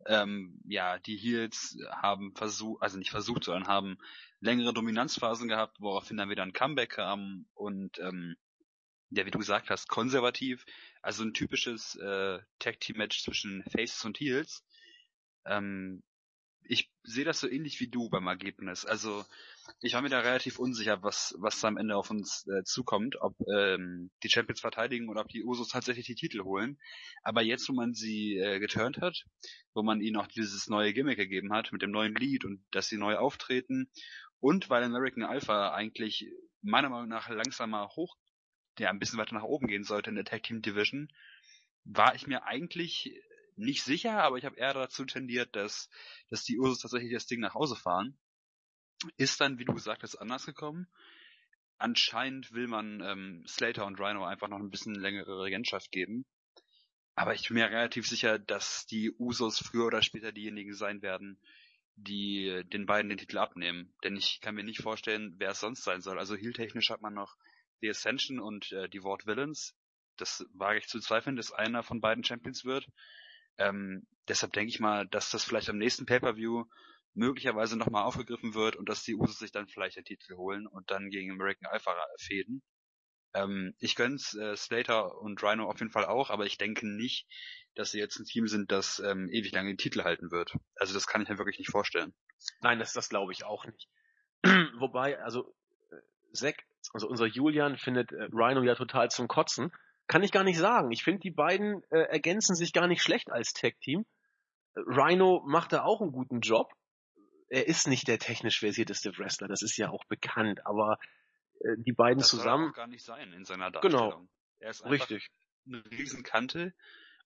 Ähm, 0.06 0.60
ja, 0.64 0.98
die 0.98 1.16
Heels 1.16 1.78
haben 1.90 2.34
versucht, 2.34 2.82
also 2.82 2.98
nicht 2.98 3.10
versucht, 3.10 3.44
sondern 3.44 3.66
haben 3.66 3.98
längere 4.40 4.72
Dominanzphasen 4.72 5.48
gehabt, 5.48 5.80
woraufhin 5.80 6.16
dann 6.16 6.30
wieder 6.30 6.44
ein 6.44 6.52
Comeback 6.52 6.90
kam 6.90 7.46
und 7.54 7.98
ähm, 7.98 8.36
ja, 9.10 9.26
wie 9.26 9.30
du 9.30 9.38
gesagt 9.38 9.70
hast, 9.70 9.88
konservativ. 9.88 10.64
Also 11.02 11.24
ein 11.24 11.34
typisches 11.34 11.96
äh, 11.96 12.38
Tag 12.58 12.80
Team 12.80 12.98
Match 12.98 13.22
zwischen 13.22 13.64
Faces 13.64 14.04
und 14.04 14.18
Heels. 14.20 14.64
Ähm, 15.46 16.02
ich 16.68 16.90
sehe 17.02 17.24
das 17.24 17.40
so 17.40 17.48
ähnlich 17.48 17.80
wie 17.80 17.88
du 17.88 18.10
beim 18.10 18.26
Ergebnis. 18.26 18.84
Also 18.84 19.24
ich 19.80 19.94
war 19.94 20.02
mir 20.02 20.10
da 20.10 20.20
relativ 20.20 20.58
unsicher, 20.58 21.02
was, 21.02 21.34
was 21.38 21.60
da 21.60 21.68
am 21.68 21.78
Ende 21.78 21.96
auf 21.96 22.10
uns 22.10 22.46
äh, 22.46 22.62
zukommt, 22.64 23.16
ob 23.20 23.34
ähm, 23.54 24.10
die 24.22 24.28
Champions 24.28 24.60
verteidigen 24.60 25.08
oder 25.08 25.22
ob 25.22 25.28
die 25.28 25.44
Usos 25.44 25.68
tatsächlich 25.68 26.06
die 26.06 26.14
Titel 26.14 26.42
holen. 26.42 26.78
Aber 27.22 27.42
jetzt, 27.42 27.68
wo 27.68 27.72
man 27.72 27.94
sie 27.94 28.36
äh, 28.36 28.58
geturnt 28.60 29.00
hat, 29.00 29.24
wo 29.72 29.82
man 29.82 30.00
ihnen 30.02 30.16
auch 30.16 30.26
dieses 30.26 30.68
neue 30.68 30.92
Gimmick 30.92 31.16
gegeben 31.16 31.52
hat 31.52 31.72
mit 31.72 31.80
dem 31.80 31.90
neuen 31.90 32.14
Lied 32.14 32.44
und 32.44 32.62
dass 32.70 32.88
sie 32.88 32.98
neu 32.98 33.16
auftreten 33.16 33.90
und 34.40 34.68
weil 34.68 34.84
American 34.84 35.22
Alpha 35.24 35.72
eigentlich 35.72 36.30
meiner 36.60 36.90
Meinung 36.90 37.08
nach 37.08 37.28
langsam 37.28 37.70
mal 37.70 37.88
hoch, 37.88 38.16
ja, 38.78 38.90
ein 38.90 38.98
bisschen 38.98 39.18
weiter 39.18 39.34
nach 39.34 39.42
oben 39.42 39.66
gehen 39.66 39.84
sollte 39.84 40.10
in 40.10 40.16
der 40.16 40.24
Tag 40.24 40.42
Team 40.42 40.62
Division, 40.62 41.12
war 41.84 42.14
ich 42.14 42.26
mir 42.26 42.44
eigentlich 42.44 43.12
nicht 43.56 43.82
sicher, 43.82 44.22
aber 44.22 44.38
ich 44.38 44.44
habe 44.44 44.56
eher 44.56 44.74
dazu 44.74 45.04
tendiert, 45.04 45.54
dass, 45.56 45.88
dass 46.30 46.44
die 46.44 46.58
Usos 46.58 46.80
tatsächlich 46.80 47.12
das 47.12 47.26
Ding 47.26 47.40
nach 47.40 47.54
Hause 47.54 47.76
fahren. 47.76 48.16
Ist 49.16 49.40
dann, 49.40 49.58
wie 49.58 49.64
du 49.64 49.74
gesagt 49.74 50.02
hast, 50.02 50.16
anders 50.16 50.46
gekommen. 50.46 50.88
Anscheinend 51.78 52.52
will 52.52 52.66
man 52.66 53.00
ähm, 53.00 53.44
Slater 53.46 53.86
und 53.86 54.00
Rhino 54.00 54.24
einfach 54.24 54.48
noch 54.48 54.58
ein 54.58 54.70
bisschen 54.70 54.94
längere 54.94 55.42
Regentschaft 55.42 55.92
geben. 55.92 56.24
Aber 57.14 57.34
ich 57.34 57.48
bin 57.48 57.56
mir 57.56 57.66
relativ 57.66 58.06
sicher, 58.06 58.38
dass 58.38 58.86
die 58.86 59.12
Usos 59.18 59.58
früher 59.58 59.86
oder 59.86 60.02
später 60.02 60.32
diejenigen 60.32 60.74
sein 60.74 61.02
werden, 61.02 61.40
die 61.96 62.62
den 62.66 62.86
beiden 62.86 63.08
den 63.08 63.18
Titel 63.18 63.38
abnehmen. 63.38 63.92
Denn 64.04 64.16
ich 64.16 64.40
kann 64.40 64.54
mir 64.54 64.62
nicht 64.62 64.82
vorstellen, 64.82 65.34
wer 65.38 65.50
es 65.50 65.60
sonst 65.60 65.82
sein 65.82 66.00
soll. 66.00 66.18
Also 66.18 66.36
heel-technisch 66.36 66.90
hat 66.90 67.02
man 67.02 67.14
noch 67.14 67.36
The 67.80 67.90
Ascension 67.90 68.40
und 68.40 68.72
äh, 68.72 68.88
die 68.88 69.02
Ward 69.02 69.26
Villains. 69.26 69.74
Das 70.16 70.44
wage 70.52 70.78
ich 70.78 70.88
zu 70.88 71.00
zweifeln, 71.00 71.36
dass 71.36 71.52
einer 71.52 71.82
von 71.82 72.00
beiden 72.00 72.24
Champions 72.24 72.64
wird. 72.64 72.86
Ähm, 73.56 74.06
deshalb 74.28 74.52
denke 74.52 74.70
ich 74.70 74.80
mal, 74.80 75.06
dass 75.08 75.30
das 75.30 75.44
vielleicht 75.44 75.68
am 75.68 75.78
nächsten 75.78 76.06
Pay-Per-View 76.06 76.64
möglicherweise 77.14 77.76
nochmal 77.76 78.04
aufgegriffen 78.04 78.54
wird 78.54 78.76
und 78.76 78.88
dass 78.88 79.02
die 79.02 79.14
Usos 79.14 79.38
sich 79.38 79.52
dann 79.52 79.68
vielleicht 79.68 79.96
den 79.96 80.04
Titel 80.04 80.36
holen 80.36 80.66
und 80.66 80.90
dann 80.90 81.10
gegen 81.10 81.32
American 81.32 81.70
Alpha 81.70 81.94
fäden. 82.18 82.62
Ähm, 83.34 83.74
ich 83.78 83.94
gönn's 83.94 84.34
äh, 84.34 84.56
Slater 84.56 85.18
und 85.20 85.42
Rhino 85.42 85.68
auf 85.68 85.80
jeden 85.80 85.90
Fall 85.90 86.06
auch, 86.06 86.30
aber 86.30 86.46
ich 86.46 86.58
denke 86.58 86.86
nicht, 86.86 87.26
dass 87.74 87.90
sie 87.90 87.98
jetzt 87.98 88.18
ein 88.18 88.24
Team 88.24 88.46
sind, 88.46 88.72
das 88.72 89.00
ähm, 89.00 89.28
ewig 89.30 89.52
lange 89.52 89.70
den 89.70 89.78
Titel 89.78 90.02
halten 90.02 90.30
wird. 90.30 90.54
Also 90.76 90.94
das 90.94 91.06
kann 91.06 91.22
ich 91.22 91.28
mir 91.28 91.38
wirklich 91.38 91.58
nicht 91.58 91.70
vorstellen. 91.70 92.14
Nein, 92.62 92.78
das, 92.78 92.92
das 92.92 93.08
glaube 93.08 93.32
ich 93.32 93.44
auch 93.44 93.66
nicht. 93.66 93.88
Wobei, 94.78 95.18
also 95.20 95.54
äh, 95.90 96.32
Zack, 96.32 96.64
also 96.92 97.08
unser 97.08 97.26
Julian 97.26 97.76
findet 97.76 98.12
äh, 98.12 98.28
Rhino 98.32 98.62
ja 98.62 98.74
total 98.74 99.10
zum 99.10 99.28
Kotzen. 99.28 99.72
Kann 100.06 100.22
ich 100.22 100.32
gar 100.32 100.44
nicht 100.44 100.58
sagen. 100.58 100.90
Ich 100.90 101.04
finde, 101.04 101.20
die 101.20 101.30
beiden 101.30 101.82
äh, 101.90 101.98
ergänzen 102.00 102.56
sich 102.56 102.72
gar 102.72 102.86
nicht 102.86 103.02
schlecht 103.02 103.30
als 103.30 103.52
Tag-Team. 103.52 104.06
Rhino 104.74 105.42
macht 105.46 105.72
da 105.72 105.82
auch 105.84 106.00
einen 106.00 106.12
guten 106.12 106.40
Job. 106.40 106.72
Er 107.48 107.66
ist 107.66 107.88
nicht 107.88 108.08
der 108.08 108.18
technisch 108.18 108.58
versierteste 108.60 109.16
Wrestler, 109.18 109.48
das 109.48 109.62
ist 109.62 109.76
ja 109.76 109.90
auch 109.90 110.04
bekannt, 110.04 110.66
aber 110.66 110.98
äh, 111.60 111.76
die 111.78 111.92
beiden 111.92 112.18
das 112.18 112.28
zusammen. 112.28 112.64
Soll 112.64 112.70
auch 112.72 112.76
gar 112.76 112.86
nicht 112.86 113.04
sein 113.04 113.32
in 113.32 113.44
seiner 113.44 113.70
Genau. 113.70 114.10
Darstellung. 114.10 114.28
Er 114.60 114.70
ist 114.70 114.84
Richtig. 114.84 115.28
eine 115.66 115.84
Riesenkante 115.90 116.74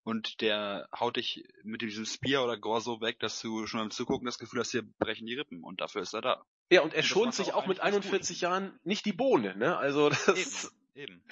und 0.05 0.40
der 0.40 0.88
haut 0.98 1.16
dich 1.16 1.44
mit 1.62 1.82
diesem 1.82 2.05
Spear 2.05 2.44
oder 2.44 2.59
Gore 2.59 2.80
so 2.80 3.00
weg, 3.00 3.18
dass 3.20 3.40
du 3.40 3.66
schon 3.66 3.80
beim 3.80 3.90
Zugucken 3.90 4.26
das 4.26 4.38
Gefühl 4.38 4.61
hast, 4.61 4.72
hier 4.72 4.82
brechen 4.98 5.26
die 5.26 5.34
Rippen 5.34 5.62
und 5.62 5.80
dafür 5.80 6.03
ist 6.03 6.14
er 6.14 6.20
da. 6.22 6.44
Ja, 6.72 6.80
und 6.80 6.94
er 6.94 7.02
das 7.02 7.06
schont 7.06 7.34
sich 7.34 7.52
auch 7.52 7.64
auch 7.64 7.66
mit 7.66 7.80
eigentlich 7.80 8.04
ganz 8.04 8.06
41 8.06 8.40
Jahren 8.40 8.80
nicht 8.82 9.04
die 9.04 9.12
Bohne, 9.12 9.54
ne? 9.56 9.76
Also 9.76 10.08
das, 10.26 10.72
Eben, 10.94 11.12
eben. 11.12 11.24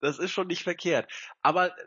das 0.00 0.20
ist 0.20 0.30
schon 0.30 0.46
nicht 0.46 0.62
verkehrt. 0.62 1.10
Aber 1.42 1.76
äh, 1.76 1.84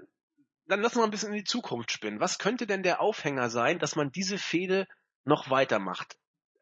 dann 0.65 0.81
lass 0.81 0.95
mal 0.95 1.05
ein 1.05 1.09
bisschen 1.09 1.29
in 1.29 1.37
die 1.37 1.45
Zukunft 1.45 1.93
spinnen. 1.93 2.19
Was 2.19 2.39
könnte 2.39 2.67
denn 2.67 2.83
der 2.83 2.99
Aufhänger 2.99 3.49
sein, 3.49 3.79
dass 3.79 3.95
man 3.95 4.11
diese 4.11 4.37
Fehde 4.37 4.85
noch 5.23 5.49
weitermacht? 5.49 6.17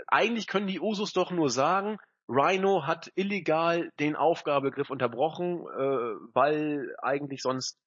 Eigentlich 0.05 0.45
können 0.45 0.67
die 0.67 0.79
Usos 0.79 1.11
doch 1.11 1.31
nur 1.31 1.49
sagen, 1.49 1.97
Rhino 2.29 2.85
hat 2.85 3.11
illegal 3.15 3.91
den 3.99 4.15
Aufgabegriff 4.15 4.91
unterbrochen, 4.91 5.61
äh, 5.61 6.33
weil 6.35 6.95
eigentlich 7.01 7.41
sonst 7.41 7.79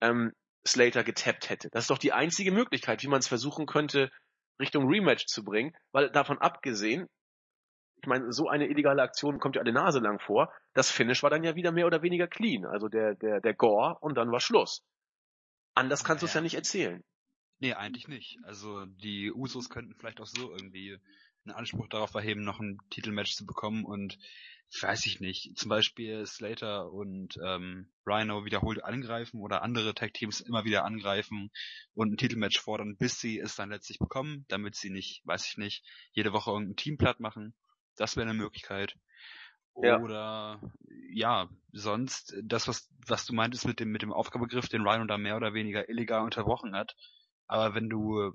ähm, 0.00 0.32
Slater 0.66 1.04
getappt 1.04 1.50
hätte. 1.50 1.68
Das 1.72 1.84
ist 1.84 1.90
doch 1.90 1.98
die 1.98 2.14
einzige 2.14 2.52
Möglichkeit, 2.52 3.02
wie 3.02 3.08
man 3.08 3.18
es 3.18 3.28
versuchen 3.28 3.66
könnte, 3.66 4.10
Richtung 4.58 4.88
Rematch 4.88 5.26
zu 5.26 5.44
bringen, 5.44 5.76
weil 5.92 6.10
davon 6.10 6.38
abgesehen, 6.38 7.06
ich 8.00 8.06
meine, 8.06 8.32
so 8.32 8.48
eine 8.48 8.66
illegale 8.68 9.02
Aktion 9.02 9.38
kommt 9.40 9.56
ja 9.56 9.62
alle 9.62 9.72
Nase 9.72 9.98
lang 10.00 10.18
vor. 10.20 10.52
Das 10.74 10.90
Finish 10.90 11.22
war 11.22 11.30
dann 11.30 11.44
ja 11.44 11.54
wieder 11.56 11.72
mehr 11.72 11.86
oder 11.86 12.02
weniger 12.02 12.26
clean, 12.28 12.64
also 12.66 12.88
der 12.88 13.14
der 13.14 13.40
der 13.40 13.54
Gore 13.54 13.98
und 14.00 14.14
dann 14.16 14.30
war 14.30 14.40
Schluss. 14.40 14.84
Anders 15.74 16.04
kannst 16.04 16.22
du 16.22 16.26
es 16.26 16.34
Naja. 16.34 16.40
ja 16.40 16.40
nicht 16.42 16.54
erzählen. 16.54 17.04
Nee, 17.60 17.74
eigentlich 17.74 18.08
nicht. 18.08 18.38
Also 18.44 18.86
die 18.86 19.32
Usos 19.32 19.68
könnten 19.68 19.94
vielleicht 19.94 20.20
auch 20.20 20.26
so 20.26 20.50
irgendwie 20.52 20.98
einen 21.44 21.54
Anspruch 21.56 21.88
darauf 21.88 22.14
erheben, 22.14 22.44
noch 22.44 22.60
ein 22.60 22.78
Titelmatch 22.90 23.34
zu 23.34 23.46
bekommen 23.46 23.84
und 23.84 24.18
weiß 24.82 25.06
ich 25.06 25.20
nicht, 25.20 25.56
zum 25.56 25.70
Beispiel 25.70 26.26
Slater 26.26 26.92
und 26.92 27.38
ähm, 27.42 27.90
Rhino 28.06 28.44
wiederholt 28.44 28.84
angreifen 28.84 29.40
oder 29.40 29.62
andere 29.62 29.94
Tag-Teams 29.94 30.40
immer 30.42 30.64
wieder 30.64 30.84
angreifen 30.84 31.50
und 31.94 32.12
ein 32.12 32.16
Titelmatch 32.18 32.60
fordern, 32.60 32.96
bis 32.98 33.18
sie 33.18 33.38
es 33.38 33.56
dann 33.56 33.70
letztlich 33.70 33.98
bekommen, 33.98 34.44
damit 34.48 34.74
sie 34.76 34.90
nicht, 34.90 35.22
weiß 35.26 35.46
ich 35.46 35.56
nicht, 35.56 35.84
jede 36.12 36.32
Woche 36.34 36.50
irgendein 36.50 36.76
Team 36.76 36.98
platt 36.98 37.18
machen. 37.18 37.54
Das 37.98 38.16
wäre 38.16 38.28
eine 38.28 38.38
Möglichkeit. 38.38 38.96
Ja. 39.80 40.00
Oder 40.00 40.60
ja, 41.10 41.48
sonst 41.72 42.34
das, 42.42 42.66
was, 42.66 42.90
was 43.06 43.26
du 43.26 43.34
meintest 43.34 43.66
mit 43.66 43.80
dem, 43.80 43.90
mit 43.90 44.02
dem 44.02 44.12
Aufgabegriff, 44.12 44.68
den 44.68 44.86
Rhino 44.86 45.04
da 45.04 45.18
mehr 45.18 45.36
oder 45.36 45.54
weniger 45.54 45.88
illegal 45.88 46.22
unterbrochen 46.22 46.74
hat. 46.74 46.96
Aber 47.46 47.74
wenn 47.74 47.88
du, 47.88 48.32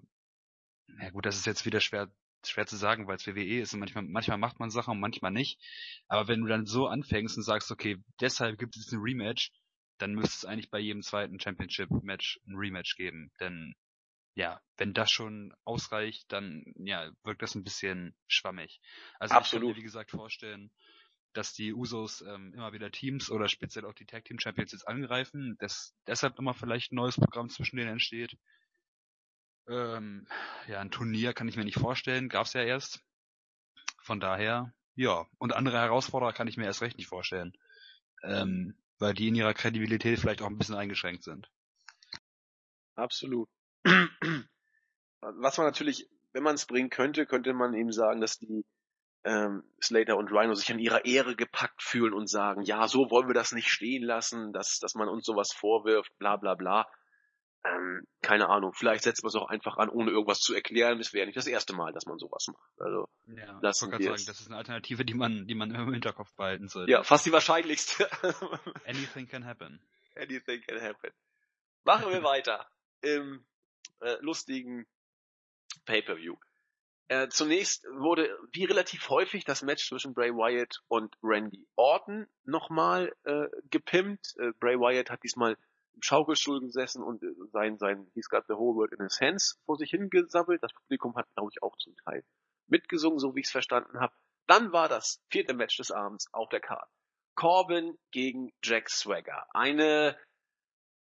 na 0.88 1.10
gut, 1.10 1.26
das 1.26 1.38
ist 1.38 1.46
jetzt 1.46 1.66
wieder 1.66 1.82
schwer, 1.82 2.10
schwer 2.46 2.66
zu 2.66 2.76
sagen, 2.76 3.08
weil 3.08 3.18
es 3.18 3.28
WWE 3.28 3.62
ist 3.62 3.74
und 3.74 3.80
manchmal, 3.80 4.04
manchmal 4.04 4.38
macht 4.38 4.60
man 4.60 4.70
Sachen 4.70 4.92
und 4.92 5.00
manchmal 5.00 5.32
nicht. 5.32 5.60
Aber 6.08 6.28
wenn 6.28 6.42
du 6.42 6.48
dann 6.48 6.66
so 6.66 6.88
anfängst 6.88 7.38
und 7.38 7.44
sagst, 7.44 7.72
okay, 7.72 7.98
deshalb 8.22 8.58
gibt 8.58 8.78
es 8.78 8.92
ein 8.92 9.00
Rematch, 9.00 9.52
dann 9.98 10.14
müsste 10.14 10.36
es 10.38 10.46
eigentlich 10.46 10.72
bei 10.72 10.80
jedem 10.80 11.02
zweiten 11.02 11.40
Championship-Match 11.40 12.40
ein 12.48 12.56
Rematch 12.56 12.96
geben. 12.96 13.32
Denn 13.40 13.76
ja, 14.36 14.62
wenn 14.78 14.94
das 14.94 15.12
schon 15.12 15.54
ausreicht, 15.64 16.32
dann 16.32 16.64
ja, 16.78 17.12
wirkt 17.24 17.42
das 17.42 17.56
ein 17.56 17.64
bisschen 17.64 18.16
schwammig. 18.28 18.82
Also 19.20 19.32
ich 19.32 19.36
kann 19.36 19.44
Absolut. 19.44 19.70
mir 19.70 19.76
wie 19.78 19.84
gesagt 19.84 20.12
vorstellen, 20.12 20.72
dass 21.34 21.54
die 21.54 21.74
Usos 21.74 22.22
ähm, 22.22 22.54
immer 22.54 22.74
wieder 22.74 22.92
Teams 22.92 23.30
oder 23.30 23.48
speziell 23.48 23.86
auch 23.86 23.94
die 23.94 24.06
Tag 24.06 24.26
Team 24.26 24.40
Champions 24.40 24.72
jetzt 24.72 24.88
angreifen, 24.88 25.56
dass 25.60 25.96
deshalb 26.08 26.38
immer 26.40 26.54
vielleicht 26.54 26.92
ein 26.92 26.96
neues 26.96 27.16
Programm 27.16 27.50
zwischen 27.50 27.78
denen 27.78 27.92
entsteht. 27.92 28.38
Ähm, 29.68 30.28
ja, 30.68 30.80
ein 30.80 30.92
Turnier 30.92 31.34
kann 31.34 31.48
ich 31.48 31.56
mir 31.56 31.64
nicht 31.64 31.80
vorstellen, 31.80 32.30
gab's 32.30 32.54
ja 32.54 32.64
erst. 32.64 33.04
Von 34.02 34.20
daher, 34.20 34.74
ja, 34.96 35.26
und 35.38 35.54
andere 35.54 35.80
Herausforderer 35.80 36.34
kann 36.34 36.48
ich 36.48 36.58
mir 36.58 36.66
erst 36.66 36.82
recht 36.82 36.98
nicht 36.98 37.08
vorstellen. 37.08 37.54
Ähm, 38.24 38.76
weil 39.00 39.14
die 39.14 39.28
in 39.28 39.36
ihrer 39.36 39.54
Kredibilität 39.54 40.20
vielleicht 40.20 40.42
auch 40.42 40.48
ein 40.48 40.58
bisschen 40.58 40.76
eingeschränkt 40.76 41.24
sind. 41.24 41.50
Absolut. 42.96 43.50
Was 45.22 45.58
man 45.58 45.68
natürlich, 45.68 46.10
wenn 46.34 46.44
man 46.44 46.56
es 46.56 46.66
bringen 46.66 46.90
könnte, 46.90 47.26
könnte 47.26 47.54
man 47.54 47.74
eben 47.74 47.92
sagen, 47.92 48.22
dass 48.22 48.40
die 48.40 48.66
ähm, 49.24 49.64
Slater 49.82 50.18
und 50.18 50.32
Rhino 50.32 50.54
sich 50.54 50.72
an 50.72 50.80
ihrer 50.80 51.06
Ehre 51.06 51.36
gepackt 51.36 51.82
fühlen 51.82 52.14
und 52.14 52.30
sagen, 52.30 52.64
ja, 52.64 52.88
so 52.88 53.10
wollen 53.10 53.28
wir 53.28 53.34
das 53.34 53.54
nicht 53.54 53.70
stehen 53.70 54.04
lassen, 54.04 54.52
dass, 54.52 54.80
dass 54.80 54.96
man 54.96 55.08
uns 55.08 55.26
sowas 55.26 55.54
vorwirft, 55.54 56.18
bla 56.18 56.36
bla 56.36 56.56
bla. 56.56 56.88
Ähm, 57.66 58.06
keine 58.22 58.50
Ahnung, 58.50 58.74
vielleicht 58.74 59.06
setzt 59.06 59.24
man 59.24 59.30
es 59.30 59.36
auch 59.36 59.48
einfach 59.48 59.78
an, 59.78 59.88
ohne 59.88 60.12
irgendwas 60.12 60.40
zu 60.40 60.54
erklären. 60.54 61.00
Es 61.00 61.14
wäre 61.14 61.22
ja 61.22 61.26
nicht 61.28 61.38
das 61.38 61.48
erste 61.48 61.74
Mal, 61.74 61.94
dass 61.94 62.06
man 62.06 62.18
sowas 62.18 62.48
macht. 62.48 62.82
Also, 62.82 63.08
Ja, 63.28 63.58
Lassen 63.62 63.94
ich 63.94 64.06
sagen, 64.06 64.24
das 64.26 64.42
ist 64.42 64.48
eine 64.48 64.58
Alternative, 64.58 65.06
die 65.06 65.14
man, 65.14 65.48
die 65.48 65.56
man 65.56 65.72
immer 65.72 65.84
im 65.84 65.94
Hinterkopf 65.94 66.34
behalten 66.36 66.68
sollte. 66.68 66.92
ja, 66.92 67.04
fast 67.04 67.26
die 67.26 67.32
wahrscheinlichste. 67.32 68.10
Anything 68.86 69.30
can 69.30 69.46
happen. 69.46 69.82
Anything 70.18 70.62
can 70.62 70.82
happen. 70.82 71.12
Machen 71.86 72.12
wir 72.12 72.22
weiter 72.24 72.68
im 73.00 73.46
äh, 74.04 74.18
lustigen 74.22 74.86
Pay-per-View. 75.86 76.36
Äh, 77.10 77.28
zunächst 77.30 77.86
wurde, 77.86 78.30
wie 78.54 78.64
relativ 78.64 79.10
häufig, 79.10 79.44
das 79.44 79.62
Match 79.62 79.88
zwischen 79.88 80.14
Bray 80.14 80.32
Wyatt 80.32 80.82
und 80.88 81.16
Randy 81.22 81.68
Orton 81.76 82.28
nochmal 82.44 83.14
äh, 83.24 83.48
gepimpt. 83.70 84.36
Äh, 84.40 84.52
Bray 84.60 84.78
Wyatt 84.78 85.10
hat 85.10 85.24
diesmal 85.24 85.58
im 85.96 86.02
Schaukelstuhl 86.02 86.62
gesessen 86.62 87.04
und 87.04 87.22
äh, 87.22 87.28
sein, 87.52 87.78
sein 87.78 88.10
He's 88.14 88.30
got 88.30 88.46
the 88.48 88.54
whole 88.54 88.76
world 88.76 88.94
in 88.94 89.04
his 89.04 89.20
hands 89.20 89.60
vor 89.66 89.76
sich 89.76 89.92
hingesabbelt. 89.92 90.64
Das 90.64 90.74
Publikum 90.74 91.16
hat, 91.16 91.28
glaube 91.36 91.52
ich, 91.54 91.62
auch 91.62 91.78
zum 91.78 91.96
Teil 92.06 92.24
mitgesungen, 92.68 93.20
so 93.20 93.36
wie 93.36 93.42
ich 93.42 93.48
es 93.48 93.52
verstanden 93.52 94.00
habe. 94.00 94.14
Dann 94.48 94.72
war 94.72 94.88
das 94.88 95.22
vierte 95.30 95.54
Match 95.54 95.78
des 95.78 95.92
Abends 95.92 96.34
auf 96.34 96.50
der 96.50 96.62
Karte. 96.62 96.90
Corbin 97.36 97.98
gegen 98.12 98.54
Jack 98.64 98.90
Swagger. 98.90 99.46
Eine 99.52 100.18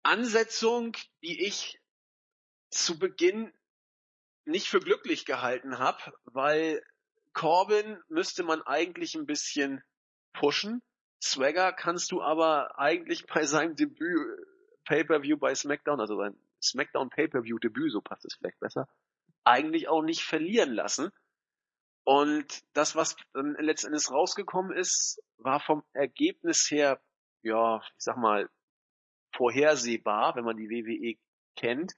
Ansetzung, 0.03 0.93
die 1.23 1.45
ich 1.45 1.79
zu 2.75 2.99
Beginn 2.99 3.53
nicht 4.45 4.67
für 4.67 4.79
glücklich 4.79 5.25
gehalten 5.25 5.79
habe, 5.79 6.13
weil 6.25 6.83
Corbin 7.33 7.97
müsste 8.07 8.43
man 8.43 8.61
eigentlich 8.61 9.15
ein 9.15 9.25
bisschen 9.25 9.83
pushen. 10.33 10.81
Swagger 11.21 11.73
kannst 11.73 12.11
du 12.11 12.21
aber 12.21 12.77
eigentlich 12.77 13.25
bei 13.25 13.45
seinem 13.45 13.75
Debüt 13.75 14.45
Pay-per-View 14.85 15.37
bei 15.37 15.55
SmackDown, 15.55 15.99
also 15.99 16.17
sein 16.17 16.37
SmackDown 16.61 17.09
Pay-per-View 17.09 17.57
Debüt, 17.59 17.91
so 17.91 18.01
passt 18.01 18.25
es 18.25 18.35
vielleicht 18.35 18.59
besser, 18.59 18.87
eigentlich 19.43 19.87
auch 19.87 20.03
nicht 20.03 20.23
verlieren 20.23 20.73
lassen. 20.73 21.11
Und 22.03 22.63
das, 22.73 22.95
was 22.95 23.15
dann 23.33 23.55
letztendlich 23.57 24.11
rausgekommen 24.11 24.77
ist, 24.77 25.23
war 25.37 25.59
vom 25.59 25.83
Ergebnis 25.93 26.69
her, 26.69 27.01
ja, 27.41 27.81
ich 27.97 28.03
sag 28.03 28.17
mal, 28.17 28.47
vorhersehbar, 29.33 30.35
wenn 30.35 30.45
man 30.45 30.57
die 30.57 30.69
WWE 30.69 31.17
kennt. 31.55 31.93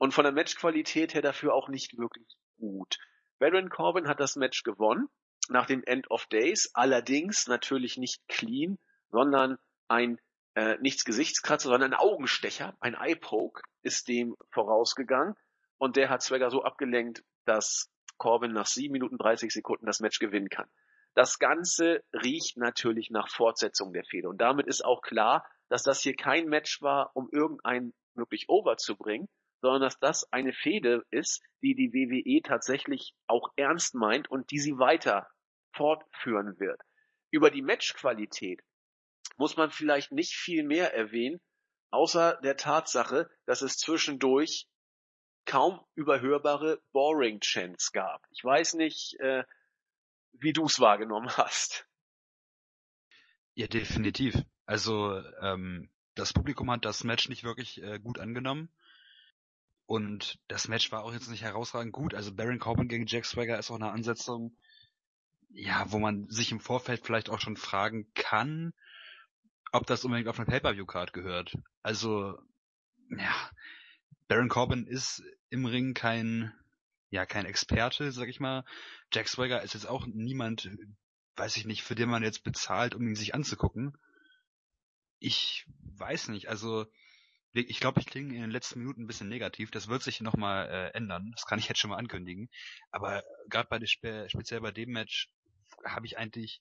Und 0.00 0.14
von 0.14 0.24
der 0.24 0.32
Matchqualität 0.32 1.12
her 1.12 1.20
dafür 1.20 1.52
auch 1.52 1.68
nicht 1.68 1.98
wirklich 1.98 2.26
gut. 2.58 2.96
Baron 3.38 3.68
Corbin 3.68 4.08
hat 4.08 4.18
das 4.18 4.34
Match 4.34 4.62
gewonnen 4.62 5.10
nach 5.50 5.66
dem 5.66 5.84
End 5.84 6.10
of 6.10 6.24
Days, 6.24 6.70
allerdings 6.72 7.46
natürlich 7.48 7.98
nicht 7.98 8.26
clean, 8.26 8.78
sondern 9.10 9.58
ein 9.88 10.18
äh, 10.54 10.78
nichts 10.78 11.04
Gesichtskratzer, 11.04 11.68
sondern 11.68 11.92
ein 11.92 11.98
Augenstecher, 11.98 12.74
ein 12.80 12.94
Eye 12.94 13.14
Poke 13.14 13.60
ist 13.82 14.08
dem 14.08 14.36
vorausgegangen 14.48 15.34
und 15.76 15.96
der 15.96 16.08
hat 16.08 16.22
Swagger 16.22 16.50
so 16.50 16.62
abgelenkt, 16.64 17.22
dass 17.44 17.90
Corbin 18.16 18.52
nach 18.52 18.66
7 18.66 18.90
Minuten 18.90 19.18
30 19.18 19.52
Sekunden 19.52 19.84
das 19.84 20.00
Match 20.00 20.18
gewinnen 20.18 20.48
kann. 20.48 20.70
Das 21.14 21.38
Ganze 21.38 22.02
riecht 22.14 22.56
natürlich 22.56 23.10
nach 23.10 23.28
Fortsetzung 23.28 23.92
der 23.92 24.04
Fehde 24.04 24.30
und 24.30 24.40
damit 24.40 24.66
ist 24.66 24.82
auch 24.82 25.02
klar, 25.02 25.46
dass 25.68 25.82
das 25.82 26.00
hier 26.00 26.16
kein 26.16 26.46
Match 26.46 26.80
war, 26.80 27.10
um 27.14 27.28
irgendeinen 27.30 27.92
wirklich 28.14 28.48
over 28.48 28.78
zu 28.78 28.96
bringen, 28.96 29.28
sondern 29.60 29.82
dass 29.82 29.98
das 29.98 30.30
eine 30.32 30.52
Fehde 30.52 31.04
ist, 31.10 31.42
die 31.62 31.74
die 31.74 31.92
WWE 31.92 32.42
tatsächlich 32.42 33.14
auch 33.26 33.50
ernst 33.56 33.94
meint 33.94 34.30
und 34.30 34.50
die 34.50 34.58
sie 34.58 34.78
weiter 34.78 35.28
fortführen 35.72 36.58
wird. 36.58 36.80
Über 37.30 37.50
die 37.50 37.62
Matchqualität 37.62 38.62
muss 39.36 39.56
man 39.56 39.70
vielleicht 39.70 40.12
nicht 40.12 40.34
viel 40.34 40.64
mehr 40.64 40.94
erwähnen, 40.94 41.40
außer 41.90 42.40
der 42.42 42.56
Tatsache, 42.56 43.30
dass 43.46 43.62
es 43.62 43.76
zwischendurch 43.76 44.66
kaum 45.46 45.80
überhörbare 45.94 46.80
Boring 46.92 47.40
Chants 47.40 47.92
gab. 47.92 48.24
Ich 48.30 48.44
weiß 48.44 48.74
nicht, 48.74 49.18
äh, 49.20 49.44
wie 50.32 50.52
du 50.52 50.64
es 50.64 50.80
wahrgenommen 50.80 51.28
hast. 51.36 51.86
Ja, 53.54 53.66
definitiv. 53.66 54.36
Also 54.66 55.20
ähm, 55.40 55.90
das 56.14 56.32
Publikum 56.32 56.70
hat 56.70 56.84
das 56.84 57.04
Match 57.04 57.28
nicht 57.28 57.44
wirklich 57.44 57.82
äh, 57.82 57.98
gut 57.98 58.18
angenommen. 58.18 58.70
Und 59.90 60.38
das 60.46 60.68
Match 60.68 60.92
war 60.92 61.02
auch 61.02 61.12
jetzt 61.12 61.28
nicht 61.30 61.42
herausragend 61.42 61.92
gut. 61.92 62.14
Also 62.14 62.32
Baron 62.32 62.60
Corbin 62.60 62.86
gegen 62.86 63.06
Jack 63.06 63.24
Swagger 63.24 63.58
ist 63.58 63.72
auch 63.72 63.74
eine 63.74 63.90
Ansetzung, 63.90 64.56
ja, 65.48 65.84
wo 65.90 65.98
man 65.98 66.28
sich 66.28 66.52
im 66.52 66.60
Vorfeld 66.60 67.04
vielleicht 67.04 67.28
auch 67.28 67.40
schon 67.40 67.56
fragen 67.56 68.08
kann, 68.14 68.72
ob 69.72 69.88
das 69.88 70.04
unbedingt 70.04 70.28
auf 70.28 70.38
eine 70.38 70.46
Pay-Per-View-Card 70.46 71.12
gehört. 71.12 71.58
Also, 71.82 72.38
ja, 73.08 73.34
Baron 74.28 74.48
Corbin 74.48 74.86
ist 74.86 75.24
im 75.48 75.66
Ring 75.66 75.92
kein, 75.92 76.52
ja, 77.08 77.26
kein 77.26 77.44
Experte, 77.44 78.12
sag 78.12 78.28
ich 78.28 78.38
mal. 78.38 78.64
Jack 79.12 79.26
Swagger 79.26 79.60
ist 79.62 79.74
jetzt 79.74 79.88
auch 79.88 80.06
niemand, 80.06 80.70
weiß 81.34 81.56
ich 81.56 81.66
nicht, 81.66 81.82
für 81.82 81.96
den 81.96 82.10
man 82.10 82.22
jetzt 82.22 82.44
bezahlt, 82.44 82.94
um 82.94 83.08
ihn 83.08 83.16
sich 83.16 83.34
anzugucken. 83.34 83.98
Ich 85.18 85.66
weiß 85.96 86.28
nicht, 86.28 86.48
also 86.48 86.86
ich 87.52 87.80
glaube, 87.80 88.00
ich 88.00 88.06
klinge 88.06 88.34
in 88.34 88.42
den 88.42 88.50
letzten 88.50 88.78
Minuten 88.78 89.02
ein 89.02 89.06
bisschen 89.06 89.28
negativ. 89.28 89.70
Das 89.70 89.88
wird 89.88 90.02
sich 90.02 90.20
nochmal 90.20 90.68
äh, 90.68 90.96
ändern. 90.96 91.32
Das 91.34 91.46
kann 91.46 91.58
ich 91.58 91.68
jetzt 91.68 91.78
schon 91.78 91.90
mal 91.90 91.96
ankündigen. 91.96 92.48
Aber 92.90 93.24
gerade 93.48 93.68
bei 93.68 93.84
spe 93.86 94.28
speziell 94.30 94.60
bei 94.60 94.70
dem 94.70 94.90
Match 94.90 95.28
habe 95.84 96.06
ich 96.06 96.18
eigentlich 96.18 96.60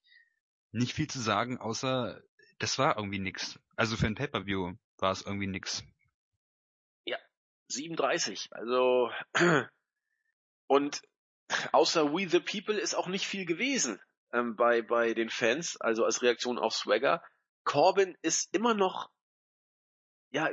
nicht 0.71 0.93
viel 0.93 1.07
zu 1.07 1.19
sagen, 1.19 1.57
außer 1.59 2.21
das 2.57 2.77
war 2.79 2.97
irgendwie 2.97 3.19
nix. 3.19 3.59
Also 3.75 3.97
für 3.97 4.07
ein 4.07 4.15
Pay-per-View 4.15 4.73
war 4.97 5.11
es 5.11 5.21
irgendwie 5.21 5.47
nix. 5.47 5.83
Ja, 7.05 7.17
37. 7.67 8.49
Also 8.51 9.11
und 10.67 11.01
außer 11.71 12.11
We 12.13 12.27
the 12.27 12.39
People 12.39 12.77
ist 12.77 12.95
auch 12.95 13.07
nicht 13.07 13.27
viel 13.27 13.45
gewesen 13.45 13.99
ähm, 14.33 14.55
bei 14.55 14.81
bei 14.81 15.13
den 15.13 15.29
Fans. 15.29 15.79
Also 15.79 16.03
als 16.03 16.23
Reaktion 16.23 16.57
auf 16.57 16.73
Swagger. 16.73 17.23
Corbin 17.63 18.17
ist 18.23 18.53
immer 18.53 18.73
noch 18.73 19.11
ja 20.31 20.49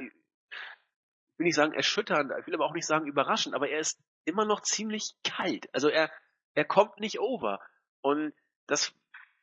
will 1.39 1.45
nicht 1.45 1.55
sagen 1.55 1.73
erschütternd, 1.73 2.33
ich 2.41 2.47
will 2.47 2.55
aber 2.55 2.67
auch 2.67 2.75
nicht 2.75 2.87
sagen 2.87 3.07
überraschend, 3.07 3.55
aber 3.55 3.69
er 3.69 3.81
ist 3.81 4.01
immer 4.25 4.45
noch 4.45 4.63
ziemlich 4.63 5.15
kalt. 5.25 5.69
Also 5.73 5.89
er, 5.89 6.11
er 6.55 6.65
kommt 6.65 6.99
nicht 6.99 7.21
over. 7.21 7.61
Und 8.01 8.33
das 8.67 8.95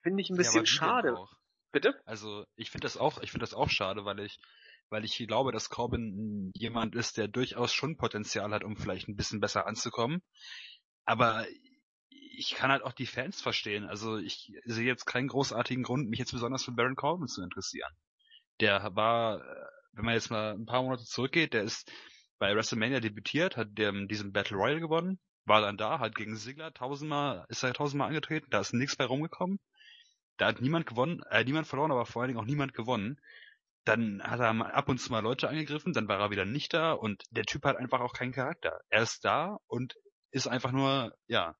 finde 0.01 0.21
ich 0.21 0.29
ein 0.29 0.37
bisschen 0.37 0.61
ja, 0.61 0.65
schade. 0.65 1.15
Bitte? 1.71 1.99
Also 2.05 2.45
ich 2.55 2.69
finde 2.69 2.85
das 2.85 2.97
auch, 2.97 3.21
ich 3.21 3.31
finde 3.31 3.43
das 3.43 3.53
auch 3.53 3.69
schade, 3.69 4.05
weil 4.05 4.19
ich, 4.19 4.39
weil 4.89 5.03
ich 5.05 5.17
glaube, 5.27 5.51
dass 5.51 5.69
Corbin 5.69 6.51
jemand 6.55 6.95
ist, 6.95 7.17
der 7.17 7.27
durchaus 7.27 7.73
schon 7.73 7.97
Potenzial 7.97 8.51
hat, 8.51 8.63
um 8.63 8.77
vielleicht 8.77 9.07
ein 9.07 9.15
bisschen 9.15 9.39
besser 9.39 9.65
anzukommen. 9.65 10.21
Aber 11.05 11.45
ich 12.09 12.55
kann 12.55 12.71
halt 12.71 12.83
auch 12.83 12.93
die 12.93 13.05
Fans 13.05 13.41
verstehen. 13.41 13.85
Also 13.85 14.17
ich 14.17 14.51
sehe 14.65 14.85
jetzt 14.85 15.05
keinen 15.05 15.27
großartigen 15.27 15.83
Grund, 15.83 16.09
mich 16.09 16.19
jetzt 16.19 16.31
besonders 16.31 16.63
für 16.63 16.71
Baron 16.71 16.95
Corbin 16.95 17.27
zu 17.27 17.43
interessieren. 17.43 17.91
Der 18.59 18.95
war 18.95 19.41
wenn 19.93 20.05
man 20.05 20.13
jetzt 20.13 20.31
mal 20.31 20.53
ein 20.53 20.65
paar 20.65 20.83
Monate 20.83 21.05
zurückgeht, 21.05 21.53
der 21.53 21.63
ist 21.63 21.91
bei 22.39 22.55
WrestleMania 22.55 22.99
debütiert, 22.99 23.57
hat 23.57 23.77
der, 23.77 23.91
diesen 24.07 24.33
Battle 24.33 24.57
Royale 24.57 24.79
gewonnen, 24.79 25.19
war 25.45 25.61
dann 25.61 25.77
da, 25.77 25.99
hat 25.99 26.15
gegen 26.15 26.35
Sigler 26.35 26.73
tausendmal, 26.73 27.45
ist 27.49 27.63
er 27.63 27.73
tausendmal 27.73 28.07
angetreten, 28.07 28.47
da 28.49 28.59
ist 28.59 28.73
nichts 28.73 28.95
bei 28.95 29.05
rumgekommen. 29.05 29.59
Da 30.37 30.47
hat 30.47 30.61
niemand 30.61 30.87
gewonnen, 30.87 31.21
äh, 31.29 31.43
niemand 31.43 31.67
verloren, 31.67 31.91
aber 31.91 32.05
vor 32.05 32.21
allen 32.21 32.29
Dingen 32.29 32.39
auch 32.39 32.47
niemand 32.47 32.73
gewonnen. 32.73 33.19
Dann 33.85 34.23
hat 34.23 34.39
er 34.39 34.75
ab 34.75 34.89
und 34.89 34.97
zu 34.97 35.11
mal 35.11 35.19
Leute 35.19 35.47
angegriffen, 35.47 35.93
dann 35.93 36.07
war 36.07 36.19
er 36.19 36.31
wieder 36.31 36.45
nicht 36.45 36.73
da 36.73 36.93
und 36.93 37.23
der 37.31 37.43
Typ 37.43 37.65
hat 37.65 37.77
einfach 37.77 37.99
auch 37.99 38.13
keinen 38.13 38.31
Charakter. 38.31 38.81
Er 38.89 39.03
ist 39.03 39.23
da 39.25 39.59
und 39.67 39.95
ist 40.31 40.47
einfach 40.47 40.71
nur, 40.71 41.15
ja, 41.27 41.55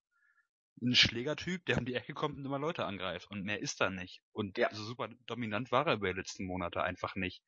ein 0.82 0.96
Schlägertyp, 0.96 1.66
der 1.66 1.78
um 1.78 1.86
die 1.86 1.94
Ecke 1.94 2.14
kommt 2.14 2.38
und 2.38 2.46
immer 2.46 2.60
Leute 2.60 2.86
angreift. 2.86 3.30
Und 3.30 3.44
mehr 3.44 3.62
ist 3.62 3.80
da 3.80 3.90
nicht. 3.90 4.22
Und 4.32 4.58
ja. 4.58 4.74
so 4.74 4.84
super 4.84 5.10
dominant 5.28 5.72
war 5.72 5.88
er 5.88 5.96
über 5.96 6.12
die 6.12 6.20
letzten 6.20 6.46
Monate 6.46 6.82
einfach 6.82 7.16
nicht. 7.16 7.42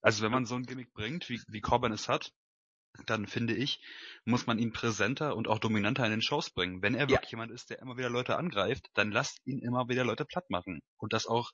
Also 0.00 0.22
wenn 0.24 0.32
man 0.32 0.46
so 0.46 0.54
ein 0.54 0.64
Gimmick 0.64 0.92
bringt, 0.92 1.28
wie, 1.28 1.40
wie 1.48 1.60
Corbin 1.60 1.92
es 1.92 2.08
hat, 2.08 2.32
dann 3.04 3.26
finde 3.26 3.54
ich, 3.54 3.80
muss 4.24 4.46
man 4.46 4.58
ihn 4.58 4.72
präsenter 4.72 5.36
und 5.36 5.48
auch 5.48 5.58
dominanter 5.58 6.04
in 6.04 6.12
den 6.12 6.22
Shows 6.22 6.50
bringen. 6.50 6.82
Wenn 6.82 6.94
er 6.94 7.08
wirklich 7.08 7.30
ja. 7.30 7.38
jemand 7.38 7.52
ist, 7.52 7.70
der 7.70 7.80
immer 7.80 7.96
wieder 7.98 8.08
Leute 8.08 8.36
angreift, 8.36 8.88
dann 8.94 9.10
lasst 9.10 9.40
ihn 9.44 9.60
immer 9.60 9.88
wieder 9.88 10.04
Leute 10.04 10.24
platt 10.24 10.48
machen. 10.48 10.80
Und 10.96 11.12
das 11.12 11.26
auch 11.26 11.52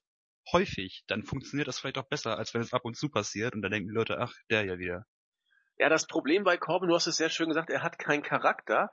häufig. 0.51 1.05
Dann 1.07 1.25
funktioniert 1.25 1.69
das 1.69 1.79
vielleicht 1.79 1.99
auch 1.99 2.09
besser, 2.09 2.39
als 2.39 2.55
wenn 2.55 2.63
es 2.63 2.73
ab 2.73 2.85
und 2.85 2.97
zu 2.97 3.09
passiert 3.09 3.55
und 3.55 3.63
dann 3.63 3.71
denken 3.71 3.89
die 3.89 3.95
Leute, 3.95 4.19
ach, 4.19 4.33
der 4.51 4.65
ja 4.65 4.79
wieder. 4.79 5.07
Ja, 5.79 5.89
das 5.89 6.07
Problem 6.07 6.45
bei 6.45 6.57
Corbin, 6.57 6.89
du 6.89 6.95
hast 6.95 7.07
es 7.07 7.17
sehr 7.17 7.31
schön 7.31 7.49
gesagt, 7.49 7.71
er 7.71 7.83
hat 7.83 7.99
keinen 7.99 8.23
Charakter, 8.23 8.91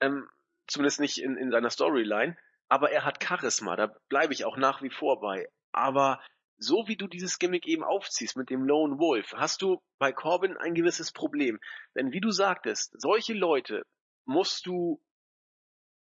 ähm, 0.00 0.28
zumindest 0.66 1.00
nicht 1.00 1.18
in, 1.18 1.36
in 1.36 1.50
seiner 1.50 1.70
Storyline, 1.70 2.36
aber 2.68 2.90
er 2.90 3.04
hat 3.04 3.22
Charisma, 3.22 3.76
da 3.76 3.94
bleibe 4.08 4.32
ich 4.32 4.44
auch 4.44 4.56
nach 4.56 4.82
wie 4.82 4.90
vor 4.90 5.20
bei. 5.20 5.48
Aber 5.72 6.22
so 6.64 6.88
wie 6.88 6.96
du 6.96 7.06
dieses 7.06 7.38
Gimmick 7.38 7.66
eben 7.66 7.84
aufziehst 7.84 8.36
mit 8.36 8.50
dem 8.50 8.64
Lone 8.64 8.98
Wolf, 8.98 9.32
hast 9.34 9.62
du 9.62 9.82
bei 9.98 10.12
Corbin 10.12 10.56
ein 10.56 10.74
gewisses 10.74 11.12
Problem. 11.12 11.58
Denn 11.94 12.12
wie 12.12 12.20
du 12.20 12.30
sagtest, 12.30 12.94
solche 13.00 13.34
Leute 13.34 13.82
musst 14.24 14.66
du 14.66 15.02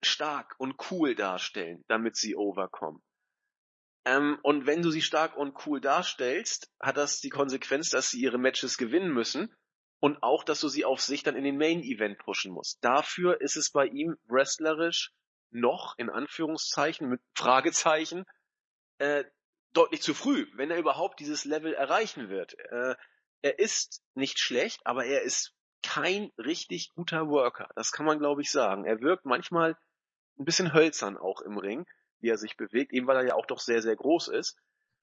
stark 0.02 0.54
und 0.58 0.76
cool 0.90 1.14
darstellen, 1.14 1.84
damit 1.88 2.16
sie 2.16 2.36
overkommen. 2.36 3.02
Ähm, 4.04 4.38
und 4.42 4.66
wenn 4.66 4.82
du 4.82 4.90
sie 4.90 5.02
stark 5.02 5.36
und 5.36 5.66
cool 5.66 5.80
darstellst, 5.80 6.72
hat 6.80 6.96
das 6.96 7.20
die 7.20 7.28
Konsequenz, 7.28 7.90
dass 7.90 8.10
sie 8.10 8.20
ihre 8.20 8.38
Matches 8.38 8.76
gewinnen 8.76 9.12
müssen 9.12 9.54
und 10.00 10.22
auch, 10.22 10.42
dass 10.42 10.60
du 10.60 10.68
sie 10.68 10.84
auf 10.84 11.00
sich 11.00 11.22
dann 11.22 11.36
in 11.36 11.44
den 11.44 11.58
Main 11.58 11.82
Event 11.82 12.18
pushen 12.18 12.52
musst. 12.52 12.78
Dafür 12.82 13.40
ist 13.40 13.56
es 13.56 13.70
bei 13.70 13.86
ihm 13.86 14.16
wrestlerisch 14.26 15.12
noch, 15.50 15.94
in 15.98 16.10
Anführungszeichen, 16.10 17.08
mit 17.08 17.20
Fragezeichen, 17.36 18.24
äh, 18.98 19.24
deutlich 19.72 20.02
zu 20.02 20.14
früh, 20.14 20.46
wenn 20.54 20.70
er 20.70 20.78
überhaupt 20.78 21.20
dieses 21.20 21.44
Level 21.44 21.74
erreichen 21.74 22.28
wird. 22.28 22.58
Äh, 22.70 22.94
er 23.42 23.58
ist 23.58 24.02
nicht 24.14 24.38
schlecht, 24.38 24.86
aber 24.86 25.04
er 25.04 25.22
ist 25.22 25.54
kein 25.82 26.30
richtig 26.38 26.90
guter 26.94 27.28
Worker. 27.28 27.68
Das 27.74 27.90
kann 27.92 28.06
man, 28.06 28.18
glaube 28.18 28.42
ich, 28.42 28.50
sagen. 28.50 28.84
Er 28.84 29.00
wirkt 29.00 29.24
manchmal 29.24 29.76
ein 30.38 30.44
bisschen 30.44 30.72
hölzern 30.72 31.16
auch 31.16 31.40
im 31.40 31.58
Ring, 31.58 31.86
wie 32.20 32.28
er 32.28 32.38
sich 32.38 32.56
bewegt, 32.56 32.92
eben 32.92 33.06
weil 33.06 33.16
er 33.16 33.26
ja 33.26 33.34
auch 33.34 33.46
doch 33.46 33.58
sehr, 33.58 33.82
sehr 33.82 33.96
groß 33.96 34.28
ist. 34.28 34.56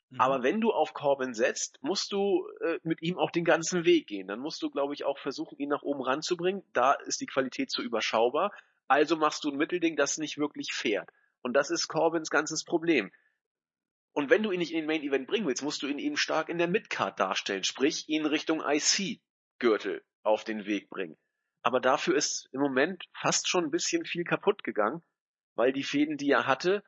Mhm. 0.09 0.21
Aber 0.21 0.43
wenn 0.43 0.61
du 0.61 0.71
auf 0.71 0.93
Corbin 0.93 1.33
setzt, 1.33 1.81
musst 1.81 2.11
du 2.11 2.47
äh, 2.61 2.79
mit 2.83 3.01
ihm 3.01 3.17
auch 3.17 3.31
den 3.31 3.45
ganzen 3.45 3.85
Weg 3.85 4.07
gehen. 4.07 4.27
Dann 4.27 4.39
musst 4.39 4.61
du, 4.61 4.69
glaube 4.69 4.93
ich, 4.93 5.03
auch 5.03 5.19
versuchen, 5.19 5.57
ihn 5.57 5.69
nach 5.69 5.83
oben 5.83 6.01
ranzubringen. 6.01 6.63
Da 6.73 6.93
ist 6.93 7.21
die 7.21 7.27
Qualität 7.27 7.69
zu 7.69 7.81
überschaubar. 7.81 8.51
Also 8.87 9.17
machst 9.17 9.43
du 9.43 9.51
ein 9.51 9.57
Mittelding, 9.57 9.95
das 9.95 10.17
nicht 10.17 10.37
wirklich 10.37 10.73
fährt. 10.73 11.09
Und 11.41 11.53
das 11.53 11.69
ist 11.69 11.87
Corbins 11.87 12.29
ganzes 12.29 12.63
Problem. 12.63 13.11
Und 14.13 14.29
wenn 14.29 14.43
du 14.43 14.51
ihn 14.51 14.59
nicht 14.59 14.71
in 14.71 14.79
den 14.79 14.87
Main 14.87 15.03
Event 15.03 15.27
bringen 15.27 15.47
willst, 15.47 15.63
musst 15.63 15.81
du 15.81 15.87
ihn 15.87 15.99
eben 15.99 16.17
stark 16.17 16.49
in 16.49 16.57
der 16.57 16.67
Midcard 16.67 17.19
darstellen, 17.19 17.63
sprich 17.63 18.09
ihn 18.09 18.25
Richtung 18.25 18.61
IC-Gürtel 18.61 20.03
auf 20.23 20.43
den 20.43 20.65
Weg 20.65 20.89
bringen. 20.89 21.17
Aber 21.61 21.79
dafür 21.79 22.15
ist 22.15 22.49
im 22.51 22.61
Moment 22.61 23.05
fast 23.13 23.47
schon 23.47 23.65
ein 23.65 23.71
bisschen 23.71 24.05
viel 24.05 24.23
kaputt 24.23 24.63
gegangen, 24.63 25.03
weil 25.55 25.73
die 25.73 25.83
Fäden, 25.83 26.17
die 26.17 26.31
er 26.31 26.47
hatte, 26.47 26.83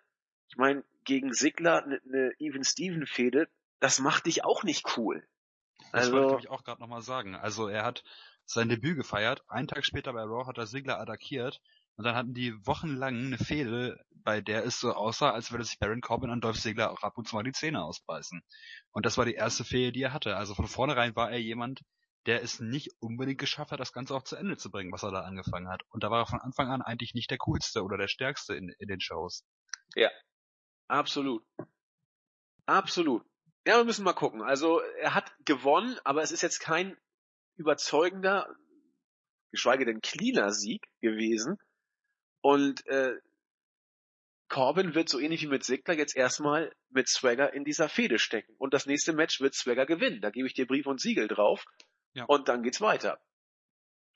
ich 0.49 0.57
meine, 0.57 0.84
gegen 1.03 1.34
Sigler 1.34 1.84
eine 1.84 2.01
ne 2.05 2.34
Even 2.39 2.63
Steven 2.63 3.05
Fäde, 3.05 3.47
das 3.80 3.99
macht 3.99 4.26
dich 4.26 4.43
auch 4.43 4.63
nicht 4.63 4.97
cool. 4.97 5.28
Das 5.91 6.05
also, 6.05 6.13
wollte 6.13 6.43
ich 6.43 6.49
auch 6.49 6.63
gerade 6.63 6.82
nochmal 6.82 7.01
sagen. 7.01 7.36
Also 7.36 7.67
er 7.67 7.84
hat 7.84 8.03
sein 8.45 8.69
Debüt 8.69 8.95
gefeiert. 8.95 9.43
Einen 9.47 9.67
Tag 9.67 9.86
später 9.86 10.13
bei 10.13 10.22
Raw 10.22 10.45
hat 10.45 10.57
er 10.57 10.67
Ziggler 10.67 10.99
attackiert 10.99 11.61
und 11.98 12.06
dann 12.06 12.16
hatten 12.16 12.34
die 12.34 12.54
wochenlang 12.66 13.16
eine 13.18 13.38
Fehde, 13.38 14.04
bei 14.24 14.42
der 14.42 14.66
es 14.66 14.80
so 14.80 14.94
aussah, 14.94 15.32
als 15.32 15.52
würde 15.52 15.64
sich 15.64 15.80
Baron 15.80 16.02
Corbin 16.02 16.30
und 16.30 16.44
Dolph 16.44 16.60
Ziggler 16.60 16.92
auch 16.92 17.04
ab 17.04 17.18
und 17.18 17.28
zu 17.28 17.36
mal 17.36 17.44
die 17.44 17.52
Zähne 17.52 17.84
ausbeißen. 17.84 18.42
Und 18.92 19.06
das 19.06 19.18
war 19.18 19.26
die 19.26 19.34
erste 19.34 19.64
Fehde, 19.64 19.92
die 19.92 20.04
er 20.04 20.14
hatte. 20.14 20.36
Also 20.36 20.54
von 20.54 20.68
vornherein 20.68 21.16
war 21.16 21.32
er 21.32 21.39
jemand, 21.39 21.82
der 22.28 22.44
es 22.44 22.60
nicht 22.60 22.89
unbedingt 23.00 23.39
geschafft 23.39 23.72
hat, 23.72 23.80
das 23.80 23.94
Ganze 23.94 24.16
auch 24.16 24.24
zu 24.24 24.36
Ende 24.36 24.58
zu 24.58 24.70
bringen, 24.70 24.92
was 24.92 25.04
er 25.04 25.12
da 25.12 25.22
angefangen 25.22 25.70
hat. 25.70 25.82
Und 25.89 26.04
da 26.04 26.12
war 26.12 26.20
er 26.20 26.28
von 26.28 26.39
Anfang 26.39 26.70
an 26.70 26.82
eigentlich 26.82 27.14
nicht 27.14 27.32
der 27.32 27.39
coolste 27.39 27.84
oder 27.84 27.98
der 27.98 28.08
stärkste 28.08 28.56
in, 28.56 28.70
in 28.78 28.88
den 28.88 29.00
Shows. 29.00 29.44
Ja, 29.96 30.10
absolut. 30.88 31.44
Absolut. 32.68 33.26
Ja, 33.66 33.78
wir 33.78 33.86
müssen 33.86 34.06
mal 34.06 34.14
gucken. 34.14 34.42
Also 34.42 34.82
er 35.00 35.14
hat 35.14 35.34
gewonnen, 35.46 35.98
aber 36.04 36.22
es 36.22 36.32
ist 36.32 36.42
jetzt 36.42 36.60
kein 36.60 36.96
überzeugender, 37.56 38.48
geschweige 39.52 39.86
denn 39.86 40.02
cleaner 40.02 40.52
Sieg 40.52 40.84
gewesen. 41.02 41.58
Und 42.42 42.86
äh, 42.88 43.16
Corbin 44.50 44.96
wird 44.96 45.08
so 45.08 45.20
ähnlich 45.20 45.44
wie 45.44 45.48
mit 45.48 45.64
Sigler 45.64 45.96
jetzt 45.96 46.16
erstmal 46.16 46.76
mit 46.89 47.08
Swagger 47.08 47.54
in 47.54 47.64
dieser 47.64 47.88
Fehde 47.88 48.20
stecken. 48.20 48.54
Und 48.58 48.74
das 48.74 48.86
nächste 48.86 49.14
Match 49.14 49.39
wird 49.39 49.56
Swagger 49.56 49.86
gewinnen. 49.86 50.22
Da 50.22 50.30
gebe 50.30 50.46
ich 50.48 50.54
dir 50.54 50.68
Brief 50.68 50.88
und 50.88 51.00
Siegel 51.00 51.28
drauf. 51.28 51.66
Ja. 52.14 52.26
Und 52.26 52.50
dann 52.50 52.62
geht's 52.62 52.82
weiter. 52.82 53.22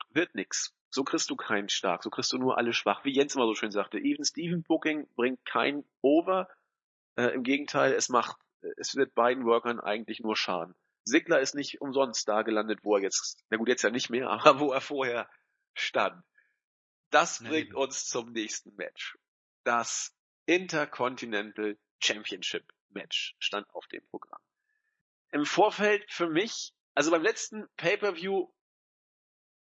Wird 0.09 0.35
nix. 0.35 0.73
So 0.89 1.03
kriegst 1.03 1.29
du 1.29 1.35
keinen 1.35 1.69
stark. 1.69 2.03
So 2.03 2.09
kriegst 2.09 2.33
du 2.33 2.37
nur 2.37 2.57
alle 2.57 2.73
schwach. 2.73 3.05
Wie 3.05 3.13
Jens 3.13 3.35
immer 3.35 3.45
so 3.45 3.55
schön 3.55 3.71
sagte. 3.71 3.97
Even 3.97 4.25
Steven 4.25 4.63
Booking 4.63 5.07
bringt 5.15 5.45
kein 5.45 5.85
Over. 6.01 6.49
Äh, 7.15 7.27
Im 7.27 7.43
Gegenteil, 7.43 7.93
es 7.93 8.09
macht, 8.09 8.37
es 8.77 8.95
wird 8.95 9.15
beiden 9.15 9.45
Workern 9.45 9.79
eigentlich 9.79 10.19
nur 10.19 10.35
Schaden. 10.35 10.75
Sigler 11.05 11.39
ist 11.39 11.55
nicht 11.55 11.81
umsonst 11.81 12.27
da 12.27 12.41
gelandet, 12.41 12.79
wo 12.83 12.97
er 12.97 13.03
jetzt, 13.03 13.43
na 13.49 13.57
gut, 13.57 13.69
jetzt 13.69 13.83
ja 13.83 13.89
nicht 13.89 14.09
mehr, 14.09 14.29
aber 14.45 14.59
wo 14.59 14.73
er 14.73 14.81
vorher 14.81 15.29
stand. 15.73 16.21
Das 17.09 17.39
bringt 17.39 17.69
nee. 17.69 17.75
uns 17.75 18.05
zum 18.05 18.31
nächsten 18.31 18.75
Match. 18.75 19.17
Das 19.63 20.15
Intercontinental 20.45 21.77
Championship 21.99 22.71
Match 22.89 23.35
stand 23.39 23.69
auf 23.71 23.87
dem 23.87 24.05
Programm. 24.07 24.41
Im 25.31 25.45
Vorfeld 25.45 26.05
für 26.11 26.29
mich, 26.29 26.73
also 26.93 27.11
beim 27.11 27.23
letzten 27.23 27.67
Pay-per-View 27.77 28.47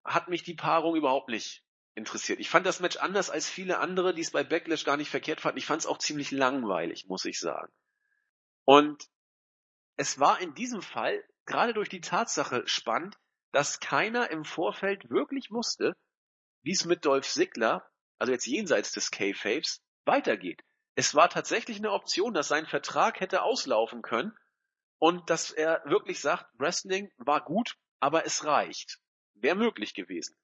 hat 0.03 0.27
mich 0.27 0.43
die 0.43 0.55
Paarung 0.55 0.95
überhaupt 0.95 1.29
nicht 1.29 1.63
interessiert. 1.93 2.39
Ich 2.39 2.49
fand 2.49 2.65
das 2.65 2.79
Match 2.79 2.97
anders 2.97 3.29
als 3.29 3.49
viele 3.49 3.79
andere, 3.79 4.13
die 4.13 4.21
es 4.21 4.31
bei 4.31 4.43
Backlash 4.43 4.85
gar 4.85 4.97
nicht 4.97 5.09
verkehrt 5.09 5.41
fanden. 5.41 5.59
Ich 5.59 5.65
fand 5.65 5.81
es 5.81 5.87
auch 5.87 5.97
ziemlich 5.97 6.31
langweilig, 6.31 7.07
muss 7.07 7.25
ich 7.25 7.39
sagen. 7.39 7.71
Und 8.65 9.09
es 9.97 10.19
war 10.19 10.39
in 10.39 10.55
diesem 10.55 10.81
Fall 10.81 11.23
gerade 11.45 11.73
durch 11.73 11.89
die 11.89 12.01
Tatsache 12.01 12.63
spannend, 12.65 13.17
dass 13.51 13.79
keiner 13.79 14.31
im 14.31 14.45
Vorfeld 14.45 15.09
wirklich 15.09 15.51
wusste, 15.51 15.95
wie 16.63 16.71
es 16.71 16.85
mit 16.85 17.05
Dolph 17.05 17.27
Ziggler, 17.27 17.85
also 18.19 18.31
jetzt 18.33 18.45
jenseits 18.45 18.91
des 18.91 19.11
K-Fapes, 19.11 19.81
weitergeht. 20.05 20.63
Es 20.95 21.15
war 21.15 21.29
tatsächlich 21.29 21.77
eine 21.77 21.91
Option, 21.91 22.33
dass 22.33 22.47
sein 22.47 22.65
Vertrag 22.65 23.19
hätte 23.19 23.43
auslaufen 23.43 24.01
können 24.01 24.33
und 24.99 25.29
dass 25.29 25.51
er 25.51 25.81
wirklich 25.85 26.19
sagt, 26.19 26.45
Wrestling 26.59 27.11
war 27.17 27.43
gut, 27.43 27.75
aber 27.99 28.25
es 28.25 28.45
reicht. 28.45 28.99
Wäre 29.33 29.55
möglich 29.55 29.93
gewesen. 29.93 30.35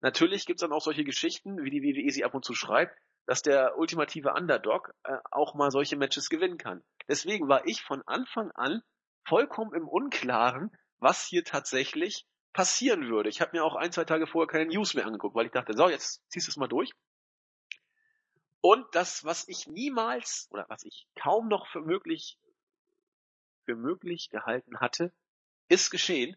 Natürlich 0.00 0.46
gibt's 0.46 0.62
dann 0.62 0.72
auch 0.72 0.80
solche 0.80 1.04
Geschichten, 1.04 1.62
wie 1.62 1.70
die 1.70 1.82
WWE 1.82 2.10
sie 2.10 2.24
ab 2.24 2.34
und 2.34 2.44
zu 2.44 2.54
schreibt, 2.54 2.96
dass 3.26 3.42
der 3.42 3.76
ultimative 3.78 4.32
Underdog 4.32 4.92
äh, 5.04 5.18
auch 5.30 5.54
mal 5.54 5.70
solche 5.70 5.96
Matches 5.96 6.30
gewinnen 6.30 6.58
kann. 6.58 6.82
Deswegen 7.06 7.48
war 7.48 7.66
ich 7.66 7.82
von 7.82 8.02
Anfang 8.06 8.50
an 8.52 8.82
vollkommen 9.24 9.74
im 9.74 9.86
Unklaren, 9.86 10.72
was 10.98 11.24
hier 11.24 11.44
tatsächlich 11.44 12.26
passieren 12.52 13.08
würde. 13.08 13.28
Ich 13.28 13.40
habe 13.40 13.56
mir 13.56 13.64
auch 13.64 13.76
ein, 13.76 13.92
zwei 13.92 14.04
Tage 14.04 14.26
vorher 14.26 14.48
keine 14.48 14.66
News 14.66 14.94
mehr 14.94 15.06
angeguckt, 15.06 15.34
weil 15.34 15.46
ich 15.46 15.52
dachte, 15.52 15.76
so, 15.76 15.88
jetzt 15.88 16.22
ziehst 16.30 16.46
du 16.46 16.50
es 16.50 16.56
mal 16.56 16.68
durch. 16.68 16.92
Und 18.60 18.86
das, 18.94 19.24
was 19.24 19.48
ich 19.48 19.66
niemals 19.66 20.48
oder 20.50 20.66
was 20.68 20.84
ich 20.84 21.06
kaum 21.14 21.48
noch 21.48 21.66
für 21.68 21.80
möglich, 21.80 22.38
für 23.64 23.76
möglich 23.76 24.28
gehalten 24.30 24.80
hatte, 24.80 25.12
ist 25.68 25.90
geschehen. 25.90 26.36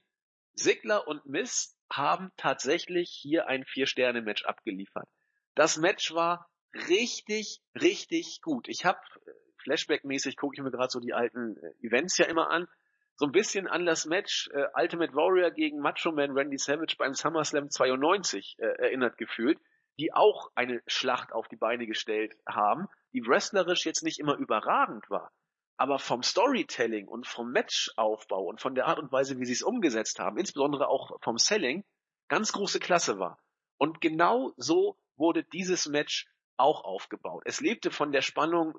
Sigler 0.54 1.08
und 1.08 1.26
Miss 1.26 1.76
haben 1.92 2.32
tatsächlich 2.38 3.10
hier 3.10 3.48
ein 3.48 3.66
Vier-Sterne-Match 3.66 4.46
abgeliefert. 4.46 5.08
Das 5.56 5.78
Match 5.78 6.14
war 6.14 6.50
richtig, 6.88 7.62
richtig 7.76 8.42
gut. 8.42 8.68
Ich 8.68 8.86
habe 8.86 9.00
äh, 9.26 9.32
Flashback-mäßig 9.64 10.36
gucke 10.38 10.56
ich 10.56 10.64
mir 10.64 10.72
gerade 10.72 10.90
so 10.90 11.00
die 11.00 11.14
alten 11.14 11.58
äh, 11.58 11.86
Events 11.86 12.18
ja 12.18 12.26
immer 12.26 12.50
an. 12.50 12.68
So 13.16 13.26
ein 13.26 13.32
bisschen 13.32 13.68
an 13.68 13.86
das 13.86 14.06
Match 14.06 14.50
äh, 14.54 14.66
Ultimate 14.76 15.14
Warrior 15.14 15.52
gegen 15.52 15.80
Macho 15.80 16.12
Man 16.12 16.32
Randy 16.32 16.58
Savage 16.58 16.96
beim 16.98 17.14
SummerSlam 17.14 17.70
92 17.70 18.58
äh, 18.60 18.66
erinnert 18.66 19.18
gefühlt 19.18 19.60
die 20.00 20.14
auch 20.14 20.52
eine 20.56 20.82
Schlacht 20.88 21.34
auf 21.34 21.48
die 21.48 21.56
Beine 21.56 21.86
gestellt 21.86 22.36
haben, 22.48 22.88
die 23.14 23.26
wrestlerisch 23.26 23.86
jetzt 23.86 24.04
nicht 24.04 24.20
immer 24.20 24.36
überragend 24.36 25.10
war, 25.10 25.32
aber 25.78 26.00
vom 26.00 26.24
Storytelling 26.24 27.08
und 27.08 27.28
vom 27.28 27.52
Matchaufbau 27.52 28.44
und 28.46 28.60
von 28.62 28.76
der 28.76 28.88
Art 28.88 29.00
und 29.00 29.12
Weise, 29.12 29.40
wie 29.40 29.46
sie 29.46 29.54
es 29.54 29.64
umgesetzt 29.64 30.20
haben, 30.20 30.38
insbesondere 30.38 30.88
auch 30.88 31.20
vom 31.22 31.38
Selling, 31.38 31.84
ganz 32.28 32.52
große 32.54 32.80
Klasse 32.80 33.20
war. 33.20 33.40
Und 33.78 34.02
genau 34.02 34.54
so 34.58 34.98
wurde 35.16 35.44
dieses 35.44 35.88
Match 35.88 36.28
auch 36.58 36.84
aufgebaut. 36.84 37.44
Es 37.46 37.60
lebte 37.60 37.92
von 37.92 38.12
der 38.12 38.22
Spannung, 38.22 38.74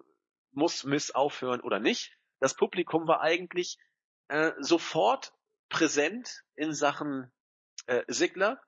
muss 0.53 0.85
Miss 0.85 1.11
aufhören 1.11 1.61
oder 1.61 1.79
nicht. 1.79 2.17
Das 2.41 2.55
Publikum 2.55 3.07
war 3.07 3.21
eigentlich 3.21 3.79
äh, 4.29 4.53
sofort 4.59 5.33
präsent 5.69 6.45
in 6.57 6.73
Sachen 6.73 7.33
äh, 7.87 8.03
Sigler 8.09 8.61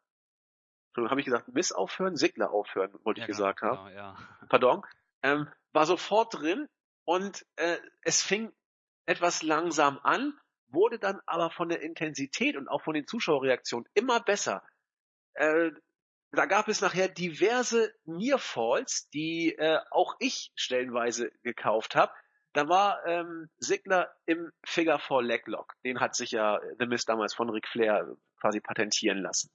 habe 1.04 1.20
ich 1.20 1.26
gesagt, 1.26 1.48
Miss 1.48 1.72
aufhören, 1.72 2.16
Sigler 2.16 2.50
aufhören, 2.50 2.92
wollte 3.04 3.20
ja, 3.20 3.24
ich 3.24 3.28
gesagt 3.28 3.60
genau, 3.60 3.76
haben. 3.76 3.94
Ja. 3.94 4.16
Pardon. 4.48 4.82
Ähm, 5.22 5.48
war 5.72 5.86
sofort 5.86 6.34
drin 6.34 6.68
und 7.04 7.44
äh, 7.56 7.78
es 8.02 8.22
fing 8.22 8.52
etwas 9.04 9.42
langsam 9.42 9.98
an, 10.02 10.32
wurde 10.68 10.98
dann 10.98 11.20
aber 11.26 11.50
von 11.50 11.68
der 11.68 11.82
Intensität 11.82 12.56
und 12.56 12.68
auch 12.68 12.82
von 12.82 12.94
den 12.94 13.06
Zuschauerreaktionen 13.06 13.88
immer 13.94 14.20
besser. 14.20 14.62
Äh, 15.34 15.70
da 16.32 16.46
gab 16.46 16.68
es 16.68 16.80
nachher 16.80 17.08
diverse 17.08 17.94
Nearfalls, 18.04 19.08
die 19.10 19.54
äh, 19.56 19.78
auch 19.90 20.16
ich 20.18 20.52
stellenweise 20.54 21.30
gekauft 21.42 21.94
habe. 21.94 22.12
Da 22.56 22.70
war 22.70 23.04
ähm, 23.04 23.50
Sigler 23.58 24.16
im 24.24 24.50
Figure 24.64 24.98
4 24.98 25.20
Leglock. 25.20 25.74
Den 25.84 26.00
hat 26.00 26.14
sich 26.14 26.30
ja 26.30 26.58
The 26.78 26.86
Mist 26.86 27.06
damals 27.06 27.34
von 27.34 27.50
Ric 27.50 27.68
Flair 27.68 28.16
quasi 28.40 28.60
patentieren 28.60 29.18
lassen. 29.18 29.50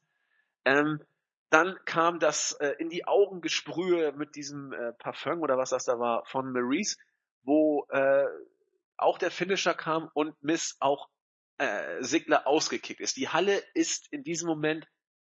Ähm, 0.66 1.04
dann 1.50 1.80
kam 1.86 2.20
das 2.20 2.52
äh, 2.60 2.76
in 2.78 2.92
die 2.92 3.08
Augen 3.08 3.42
gesprühe 3.42 4.12
mit 4.12 4.36
diesem 4.36 4.72
äh, 4.72 4.94
Parfum 4.94 5.42
oder 5.42 5.58
was 5.58 5.72
das 5.72 5.86
da 5.86 5.98
war 5.98 6.24
von 6.28 6.52
Maurice, 6.52 6.98
wo 7.42 7.88
äh, 7.90 8.28
auch 8.98 9.18
der 9.18 9.32
Finisher 9.32 9.74
kam 9.74 10.12
und 10.14 10.36
Miss 10.44 10.78
auch 10.80 11.10
äh, 11.58 12.04
Sigler 12.04 12.46
ausgekickt 12.46 13.02
ist. 13.02 13.18
Die 13.18 13.30
Halle 13.30 13.64
ist 13.74 14.14
in 14.14 14.24
diesem 14.24 14.48
Moment 14.48 14.88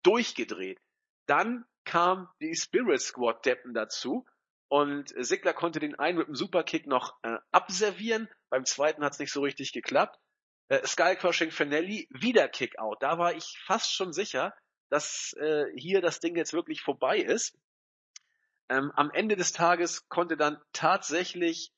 durchgedreht. 0.03 0.79
Dann 1.25 1.65
kam 1.83 2.29
die 2.39 2.55
Spirit 2.55 3.01
Squad 3.01 3.45
Deppen 3.45 3.73
dazu 3.73 4.25
und 4.69 5.13
Sigler 5.17 5.53
konnte 5.53 5.79
den 5.79 5.95
einen 5.95 6.17
mit 6.17 6.27
dem 6.27 6.35
Superkick 6.35 6.87
noch 6.87 7.17
äh, 7.23 7.37
abservieren. 7.51 8.29
Beim 8.49 8.65
zweiten 8.65 9.03
hat 9.03 9.13
es 9.13 9.19
nicht 9.19 9.31
so 9.31 9.41
richtig 9.41 9.71
geklappt. 9.71 10.19
Äh, 10.69 10.85
Skull 10.85 11.15
Crushing 11.15 11.51
Finelli, 11.51 12.07
wieder 12.11 12.49
Kickout. 12.49 12.97
Da 12.99 13.17
war 13.17 13.33
ich 13.33 13.57
fast 13.65 13.93
schon 13.93 14.11
sicher, 14.11 14.53
dass 14.89 15.33
äh, 15.33 15.65
hier 15.75 16.01
das 16.01 16.19
Ding 16.19 16.35
jetzt 16.35 16.53
wirklich 16.53 16.81
vorbei 16.81 17.19
ist. 17.19 17.57
Ähm, 18.69 18.91
am 18.95 19.11
Ende 19.11 19.37
des 19.37 19.53
Tages 19.53 20.09
konnte 20.09 20.35
dann 20.35 20.61
tatsächlich 20.73 21.71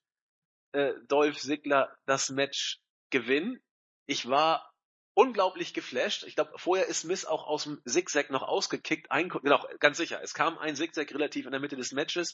äh, 0.72 0.94
Dolph 1.08 1.38
Ziggler 1.38 1.96
das 2.06 2.30
Match 2.30 2.80
gewinnen. 3.12 3.62
Ich 4.08 4.28
war 4.28 4.74
unglaublich 5.14 5.74
geflasht. 5.74 6.24
Ich 6.24 6.36
glaube, 6.36 6.54
vorher 6.56 6.88
ist 6.88 7.04
Miss 7.04 7.26
auch 7.26 7.46
aus 7.46 7.66
dem 7.66 7.82
Zigzag 7.86 8.32
noch 8.32 8.42
ausgekickt. 8.42 9.12
Ein, 9.12 9.30
genau, 9.30 9.64
ganz 9.80 9.98
sicher. 9.98 10.22
Es 10.24 10.34
kam 10.34 10.58
ein 10.58 10.76
Zigzag 10.76 11.12
relativ 11.14 11.46
in 11.46 11.52
der 11.52 11.60
Mitte 11.60 11.76
des 11.76 11.92
Matches, 11.92 12.34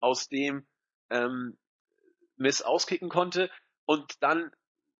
aus 0.00 0.28
dem 0.28 0.66
ähm, 1.10 1.58
Miss 2.36 2.62
auskicken 2.62 3.08
konnte. 3.08 3.50
Und 3.86 4.22
dann 4.22 4.50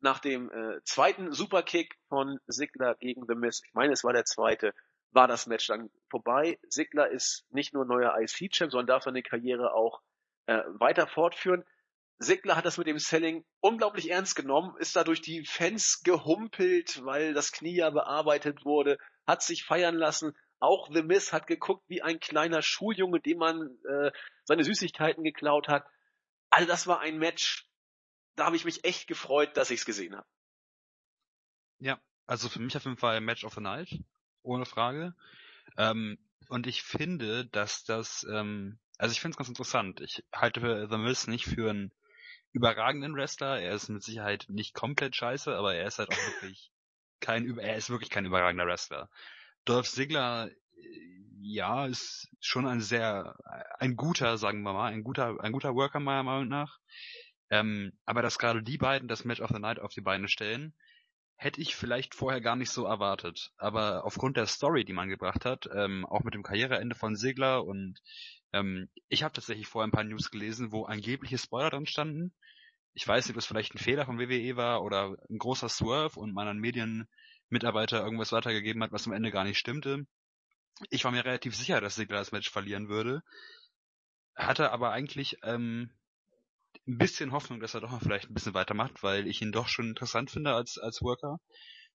nach 0.00 0.18
dem 0.18 0.50
äh, 0.50 0.82
zweiten 0.84 1.32
Superkick 1.32 1.96
von 2.08 2.38
Ziggler 2.48 2.94
gegen 2.96 3.24
The 3.26 3.34
Miss, 3.34 3.62
ich 3.66 3.74
meine, 3.74 3.92
es 3.92 4.04
war 4.04 4.12
der 4.12 4.24
zweite, 4.24 4.74
war 5.14 5.28
das 5.28 5.46
Match 5.46 5.68
dann 5.68 5.90
vorbei. 6.10 6.58
Sigler 6.68 7.08
ist 7.10 7.44
nicht 7.50 7.72
nur 7.72 7.84
neuer 7.84 8.14
IC-Champ, 8.20 8.70
sondern 8.70 8.86
darf 8.86 9.04
seine 9.04 9.22
Karriere 9.22 9.72
auch 9.72 10.02
äh, 10.46 10.62
weiter 10.78 11.06
fortführen. 11.06 11.64
Sigler 12.18 12.56
hat 12.56 12.64
das 12.64 12.78
mit 12.78 12.86
dem 12.86 12.98
Selling 12.98 13.44
unglaublich 13.60 14.10
ernst 14.10 14.36
genommen, 14.36 14.76
ist 14.78 14.94
da 14.94 15.04
durch 15.04 15.20
die 15.20 15.44
Fans 15.44 16.02
gehumpelt, 16.04 17.04
weil 17.04 17.34
das 17.34 17.52
Knie 17.52 17.76
ja 17.76 17.90
bearbeitet 17.90 18.64
wurde, 18.64 18.98
hat 19.26 19.42
sich 19.42 19.64
feiern 19.64 19.96
lassen. 19.96 20.36
Auch 20.60 20.88
The 20.92 21.02
Miz 21.02 21.32
hat 21.32 21.46
geguckt 21.46 21.84
wie 21.88 22.02
ein 22.02 22.20
kleiner 22.20 22.62
Schuljunge, 22.62 23.20
dem 23.20 23.38
man 23.38 23.78
äh, 23.88 24.10
seine 24.44 24.64
Süßigkeiten 24.64 25.24
geklaut 25.24 25.68
hat. 25.68 25.86
Also 26.50 26.66
das 26.68 26.86
war 26.86 27.00
ein 27.00 27.18
Match, 27.18 27.68
da 28.36 28.46
habe 28.46 28.56
ich 28.56 28.64
mich 28.64 28.84
echt 28.84 29.06
gefreut, 29.06 29.56
dass 29.56 29.70
ich 29.70 29.80
es 29.80 29.86
gesehen 29.86 30.16
habe. 30.16 30.26
Ja, 31.78 32.00
also 32.26 32.48
für 32.48 32.60
mich 32.60 32.76
auf 32.76 32.84
jeden 32.84 32.96
Fall 32.96 33.20
Match 33.20 33.44
of 33.44 33.54
the 33.54 33.60
Night. 33.60 33.98
ohne 34.42 34.66
Frage. 34.66 35.14
Ähm, 35.78 36.18
und 36.48 36.66
ich 36.66 36.82
finde, 36.82 37.46
dass 37.46 37.84
das, 37.84 38.26
ähm, 38.30 38.78
also 38.98 39.12
ich 39.12 39.20
finde 39.20 39.34
es 39.34 39.38
ganz 39.38 39.48
interessant. 39.48 40.00
Ich 40.00 40.24
halte 40.32 40.86
The 40.88 40.98
Miz 40.98 41.26
nicht 41.26 41.46
für 41.46 41.70
einen 41.70 41.92
überragenden 42.52 43.14
Wrestler. 43.16 43.60
Er 43.60 43.74
ist 43.74 43.88
mit 43.88 44.02
Sicherheit 44.02 44.46
nicht 44.48 44.74
komplett 44.74 45.16
scheiße, 45.16 45.54
aber 45.54 45.74
er 45.74 45.86
ist 45.86 45.98
halt 45.98 46.10
auch 46.10 46.16
wirklich 46.42 46.70
kein, 47.20 47.58
er 47.58 47.76
ist 47.76 47.90
wirklich 47.90 48.10
kein 48.10 48.26
überragender 48.26 48.66
Wrestler. 48.66 49.10
Dolph 49.64 49.88
Ziggler, 49.88 50.50
ja, 51.40 51.86
ist 51.86 52.28
schon 52.40 52.66
ein 52.66 52.80
sehr, 52.80 53.36
ein 53.78 53.96
guter, 53.96 54.38
sagen 54.38 54.62
wir 54.62 54.72
mal, 54.72 54.92
ein 54.92 55.02
guter, 55.02 55.36
ein 55.40 55.52
guter 55.52 55.74
Worker 55.74 56.00
meiner 56.00 56.22
Meinung 56.22 56.48
nach. 56.48 56.78
Ähm, 57.50 57.92
aber 58.04 58.22
dass 58.22 58.38
gerade 58.38 58.62
die 58.62 58.78
beiden 58.78 59.08
das 59.08 59.24
Match 59.24 59.40
of 59.40 59.50
the 59.50 59.58
Night 59.58 59.78
auf 59.78 59.92
die 59.92 60.00
Beine 60.00 60.28
stellen, 60.28 60.74
hätte 61.36 61.60
ich 61.60 61.76
vielleicht 61.76 62.14
vorher 62.14 62.40
gar 62.40 62.56
nicht 62.56 62.70
so 62.70 62.84
erwartet. 62.84 63.52
Aber 63.58 64.04
aufgrund 64.04 64.36
der 64.36 64.46
Story, 64.46 64.84
die 64.84 64.92
man 64.92 65.08
gebracht 65.08 65.44
hat, 65.44 65.68
ähm, 65.74 66.06
auch 66.06 66.24
mit 66.24 66.34
dem 66.34 66.42
Karriereende 66.42 66.94
von 66.94 67.16
Segler 67.16 67.64
und 67.64 68.00
ähm, 68.52 68.88
ich 69.08 69.22
habe 69.22 69.34
tatsächlich 69.34 69.66
vorher 69.66 69.88
ein 69.88 69.92
paar 69.92 70.04
News 70.04 70.30
gelesen, 70.30 70.72
wo 70.72 70.84
angebliche 70.84 71.38
Spoiler 71.38 71.70
drin 71.70 71.86
standen. 71.86 72.32
Ich 72.94 73.06
weiß 73.06 73.26
nicht, 73.26 73.32
ob 73.32 73.36
das 73.36 73.46
vielleicht 73.46 73.74
ein 73.74 73.78
Fehler 73.78 74.06
von 74.06 74.18
WWE 74.18 74.56
war 74.56 74.82
oder 74.82 75.16
ein 75.28 75.38
großer 75.38 75.68
Swerve 75.68 76.18
und 76.18 76.32
man 76.32 76.48
an 76.48 76.60
Medienmitarbeiter 77.50 78.02
irgendwas 78.02 78.32
weitergegeben 78.32 78.82
hat, 78.82 78.92
was 78.92 79.06
am 79.06 79.12
Ende 79.12 79.30
gar 79.30 79.44
nicht 79.44 79.58
stimmte. 79.58 80.06
Ich 80.90 81.04
war 81.04 81.12
mir 81.12 81.24
relativ 81.24 81.54
sicher, 81.54 81.80
dass 81.80 81.94
Segler 81.94 82.18
das 82.18 82.32
Match 82.32 82.50
verlieren 82.50 82.88
würde. 82.88 83.22
Hatte 84.34 84.72
aber 84.72 84.90
eigentlich 84.90 85.38
ähm, 85.42 85.90
ein 86.86 86.98
bisschen 86.98 87.32
Hoffnung, 87.32 87.60
dass 87.60 87.74
er 87.74 87.80
doch 87.80 87.90
mal 87.90 88.00
vielleicht 88.00 88.28
ein 88.28 88.34
bisschen 88.34 88.54
weitermacht, 88.54 89.02
weil 89.02 89.26
ich 89.28 89.40
ihn 89.40 89.52
doch 89.52 89.68
schon 89.68 89.88
interessant 89.88 90.30
finde 90.30 90.54
als, 90.54 90.78
als 90.78 91.00
Worker. 91.00 91.38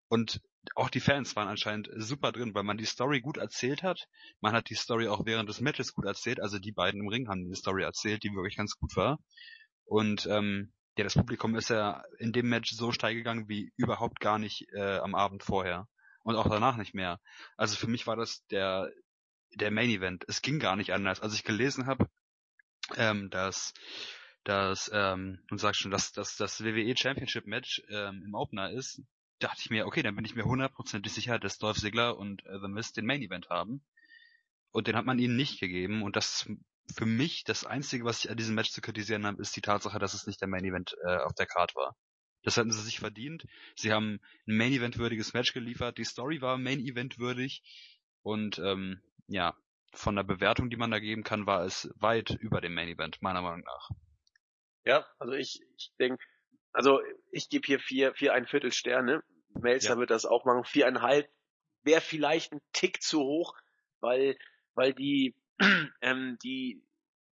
Und 0.07 0.41
auch 0.75 0.89
die 0.89 1.01
Fans 1.01 1.35
waren 1.35 1.47
anscheinend 1.47 1.89
super 1.95 2.31
drin, 2.31 2.55
weil 2.55 2.63
man 2.63 2.77
die 2.77 2.85
Story 2.85 3.21
gut 3.21 3.37
erzählt 3.37 3.83
hat. 3.83 4.07
Man 4.39 4.53
hat 4.53 4.69
die 4.69 4.75
Story 4.75 5.07
auch 5.07 5.25
während 5.25 5.49
des 5.49 5.61
Matches 5.61 5.93
gut 5.93 6.05
erzählt. 6.05 6.39
Also 6.39 6.57
die 6.57 6.71
beiden 6.71 7.01
im 7.01 7.09
Ring 7.09 7.27
haben 7.27 7.47
die 7.47 7.55
Story 7.55 7.83
erzählt, 7.83 8.23
die 8.23 8.33
wirklich 8.33 8.55
ganz 8.55 8.75
gut 8.75 8.95
war. 8.95 9.19
Und 9.85 10.25
ähm, 10.27 10.73
ja, 10.97 11.03
das 11.03 11.13
Publikum 11.13 11.55
ist 11.55 11.69
ja 11.69 12.03
in 12.17 12.33
dem 12.33 12.49
Match 12.49 12.71
so 12.71 12.91
steil 12.91 13.15
gegangen 13.15 13.47
wie 13.47 13.71
überhaupt 13.77 14.19
gar 14.19 14.39
nicht 14.39 14.67
äh, 14.73 14.97
am 14.97 15.15
Abend 15.15 15.43
vorher. 15.43 15.87
Und 16.23 16.35
auch 16.35 16.49
danach 16.49 16.77
nicht 16.77 16.93
mehr. 16.93 17.19
Also 17.55 17.75
für 17.75 17.87
mich 17.87 18.05
war 18.05 18.15
das 18.15 18.45
der, 18.47 18.91
der 19.55 19.71
Main 19.71 19.89
Event. 19.89 20.25
Es 20.27 20.41
ging 20.41 20.59
gar 20.59 20.75
nicht 20.75 20.91
anders. 20.93 21.21
Als 21.21 21.33
ich 21.33 21.43
gelesen 21.43 21.85
habe, 21.85 22.09
ähm, 22.97 23.29
dass 23.29 23.73
dass, 24.43 24.89
ähm, 24.93 25.39
du 25.47 25.57
sagst 25.57 25.81
schon, 25.81 25.91
dass, 25.91 26.11
dass 26.11 26.37
das 26.37 26.63
WWE 26.63 26.95
Championship 26.97 27.45
Match 27.45 27.83
ähm, 27.89 28.23
im 28.25 28.33
Opener 28.33 28.71
ist, 28.71 29.01
dachte 29.39 29.61
ich 29.61 29.69
mir, 29.69 29.85
okay, 29.85 30.01
dann 30.01 30.15
bin 30.15 30.25
ich 30.25 30.35
mir 30.35 30.45
hundertprozentig 30.45 31.13
sicher, 31.13 31.39
dass 31.39 31.57
Dolph 31.57 31.77
Ziggler 31.77 32.17
und 32.17 32.45
äh, 32.45 32.59
The 32.59 32.67
Miz 32.67 32.91
den 32.91 33.05
Main 33.05 33.21
Event 33.21 33.49
haben. 33.49 33.83
Und 34.71 34.87
den 34.87 34.95
hat 34.95 35.05
man 35.05 35.19
ihnen 35.19 35.35
nicht 35.35 35.59
gegeben. 35.59 36.03
Und 36.03 36.15
das 36.15 36.49
für 36.95 37.05
mich 37.05 37.43
das 37.43 37.65
Einzige, 37.65 38.05
was 38.05 38.23
ich 38.23 38.31
an 38.31 38.37
diesem 38.37 38.55
Match 38.55 38.71
zu 38.71 38.81
kritisieren 38.81 39.25
habe, 39.25 39.41
ist 39.41 39.55
die 39.55 39.61
Tatsache, 39.61 39.99
dass 39.99 40.13
es 40.13 40.27
nicht 40.27 40.41
der 40.41 40.47
Main 40.47 40.65
Event 40.65 40.95
äh, 41.05 41.17
auf 41.17 41.33
der 41.33 41.45
Card 41.45 41.75
war. 41.75 41.95
Das 42.43 42.57
hatten 42.57 42.71
sie 42.71 42.81
sich 42.81 42.99
verdient. 42.99 43.45
Sie 43.75 43.91
haben 43.91 44.19
ein 44.47 44.57
Main 44.57 44.71
Event 44.71 44.97
würdiges 44.97 45.33
Match 45.33 45.53
geliefert. 45.53 45.97
Die 45.97 46.05
Story 46.05 46.41
war 46.41 46.57
Main 46.57 46.79
Event 46.79 47.19
würdig. 47.19 47.63
Und 48.21 48.59
ähm, 48.59 49.01
ja, 49.27 49.55
von 49.93 50.15
der 50.15 50.23
Bewertung, 50.23 50.69
die 50.69 50.77
man 50.77 50.91
da 50.91 50.99
geben 50.99 51.23
kann, 51.23 51.45
war 51.45 51.65
es 51.65 51.89
weit 51.95 52.31
über 52.31 52.61
dem 52.61 52.73
Main 52.73 52.87
Event, 52.87 53.21
meiner 53.21 53.41
Meinung 53.41 53.63
nach. 53.65 53.89
Ja, 54.85 55.05
also 55.19 55.33
ich, 55.33 55.61
ich 55.77 55.91
denke, 55.99 56.23
also 56.71 57.01
ich 57.31 57.49
gebe 57.49 57.65
hier 57.65 57.79
vier, 57.79 58.13
vier 58.13 58.33
ein 58.33 58.47
Viertel 58.47 58.71
Sterne. 58.71 59.23
Melzer 59.53 59.95
ja. 59.95 59.97
wird 59.97 60.11
das 60.11 60.25
auch 60.25 60.45
machen. 60.45 60.63
Viereinhalb 60.63 61.29
wäre 61.83 62.01
vielleicht 62.01 62.53
ein 62.53 62.61
Tick 62.71 63.01
zu 63.01 63.19
hoch, 63.19 63.55
weil, 63.99 64.37
weil 64.75 64.93
die, 64.93 65.35
ähm, 66.01 66.37
die, 66.43 66.83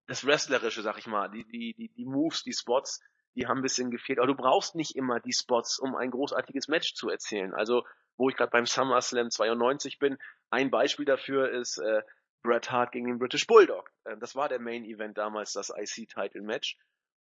das 0.07 0.25
Wrestlerische, 0.25 0.82
sag 0.82 0.97
ich 0.97 1.07
mal, 1.07 1.30
die, 1.30 1.45
die, 1.45 1.73
die, 1.73 1.89
die 1.89 2.05
Moves, 2.05 2.43
die 2.43 2.53
Spots, 2.53 3.01
die 3.36 3.47
haben 3.47 3.59
ein 3.59 3.63
bisschen 3.63 3.91
gefehlt. 3.91 4.19
Aber 4.19 4.28
du 4.28 4.36
brauchst 4.36 4.75
nicht 4.75 4.95
immer 4.95 5.19
die 5.19 5.34
Spots, 5.34 5.80
um 5.80 5.95
ein 5.95 6.11
großartiges 6.11 6.67
Match 6.67 6.93
zu 6.95 7.09
erzählen. 7.09 7.53
Also, 7.53 7.86
wo 8.17 8.30
ich 8.30 8.36
gerade 8.36 8.51
beim 8.51 8.65
SummerSlam 8.65 9.30
92 9.30 9.99
bin, 9.99 10.17
ein 10.49 10.71
Beispiel 10.71 11.05
dafür 11.05 11.51
ist 11.51 11.78
äh, 11.78 12.01
Bret 12.41 12.71
Hart 12.71 12.91
gegen 12.91 13.07
den 13.07 13.19
British 13.19 13.45
Bulldog. 13.45 13.91
Äh, 14.05 14.17
das 14.17 14.36
war 14.36 14.49
der 14.49 14.59
Main 14.59 14.86
Event 14.86 15.17
damals, 15.17 15.53
das 15.53 15.69
IC-Title-Match. 15.69 16.78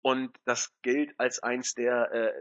Und 0.02 0.36
das 0.44 0.74
gilt 0.82 1.18
als 1.18 1.42
eins 1.42 1.74
der 1.74 2.12
äh, 2.12 2.32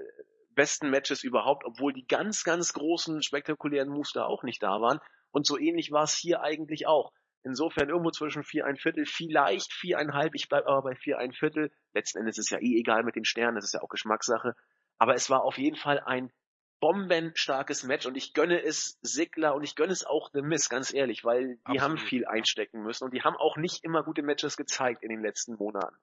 besten 0.56 0.90
Matches 0.90 1.24
überhaupt, 1.24 1.64
obwohl 1.64 1.94
die 1.94 2.08
ganz, 2.08 2.44
ganz 2.44 2.74
großen, 2.74 3.22
spektakulären 3.22 3.90
Moves 3.90 4.14
da 4.14 4.26
auch 4.26 4.44
nicht 4.44 4.64
da 4.64 4.82
waren. 4.82 5.00
Und 5.32 5.46
so 5.46 5.58
ähnlich 5.58 5.92
war 5.92 6.04
es 6.04 6.16
hier 6.16 6.42
eigentlich 6.42 6.88
auch. 6.88 7.14
Insofern 7.44 7.90
irgendwo 7.90 8.12
zwischen 8.12 8.44
vier 8.44 8.66
ein 8.66 8.78
Viertel, 8.78 9.06
vielleicht 9.06 9.74
viereinhalb, 9.74 10.36
ich 10.36 10.48
bleib 10.48 10.68
aber 10.68 10.82
bei 10.84 10.96
vier 10.96 11.18
ein 11.18 11.34
Viertel. 11.34 11.72
Letzten 11.94 12.20
Endes 12.20 12.38
ist 12.38 12.46
es 12.46 12.50
ja 12.52 12.60
eh 12.60 12.80
egal 12.80 13.04
mit 13.04 13.16
den 13.16 13.26
Sternen, 13.26 13.56
das 13.56 13.66
ist 13.66 13.74
ja 13.74 13.82
auch 13.82 13.90
Geschmackssache. 13.90 14.56
Aber 14.98 15.16
es 15.16 15.30
war 15.30 15.44
auf 15.44 15.58
jeden 15.58 15.76
Fall 15.76 16.00
ein 16.00 16.32
bombenstarkes 16.80 17.84
Match 17.84 18.06
und 18.06 18.16
ich 18.16 18.34
gönne 18.34 18.62
es 18.62 19.00
Sigler 19.02 19.56
und 19.56 19.64
ich 19.64 19.76
gönne 19.76 19.94
es 19.94 20.04
auch 20.04 20.30
The 20.34 20.42
Miss, 20.42 20.70
ganz 20.70 20.94
ehrlich, 20.94 21.24
weil 21.24 21.56
die 21.56 21.62
Absolut. 21.64 21.82
haben 21.82 21.98
viel 21.98 22.26
einstecken 22.26 22.82
müssen 22.82 23.06
und 23.06 23.14
die 23.14 23.22
haben 23.22 23.36
auch 23.36 23.58
nicht 23.58 23.84
immer 23.84 24.04
gute 24.04 24.24
Matches 24.24 24.58
gezeigt 24.58 25.04
in 25.04 25.10
den 25.10 25.22
letzten 25.22 25.56
Monaten 25.56 25.96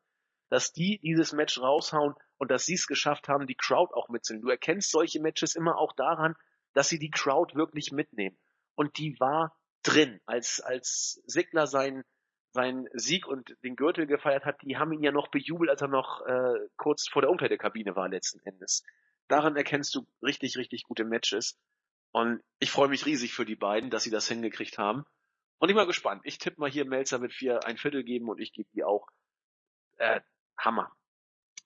dass 0.51 0.73
die 0.73 0.99
dieses 0.99 1.33
Match 1.33 1.61
raushauen 1.61 2.15
und 2.39 2.51
dass 2.51 2.65
sie 2.65 2.75
es 2.75 2.87
geschafft 2.87 3.29
haben, 3.29 3.47
die 3.47 3.55
Crowd 3.55 3.93
auch 3.95 4.09
mitzunehmen. 4.09 4.45
Du 4.45 4.51
erkennst 4.51 4.91
solche 4.91 5.21
Matches 5.21 5.55
immer 5.55 5.79
auch 5.79 5.93
daran, 5.93 6.35
dass 6.73 6.89
sie 6.89 6.99
die 6.99 7.11
Crowd 7.11 7.55
wirklich 7.55 7.93
mitnehmen. 7.93 8.39
Und 8.75 8.99
die 8.99 9.19
war 9.19 9.57
drin. 9.83 10.21
Als, 10.27 10.61
als 10.61 11.23
Sigler 11.27 11.67
seinen 11.67 12.05
seinen 12.53 12.89
Sieg 12.93 13.27
und 13.27 13.57
den 13.63 13.77
Gürtel 13.77 14.07
gefeiert 14.07 14.45
hat, 14.45 14.61
die 14.63 14.77
haben 14.79 14.93
ihn 14.93 15.03
ja 15.03 15.13
noch 15.13 15.29
bejubelt, 15.29 15.71
als 15.71 15.83
er 15.83 15.89
noch 15.89 16.25
äh, 16.27 16.55
kurz 16.77 17.09
vor 17.09 17.23
der 17.23 17.31
Umkleidekabine 17.31 17.95
war 17.95 18.09
letzten 18.09 18.41
Endes. 18.41 18.83
Daran 19.29 19.57
erkennst 19.57 19.95
du 19.95 20.07
richtig, 20.23 20.57
richtig 20.57 20.85
gute 20.85 21.05
Matches. 21.05 21.59
Und 22.11 22.43
ich 22.59 22.71
freue 22.71 22.89
mich 22.89 23.05
riesig 23.05 23.35
für 23.35 23.45
die 23.45 23.57
beiden, 23.57 23.91
dass 23.91 24.03
sie 24.03 24.11
das 24.11 24.27
hingekriegt 24.29 24.79
haben. 24.79 25.05
Und 25.59 25.69
ich 25.69 25.75
bin 25.75 25.83
mal 25.83 25.87
gespannt. 25.87 26.23
Ich 26.25 26.39
tippe 26.39 26.61
mal 26.61 26.71
hier 26.71 26.87
Melzer 26.87 27.19
mit 27.19 27.33
vier 27.33 27.65
ein 27.65 27.77
Viertel 27.77 28.03
geben 28.03 28.29
und 28.29 28.41
ich 28.41 28.53
gebe 28.53 28.69
die 28.75 28.85
auch 28.85 29.07
äh, 29.99 30.21
Hammer. 30.57 30.91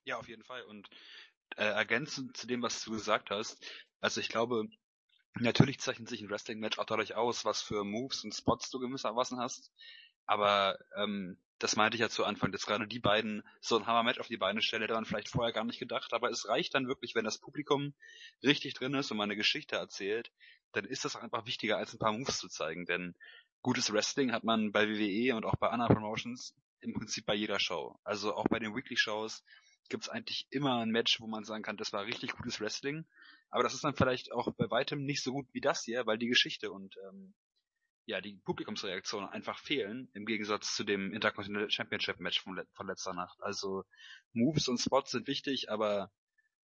Ja, 0.05 0.17
auf 0.19 0.29
jeden 0.29 0.43
Fall. 0.43 0.63
Und 0.63 0.89
äh, 1.57 1.65
ergänzend 1.65 2.37
zu 2.37 2.47
dem, 2.47 2.63
was 2.63 2.83
du 2.83 2.91
gesagt 2.91 3.31
hast, 3.31 3.65
also 4.01 4.21
ich 4.21 4.29
glaube, 4.29 4.67
natürlich 5.35 5.81
zeichnet 5.81 6.09
sich 6.09 6.21
ein 6.21 6.31
Wrestling-Match 6.31 6.79
auch 6.79 6.85
dadurch 6.85 7.15
aus, 7.15 7.45
was 7.45 7.63
für 7.63 7.85
Moves 7.85 8.25
und 8.25 8.35
Spots 8.35 8.71
du 8.71 8.79
gewissermaßen 8.79 9.39
hast. 9.39 9.73
Aber 10.27 10.79
ähm, 10.97 11.39
das 11.59 11.77
meinte 11.77 11.97
ich 11.97 12.01
ja 12.01 12.09
zu 12.09 12.25
Anfang, 12.25 12.53
dass 12.53 12.67
gerade 12.67 12.87
die 12.87 12.99
beiden 12.99 13.43
so 13.61 13.79
ein 13.79 13.87
Hammer-Match 13.87 14.19
auf 14.19 14.29
die 14.29 14.37
Beine 14.37 14.63
stellen, 14.63 14.83
hätte 14.83 14.95
man 14.95 15.05
vielleicht 15.05 15.29
vorher 15.29 15.53
gar 15.53 15.65
nicht 15.65 15.79
gedacht. 15.79 16.13
Aber 16.13 16.31
es 16.31 16.49
reicht 16.49 16.75
dann 16.75 16.89
wirklich, 16.89 17.15
wenn 17.15 17.25
das 17.25 17.39
Publikum 17.39 17.95
richtig 18.43 18.75
drin 18.75 18.95
ist 18.95 19.11
und 19.11 19.17
man 19.17 19.29
eine 19.29 19.37
Geschichte 19.37 19.77
erzählt, 19.77 20.33
dann 20.73 20.85
ist 20.85 21.05
das 21.05 21.17
einfach 21.17 21.47
wichtiger, 21.47 21.77
als 21.77 21.93
ein 21.93 21.99
paar 21.99 22.13
Moves 22.13 22.39
zu 22.39 22.49
zeigen. 22.49 22.87
Denn 22.87 23.15
gutes 23.63 23.93
Wrestling 23.93 24.33
hat 24.33 24.45
man 24.45 24.73
bei 24.73 24.89
WWE 24.89 25.37
und 25.37 25.45
auch 25.45 25.57
bei 25.57 25.69
anderen 25.69 25.95
Promotions 25.95 26.55
im 26.81 26.95
Prinzip 26.95 27.27
bei 27.27 27.35
jeder 27.35 27.61
Show. 27.61 27.99
Also 28.05 28.35
auch 28.35 28.49
bei 28.49 28.59
den 28.59 28.75
Weekly 28.75 28.97
Shows 28.97 29.45
gibt 29.89 30.05
es 30.05 30.09
eigentlich 30.09 30.47
immer 30.51 30.81
ein 30.81 30.91
Match, 30.91 31.21
wo 31.21 31.27
man 31.27 31.45
sagen 31.45 31.63
kann, 31.63 31.77
das 31.77 31.93
war 31.93 32.05
richtig 32.05 32.33
gutes 32.33 32.61
Wrestling. 32.61 33.05
Aber 33.51 33.63
das 33.63 33.75
ist 33.75 33.85
dann 33.85 33.95
vielleicht 33.95 34.33
auch 34.33 34.51
bei 34.55 34.71
weitem 34.71 35.05
nicht 35.05 35.23
so 35.23 35.33
gut 35.33 35.47
wie 35.53 35.61
das 35.61 35.85
hier, 35.85 36.07
weil 36.07 36.19
die 36.19 36.29
Geschichte 36.29 36.73
und 36.73 36.97
ähm, 37.09 37.35
ja 38.07 38.21
die 38.21 38.41
Publikumsreaktionen 38.45 39.29
einfach 39.29 39.59
fehlen 39.59 40.09
im 40.15 40.27
Gegensatz 40.27 40.75
zu 40.75 40.85
dem 40.85 41.13
Intercontinental 41.13 41.71
Championship 41.71 42.21
Match 42.21 42.41
von, 42.41 42.61
von 42.73 42.87
letzter 42.87 43.13
Nacht. 43.13 43.41
Also 43.43 43.85
Moves 44.33 44.69
und 44.69 44.79
Spots 44.79 45.13
sind 45.13 45.27
wichtig, 45.27 45.71
aber 45.71 46.11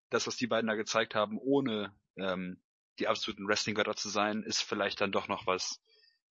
das, 0.09 0.27
was 0.27 0.37
die 0.37 0.47
beiden 0.47 0.67
da 0.67 0.75
gezeigt 0.75 1.15
haben, 1.15 1.37
ohne 1.37 1.93
ähm, 2.15 2.61
die 2.99 3.07
absoluten 3.07 3.47
Wrestling-Götter 3.47 3.95
zu 3.95 4.09
sein, 4.09 4.43
ist 4.43 4.61
vielleicht 4.61 5.01
dann 5.01 5.11
doch 5.11 5.27
noch 5.27 5.45
was 5.45 5.81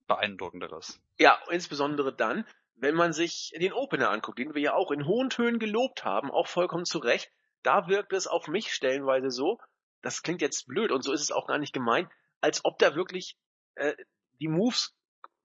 beeindruckenderes. 0.07 1.01
Ja, 1.19 1.39
insbesondere 1.51 2.15
dann, 2.15 2.45
wenn 2.77 2.95
man 2.95 3.13
sich 3.13 3.53
den 3.59 3.73
Opener 3.73 4.11
anguckt, 4.11 4.39
den 4.39 4.55
wir 4.55 4.63
ja 4.63 4.75
auch 4.75 4.91
in 4.91 5.07
hohen 5.07 5.31
Tönen 5.31 5.59
gelobt 5.59 6.05
haben, 6.05 6.31
auch 6.31 6.47
vollkommen 6.47 6.85
zu 6.85 6.99
Recht, 6.99 7.31
da 7.63 7.89
wirkt 7.89 8.13
es 8.13 8.27
auf 8.27 8.49
mich 8.49 8.73
stellenweise 8.73 9.31
so, 9.31 9.59
das 10.03 10.23
klingt 10.23 10.43
jetzt 10.43 10.67
blöd 10.67 10.93
und 10.93 11.03
so 11.03 11.13
ist 11.13 11.23
es 11.23 11.33
auch 11.33 11.47
gar 11.47 11.59
nicht 11.59 11.73
gemeint, 11.73 12.09
als 12.41 12.65
ob 12.65 12.79
da 12.79 12.95
wirklich 12.95 13.37
äh, 13.75 13.95
die 14.41 14.49
Moves 14.49 14.95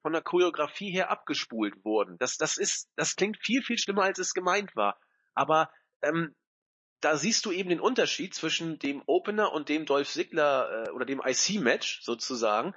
von 0.02 0.14
der 0.14 0.22
Choreografie 0.22 0.92
her 0.92 1.10
abgespult 1.10 1.86
wurden. 1.86 2.18
Das, 2.18 2.38
das 2.38 2.58
ist, 2.58 2.90
das 2.96 3.16
klingt 3.16 3.38
viel, 3.38 3.64
viel 3.64 3.78
schlimmer, 3.78 4.04
als 4.04 4.20
es 4.20 4.34
gemeint 4.34 4.76
war. 4.76 5.00
Aber 5.34 5.72
ähm, 6.02 6.36
da 7.00 7.18
siehst 7.18 7.46
du 7.46 7.52
eben 7.52 7.70
den 7.70 7.80
Unterschied 7.80 8.34
zwischen 8.34 8.78
dem 8.80 9.02
Opener 9.06 9.52
und 9.52 9.70
dem 9.70 9.86
Dolph 9.86 10.10
Ziggler 10.10 10.88
äh, 10.88 10.92
oder 10.92 11.06
dem 11.06 11.22
IC-Match 11.24 12.02
sozusagen. 12.02 12.76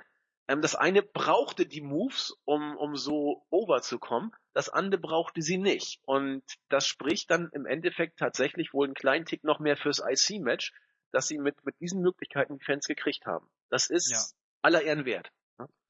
Ähm, 0.48 0.62
das 0.62 0.74
eine 0.74 1.02
brauchte 1.02 1.66
die 1.66 1.80
Moves, 1.80 2.36
um, 2.44 2.76
um 2.76 2.96
so 2.96 3.44
over 3.50 3.82
zu 3.82 3.98
kommen. 3.98 4.32
Das 4.54 4.68
andere 4.68 5.00
brauchte 5.00 5.42
sie 5.42 5.58
nicht. 5.58 6.00
Und 6.06 6.42
das 6.68 6.86
spricht 6.86 7.30
dann 7.30 7.50
im 7.52 7.66
Endeffekt 7.66 8.18
tatsächlich 8.18 8.72
wohl 8.72 8.86
einen 8.86 8.94
kleinen 8.94 9.26
Tick 9.26 9.44
noch 9.44 9.58
mehr 9.58 9.76
fürs 9.76 10.00
IC-Match, 10.00 10.72
dass 11.10 11.26
sie 11.26 11.38
mit, 11.38 11.64
mit 11.64 11.78
diesen 11.80 12.00
Möglichkeiten 12.00 12.58
die 12.58 12.64
Fans 12.64 12.86
gekriegt 12.86 13.26
haben. 13.26 13.48
Das 13.68 13.90
ist 13.90 14.10
ja. 14.10 14.18
aller 14.62 14.82
Ehren 14.82 15.04
wert. 15.04 15.30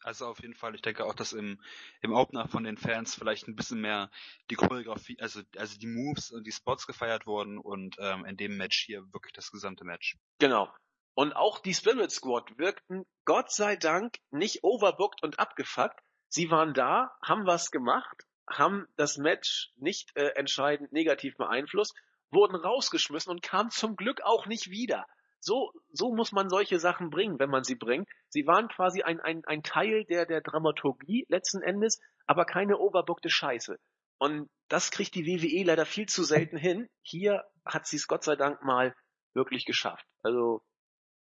Also 0.02 0.26
auf 0.26 0.40
jeden 0.42 0.54
Fall, 0.54 0.74
ich 0.74 0.82
denke 0.82 1.06
auch, 1.06 1.14
dass 1.14 1.32
im, 1.32 1.58
im 2.02 2.12
Opener 2.12 2.46
von 2.46 2.64
den 2.64 2.76
Fans 2.76 3.14
vielleicht 3.14 3.48
ein 3.48 3.56
bisschen 3.56 3.80
mehr 3.80 4.10
die 4.50 4.54
Choreografie, 4.54 5.16
also, 5.18 5.40
also 5.56 5.78
die 5.78 5.86
Moves 5.86 6.30
und 6.30 6.46
die 6.46 6.52
Spots 6.52 6.86
gefeiert 6.86 7.26
wurden 7.26 7.58
und 7.58 7.96
ähm, 7.98 8.26
in 8.26 8.36
dem 8.36 8.58
Match 8.58 8.84
hier 8.84 9.00
wirklich 9.14 9.32
das 9.32 9.50
gesamte 9.50 9.84
Match. 9.84 10.18
Genau. 10.38 10.70
Und 11.14 11.34
auch 11.34 11.58
die 11.58 11.72
Spirit 11.72 12.10
Squad 12.10 12.58
wirkten 12.58 13.06
Gott 13.24 13.50
sei 13.50 13.76
Dank 13.76 14.18
nicht 14.30 14.62
overbooked 14.62 15.22
und 15.22 15.38
abgefuckt. 15.38 15.98
Sie 16.28 16.50
waren 16.50 16.74
da, 16.74 17.16
haben 17.22 17.46
was 17.46 17.70
gemacht, 17.70 18.24
haben 18.48 18.86
das 18.96 19.16
Match 19.16 19.72
nicht 19.76 20.16
äh, 20.16 20.30
entscheidend 20.34 20.92
negativ 20.92 21.36
beeinflusst, 21.36 21.94
wurden 22.30 22.56
rausgeschmissen 22.56 23.30
und 23.30 23.42
kamen 23.42 23.70
zum 23.70 23.96
Glück 23.96 24.20
auch 24.22 24.46
nicht 24.46 24.70
wieder. 24.70 25.06
So, 25.40 25.72
so 25.92 26.14
muss 26.14 26.32
man 26.32 26.48
solche 26.48 26.78
Sachen 26.78 27.10
bringen, 27.10 27.38
wenn 27.38 27.50
man 27.50 27.64
sie 27.64 27.74
bringt. 27.74 28.08
Sie 28.28 28.46
waren 28.46 28.68
quasi 28.68 29.02
ein, 29.02 29.20
ein, 29.20 29.44
ein 29.44 29.62
Teil 29.62 30.04
der, 30.06 30.24
der 30.24 30.40
Dramaturgie 30.40 31.26
letzten 31.28 31.60
Endes, 31.60 32.00
aber 32.26 32.46
keine 32.46 32.78
overbookte 32.78 33.28
Scheiße. 33.28 33.76
Und 34.18 34.48
das 34.68 34.90
kriegt 34.90 35.14
die 35.14 35.26
WWE 35.26 35.64
leider 35.64 35.84
viel 35.84 36.06
zu 36.06 36.24
selten 36.24 36.56
hin. 36.56 36.88
Hier 37.02 37.44
hat 37.66 37.86
sie 37.86 37.96
es 37.96 38.06
Gott 38.06 38.24
sei 38.24 38.36
Dank 38.36 38.62
mal 38.62 38.94
wirklich 39.34 39.66
geschafft. 39.66 40.06
Also 40.22 40.62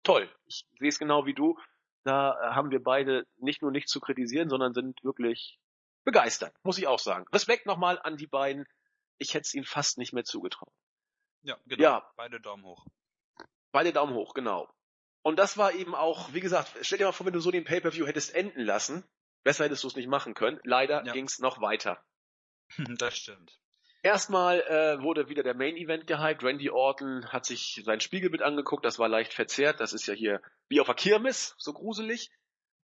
toll. 0.03 0.31
Ich 0.45 0.67
sehe 0.79 0.89
es 0.89 0.99
genau 0.99 1.25
wie 1.25 1.35
du. 1.35 1.59
Da 2.05 2.37
haben 2.55 2.71
wir 2.71 2.83
beide 2.83 3.25
nicht 3.39 3.63
nur 3.63 3.71
nichts 3.71 3.91
zu 3.91 4.01
kritisieren, 4.01 4.49
sondern 4.51 4.75
sind 4.75 5.03
wirklich 5.05 5.59
begeistert, 6.05 6.55
muss 6.63 6.79
ich 6.79 6.87
auch 6.87 6.99
sagen. 6.99 7.27
Respekt 7.33 7.67
nochmal 7.67 7.99
an 8.03 8.17
die 8.17 8.27
beiden. 8.27 8.67
Ich 9.19 9.35
hätte 9.35 9.43
es 9.43 9.55
ihnen 9.55 9.65
fast 9.65 9.99
nicht 9.99 10.13
mehr 10.13 10.25
zugetraut. 10.25 10.73
Ja, 11.43 11.57
genau. 11.67 11.83
Ja. 11.83 12.13
Beide 12.17 12.41
Daumen 12.41 12.65
hoch. 12.65 12.87
Beide 13.73 13.93
Daumen 13.93 14.15
hoch, 14.15 14.35
genau. 14.35 14.69
Und 15.23 15.39
das 15.39 15.57
war 15.57 15.73
eben 15.73 15.95
auch, 15.95 16.33
wie 16.33 16.41
gesagt, 16.41 16.73
stell 16.83 16.99
dir 16.99 17.05
mal 17.07 17.13
vor, 17.13 17.27
wenn 17.27 17.33
du 17.33 17.41
so 17.41 17.51
den 17.51 17.65
Pay-Per-View 17.65 18.07
hättest 18.07 18.35
enden 18.35 18.61
lassen. 18.63 19.05
Besser 19.45 19.65
hättest 19.65 19.83
du 19.85 19.89
es 19.89 19.97
nicht 19.97 20.09
machen 20.09 20.35
können. 20.35 20.61
Leider 20.65 21.05
Ja. 21.05 21.13
ging 21.13 21.27
es 21.27 21.39
noch 21.39 21.61
weiter. 21.61 22.03
Das 22.99 23.17
stimmt. 23.17 23.59
Erstmal 24.05 24.63
äh, 24.63 25.01
wurde 25.03 25.29
wieder 25.29 25.45
der 25.45 25.55
Main 25.55 25.77
Event 25.77 26.09
gehypt. 26.09 26.43
Randy 26.43 26.71
Orton 26.71 27.27
hat 27.33 27.45
sich 27.47 27.81
sein 27.85 28.01
Spiegelbild 28.01 28.43
angeguckt, 28.43 28.85
das 28.85 28.99
war 28.99 29.09
leicht 29.09 29.33
verzerrt. 29.33 29.79
Das 29.79 29.93
ist 29.93 30.07
ja 30.07 30.15
hier 30.15 30.41
wie 30.69 30.81
auf 30.81 30.87
der 30.87 30.97
Kirmes, 30.97 31.55
so 31.59 31.73
gruselig. 31.73 32.31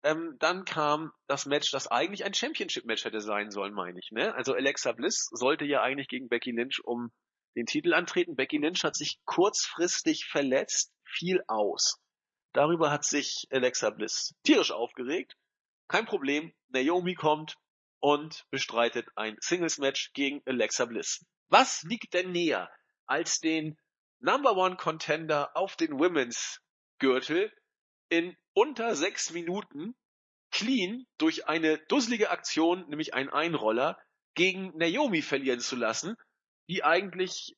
Ähm, 0.03 0.35
dann 0.39 0.65
kam 0.65 1.11
das 1.27 1.45
Match, 1.45 1.71
das 1.71 1.87
eigentlich 1.87 2.23
ein 2.23 2.33
Championship-Match 2.33 3.05
hätte 3.05 3.21
sein 3.21 3.51
sollen, 3.51 3.73
meine 3.73 3.99
ich. 3.99 4.11
Ne? 4.11 4.33
Also 4.35 4.53
Alexa 4.53 4.91
Bliss 4.91 5.27
sollte 5.31 5.65
ja 5.65 5.81
eigentlich 5.81 6.07
gegen 6.07 6.29
Becky 6.29 6.51
Lynch 6.51 6.83
um 6.83 7.11
den 7.55 7.65
Titel 7.65 7.93
antreten. 7.93 8.35
Becky 8.35 8.57
Lynch 8.57 8.83
hat 8.83 8.95
sich 8.95 9.19
kurzfristig 9.25 10.25
verletzt, 10.25 10.93
fiel 11.03 11.41
aus. 11.47 11.99
Darüber 12.53 12.91
hat 12.91 13.05
sich 13.05 13.47
Alexa 13.51 13.89
Bliss 13.89 14.35
tierisch 14.43 14.71
aufgeregt. 14.71 15.35
Kein 15.87 16.05
Problem, 16.05 16.53
Naomi 16.69 17.15
kommt 17.15 17.55
und 17.99 18.45
bestreitet 18.51 19.07
ein 19.15 19.37
Singles-Match 19.39 20.13
gegen 20.13 20.41
Alexa 20.45 20.85
Bliss. 20.85 21.25
Was 21.49 21.83
liegt 21.83 22.13
denn 22.13 22.31
näher, 22.31 22.69
als 23.05 23.39
den 23.39 23.77
Number 24.19 24.55
One 24.55 24.75
Contender 24.75 25.55
auf 25.55 25.75
den 25.75 25.99
Women's 25.99 26.59
Gürtel 26.99 27.51
in 28.09 28.35
unter 28.57 28.95
sechs 28.95 29.29
Minuten 29.29 29.95
clean 30.49 31.05
durch 31.19 31.47
eine 31.47 31.77
dusselige 31.77 32.31
Aktion, 32.31 32.89
nämlich 32.89 33.13
ein 33.13 33.29
Einroller, 33.29 34.01
gegen 34.33 34.75
Naomi 34.75 35.21
verlieren 35.21 35.59
zu 35.59 35.75
lassen, 35.75 36.15
die 36.67 36.83
eigentlich 36.83 37.55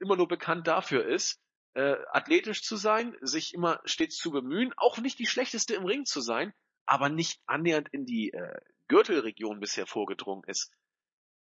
immer 0.00 0.16
nur 0.16 0.26
bekannt 0.26 0.66
dafür 0.66 1.04
ist, 1.04 1.38
äh, 1.74 1.96
athletisch 2.12 2.62
zu 2.62 2.76
sein, 2.76 3.14
sich 3.20 3.52
immer 3.52 3.82
stets 3.84 4.16
zu 4.16 4.30
bemühen, 4.30 4.72
auch 4.78 4.96
nicht 4.96 5.18
die 5.18 5.26
schlechteste 5.26 5.74
im 5.74 5.84
Ring 5.84 6.06
zu 6.06 6.22
sein, 6.22 6.54
aber 6.86 7.10
nicht 7.10 7.42
annähernd 7.44 7.90
in 7.92 8.06
die 8.06 8.30
äh, 8.30 8.58
Gürtelregion 8.88 9.60
bisher 9.60 9.86
vorgedrungen 9.86 10.44
ist. 10.46 10.72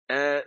Äh, 0.08 0.42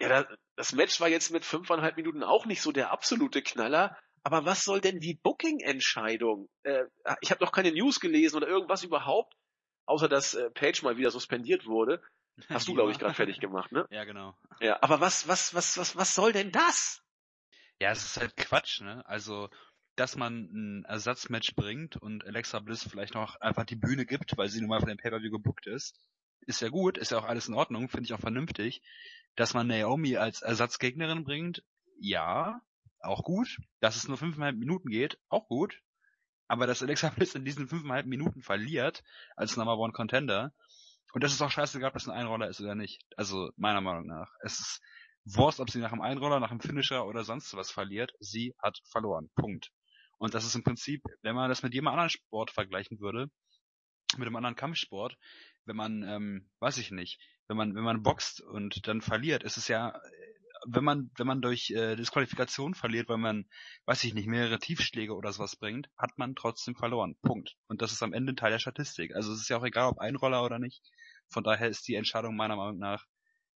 ja, 0.00 0.08
da, 0.08 0.36
das 0.56 0.72
Match 0.72 1.00
war 1.00 1.08
jetzt 1.08 1.30
mit 1.30 1.44
fünfeinhalb 1.44 1.96
Minuten 1.96 2.24
auch 2.24 2.46
nicht 2.46 2.62
so 2.62 2.72
der 2.72 2.90
absolute 2.90 3.42
Knaller, 3.42 3.96
aber 4.24 4.46
was 4.46 4.64
soll 4.64 4.80
denn 4.80 5.00
die 5.00 5.14
Booking-Entscheidung? 5.14 6.48
Äh, 6.62 6.84
ich 7.20 7.30
habe 7.30 7.44
noch 7.44 7.52
keine 7.52 7.72
News 7.72 8.00
gelesen 8.00 8.36
oder 8.36 8.48
irgendwas 8.48 8.82
überhaupt, 8.82 9.34
außer 9.84 10.08
dass 10.08 10.34
äh, 10.34 10.50
Page 10.50 10.82
mal 10.82 10.96
wieder 10.96 11.10
suspendiert 11.10 11.66
wurde. 11.66 12.02
Hast 12.48 12.66
du, 12.66 12.74
glaube 12.74 12.90
ich, 12.90 12.98
gerade 12.98 13.14
fertig 13.14 13.38
gemacht, 13.38 13.70
ne? 13.70 13.86
Ja, 13.90 14.04
genau. 14.04 14.34
Ja, 14.60 14.78
aber 14.82 15.00
was, 15.00 15.28
was, 15.28 15.54
was, 15.54 15.76
was, 15.76 15.94
was 15.94 16.14
soll 16.14 16.32
denn 16.32 16.50
das? 16.50 17.02
Ja, 17.80 17.90
es 17.90 18.02
ist 18.02 18.16
halt 18.16 18.34
Quatsch, 18.36 18.80
ne? 18.80 19.06
Also, 19.06 19.50
dass 19.94 20.16
man 20.16 20.48
ein 20.52 20.84
Ersatzmatch 20.86 21.54
bringt 21.54 21.98
und 21.98 22.24
Alexa 22.24 22.60
Bliss 22.60 22.88
vielleicht 22.88 23.14
noch 23.14 23.36
einfach 23.42 23.66
die 23.66 23.76
Bühne 23.76 24.06
gibt, 24.06 24.38
weil 24.38 24.48
sie 24.48 24.60
nun 24.60 24.70
mal 24.70 24.80
von 24.80 24.88
dem 24.88 24.98
Pay-Per-View 24.98 25.30
gebuckt 25.30 25.66
ist, 25.66 26.00
ist 26.46 26.62
ja 26.62 26.70
gut, 26.70 26.96
ist 26.96 27.10
ja 27.10 27.18
auch 27.18 27.24
alles 27.24 27.48
in 27.48 27.54
Ordnung, 27.54 27.90
finde 27.90 28.06
ich 28.06 28.14
auch 28.14 28.20
vernünftig. 28.20 28.82
Dass 29.36 29.52
man 29.52 29.66
Naomi 29.66 30.16
als 30.16 30.40
Ersatzgegnerin 30.40 31.24
bringt, 31.24 31.62
ja, 31.98 32.62
auch 33.04 33.22
gut. 33.22 33.58
Dass 33.80 33.96
es 33.96 34.08
nur 34.08 34.16
fünfeinhalb 34.16 34.56
Minuten 34.56 34.88
geht, 34.88 35.18
auch 35.28 35.48
gut. 35.48 35.80
Aber 36.48 36.66
dass 36.66 36.82
Alexa 36.82 37.08
Bliss 37.16 37.34
in 37.34 37.44
diesen 37.44 37.68
fünfeinhalb 37.68 38.06
Minuten 38.06 38.42
verliert, 38.42 39.02
als 39.36 39.56
Number 39.56 39.78
One 39.78 39.92
Contender, 39.92 40.52
und 41.14 41.22
das 41.22 41.32
ist 41.32 41.42
auch 41.42 41.50
scheißegal, 41.50 41.88
ob 41.88 41.94
das 41.94 42.08
ein 42.08 42.16
Einroller 42.16 42.48
ist 42.48 42.60
oder 42.60 42.74
nicht. 42.74 43.00
Also, 43.16 43.52
meiner 43.56 43.80
Meinung 43.80 44.06
nach. 44.06 44.32
Es 44.40 44.58
ist 44.58 44.80
Wurst, 45.24 45.60
ob 45.60 45.70
sie 45.70 45.78
nach 45.78 45.92
einem 45.92 46.02
Einroller, 46.02 46.40
nach 46.40 46.50
einem 46.50 46.60
Finisher 46.60 47.06
oder 47.06 47.22
sonst 47.22 47.54
was 47.56 47.70
verliert. 47.70 48.12
Sie 48.18 48.54
hat 48.58 48.80
verloren. 48.84 49.30
Punkt. 49.36 49.70
Und 50.18 50.34
das 50.34 50.44
ist 50.44 50.56
im 50.56 50.64
Prinzip, 50.64 51.02
wenn 51.22 51.36
man 51.36 51.48
das 51.48 51.62
mit 51.62 51.72
jedem 51.72 51.86
anderen 51.86 52.10
Sport 52.10 52.50
vergleichen 52.50 52.98
würde, 52.98 53.30
mit 54.16 54.26
einem 54.26 54.36
anderen 54.36 54.56
Kampfsport, 54.56 55.16
wenn 55.66 55.76
man, 55.76 56.02
ähm, 56.02 56.50
weiß 56.58 56.78
ich 56.78 56.90
nicht, 56.90 57.20
wenn 57.46 57.56
man, 57.56 57.74
wenn 57.74 57.84
man 57.84 58.02
boxt 58.02 58.40
und 58.40 58.86
dann 58.88 59.00
verliert, 59.00 59.44
ist 59.44 59.56
es 59.56 59.68
ja, 59.68 60.00
wenn 60.66 60.84
man, 60.84 61.10
wenn 61.16 61.26
man 61.26 61.42
durch 61.42 61.70
äh, 61.70 61.96
Disqualifikation 61.96 62.74
verliert, 62.74 63.08
weil 63.08 63.18
man, 63.18 63.48
weiß 63.86 64.04
ich 64.04 64.14
nicht, 64.14 64.26
mehrere 64.26 64.58
Tiefschläge 64.58 65.14
oder 65.14 65.32
sowas 65.32 65.56
bringt, 65.56 65.88
hat 65.96 66.16
man 66.16 66.34
trotzdem 66.34 66.74
verloren. 66.74 67.16
Punkt. 67.22 67.56
Und 67.66 67.82
das 67.82 67.92
ist 67.92 68.02
am 68.02 68.12
Ende 68.12 68.34
Teil 68.34 68.50
der 68.50 68.58
Statistik. 68.58 69.14
Also 69.14 69.32
es 69.32 69.40
ist 69.40 69.48
ja 69.48 69.58
auch 69.58 69.64
egal, 69.64 69.88
ob 69.88 69.98
Einroller 69.98 70.44
oder 70.44 70.58
nicht. 70.58 70.82
Von 71.28 71.44
daher 71.44 71.68
ist 71.68 71.86
die 71.88 71.94
Entscheidung 71.94 72.36
meiner 72.36 72.56
Meinung 72.56 72.78
nach 72.78 73.06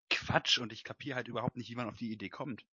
Quatsch 0.10 0.58
und 0.58 0.72
ich 0.72 0.84
kapiere 0.84 1.16
halt 1.16 1.28
überhaupt 1.28 1.56
nicht, 1.56 1.70
wie 1.70 1.76
man 1.76 1.88
auf 1.88 1.98
die 1.98 2.12
Idee 2.12 2.30
kommt. 2.30 2.64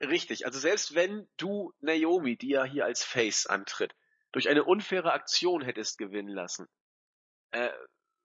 Richtig. 0.00 0.46
Also 0.46 0.58
selbst 0.58 0.94
wenn 0.94 1.28
du 1.36 1.72
Naomi, 1.80 2.36
die 2.36 2.50
ja 2.50 2.64
hier 2.64 2.84
als 2.84 3.04
Face 3.04 3.46
antritt, 3.46 3.94
durch 4.32 4.48
eine 4.48 4.64
unfaire 4.64 5.12
Aktion 5.12 5.62
hättest 5.62 5.98
gewinnen 5.98 6.28
lassen, 6.28 6.66
äh, 7.52 7.70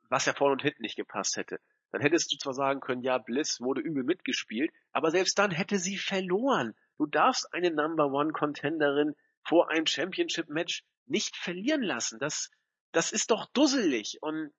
was 0.09 0.25
ja 0.25 0.33
vorne 0.33 0.53
und 0.53 0.61
hinten 0.63 0.81
nicht 0.81 0.95
gepasst 0.95 1.37
hätte, 1.37 1.59
dann 1.91 2.01
hättest 2.01 2.31
du 2.31 2.37
zwar 2.37 2.53
sagen 2.53 2.79
können, 2.79 3.01
ja, 3.01 3.17
Bliss 3.17 3.59
wurde 3.61 3.81
übel 3.81 4.03
mitgespielt, 4.03 4.71
aber 4.91 5.11
selbst 5.11 5.37
dann 5.39 5.51
hätte 5.51 5.79
sie 5.79 5.97
verloren. 5.97 6.75
Du 6.97 7.05
darfst 7.05 7.53
eine 7.53 7.71
Number 7.71 8.11
One 8.11 8.31
Contenderin 8.31 9.15
vor 9.43 9.71
einem 9.71 9.85
Championship 9.85 10.49
Match 10.49 10.83
nicht 11.05 11.35
verlieren 11.35 11.81
lassen. 11.81 12.19
Das, 12.19 12.51
das 12.91 13.11
ist 13.11 13.31
doch 13.31 13.47
dusselig 13.53 14.19
und, 14.21 14.51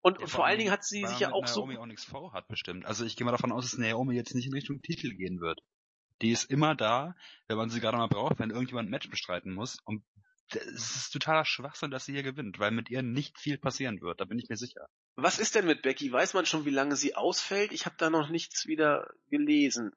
und 0.00 0.20
Ja, 0.20 0.26
vor 0.26 0.46
allen 0.46 0.58
Dingen 0.58 0.70
hat 0.70 0.84
sie 0.84 1.04
sich 1.04 1.20
ja 1.20 1.32
auch 1.32 1.46
so 1.46 1.60
Naomi 1.60 1.78
auch 1.78 1.86
nichts 1.86 2.04
vorhat 2.04 2.48
bestimmt. 2.48 2.86
Also 2.86 3.04
ich 3.04 3.16
gehe 3.16 3.24
mal 3.24 3.32
davon 3.32 3.52
aus, 3.52 3.70
dass 3.70 3.78
Naomi 3.78 4.14
jetzt 4.14 4.34
nicht 4.34 4.46
in 4.46 4.54
Richtung 4.54 4.80
Titel 4.80 5.14
gehen 5.14 5.40
wird. 5.40 5.60
Die 6.22 6.30
ist 6.30 6.50
immer 6.50 6.74
da, 6.74 7.14
wenn 7.48 7.56
man 7.56 7.70
sie 7.70 7.80
gerade 7.80 7.96
mal 7.96 8.08
braucht, 8.08 8.38
wenn 8.38 8.50
irgendjemand 8.50 8.88
ein 8.88 8.90
Match 8.90 9.10
bestreiten 9.10 9.54
muss. 9.54 9.78
Und 9.84 10.04
es 10.54 10.96
ist 10.96 11.10
totaler 11.10 11.44
Schwachsinn, 11.44 11.90
dass 11.90 12.04
sie 12.04 12.12
hier 12.12 12.22
gewinnt, 12.22 12.58
weil 12.58 12.70
mit 12.70 12.90
ihr 12.90 13.02
nicht 13.02 13.38
viel 13.38 13.58
passieren 13.58 14.00
wird, 14.00 14.20
da 14.20 14.24
bin 14.24 14.38
ich 14.38 14.48
mir 14.48 14.56
sicher. 14.56 14.88
Was 15.22 15.38
ist 15.38 15.54
denn 15.54 15.66
mit 15.66 15.82
Becky? 15.82 16.10
Weiß 16.12 16.34
man 16.34 16.46
schon, 16.46 16.64
wie 16.64 16.70
lange 16.70 16.96
sie 16.96 17.14
ausfällt? 17.14 17.72
Ich 17.72 17.86
habe 17.86 17.96
da 17.98 18.10
noch 18.10 18.28
nichts 18.28 18.66
wieder 18.66 19.10
gelesen. 19.30 19.92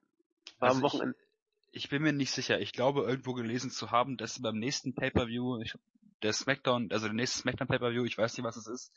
War 0.60 0.70
Also 0.70 0.78
am 0.80 0.84
Wochenende. 0.84 1.18
Ich 1.72 1.90
bin 1.90 2.04
mir 2.04 2.14
nicht 2.14 2.32
sicher. 2.32 2.60
Ich 2.60 2.72
glaube, 2.74 3.02
irgendwo 3.04 3.34
gelesen 3.34 3.72
zu 3.72 3.92
haben, 3.92 4.18
dass 4.18 4.36
sie 4.36 4.42
beim 4.42 4.58
nächsten 4.60 4.94
Pay-Per-View, 4.94 5.62
ich- 5.62 5.76
der 6.22 6.34
Smackdown, 6.34 6.90
also 6.92 7.08
der 7.08 7.16
nächste 7.16 7.40
Smackdown 7.40 7.68
Pay-Per-View, 7.68 8.06
ich 8.06 8.18
weiß 8.18 8.38
nicht, 8.38 8.46
was 8.46 8.56
es 8.58 8.68
ist, 8.68 8.92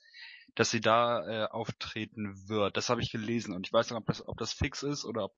dass 0.55 0.71
sie 0.71 0.81
da 0.81 1.27
äh, 1.27 1.47
auftreten 1.49 2.49
wird. 2.49 2.77
Das 2.77 2.89
habe 2.91 3.01
ich 3.03 3.11
gelesen 3.11 3.55
und 3.55 3.67
ich 3.67 3.73
weiß 3.73 3.91
nicht, 3.91 3.99
ob 3.99 4.07
das, 4.07 4.27
ob 4.29 4.37
das 4.39 4.53
fix 4.53 4.83
ist 4.83 5.05
oder 5.05 5.25
ob, 5.25 5.35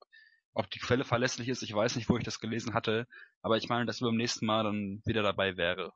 ob 0.52 0.68
die 0.70 0.80
Quelle 0.80 1.04
verlässlich 1.04 1.48
ist. 1.48 1.62
Ich 1.62 1.72
weiß 1.72 1.96
nicht, 1.96 2.08
wo 2.08 2.16
ich 2.18 2.24
das 2.24 2.40
gelesen 2.40 2.74
hatte, 2.74 3.06
aber 3.42 3.56
ich 3.56 3.68
meine, 3.68 3.86
dass 3.86 3.98
sie 3.98 4.04
beim 4.04 4.16
nächsten 4.16 4.44
Mal 4.46 4.64
dann 4.64 5.00
wieder 5.06 5.22
dabei 5.22 5.56
wäre. 5.56 5.92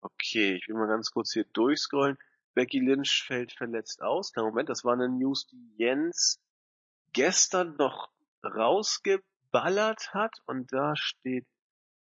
Okay, 0.00 0.56
ich 0.56 0.68
will 0.68 0.74
mal 0.76 0.88
ganz 0.88 1.10
kurz 1.10 1.32
hier 1.32 1.44
durchscrollen. 1.52 2.18
Becky 2.54 2.80
Lynch 2.80 3.24
fällt 3.26 3.52
verletzt 3.52 4.02
aus. 4.02 4.32
Na 4.36 4.42
Moment, 4.42 4.68
das 4.68 4.84
war 4.84 4.94
eine 4.94 5.08
News, 5.08 5.46
die 5.46 5.74
Jens 5.76 6.40
gestern 7.12 7.76
noch 7.76 8.10
rausgeballert 8.44 10.12
hat 10.12 10.36
und 10.46 10.72
da 10.72 10.94
steht 10.96 11.46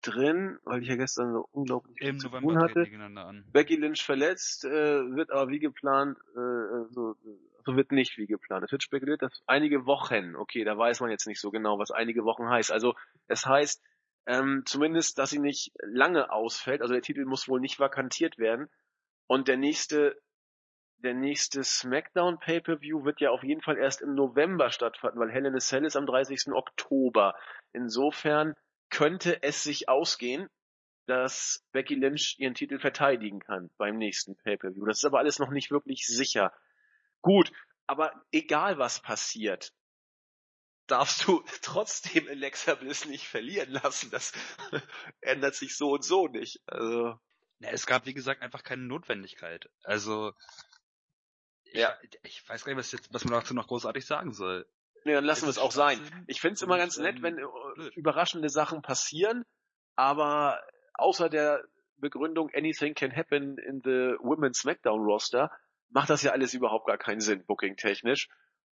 drin, 0.02 0.58
weil 0.64 0.82
ich 0.82 0.88
ja 0.88 0.96
gestern 0.96 1.32
so 1.32 1.46
unglaublich 1.52 1.98
viel 1.98 2.08
Im 2.08 2.18
zu 2.18 2.28
November 2.28 2.48
tun 2.48 2.62
hatte. 2.62 3.42
Becky 3.52 3.76
Lynch 3.76 4.02
verletzt, 4.02 4.64
äh, 4.64 4.70
wird 4.70 5.30
aber 5.30 5.50
wie 5.50 5.58
geplant, 5.58 6.18
äh, 6.34 6.88
so, 6.90 7.16
so 7.64 7.76
wird 7.76 7.92
nicht 7.92 8.16
wie 8.16 8.26
geplant. 8.26 8.64
Es 8.64 8.72
wird 8.72 8.82
spekuliert, 8.82 9.22
dass 9.22 9.42
einige 9.46 9.84
Wochen, 9.86 10.36
okay, 10.36 10.64
da 10.64 10.76
weiß 10.76 11.00
man 11.00 11.10
jetzt 11.10 11.26
nicht 11.26 11.40
so 11.40 11.50
genau, 11.50 11.78
was 11.78 11.90
einige 11.90 12.24
Wochen 12.24 12.48
heißt. 12.48 12.72
Also 12.72 12.94
es 13.26 13.44
heißt 13.44 13.82
ähm, 14.26 14.62
zumindest, 14.64 15.18
dass 15.18 15.30
sie 15.30 15.38
nicht 15.38 15.72
lange 15.82 16.30
ausfällt. 16.30 16.82
Also 16.82 16.94
der 16.94 17.02
Titel 17.02 17.24
muss 17.24 17.48
wohl 17.48 17.60
nicht 17.60 17.78
vakantiert 17.78 18.38
werden. 18.38 18.68
Und 19.26 19.48
der 19.48 19.56
nächste, 19.56 20.20
der 21.02 21.14
nächste 21.14 21.64
SmackDown 21.64 22.38
Pay-Per-View 22.38 23.04
wird 23.04 23.20
ja 23.20 23.30
auf 23.30 23.42
jeden 23.42 23.62
Fall 23.62 23.78
erst 23.78 24.02
im 24.02 24.14
November 24.14 24.70
stattfinden, 24.70 25.18
weil 25.18 25.30
Hell 25.30 25.46
in 25.46 25.54
a 25.54 25.58
Cell 25.58 25.84
ist 25.84 25.96
am 25.96 26.06
30. 26.06 26.52
Oktober. 26.52 27.34
Insofern 27.72 28.54
könnte 28.90 29.42
es 29.42 29.62
sich 29.62 29.88
ausgehen, 29.88 30.48
dass 31.06 31.64
Becky 31.72 31.94
Lynch 31.94 32.36
ihren 32.38 32.54
Titel 32.54 32.78
verteidigen 32.78 33.40
kann 33.40 33.70
beim 33.78 33.96
nächsten 33.96 34.36
Pay-Per-View. 34.36 34.86
Das 34.86 34.98
ist 34.98 35.04
aber 35.04 35.18
alles 35.18 35.38
noch 35.38 35.50
nicht 35.50 35.70
wirklich 35.70 36.06
sicher. 36.06 36.52
Gut, 37.22 37.50
aber 37.86 38.12
egal 38.30 38.78
was 38.78 39.00
passiert, 39.00 39.72
darfst 40.86 41.26
du 41.26 41.42
trotzdem 41.62 42.28
Alexa 42.28 42.74
Bliss 42.74 43.06
nicht 43.06 43.26
verlieren 43.26 43.70
lassen. 43.70 44.10
Das 44.10 44.32
ändert 45.20 45.54
sich 45.54 45.76
so 45.76 45.92
und 45.92 46.04
so 46.04 46.28
nicht. 46.28 46.60
Also. 46.66 47.18
Ja, 47.58 47.70
es 47.70 47.86
gab, 47.86 48.06
wie 48.06 48.14
gesagt, 48.14 48.42
einfach 48.42 48.62
keine 48.62 48.82
Notwendigkeit. 48.82 49.68
Also, 49.84 50.32
ja. 51.72 51.96
ich 52.22 52.48
weiß 52.48 52.64
gar 52.64 52.72
nicht, 52.72 52.78
was, 52.78 52.92
jetzt, 52.92 53.12
was 53.12 53.24
man 53.24 53.34
dazu 53.34 53.54
noch 53.54 53.68
großartig 53.68 54.04
sagen 54.04 54.32
soll. 54.32 54.66
Nee, 55.04 55.14
dann 55.14 55.24
lassen 55.24 55.46
wir 55.46 55.50
es 55.50 55.58
auch 55.58 55.72
sein. 55.72 55.98
Ich 56.26 56.40
finde 56.40 56.54
es 56.54 56.62
immer 56.62 56.76
ganz 56.76 56.98
nett, 56.98 57.22
wenn 57.22 57.38
äh, 57.38 57.44
blöd. 57.74 57.96
überraschende 57.96 58.50
Sachen 58.50 58.82
passieren, 58.82 59.44
aber 59.96 60.62
außer 60.94 61.28
der 61.28 61.64
Begründung 61.96 62.50
Anything 62.54 62.94
can 62.94 63.14
happen 63.14 63.58
in 63.58 63.80
the 63.82 64.16
Women's 64.20 64.58
SmackDown 64.58 65.00
Roster 65.02 65.50
macht 65.90 66.10
das 66.10 66.22
ja 66.22 66.32
alles 66.32 66.54
überhaupt 66.54 66.86
gar 66.86 66.98
keinen 66.98 67.20
Sinn, 67.20 67.44
booking-technisch. 67.44 68.28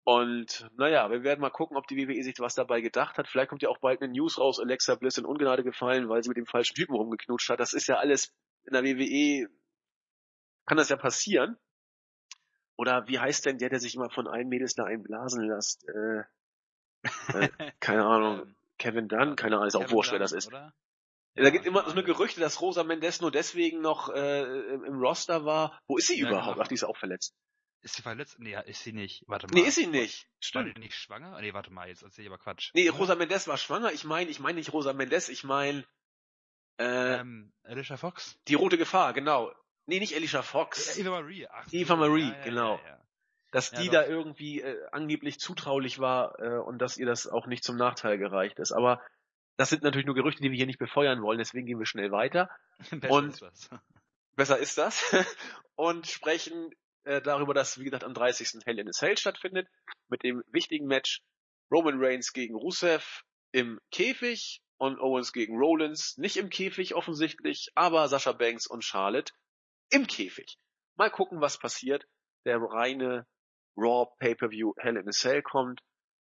Und 0.04 0.68
naja, 0.76 1.10
wir 1.10 1.24
werden 1.24 1.40
mal 1.40 1.50
gucken, 1.50 1.76
ob 1.76 1.88
die 1.88 1.96
WWE 1.96 2.22
sich 2.22 2.38
was 2.38 2.54
dabei 2.54 2.80
gedacht 2.80 3.18
hat. 3.18 3.26
Vielleicht 3.26 3.48
kommt 3.48 3.62
ja 3.62 3.68
auch 3.68 3.78
bald 3.78 4.00
eine 4.00 4.12
News 4.12 4.38
raus, 4.38 4.60
Alexa 4.60 4.94
Bliss 4.94 5.18
in 5.18 5.24
Ungnade 5.24 5.64
gefallen, 5.64 6.08
weil 6.08 6.22
sie 6.22 6.28
mit 6.28 6.36
dem 6.36 6.46
falschen 6.46 6.74
Typen 6.76 6.94
rumgeknutscht 6.94 7.48
hat. 7.50 7.58
Das 7.58 7.72
ist 7.72 7.88
ja 7.88 7.96
alles 7.96 8.32
in 8.64 8.72
der 8.72 8.84
WWE, 8.84 9.48
kann 10.66 10.76
das 10.76 10.90
ja 10.90 10.96
passieren. 10.96 11.56
Oder 12.76 13.08
wie 13.08 13.18
heißt 13.18 13.46
denn 13.46 13.58
der, 13.58 13.70
der 13.70 13.80
sich 13.80 13.94
immer 13.94 14.10
von 14.10 14.26
allen 14.28 14.48
Mädels 14.48 14.74
da 14.74 14.84
einblasen 14.84 15.48
lässt? 15.48 15.86
Äh, 15.88 16.20
äh, 17.34 17.48
keine 17.80 18.04
Ahnung. 18.04 18.42
Ähm, 18.42 18.56
Kevin 18.78 19.08
Dunn? 19.08 19.36
Keine 19.36 19.56
Ahnung, 19.56 19.68
ist 19.68 19.76
auch 19.76 19.90
wurscht, 19.90 20.12
wer 20.12 20.18
das 20.18 20.32
ist. 20.32 20.48
Oder? 20.48 20.74
Ja, 21.34 21.44
da 21.44 21.50
gibt 21.50 21.66
immer 21.66 21.84
so 21.84 21.92
eine 21.92 22.04
Gerüchte, 22.04 22.40
dass 22.40 22.60
Rosa 22.60 22.84
Mendes 22.84 23.20
nur 23.20 23.30
deswegen 23.30 23.80
noch 23.80 24.10
äh, 24.10 24.42
im 24.42 24.98
Roster 24.98 25.44
war. 25.44 25.80
Wo 25.86 25.96
ist 25.96 26.08
sie 26.08 26.20
ja, 26.20 26.28
überhaupt? 26.28 26.54
Genau. 26.54 26.64
Ach, 26.64 26.68
die 26.68 26.74
ist 26.74 26.84
auch 26.84 26.96
verletzt. 26.96 27.34
Ist 27.82 27.94
sie 27.94 28.02
verletzt? 28.02 28.38
Nee, 28.38 28.56
ist 28.66 28.82
sie 28.82 28.92
nicht. 28.92 29.22
Warte 29.26 29.46
mal. 29.46 29.60
Nee, 29.60 29.68
ist 29.68 29.76
sie 29.76 29.86
nicht. 29.86 30.28
Stimmt. 30.40 30.66
War 30.66 30.74
die 30.74 30.80
nicht 30.80 30.94
schwanger? 30.94 31.40
Nee, 31.40 31.54
warte 31.54 31.72
mal, 31.72 31.88
jetzt 31.88 32.02
erzähl 32.02 32.24
ich 32.24 32.30
aber 32.30 32.38
Quatsch. 32.38 32.70
Nee, 32.74 32.88
Rosa 32.88 33.14
Mendes 33.14 33.48
war 33.48 33.56
schwanger. 33.56 33.92
Ich 33.92 34.04
meine, 34.04 34.30
ich 34.30 34.40
meine 34.40 34.58
nicht 34.58 34.72
Rosa 34.72 34.92
Mendes, 34.92 35.28
ich 35.28 35.44
meine 35.44 35.84
äh, 36.78 37.20
ähm, 37.20 37.52
Alicia 37.62 37.96
Fox? 37.96 38.38
Die 38.48 38.54
rote 38.54 38.78
Gefahr, 38.78 39.12
genau. 39.12 39.52
Nee, 39.86 40.00
nicht 40.00 40.14
Alicia 40.14 40.42
Fox. 40.42 40.98
Eva 40.98 41.10
Marie. 41.10 41.46
Ach, 41.48 41.66
Eva 41.72 41.96
Marie, 41.96 42.28
ja, 42.28 42.44
genau. 42.44 42.80
Ja, 42.84 43.00
dass 43.52 43.70
die 43.70 43.88
da 43.88 44.04
irgendwie 44.04 44.60
äh, 44.60 44.86
angeblich 44.92 45.38
zutraulich 45.38 45.98
war 45.98 46.38
äh, 46.40 46.58
und 46.58 46.78
dass 46.78 46.98
ihr 46.98 47.06
das 47.06 47.26
auch 47.26 47.46
nicht 47.46 47.64
zum 47.64 47.76
Nachteil 47.76 48.18
gereicht 48.18 48.58
ist. 48.58 48.72
Aber 48.72 49.00
das 49.56 49.70
sind 49.70 49.82
natürlich 49.82 50.06
nur 50.06 50.14
Gerüchte, 50.14 50.42
die 50.42 50.50
wir 50.50 50.56
hier 50.56 50.66
nicht 50.66 50.78
befeuern 50.78 51.22
wollen, 51.22 51.38
deswegen 51.38 51.66
gehen 51.66 51.78
wir 51.78 51.86
schnell 51.86 52.10
weiter. 52.10 52.50
besser 52.90 53.10
und 53.10 53.28
ist 53.30 53.42
das. 53.42 53.70
besser 54.36 54.58
ist 54.58 54.76
das. 54.76 55.02
und 55.76 56.06
sprechen 56.06 56.70
äh, 57.04 57.22
darüber, 57.22 57.54
dass, 57.54 57.78
wie 57.78 57.84
gesagt, 57.84 58.04
am 58.04 58.14
30. 58.14 58.64
Hell 58.64 58.78
in 58.78 58.88
a 58.88 58.92
Cell 58.92 59.16
stattfindet, 59.16 59.68
mit 60.08 60.22
dem 60.22 60.42
wichtigen 60.50 60.86
Match 60.86 61.22
Roman 61.70 61.96
Reigns 61.98 62.32
gegen 62.32 62.54
Rusev 62.56 63.22
im 63.52 63.80
Käfig 63.90 64.60
und 64.76 65.00
Owens 65.00 65.32
gegen 65.32 65.56
Rollins, 65.56 66.18
nicht 66.18 66.36
im 66.36 66.50
Käfig 66.50 66.94
offensichtlich, 66.94 67.70
aber 67.74 68.08
Sascha 68.08 68.32
Banks 68.32 68.66
und 68.66 68.84
Charlotte 68.84 69.32
im 69.90 70.06
Käfig. 70.06 70.58
Mal 70.96 71.10
gucken, 71.10 71.40
was 71.40 71.58
passiert. 71.58 72.06
Der 72.44 72.60
reine 72.60 73.26
Raw 73.76 74.06
Pay-Per-View 74.18 74.74
Hell 74.78 74.96
in 74.96 75.08
a 75.08 75.12
Cell 75.12 75.42
kommt. 75.42 75.82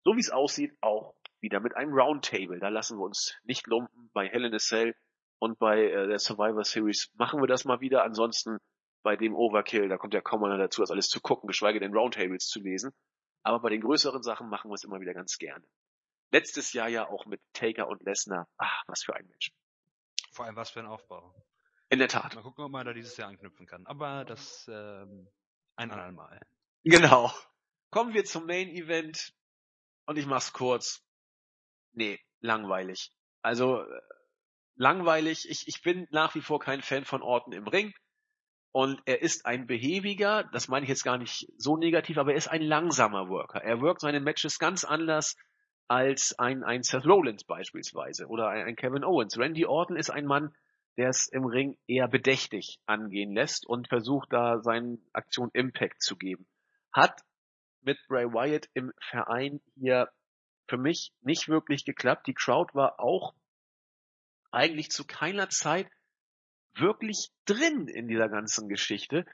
So 0.04 0.14
wie 0.14 0.20
es 0.20 0.30
aussieht, 0.30 0.76
auch 0.80 1.14
wieder 1.40 1.60
mit 1.60 1.76
einem 1.76 1.92
Roundtable. 1.92 2.58
Da 2.60 2.68
lassen 2.68 2.98
wir 2.98 3.04
uns 3.04 3.36
nicht 3.44 3.66
lumpen. 3.66 4.10
Bei 4.12 4.28
Hell 4.28 4.44
in 4.44 4.54
a 4.54 4.58
Cell 4.58 4.94
und 5.38 5.58
bei 5.58 5.84
äh, 5.84 6.06
der 6.06 6.18
Survivor 6.18 6.64
Series 6.64 7.10
machen 7.14 7.40
wir 7.40 7.48
das 7.48 7.64
mal 7.64 7.80
wieder. 7.80 8.04
Ansonsten 8.04 8.58
bei 9.02 9.16
dem 9.16 9.34
Overkill, 9.34 9.88
da 9.88 9.96
kommt 9.96 10.14
ja 10.14 10.20
kaum 10.20 10.44
einer 10.44 10.58
dazu, 10.58 10.82
das 10.82 10.92
alles 10.92 11.08
zu 11.08 11.20
gucken, 11.20 11.48
geschweige 11.48 11.80
denn 11.80 11.92
Roundtables 11.92 12.46
zu 12.46 12.60
lesen. 12.60 12.92
Aber 13.42 13.60
bei 13.60 13.70
den 13.70 13.80
größeren 13.80 14.22
Sachen 14.22 14.48
machen 14.48 14.70
wir 14.70 14.74
es 14.74 14.84
immer 14.84 15.00
wieder 15.00 15.14
ganz 15.14 15.38
gerne. 15.38 15.66
Letztes 16.30 16.72
Jahr 16.72 16.88
ja 16.88 17.08
auch 17.08 17.26
mit 17.26 17.42
Taker 17.52 17.88
und 17.88 18.02
Lesnar. 18.04 18.48
Ach, 18.56 18.84
was 18.86 19.02
für 19.02 19.16
ein 19.16 19.26
Mensch. 19.26 19.50
Vor 20.30 20.44
allem 20.44 20.56
was 20.56 20.70
für 20.70 20.80
ein 20.80 20.86
Aufbau. 20.86 21.34
In 21.92 21.98
der 21.98 22.08
Tat. 22.08 22.34
Mal 22.34 22.40
gucken, 22.40 22.64
ob 22.64 22.72
man 22.72 22.86
da 22.86 22.94
dieses 22.94 23.18
Jahr 23.18 23.28
anknüpfen 23.28 23.66
kann. 23.66 23.86
Aber 23.86 24.24
das 24.24 24.66
ähm, 24.66 25.28
ein 25.76 25.90
andermal. 25.90 26.30
Mal. 26.30 26.40
Genau. 26.84 27.30
Kommen 27.90 28.14
wir 28.14 28.24
zum 28.24 28.46
Main 28.46 28.70
Event. 28.70 29.34
Und 30.06 30.16
ich 30.16 30.24
mach's 30.24 30.54
kurz. 30.54 31.04
Nee, 31.92 32.18
langweilig. 32.40 33.12
Also 33.42 33.82
äh, 33.82 34.00
langweilig. 34.74 35.46
Ich, 35.50 35.68
ich 35.68 35.82
bin 35.82 36.08
nach 36.10 36.34
wie 36.34 36.40
vor 36.40 36.60
kein 36.60 36.80
Fan 36.80 37.04
von 37.04 37.20
Orten 37.20 37.52
im 37.52 37.68
Ring. 37.68 37.92
Und 38.70 39.02
er 39.04 39.20
ist 39.20 39.44
ein 39.44 39.66
behäbiger, 39.66 40.44
das 40.44 40.68
meine 40.68 40.84
ich 40.84 40.88
jetzt 40.88 41.04
gar 41.04 41.18
nicht 41.18 41.52
so 41.58 41.76
negativ, 41.76 42.16
aber 42.16 42.30
er 42.30 42.38
ist 42.38 42.48
ein 42.48 42.62
langsamer 42.62 43.28
Worker. 43.28 43.62
Er 43.62 43.82
wirkt 43.82 44.00
seine 44.00 44.20
Matches 44.20 44.58
ganz 44.58 44.84
anders 44.84 45.36
als 45.88 46.38
ein, 46.38 46.64
ein 46.64 46.84
Seth 46.84 47.04
Rollins 47.04 47.44
beispielsweise 47.44 48.28
oder 48.28 48.48
ein, 48.48 48.64
ein 48.64 48.76
Kevin 48.76 49.04
Owens. 49.04 49.36
Randy 49.36 49.66
Orton 49.66 49.96
ist 49.96 50.08
ein 50.08 50.24
Mann, 50.24 50.54
der 50.96 51.08
es 51.08 51.28
im 51.28 51.44
Ring 51.44 51.78
eher 51.86 52.08
bedächtig 52.08 52.78
angehen 52.86 53.32
lässt 53.32 53.66
und 53.66 53.88
versucht 53.88 54.32
da 54.32 54.60
seinen 54.60 55.04
Aktion 55.12 55.50
Impact 55.52 56.02
zu 56.02 56.16
geben. 56.16 56.46
Hat 56.92 57.22
mit 57.80 57.98
Bray 58.08 58.26
Wyatt 58.26 58.68
im 58.74 58.92
Verein 59.00 59.60
hier 59.74 60.10
für 60.68 60.76
mich 60.76 61.12
nicht 61.20 61.48
wirklich 61.48 61.84
geklappt. 61.84 62.26
Die 62.26 62.34
Crowd 62.34 62.74
war 62.74 63.00
auch 63.00 63.34
eigentlich 64.50 64.90
zu 64.90 65.06
keiner 65.06 65.48
Zeit 65.48 65.88
wirklich 66.74 67.30
drin 67.46 67.88
in 67.88 68.08
dieser 68.08 68.28
ganzen 68.28 68.68
Geschichte. 68.68 69.24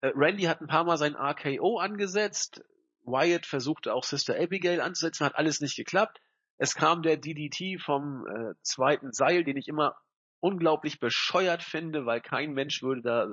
Äh, 0.00 0.12
Randy 0.14 0.44
hat 0.44 0.60
ein 0.60 0.68
paar 0.68 0.84
Mal 0.84 0.96
sein 0.96 1.16
RKO 1.16 1.78
angesetzt. 1.78 2.62
Wyatt 3.02 3.46
versuchte 3.46 3.94
auch 3.94 4.04
Sister 4.04 4.38
Abigail 4.38 4.80
anzusetzen, 4.80 5.24
hat 5.24 5.36
alles 5.36 5.60
nicht 5.60 5.76
geklappt. 5.76 6.20
Es 6.58 6.74
kam 6.74 7.02
der 7.02 7.16
DDT 7.16 7.80
vom 7.80 8.26
äh, 8.26 8.54
zweiten 8.62 9.12
Seil, 9.12 9.44
den 9.44 9.56
ich 9.56 9.68
immer 9.68 9.96
unglaublich 10.40 11.00
bescheuert 11.00 11.62
finde, 11.62 12.06
weil 12.06 12.20
kein 12.20 12.52
Mensch 12.52 12.82
würde 12.82 13.02
da 13.02 13.28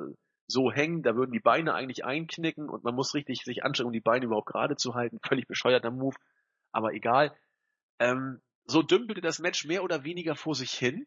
so 0.47 0.71
hängen, 0.71 1.03
da 1.03 1.15
würden 1.15 1.31
die 1.31 1.39
Beine 1.39 1.73
eigentlich 1.73 2.05
einknicken 2.05 2.69
und 2.69 2.83
man 2.83 2.95
muss 2.95 3.13
richtig 3.13 3.43
sich 3.43 3.63
anstrengen, 3.63 3.87
um 3.87 3.93
die 3.93 4.01
Beine 4.01 4.25
überhaupt 4.25 4.47
gerade 4.47 4.75
zu 4.75 4.93
halten. 4.93 5.19
Völlig 5.25 5.47
bescheuerter 5.47 5.91
Move, 5.91 6.15
aber 6.71 6.93
egal. 6.93 7.35
Ähm, 7.99 8.41
so 8.65 8.81
dümpelte 8.81 9.21
das 9.21 9.39
Match 9.39 9.65
mehr 9.65 9.83
oder 9.83 10.03
weniger 10.03 10.35
vor 10.35 10.55
sich 10.55 10.71
hin. 10.71 11.05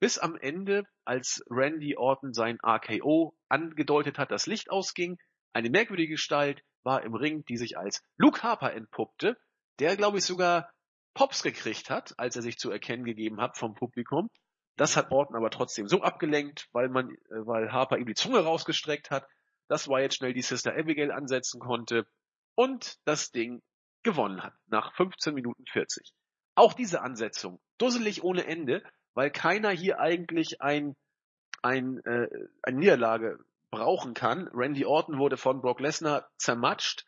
Bis 0.00 0.18
am 0.18 0.36
Ende, 0.36 0.84
als 1.04 1.44
Randy 1.48 1.96
Orton 1.96 2.32
sein 2.32 2.58
RKO 2.60 3.36
angedeutet 3.48 4.18
hat, 4.18 4.30
das 4.30 4.46
Licht 4.46 4.70
ausging, 4.70 5.16
eine 5.52 5.70
merkwürdige 5.70 6.14
Gestalt 6.14 6.62
war 6.82 7.04
im 7.04 7.14
Ring, 7.14 7.44
die 7.44 7.56
sich 7.56 7.78
als 7.78 8.02
Luke 8.16 8.42
Harper 8.42 8.72
entpuppte, 8.72 9.36
der, 9.78 9.96
glaube 9.96 10.18
ich, 10.18 10.24
sogar 10.24 10.70
Pops 11.14 11.42
gekriegt 11.42 11.90
hat, 11.90 12.18
als 12.18 12.36
er 12.36 12.42
sich 12.42 12.58
zu 12.58 12.70
erkennen 12.70 13.04
gegeben 13.04 13.40
hat 13.40 13.56
vom 13.56 13.74
Publikum. 13.74 14.28
Das 14.76 14.96
hat 14.96 15.10
Orton 15.10 15.36
aber 15.36 15.50
trotzdem 15.50 15.86
so 15.86 16.02
abgelenkt, 16.02 16.68
weil 16.72 16.88
man, 16.88 17.10
äh, 17.10 17.46
weil 17.46 17.72
Harper 17.72 17.98
ihm 17.98 18.06
die 18.06 18.14
Zunge 18.14 18.40
rausgestreckt 18.40 19.10
hat, 19.10 19.26
dass 19.68 19.88
Wyatt 19.88 20.14
schnell 20.14 20.32
die 20.32 20.42
Sister 20.42 20.74
Abigail 20.76 21.12
ansetzen 21.12 21.60
konnte 21.60 22.06
und 22.54 22.98
das 23.04 23.30
Ding 23.30 23.62
gewonnen 24.02 24.42
hat 24.42 24.54
nach 24.66 24.94
15 24.94 25.34
Minuten 25.34 25.64
40. 25.70 26.12
Auch 26.54 26.74
diese 26.74 27.02
Ansetzung, 27.02 27.60
dusselig 27.78 28.22
ohne 28.24 28.46
Ende, 28.46 28.82
weil 29.14 29.30
keiner 29.30 29.70
hier 29.70 30.00
eigentlich 30.00 30.60
ein, 30.60 30.96
ein, 31.62 31.98
äh, 32.04 32.28
eine 32.62 32.78
Niederlage 32.78 33.38
brauchen 33.70 34.14
kann. 34.14 34.48
Randy 34.52 34.84
Orton 34.84 35.18
wurde 35.18 35.36
von 35.36 35.60
Brock 35.62 35.80
Lesnar 35.80 36.28
zermatscht, 36.36 37.06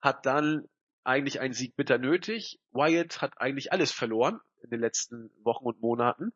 hat 0.00 0.24
dann 0.24 0.68
eigentlich 1.04 1.40
einen 1.40 1.54
Sieg 1.54 1.76
bitter 1.76 1.98
nötig. 1.98 2.58
Wyatt 2.72 3.20
hat 3.20 3.38
eigentlich 3.40 3.72
alles 3.72 3.92
verloren 3.92 4.40
in 4.62 4.70
den 4.70 4.80
letzten 4.80 5.30
Wochen 5.42 5.66
und 5.66 5.80
Monaten 5.80 6.32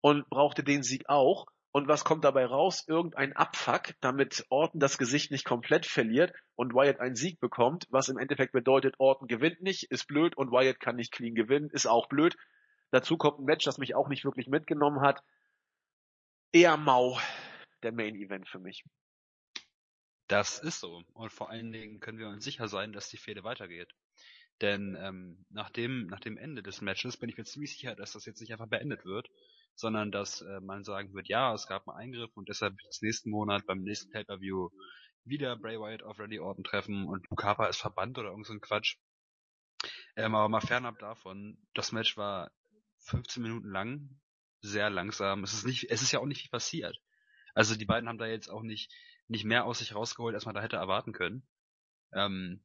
und 0.00 0.28
brauchte 0.28 0.62
den 0.62 0.82
Sieg 0.82 1.08
auch. 1.08 1.46
Und 1.70 1.86
was 1.86 2.04
kommt 2.04 2.24
dabei 2.24 2.46
raus? 2.46 2.84
Irgendein 2.88 3.34
Abfuck, 3.34 3.94
damit 4.00 4.46
Orton 4.48 4.80
das 4.80 4.98
Gesicht 4.98 5.30
nicht 5.30 5.44
komplett 5.44 5.86
verliert 5.86 6.32
und 6.56 6.74
Wyatt 6.74 6.98
einen 6.98 7.14
Sieg 7.14 7.40
bekommt, 7.40 7.86
was 7.90 8.08
im 8.08 8.18
Endeffekt 8.18 8.52
bedeutet, 8.52 8.94
Orton 8.98 9.28
gewinnt 9.28 9.60
nicht, 9.60 9.90
ist 9.90 10.06
blöd 10.06 10.36
und 10.36 10.50
Wyatt 10.50 10.80
kann 10.80 10.96
nicht 10.96 11.12
clean 11.12 11.34
gewinnen, 11.34 11.70
ist 11.70 11.86
auch 11.86 12.08
blöd. 12.08 12.36
Dazu 12.90 13.18
kommt 13.18 13.38
ein 13.38 13.44
Match, 13.44 13.64
das 13.64 13.78
mich 13.78 13.94
auch 13.94 14.08
nicht 14.08 14.24
wirklich 14.24 14.48
mitgenommen 14.48 15.02
hat. 15.02 15.22
Eher 16.52 16.78
mau, 16.78 17.18
der 17.82 17.92
Main 17.92 18.16
Event 18.16 18.48
für 18.48 18.58
mich. 18.58 18.84
Das 20.26 20.58
ist 20.58 20.80
so. 20.80 21.02
Und 21.12 21.32
vor 21.32 21.50
allen 21.50 21.72
Dingen 21.72 22.00
können 22.00 22.18
wir 22.18 22.28
uns 22.28 22.44
sicher 22.44 22.68
sein, 22.68 22.92
dass 22.92 23.08
die 23.08 23.16
Fehde 23.18 23.44
weitergeht. 23.44 23.94
Denn 24.60 24.96
ähm, 25.00 25.44
nach, 25.50 25.70
dem, 25.70 26.06
nach 26.06 26.20
dem 26.20 26.36
Ende 26.36 26.62
des 26.62 26.80
Matches 26.80 27.16
bin 27.16 27.28
ich 27.28 27.36
mir 27.36 27.44
ziemlich 27.44 27.72
sicher, 27.72 27.94
dass 27.94 28.12
das 28.12 28.26
jetzt 28.26 28.40
nicht 28.40 28.52
einfach 28.52 28.66
beendet 28.66 29.04
wird, 29.04 29.28
sondern 29.78 30.10
dass 30.10 30.42
äh, 30.42 30.60
man 30.60 30.82
sagen 30.82 31.14
wird, 31.14 31.28
ja, 31.28 31.54
es 31.54 31.68
gab 31.68 31.88
einen 31.88 31.96
Eingriff 31.96 32.36
und 32.36 32.48
deshalb 32.48 32.76
bis 32.76 33.00
nächsten 33.00 33.30
Monat 33.30 33.64
beim 33.64 33.82
nächsten 33.82 34.10
Pay-Per-View 34.10 34.70
wieder 35.24 35.56
Bray 35.56 35.78
Wyatt 35.78 36.02
auf 36.02 36.18
Randy 36.18 36.40
Orton 36.40 36.64
treffen 36.64 37.06
und 37.06 37.28
Bukapa 37.28 37.66
ist 37.66 37.78
verbannt 37.78 38.18
oder 38.18 38.30
irgend 38.30 38.46
so 38.46 38.54
ein 38.54 38.60
Quatsch. 38.60 38.96
Ähm, 40.16 40.34
aber 40.34 40.48
mal 40.48 40.60
fernab 40.60 40.98
davon, 40.98 41.58
das 41.74 41.92
Match 41.92 42.16
war 42.16 42.50
15 43.04 43.40
Minuten 43.40 43.70
lang, 43.70 44.18
sehr 44.62 44.90
langsam. 44.90 45.44
Es 45.44 45.52
ist 45.52 45.64
nicht, 45.64 45.88
es 45.90 46.02
ist 46.02 46.10
ja 46.10 46.18
auch 46.18 46.26
nicht 46.26 46.42
viel 46.42 46.50
passiert. 46.50 47.00
Also 47.54 47.76
die 47.76 47.84
beiden 47.84 48.08
haben 48.08 48.18
da 48.18 48.26
jetzt 48.26 48.48
auch 48.48 48.62
nicht, 48.62 48.92
nicht 49.28 49.44
mehr 49.44 49.64
aus 49.64 49.78
sich 49.78 49.94
rausgeholt, 49.94 50.34
als 50.34 50.46
man 50.46 50.56
da 50.56 50.60
hätte 50.60 50.76
erwarten 50.76 51.12
können. 51.12 51.46
Ähm, 52.12 52.64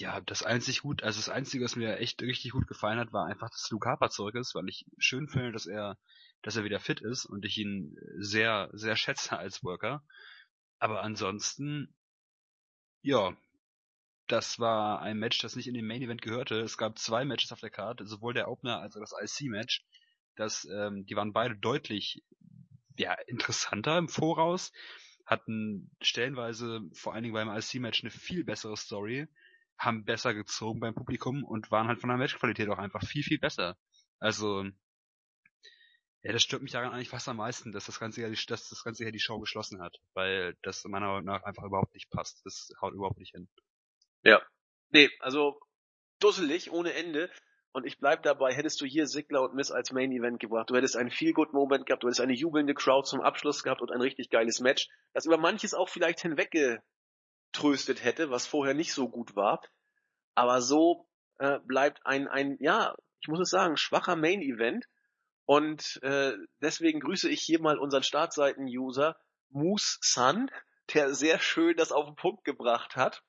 ja, 0.00 0.20
das 0.20 0.42
einzig 0.42 0.82
gut, 0.82 1.02
also 1.02 1.18
das 1.18 1.28
einzige, 1.28 1.64
was 1.64 1.76
mir 1.76 1.98
echt 1.98 2.22
richtig 2.22 2.52
gut 2.52 2.66
gefallen 2.66 2.98
hat, 2.98 3.12
war 3.12 3.26
einfach, 3.26 3.50
dass 3.50 3.70
Luke 3.70 3.88
Harper 3.88 4.10
zurück 4.10 4.34
ist, 4.34 4.54
weil 4.54 4.68
ich 4.68 4.86
schön 4.98 5.28
finde, 5.28 5.52
dass 5.52 5.66
er, 5.66 5.98
dass 6.42 6.56
er 6.56 6.64
wieder 6.64 6.80
fit 6.80 7.00
ist 7.00 7.24
und 7.24 7.44
ich 7.44 7.58
ihn 7.58 7.96
sehr, 8.16 8.70
sehr 8.72 8.96
schätze 8.96 9.38
als 9.38 9.62
Worker. 9.62 10.04
Aber 10.78 11.02
ansonsten, 11.02 11.94
ja, 13.02 13.36
das 14.28 14.58
war 14.58 15.00
ein 15.00 15.18
Match, 15.18 15.38
das 15.38 15.56
nicht 15.56 15.68
in 15.68 15.74
den 15.74 15.86
Main 15.86 16.02
Event 16.02 16.22
gehörte. 16.22 16.60
Es 16.60 16.76
gab 16.76 16.98
zwei 16.98 17.24
Matches 17.24 17.52
auf 17.52 17.60
der 17.60 17.70
Karte, 17.70 18.06
sowohl 18.06 18.34
der 18.34 18.48
Opener 18.48 18.80
als 18.80 18.96
auch 18.96 19.00
das 19.00 19.14
IC-Match. 19.40 19.84
Das, 20.36 20.66
ähm, 20.70 21.06
die 21.06 21.16
waren 21.16 21.32
beide 21.32 21.56
deutlich 21.56 22.22
ja, 22.96 23.14
interessanter 23.26 23.96
im 23.98 24.08
Voraus, 24.08 24.72
hatten 25.24 25.90
stellenweise 26.00 26.82
vor 26.92 27.14
allen 27.14 27.22
Dingen 27.22 27.34
beim 27.34 27.48
IC-Match 27.48 28.02
eine 28.02 28.10
viel 28.10 28.44
bessere 28.44 28.76
Story 28.76 29.28
haben 29.78 30.04
besser 30.04 30.34
gezogen 30.34 30.80
beim 30.80 30.94
Publikum 30.94 31.44
und 31.44 31.70
waren 31.70 31.88
halt 31.88 32.00
von 32.00 32.08
der 32.08 32.18
Matchqualität 32.18 32.68
auch 32.68 32.78
einfach 32.78 33.04
viel, 33.04 33.22
viel 33.22 33.38
besser. 33.38 33.76
Also, 34.18 34.64
ja, 36.22 36.32
das 36.32 36.42
stört 36.42 36.62
mich 36.62 36.72
daran 36.72 36.92
eigentlich 36.92 37.08
fast 37.08 37.28
am 37.28 37.36
meisten, 37.36 37.72
dass 37.72 37.86
das 37.86 38.00
Ganze 38.00 38.22
ja 38.22 38.28
die, 38.28 38.46
dass 38.46 38.68
das 38.68 38.82
Ganze 38.82 39.04
ja 39.04 39.12
die 39.12 39.20
Show 39.20 39.38
geschlossen 39.38 39.80
hat, 39.80 39.96
weil 40.14 40.56
das 40.62 40.84
meiner 40.84 41.06
Meinung 41.06 41.24
nach 41.24 41.44
einfach 41.44 41.62
überhaupt 41.62 41.94
nicht 41.94 42.10
passt. 42.10 42.44
Das 42.44 42.70
haut 42.80 42.94
überhaupt 42.94 43.18
nicht 43.18 43.34
hin. 43.34 43.48
Ja. 44.24 44.42
Nee, 44.90 45.10
also 45.20 45.60
dusselig 46.18 46.72
ohne 46.72 46.94
Ende. 46.94 47.30
Und 47.70 47.86
ich 47.86 47.98
bleib 47.98 48.22
dabei, 48.22 48.52
hättest 48.54 48.80
du 48.80 48.86
hier 48.86 49.06
Sigler 49.06 49.42
und 49.42 49.54
Miss 49.54 49.70
als 49.70 49.92
Main 49.92 50.10
Event 50.10 50.40
gebracht, 50.40 50.70
du 50.70 50.74
hättest 50.74 50.96
einen 50.96 51.10
Feel-Good-Moment 51.10 51.86
gehabt, 51.86 52.02
du 52.02 52.08
hättest 52.08 52.22
eine 52.22 52.32
jubelnde 52.32 52.74
Crowd 52.74 53.06
zum 53.06 53.20
Abschluss 53.20 53.62
gehabt 53.62 53.82
und 53.82 53.92
ein 53.92 54.00
richtig 54.00 54.30
geiles 54.30 54.58
Match, 54.58 54.88
das 55.12 55.26
über 55.26 55.36
manches 55.36 55.74
auch 55.74 55.88
vielleicht 55.88 56.20
hinwegge 56.20 56.82
tröstet 57.52 58.04
hätte, 58.04 58.30
was 58.30 58.46
vorher 58.46 58.74
nicht 58.74 58.92
so 58.92 59.08
gut 59.08 59.36
war. 59.36 59.60
Aber 60.34 60.60
so 60.60 61.08
äh, 61.38 61.58
bleibt 61.60 62.04
ein, 62.04 62.28
ein, 62.28 62.56
ja, 62.60 62.94
ich 63.20 63.28
muss 63.28 63.40
es 63.40 63.50
sagen, 63.50 63.76
schwacher 63.76 64.16
Main-Event. 64.16 64.86
Und 65.44 65.98
äh, 66.02 66.34
deswegen 66.60 67.00
grüße 67.00 67.28
ich 67.30 67.40
hier 67.40 67.60
mal 67.60 67.78
unseren 67.78 68.02
Startseiten-User 68.02 69.16
Moose 69.50 69.98
Sun, 70.02 70.50
der 70.92 71.14
sehr 71.14 71.38
schön 71.38 71.76
das 71.76 71.92
auf 71.92 72.06
den 72.06 72.16
Punkt 72.16 72.44
gebracht 72.44 72.96
hat. 72.96 73.22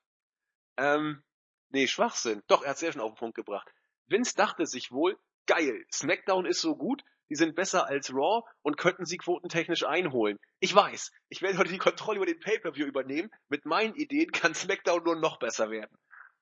Ähm, 0.76 1.22
nee, 1.70 1.86
Schwachsinn. 1.86 2.42
Doch, 2.46 2.62
er 2.62 2.70
hat 2.70 2.78
sehr 2.78 2.92
schön 2.92 3.00
auf 3.00 3.12
den 3.12 3.18
Punkt 3.18 3.36
gebracht. 3.36 3.72
Vince 4.06 4.34
dachte 4.36 4.66
sich 4.66 4.90
wohl, 4.90 5.18
geil, 5.46 5.84
SmackDown 5.92 6.46
ist 6.46 6.60
so 6.60 6.76
gut, 6.76 7.02
die 7.30 7.36
sind 7.36 7.54
besser 7.54 7.86
als 7.86 8.12
Raw 8.12 8.42
und 8.62 8.76
könnten 8.76 9.06
sie 9.06 9.16
quotentechnisch 9.16 9.86
einholen. 9.86 10.38
Ich 10.58 10.74
weiß, 10.74 11.12
ich 11.28 11.40
werde 11.40 11.58
heute 11.58 11.70
die 11.70 11.78
Kontrolle 11.78 12.16
über 12.16 12.26
den 12.26 12.40
Pay-Per-View 12.40 12.86
übernehmen. 12.86 13.30
Mit 13.48 13.64
meinen 13.64 13.94
Ideen 13.94 14.32
kann 14.32 14.54
SmackDown 14.54 15.04
nur 15.04 15.16
noch 15.16 15.38
besser 15.38 15.70
werden. 15.70 15.96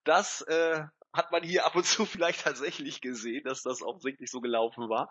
Das 0.04 0.40
äh, 0.42 0.82
hat 1.12 1.30
man 1.30 1.42
hier 1.42 1.66
ab 1.66 1.76
und 1.76 1.84
zu 1.84 2.04
vielleicht 2.06 2.42
tatsächlich 2.42 3.00
gesehen, 3.00 3.44
dass 3.44 3.62
das 3.62 3.82
offensichtlich 3.82 4.30
so 4.30 4.40
gelaufen 4.40 4.88
war. 4.88 5.10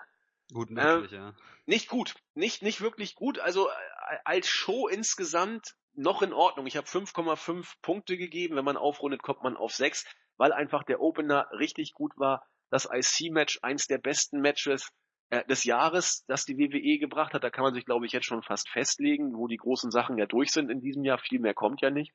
Gut 0.53 0.69
möglich, 0.69 1.11
ähm, 1.11 1.17
ja. 1.17 1.33
Nicht 1.65 1.89
gut, 1.89 2.15
nicht 2.33 2.63
nicht 2.63 2.79
wirklich 2.81 3.15
gut. 3.15 3.37
Also 3.39 3.67
äh, 3.67 4.17
als 4.23 4.47
Show 4.47 4.87
insgesamt 4.87 5.75
noch 5.93 6.21
in 6.21 6.31
Ordnung. 6.31 6.67
Ich 6.67 6.77
habe 6.77 6.87
5,5 6.87 7.73
Punkte 7.81 8.17
gegeben. 8.17 8.55
Wenn 8.55 8.65
man 8.65 8.77
aufrundet, 8.77 9.21
kommt 9.21 9.43
man 9.43 9.57
auf 9.57 9.73
6, 9.73 10.05
weil 10.37 10.53
einfach 10.53 10.83
der 10.83 11.01
Opener 11.01 11.47
richtig 11.51 11.93
gut 11.93 12.13
war. 12.17 12.47
Das 12.69 12.87
IC-Match 12.91 13.59
eins 13.61 13.87
der 13.87 13.97
besten 13.97 14.39
Matches 14.39 14.83
äh, 14.83 15.06
des 15.29 15.63
Jahres, 15.65 16.25
das 16.27 16.45
die 16.45 16.57
WWE 16.57 16.99
gebracht 16.99 17.33
hat. 17.33 17.43
Da 17.43 17.49
kann 17.49 17.63
man 17.63 17.73
sich, 17.73 17.85
glaube 17.85 18.05
ich, 18.05 18.13
jetzt 18.13 18.25
schon 18.25 18.43
fast 18.43 18.69
festlegen, 18.69 19.35
wo 19.35 19.47
die 19.47 19.57
großen 19.57 19.91
Sachen 19.91 20.17
ja 20.17 20.25
durch 20.25 20.51
sind 20.51 20.69
in 20.69 20.79
diesem 20.79 21.03
Jahr. 21.03 21.17
Viel 21.17 21.39
mehr 21.39 21.53
kommt 21.53 21.81
ja 21.81 21.89
nicht. 21.89 22.13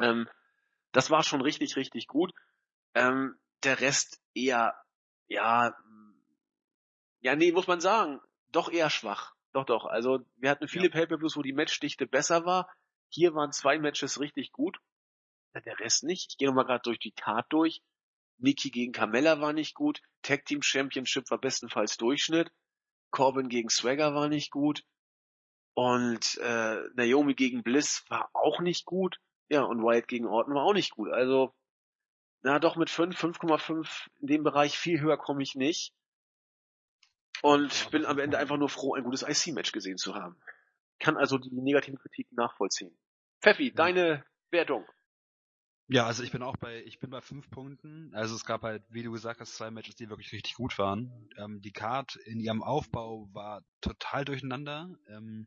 Ähm, 0.00 0.28
das 0.92 1.10
war 1.10 1.24
schon 1.24 1.40
richtig, 1.40 1.76
richtig 1.76 2.06
gut. 2.06 2.32
Ähm, 2.94 3.36
der 3.64 3.80
Rest 3.80 4.20
eher, 4.34 4.76
ja, 5.26 5.74
ja, 7.20 7.36
nee, 7.36 7.52
muss 7.52 7.66
man 7.66 7.80
sagen, 7.80 8.20
doch 8.50 8.70
eher 8.70 8.90
schwach. 8.90 9.34
Doch, 9.52 9.64
doch. 9.64 9.86
Also 9.86 10.20
wir 10.36 10.50
hatten 10.50 10.68
viele 10.68 10.86
ja. 10.86 10.90
Pay-Per-Views, 10.90 11.36
wo 11.36 11.42
die 11.42 11.52
Matchdichte 11.52 12.06
besser 12.06 12.44
war. 12.44 12.70
Hier 13.08 13.34
waren 13.34 13.52
zwei 13.52 13.78
Matches 13.78 14.20
richtig 14.20 14.52
gut. 14.52 14.78
Der 15.54 15.78
Rest 15.78 16.04
nicht. 16.04 16.30
Ich 16.30 16.38
gehe 16.38 16.48
nochmal 16.48 16.64
gerade 16.64 16.82
durch 16.82 16.98
die 16.98 17.12
Tat 17.12 17.46
durch. 17.50 17.82
Nikki 18.42 18.70
gegen 18.70 18.92
Carmella 18.92 19.40
war 19.40 19.52
nicht 19.52 19.74
gut. 19.74 20.02
Tag 20.22 20.44
Team 20.44 20.62
Championship 20.62 21.30
war 21.30 21.38
bestenfalls 21.38 21.96
Durchschnitt. 21.96 22.50
Corbin 23.10 23.48
gegen 23.48 23.68
Swagger 23.68 24.14
war 24.14 24.28
nicht 24.28 24.50
gut. 24.50 24.84
Und 25.74 26.38
äh, 26.38 26.82
Naomi 26.94 27.34
gegen 27.34 27.62
Bliss 27.62 28.04
war 28.08 28.30
auch 28.34 28.60
nicht 28.60 28.84
gut. 28.84 29.18
Ja, 29.48 29.62
und 29.62 29.82
Wyatt 29.82 30.08
gegen 30.08 30.26
Orton 30.26 30.54
war 30.54 30.64
auch 30.64 30.74
nicht 30.74 30.92
gut. 30.92 31.10
Also, 31.10 31.54
na 32.42 32.58
doch 32.58 32.76
mit 32.76 32.90
5, 32.90 33.18
5,5 33.18 34.08
in 34.20 34.26
dem 34.26 34.42
Bereich 34.42 34.78
viel 34.78 35.00
höher 35.00 35.16
komme 35.16 35.42
ich 35.42 35.54
nicht. 35.54 35.94
Und 37.42 37.90
bin 37.90 38.04
am 38.06 38.18
Ende 38.18 38.38
einfach 38.38 38.56
nur 38.56 38.68
froh, 38.68 38.94
ein 38.94 39.04
gutes 39.04 39.22
IC-Match 39.22 39.72
gesehen 39.72 39.98
zu 39.98 40.14
haben. 40.14 40.40
Kann 41.00 41.16
also 41.16 41.38
die 41.38 41.50
negativen 41.50 41.98
Kritiken 41.98 42.36
nachvollziehen. 42.36 42.96
Pfeffi, 43.40 43.68
ja. 43.68 43.74
deine 43.74 44.24
Wertung. 44.50 44.86
Ja, 45.92 46.06
also 46.06 46.22
ich 46.22 46.32
bin 46.32 46.42
auch 46.42 46.56
bei, 46.56 46.82
ich 46.86 47.00
bin 47.00 47.10
bei 47.10 47.20
fünf 47.20 47.50
Punkten. 47.50 48.14
Also 48.14 48.34
es 48.34 48.46
gab 48.46 48.62
halt, 48.62 48.82
wie 48.88 49.02
du 49.02 49.12
gesagt 49.12 49.40
hast, 49.40 49.54
zwei 49.54 49.70
Matches, 49.70 49.94
die 49.94 50.08
wirklich 50.08 50.32
richtig 50.32 50.54
gut 50.54 50.78
waren. 50.78 51.28
Ähm, 51.36 51.60
die 51.60 51.70
Card 51.70 52.16
in 52.24 52.40
ihrem 52.40 52.62
Aufbau 52.62 53.28
war 53.34 53.62
total 53.82 54.24
durcheinander. 54.24 54.88
Ähm, 55.10 55.46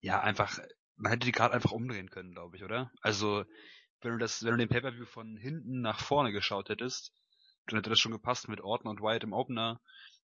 ja, 0.00 0.22
einfach, 0.22 0.58
man 0.96 1.12
hätte 1.12 1.26
die 1.26 1.32
Card 1.32 1.52
einfach 1.52 1.72
umdrehen 1.72 2.08
können, 2.08 2.32
glaube 2.32 2.56
ich, 2.56 2.64
oder? 2.64 2.90
Also, 3.02 3.44
wenn 4.00 4.12
du 4.12 4.18
das, 4.18 4.42
wenn 4.42 4.52
du 4.52 4.56
den 4.56 4.70
Pay-Per-View 4.70 5.04
von 5.04 5.36
hinten 5.36 5.82
nach 5.82 6.00
vorne 6.00 6.32
geschaut 6.32 6.70
hättest, 6.70 7.12
dann 7.66 7.76
hätte 7.76 7.90
das 7.90 8.00
schon 8.00 8.12
gepasst 8.12 8.48
mit 8.48 8.62
Orton 8.62 8.90
und 8.90 9.02
Wyatt 9.02 9.22
im 9.22 9.34
Opener. 9.34 9.82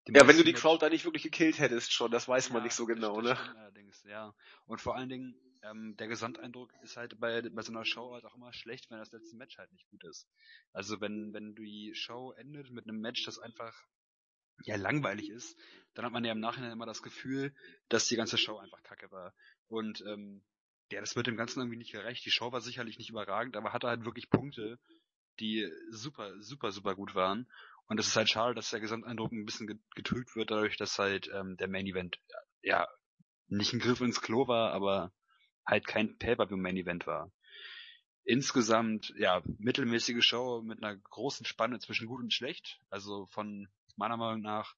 Ja, 0.09 0.27
wenn 0.27 0.39
du 0.39 0.45
die 0.45 0.55
Crowd 0.55 0.83
da 0.83 0.89
nicht 0.89 1.05
wirklich 1.05 1.25
gekillt 1.25 1.59
hättest 1.59 1.93
schon, 1.93 2.11
das 2.11 2.29
weiß 2.29 2.49
ja, 2.49 2.55
man 2.55 2.63
nicht 2.63 2.75
so 2.75 2.87
genau, 2.87 3.21
ne? 3.21 3.37
Allerdings, 3.59 4.03
ja. 4.05 4.35
Und 4.65 4.81
vor 4.81 4.97
allen 4.97 5.11
Dingen, 5.11 5.35
ähm, 5.71 5.97
der 5.97 6.09
Gesamteindruck 6.09 6.73
ist 6.83 6.97
halt 6.97 7.19
bei, 7.19 7.43
bei 7.43 7.63
so 7.63 7.73
einer 7.73 7.85
Show 7.85 8.13
halt 8.13 8.25
auch 8.25 8.35
immer 8.35 8.53
schlecht, 8.53 8.91
wenn 8.91 8.99
das 8.99 9.13
letzte 9.13 9.37
Match 9.37 9.59
halt 9.59 9.73
nicht 9.73 9.89
gut 9.89 10.05
ist. 10.05 10.29
Also 10.73 11.01
wenn, 11.01 11.33
wenn 11.33 11.55
die 11.55 11.93
Show 11.95 12.33
endet 12.33 12.71
mit 12.71 12.89
einem 12.89 13.01
Match, 13.01 13.25
das 13.25 13.39
einfach 13.39 13.75
ja 14.65 14.77
langweilig 14.77 15.29
ist, 15.31 15.59
dann 15.95 16.05
hat 16.05 16.13
man 16.13 16.25
ja 16.25 16.33
im 16.33 16.41
Nachhinein 16.41 16.73
immer 16.73 16.87
das 16.87 17.03
Gefühl, 17.03 17.55
dass 17.89 18.09
die 18.09 18.17
ganze 18.17 18.39
Show 18.39 18.59
einfach 18.59 18.83
kacke 18.83 19.11
war. 19.11 19.35
Und 19.69 20.03
ähm, 20.07 20.43
ja, 20.91 21.01
das 21.01 21.17
wird 21.17 21.27
dem 21.27 21.37
Ganzen 21.37 21.61
irgendwie 21.61 21.79
nicht 21.79 21.93
gerecht. 21.93 22.25
Die 22.25 22.31
Show 22.31 22.53
war 22.53 22.61
sicherlich 22.61 22.99
nicht 22.99 23.11
überragend, 23.11 23.57
aber 23.57 23.73
hatte 23.73 23.89
halt 23.89 24.05
wirklich 24.05 24.31
Punkte, 24.31 24.79
die 25.41 25.71
super, 25.91 26.41
super, 26.41 26.73
super 26.73 26.95
gut 26.95 27.15
waren. 27.15 27.51
Und 27.89 28.01
es 28.01 28.09
ist 28.09 28.17
halt 28.17 28.31
schade, 28.31 28.55
dass 28.55 28.71
der 28.71 28.81
Gesamteindruck 28.81 29.33
ein 29.33 29.45
bisschen 29.45 29.81
getrübt 29.95 30.35
wird, 30.35 30.51
dadurch, 30.51 30.77
dass 30.77 30.99
halt 30.99 31.31
ähm, 31.33 31.57
der 31.57 31.69
Main 31.69 31.87
Event 31.87 32.19
ja 32.63 32.89
nicht 33.49 33.73
ein 33.73 33.79
Griff 33.79 34.01
ins 34.01 34.21
Klo 34.21 34.49
war, 34.49 34.73
aber 34.73 35.13
halt 35.67 35.87
kein 35.87 36.17
Pay-Per-View-Main-Event 36.19 37.07
war. 37.07 37.31
Insgesamt, 38.25 39.15
ja, 39.17 39.43
mittelmäßige 39.59 40.25
Show 40.25 40.63
mit 40.63 40.83
einer 40.83 40.97
großen 40.97 41.47
Spanne 41.47 41.79
zwischen 41.79 42.09
gut 42.09 42.21
und 42.21 42.33
schlecht. 42.33 42.81
Also 42.91 43.27
von 43.27 43.69
meiner 43.97 44.17
Meinung 44.17 44.43
nach 44.43 44.75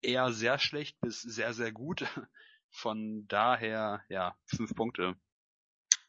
eher 0.00 0.32
sehr 0.32 0.58
schlecht 0.58 1.00
bis 1.00 1.22
sehr, 1.22 1.52
sehr 1.52 1.72
gut. 1.72 2.04
Von 2.70 3.26
daher, 3.28 4.04
ja, 4.08 4.36
fünf 4.44 4.74
Punkte. 4.74 5.14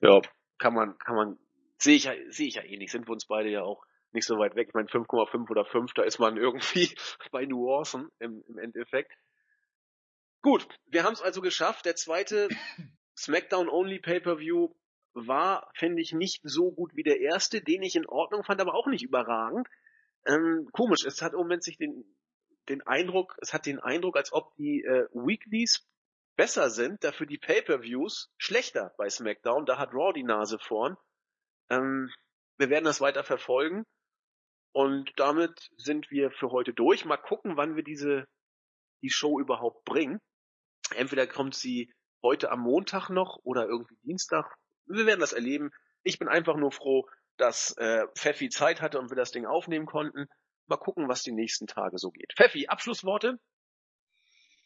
Ja, 0.01 0.21
kann 0.57 0.73
man, 0.73 0.97
kann 0.97 1.15
man, 1.15 1.39
sehe 1.77 1.95
ich 1.95 2.03
ja, 2.05 2.13
sehe 2.29 2.47
ich 2.47 2.55
ja 2.55 2.63
eh 2.63 2.77
nicht. 2.77 2.91
Sind 2.91 3.07
wir 3.07 3.13
uns 3.13 3.27
beide 3.27 3.49
ja 3.49 3.63
auch 3.63 3.85
nicht 4.11 4.25
so 4.25 4.37
weit 4.37 4.55
weg. 4.55 4.69
Ich 4.69 4.73
meine, 4.73 4.87
5,5 4.87 5.49
oder 5.49 5.65
5, 5.65 5.93
da 5.93 6.03
ist 6.03 6.19
man 6.19 6.37
irgendwie 6.37 6.89
bei 7.31 7.45
Nuancen 7.45 8.09
im, 8.19 8.43
im 8.47 8.57
Endeffekt. 8.57 9.13
Gut, 10.41 10.67
wir 10.85 11.03
haben 11.03 11.13
es 11.13 11.21
also 11.21 11.41
geschafft. 11.41 11.85
Der 11.85 11.95
zweite 11.95 12.49
SmackDown 13.19 13.69
Only 13.69 13.99
Pay-per-View 13.99 14.73
war, 15.13 15.69
finde 15.75 16.01
ich, 16.01 16.13
nicht 16.13 16.41
so 16.43 16.71
gut 16.71 16.95
wie 16.95 17.03
der 17.03 17.19
erste, 17.19 17.61
den 17.61 17.83
ich 17.83 17.95
in 17.95 18.05
Ordnung 18.05 18.43
fand, 18.43 18.61
aber 18.61 18.75
auch 18.75 18.87
nicht 18.87 19.03
überragend. 19.03 19.67
Ähm, 20.25 20.69
komisch, 20.71 21.05
es 21.05 21.21
hat 21.21 21.33
im 21.33 21.39
Moment 21.39 21.63
sich 21.63 21.77
den, 21.77 22.05
den 22.69 22.81
Eindruck, 22.81 23.35
es 23.41 23.53
hat 23.53 23.65
den 23.65 23.79
Eindruck, 23.79 24.15
als 24.15 24.31
ob 24.31 24.55
die 24.55 24.83
äh, 24.83 25.07
Weeklies 25.13 25.85
besser 26.35 26.69
sind, 26.69 27.03
dafür 27.03 27.25
die 27.25 27.37
Pay-per-Views 27.37 28.31
schlechter 28.37 28.93
bei 28.97 29.09
SmackDown. 29.09 29.65
Da 29.65 29.77
hat 29.77 29.93
Raw 29.93 30.13
die 30.13 30.23
Nase 30.23 30.57
vorn. 30.59 30.95
Ähm, 31.69 32.09
wir 32.57 32.69
werden 32.69 32.85
das 32.85 33.01
weiter 33.01 33.23
verfolgen. 33.23 33.85
Und 34.71 35.11
damit 35.17 35.69
sind 35.77 36.11
wir 36.11 36.31
für 36.31 36.51
heute 36.51 36.73
durch. 36.73 37.03
Mal 37.03 37.17
gucken, 37.17 37.57
wann 37.57 37.75
wir 37.75 37.83
diese, 37.83 38.27
die 39.01 39.09
Show 39.09 39.39
überhaupt 39.39 39.83
bringen. 39.83 40.19
Entweder 40.95 41.27
kommt 41.27 41.55
sie 41.55 41.91
heute 42.21 42.51
am 42.51 42.61
Montag 42.61 43.09
noch 43.09 43.39
oder 43.43 43.67
irgendwie 43.67 43.97
Dienstag. 44.03 44.55
Wir 44.85 45.05
werden 45.05 45.19
das 45.19 45.33
erleben. 45.33 45.71
Ich 46.03 46.19
bin 46.19 46.27
einfach 46.27 46.55
nur 46.55 46.71
froh, 46.71 47.07
dass 47.37 47.71
äh, 47.77 48.05
Pfeffi 48.15 48.49
Zeit 48.49 48.81
hatte 48.81 48.99
und 48.99 49.09
wir 49.09 49.15
das 49.15 49.31
Ding 49.31 49.45
aufnehmen 49.45 49.85
konnten. 49.85 50.27
Mal 50.67 50.77
gucken, 50.77 51.07
was 51.07 51.23
die 51.23 51.31
nächsten 51.31 51.67
Tage 51.67 51.97
so 51.97 52.11
geht. 52.11 52.33
Pfeffi, 52.35 52.67
Abschlussworte? 52.67 53.39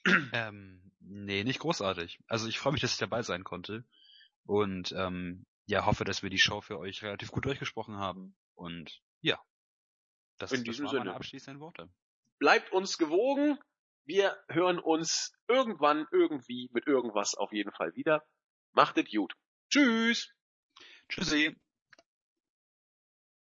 Ähm, 0.33 0.91
nee, 0.99 1.45
nicht 1.45 1.59
großartig. 1.59 2.19
Also 2.27 2.49
ich 2.49 2.59
freue 2.59 2.73
mich, 2.73 2.81
dass 2.81 2.91
ich 2.91 2.97
dabei 2.97 3.21
sein 3.21 3.45
konnte. 3.45 3.85
Und 4.45 4.91
ähm, 4.97 5.45
ja, 5.65 5.85
hoffe, 5.85 6.03
dass 6.03 6.23
wir 6.23 6.29
die 6.29 6.39
Show 6.39 6.59
für 6.59 6.77
euch 6.77 7.03
relativ 7.03 7.31
gut 7.31 7.45
durchgesprochen 7.45 7.95
haben. 7.95 8.35
Und 8.53 9.01
ja, 9.21 9.39
das, 10.37 10.51
In 10.51 10.65
das 10.65 10.81
waren 10.81 10.97
meine 10.97 11.13
abschließenden 11.13 11.61
Worte. 11.61 11.89
Bleibt 12.39 12.73
uns 12.73 12.97
gewogen. 12.97 13.57
Wir 14.05 14.37
hören 14.49 14.79
uns 14.79 15.33
irgendwann, 15.47 16.07
irgendwie, 16.11 16.69
mit 16.73 16.87
irgendwas 16.87 17.35
auf 17.35 17.53
jeden 17.53 17.71
Fall 17.71 17.95
wieder. 17.95 18.25
Macht 18.73 18.97
es 18.97 19.09
gut. 19.09 19.33
Tschüss. 19.69 20.33
Tschüssi. 21.09 21.55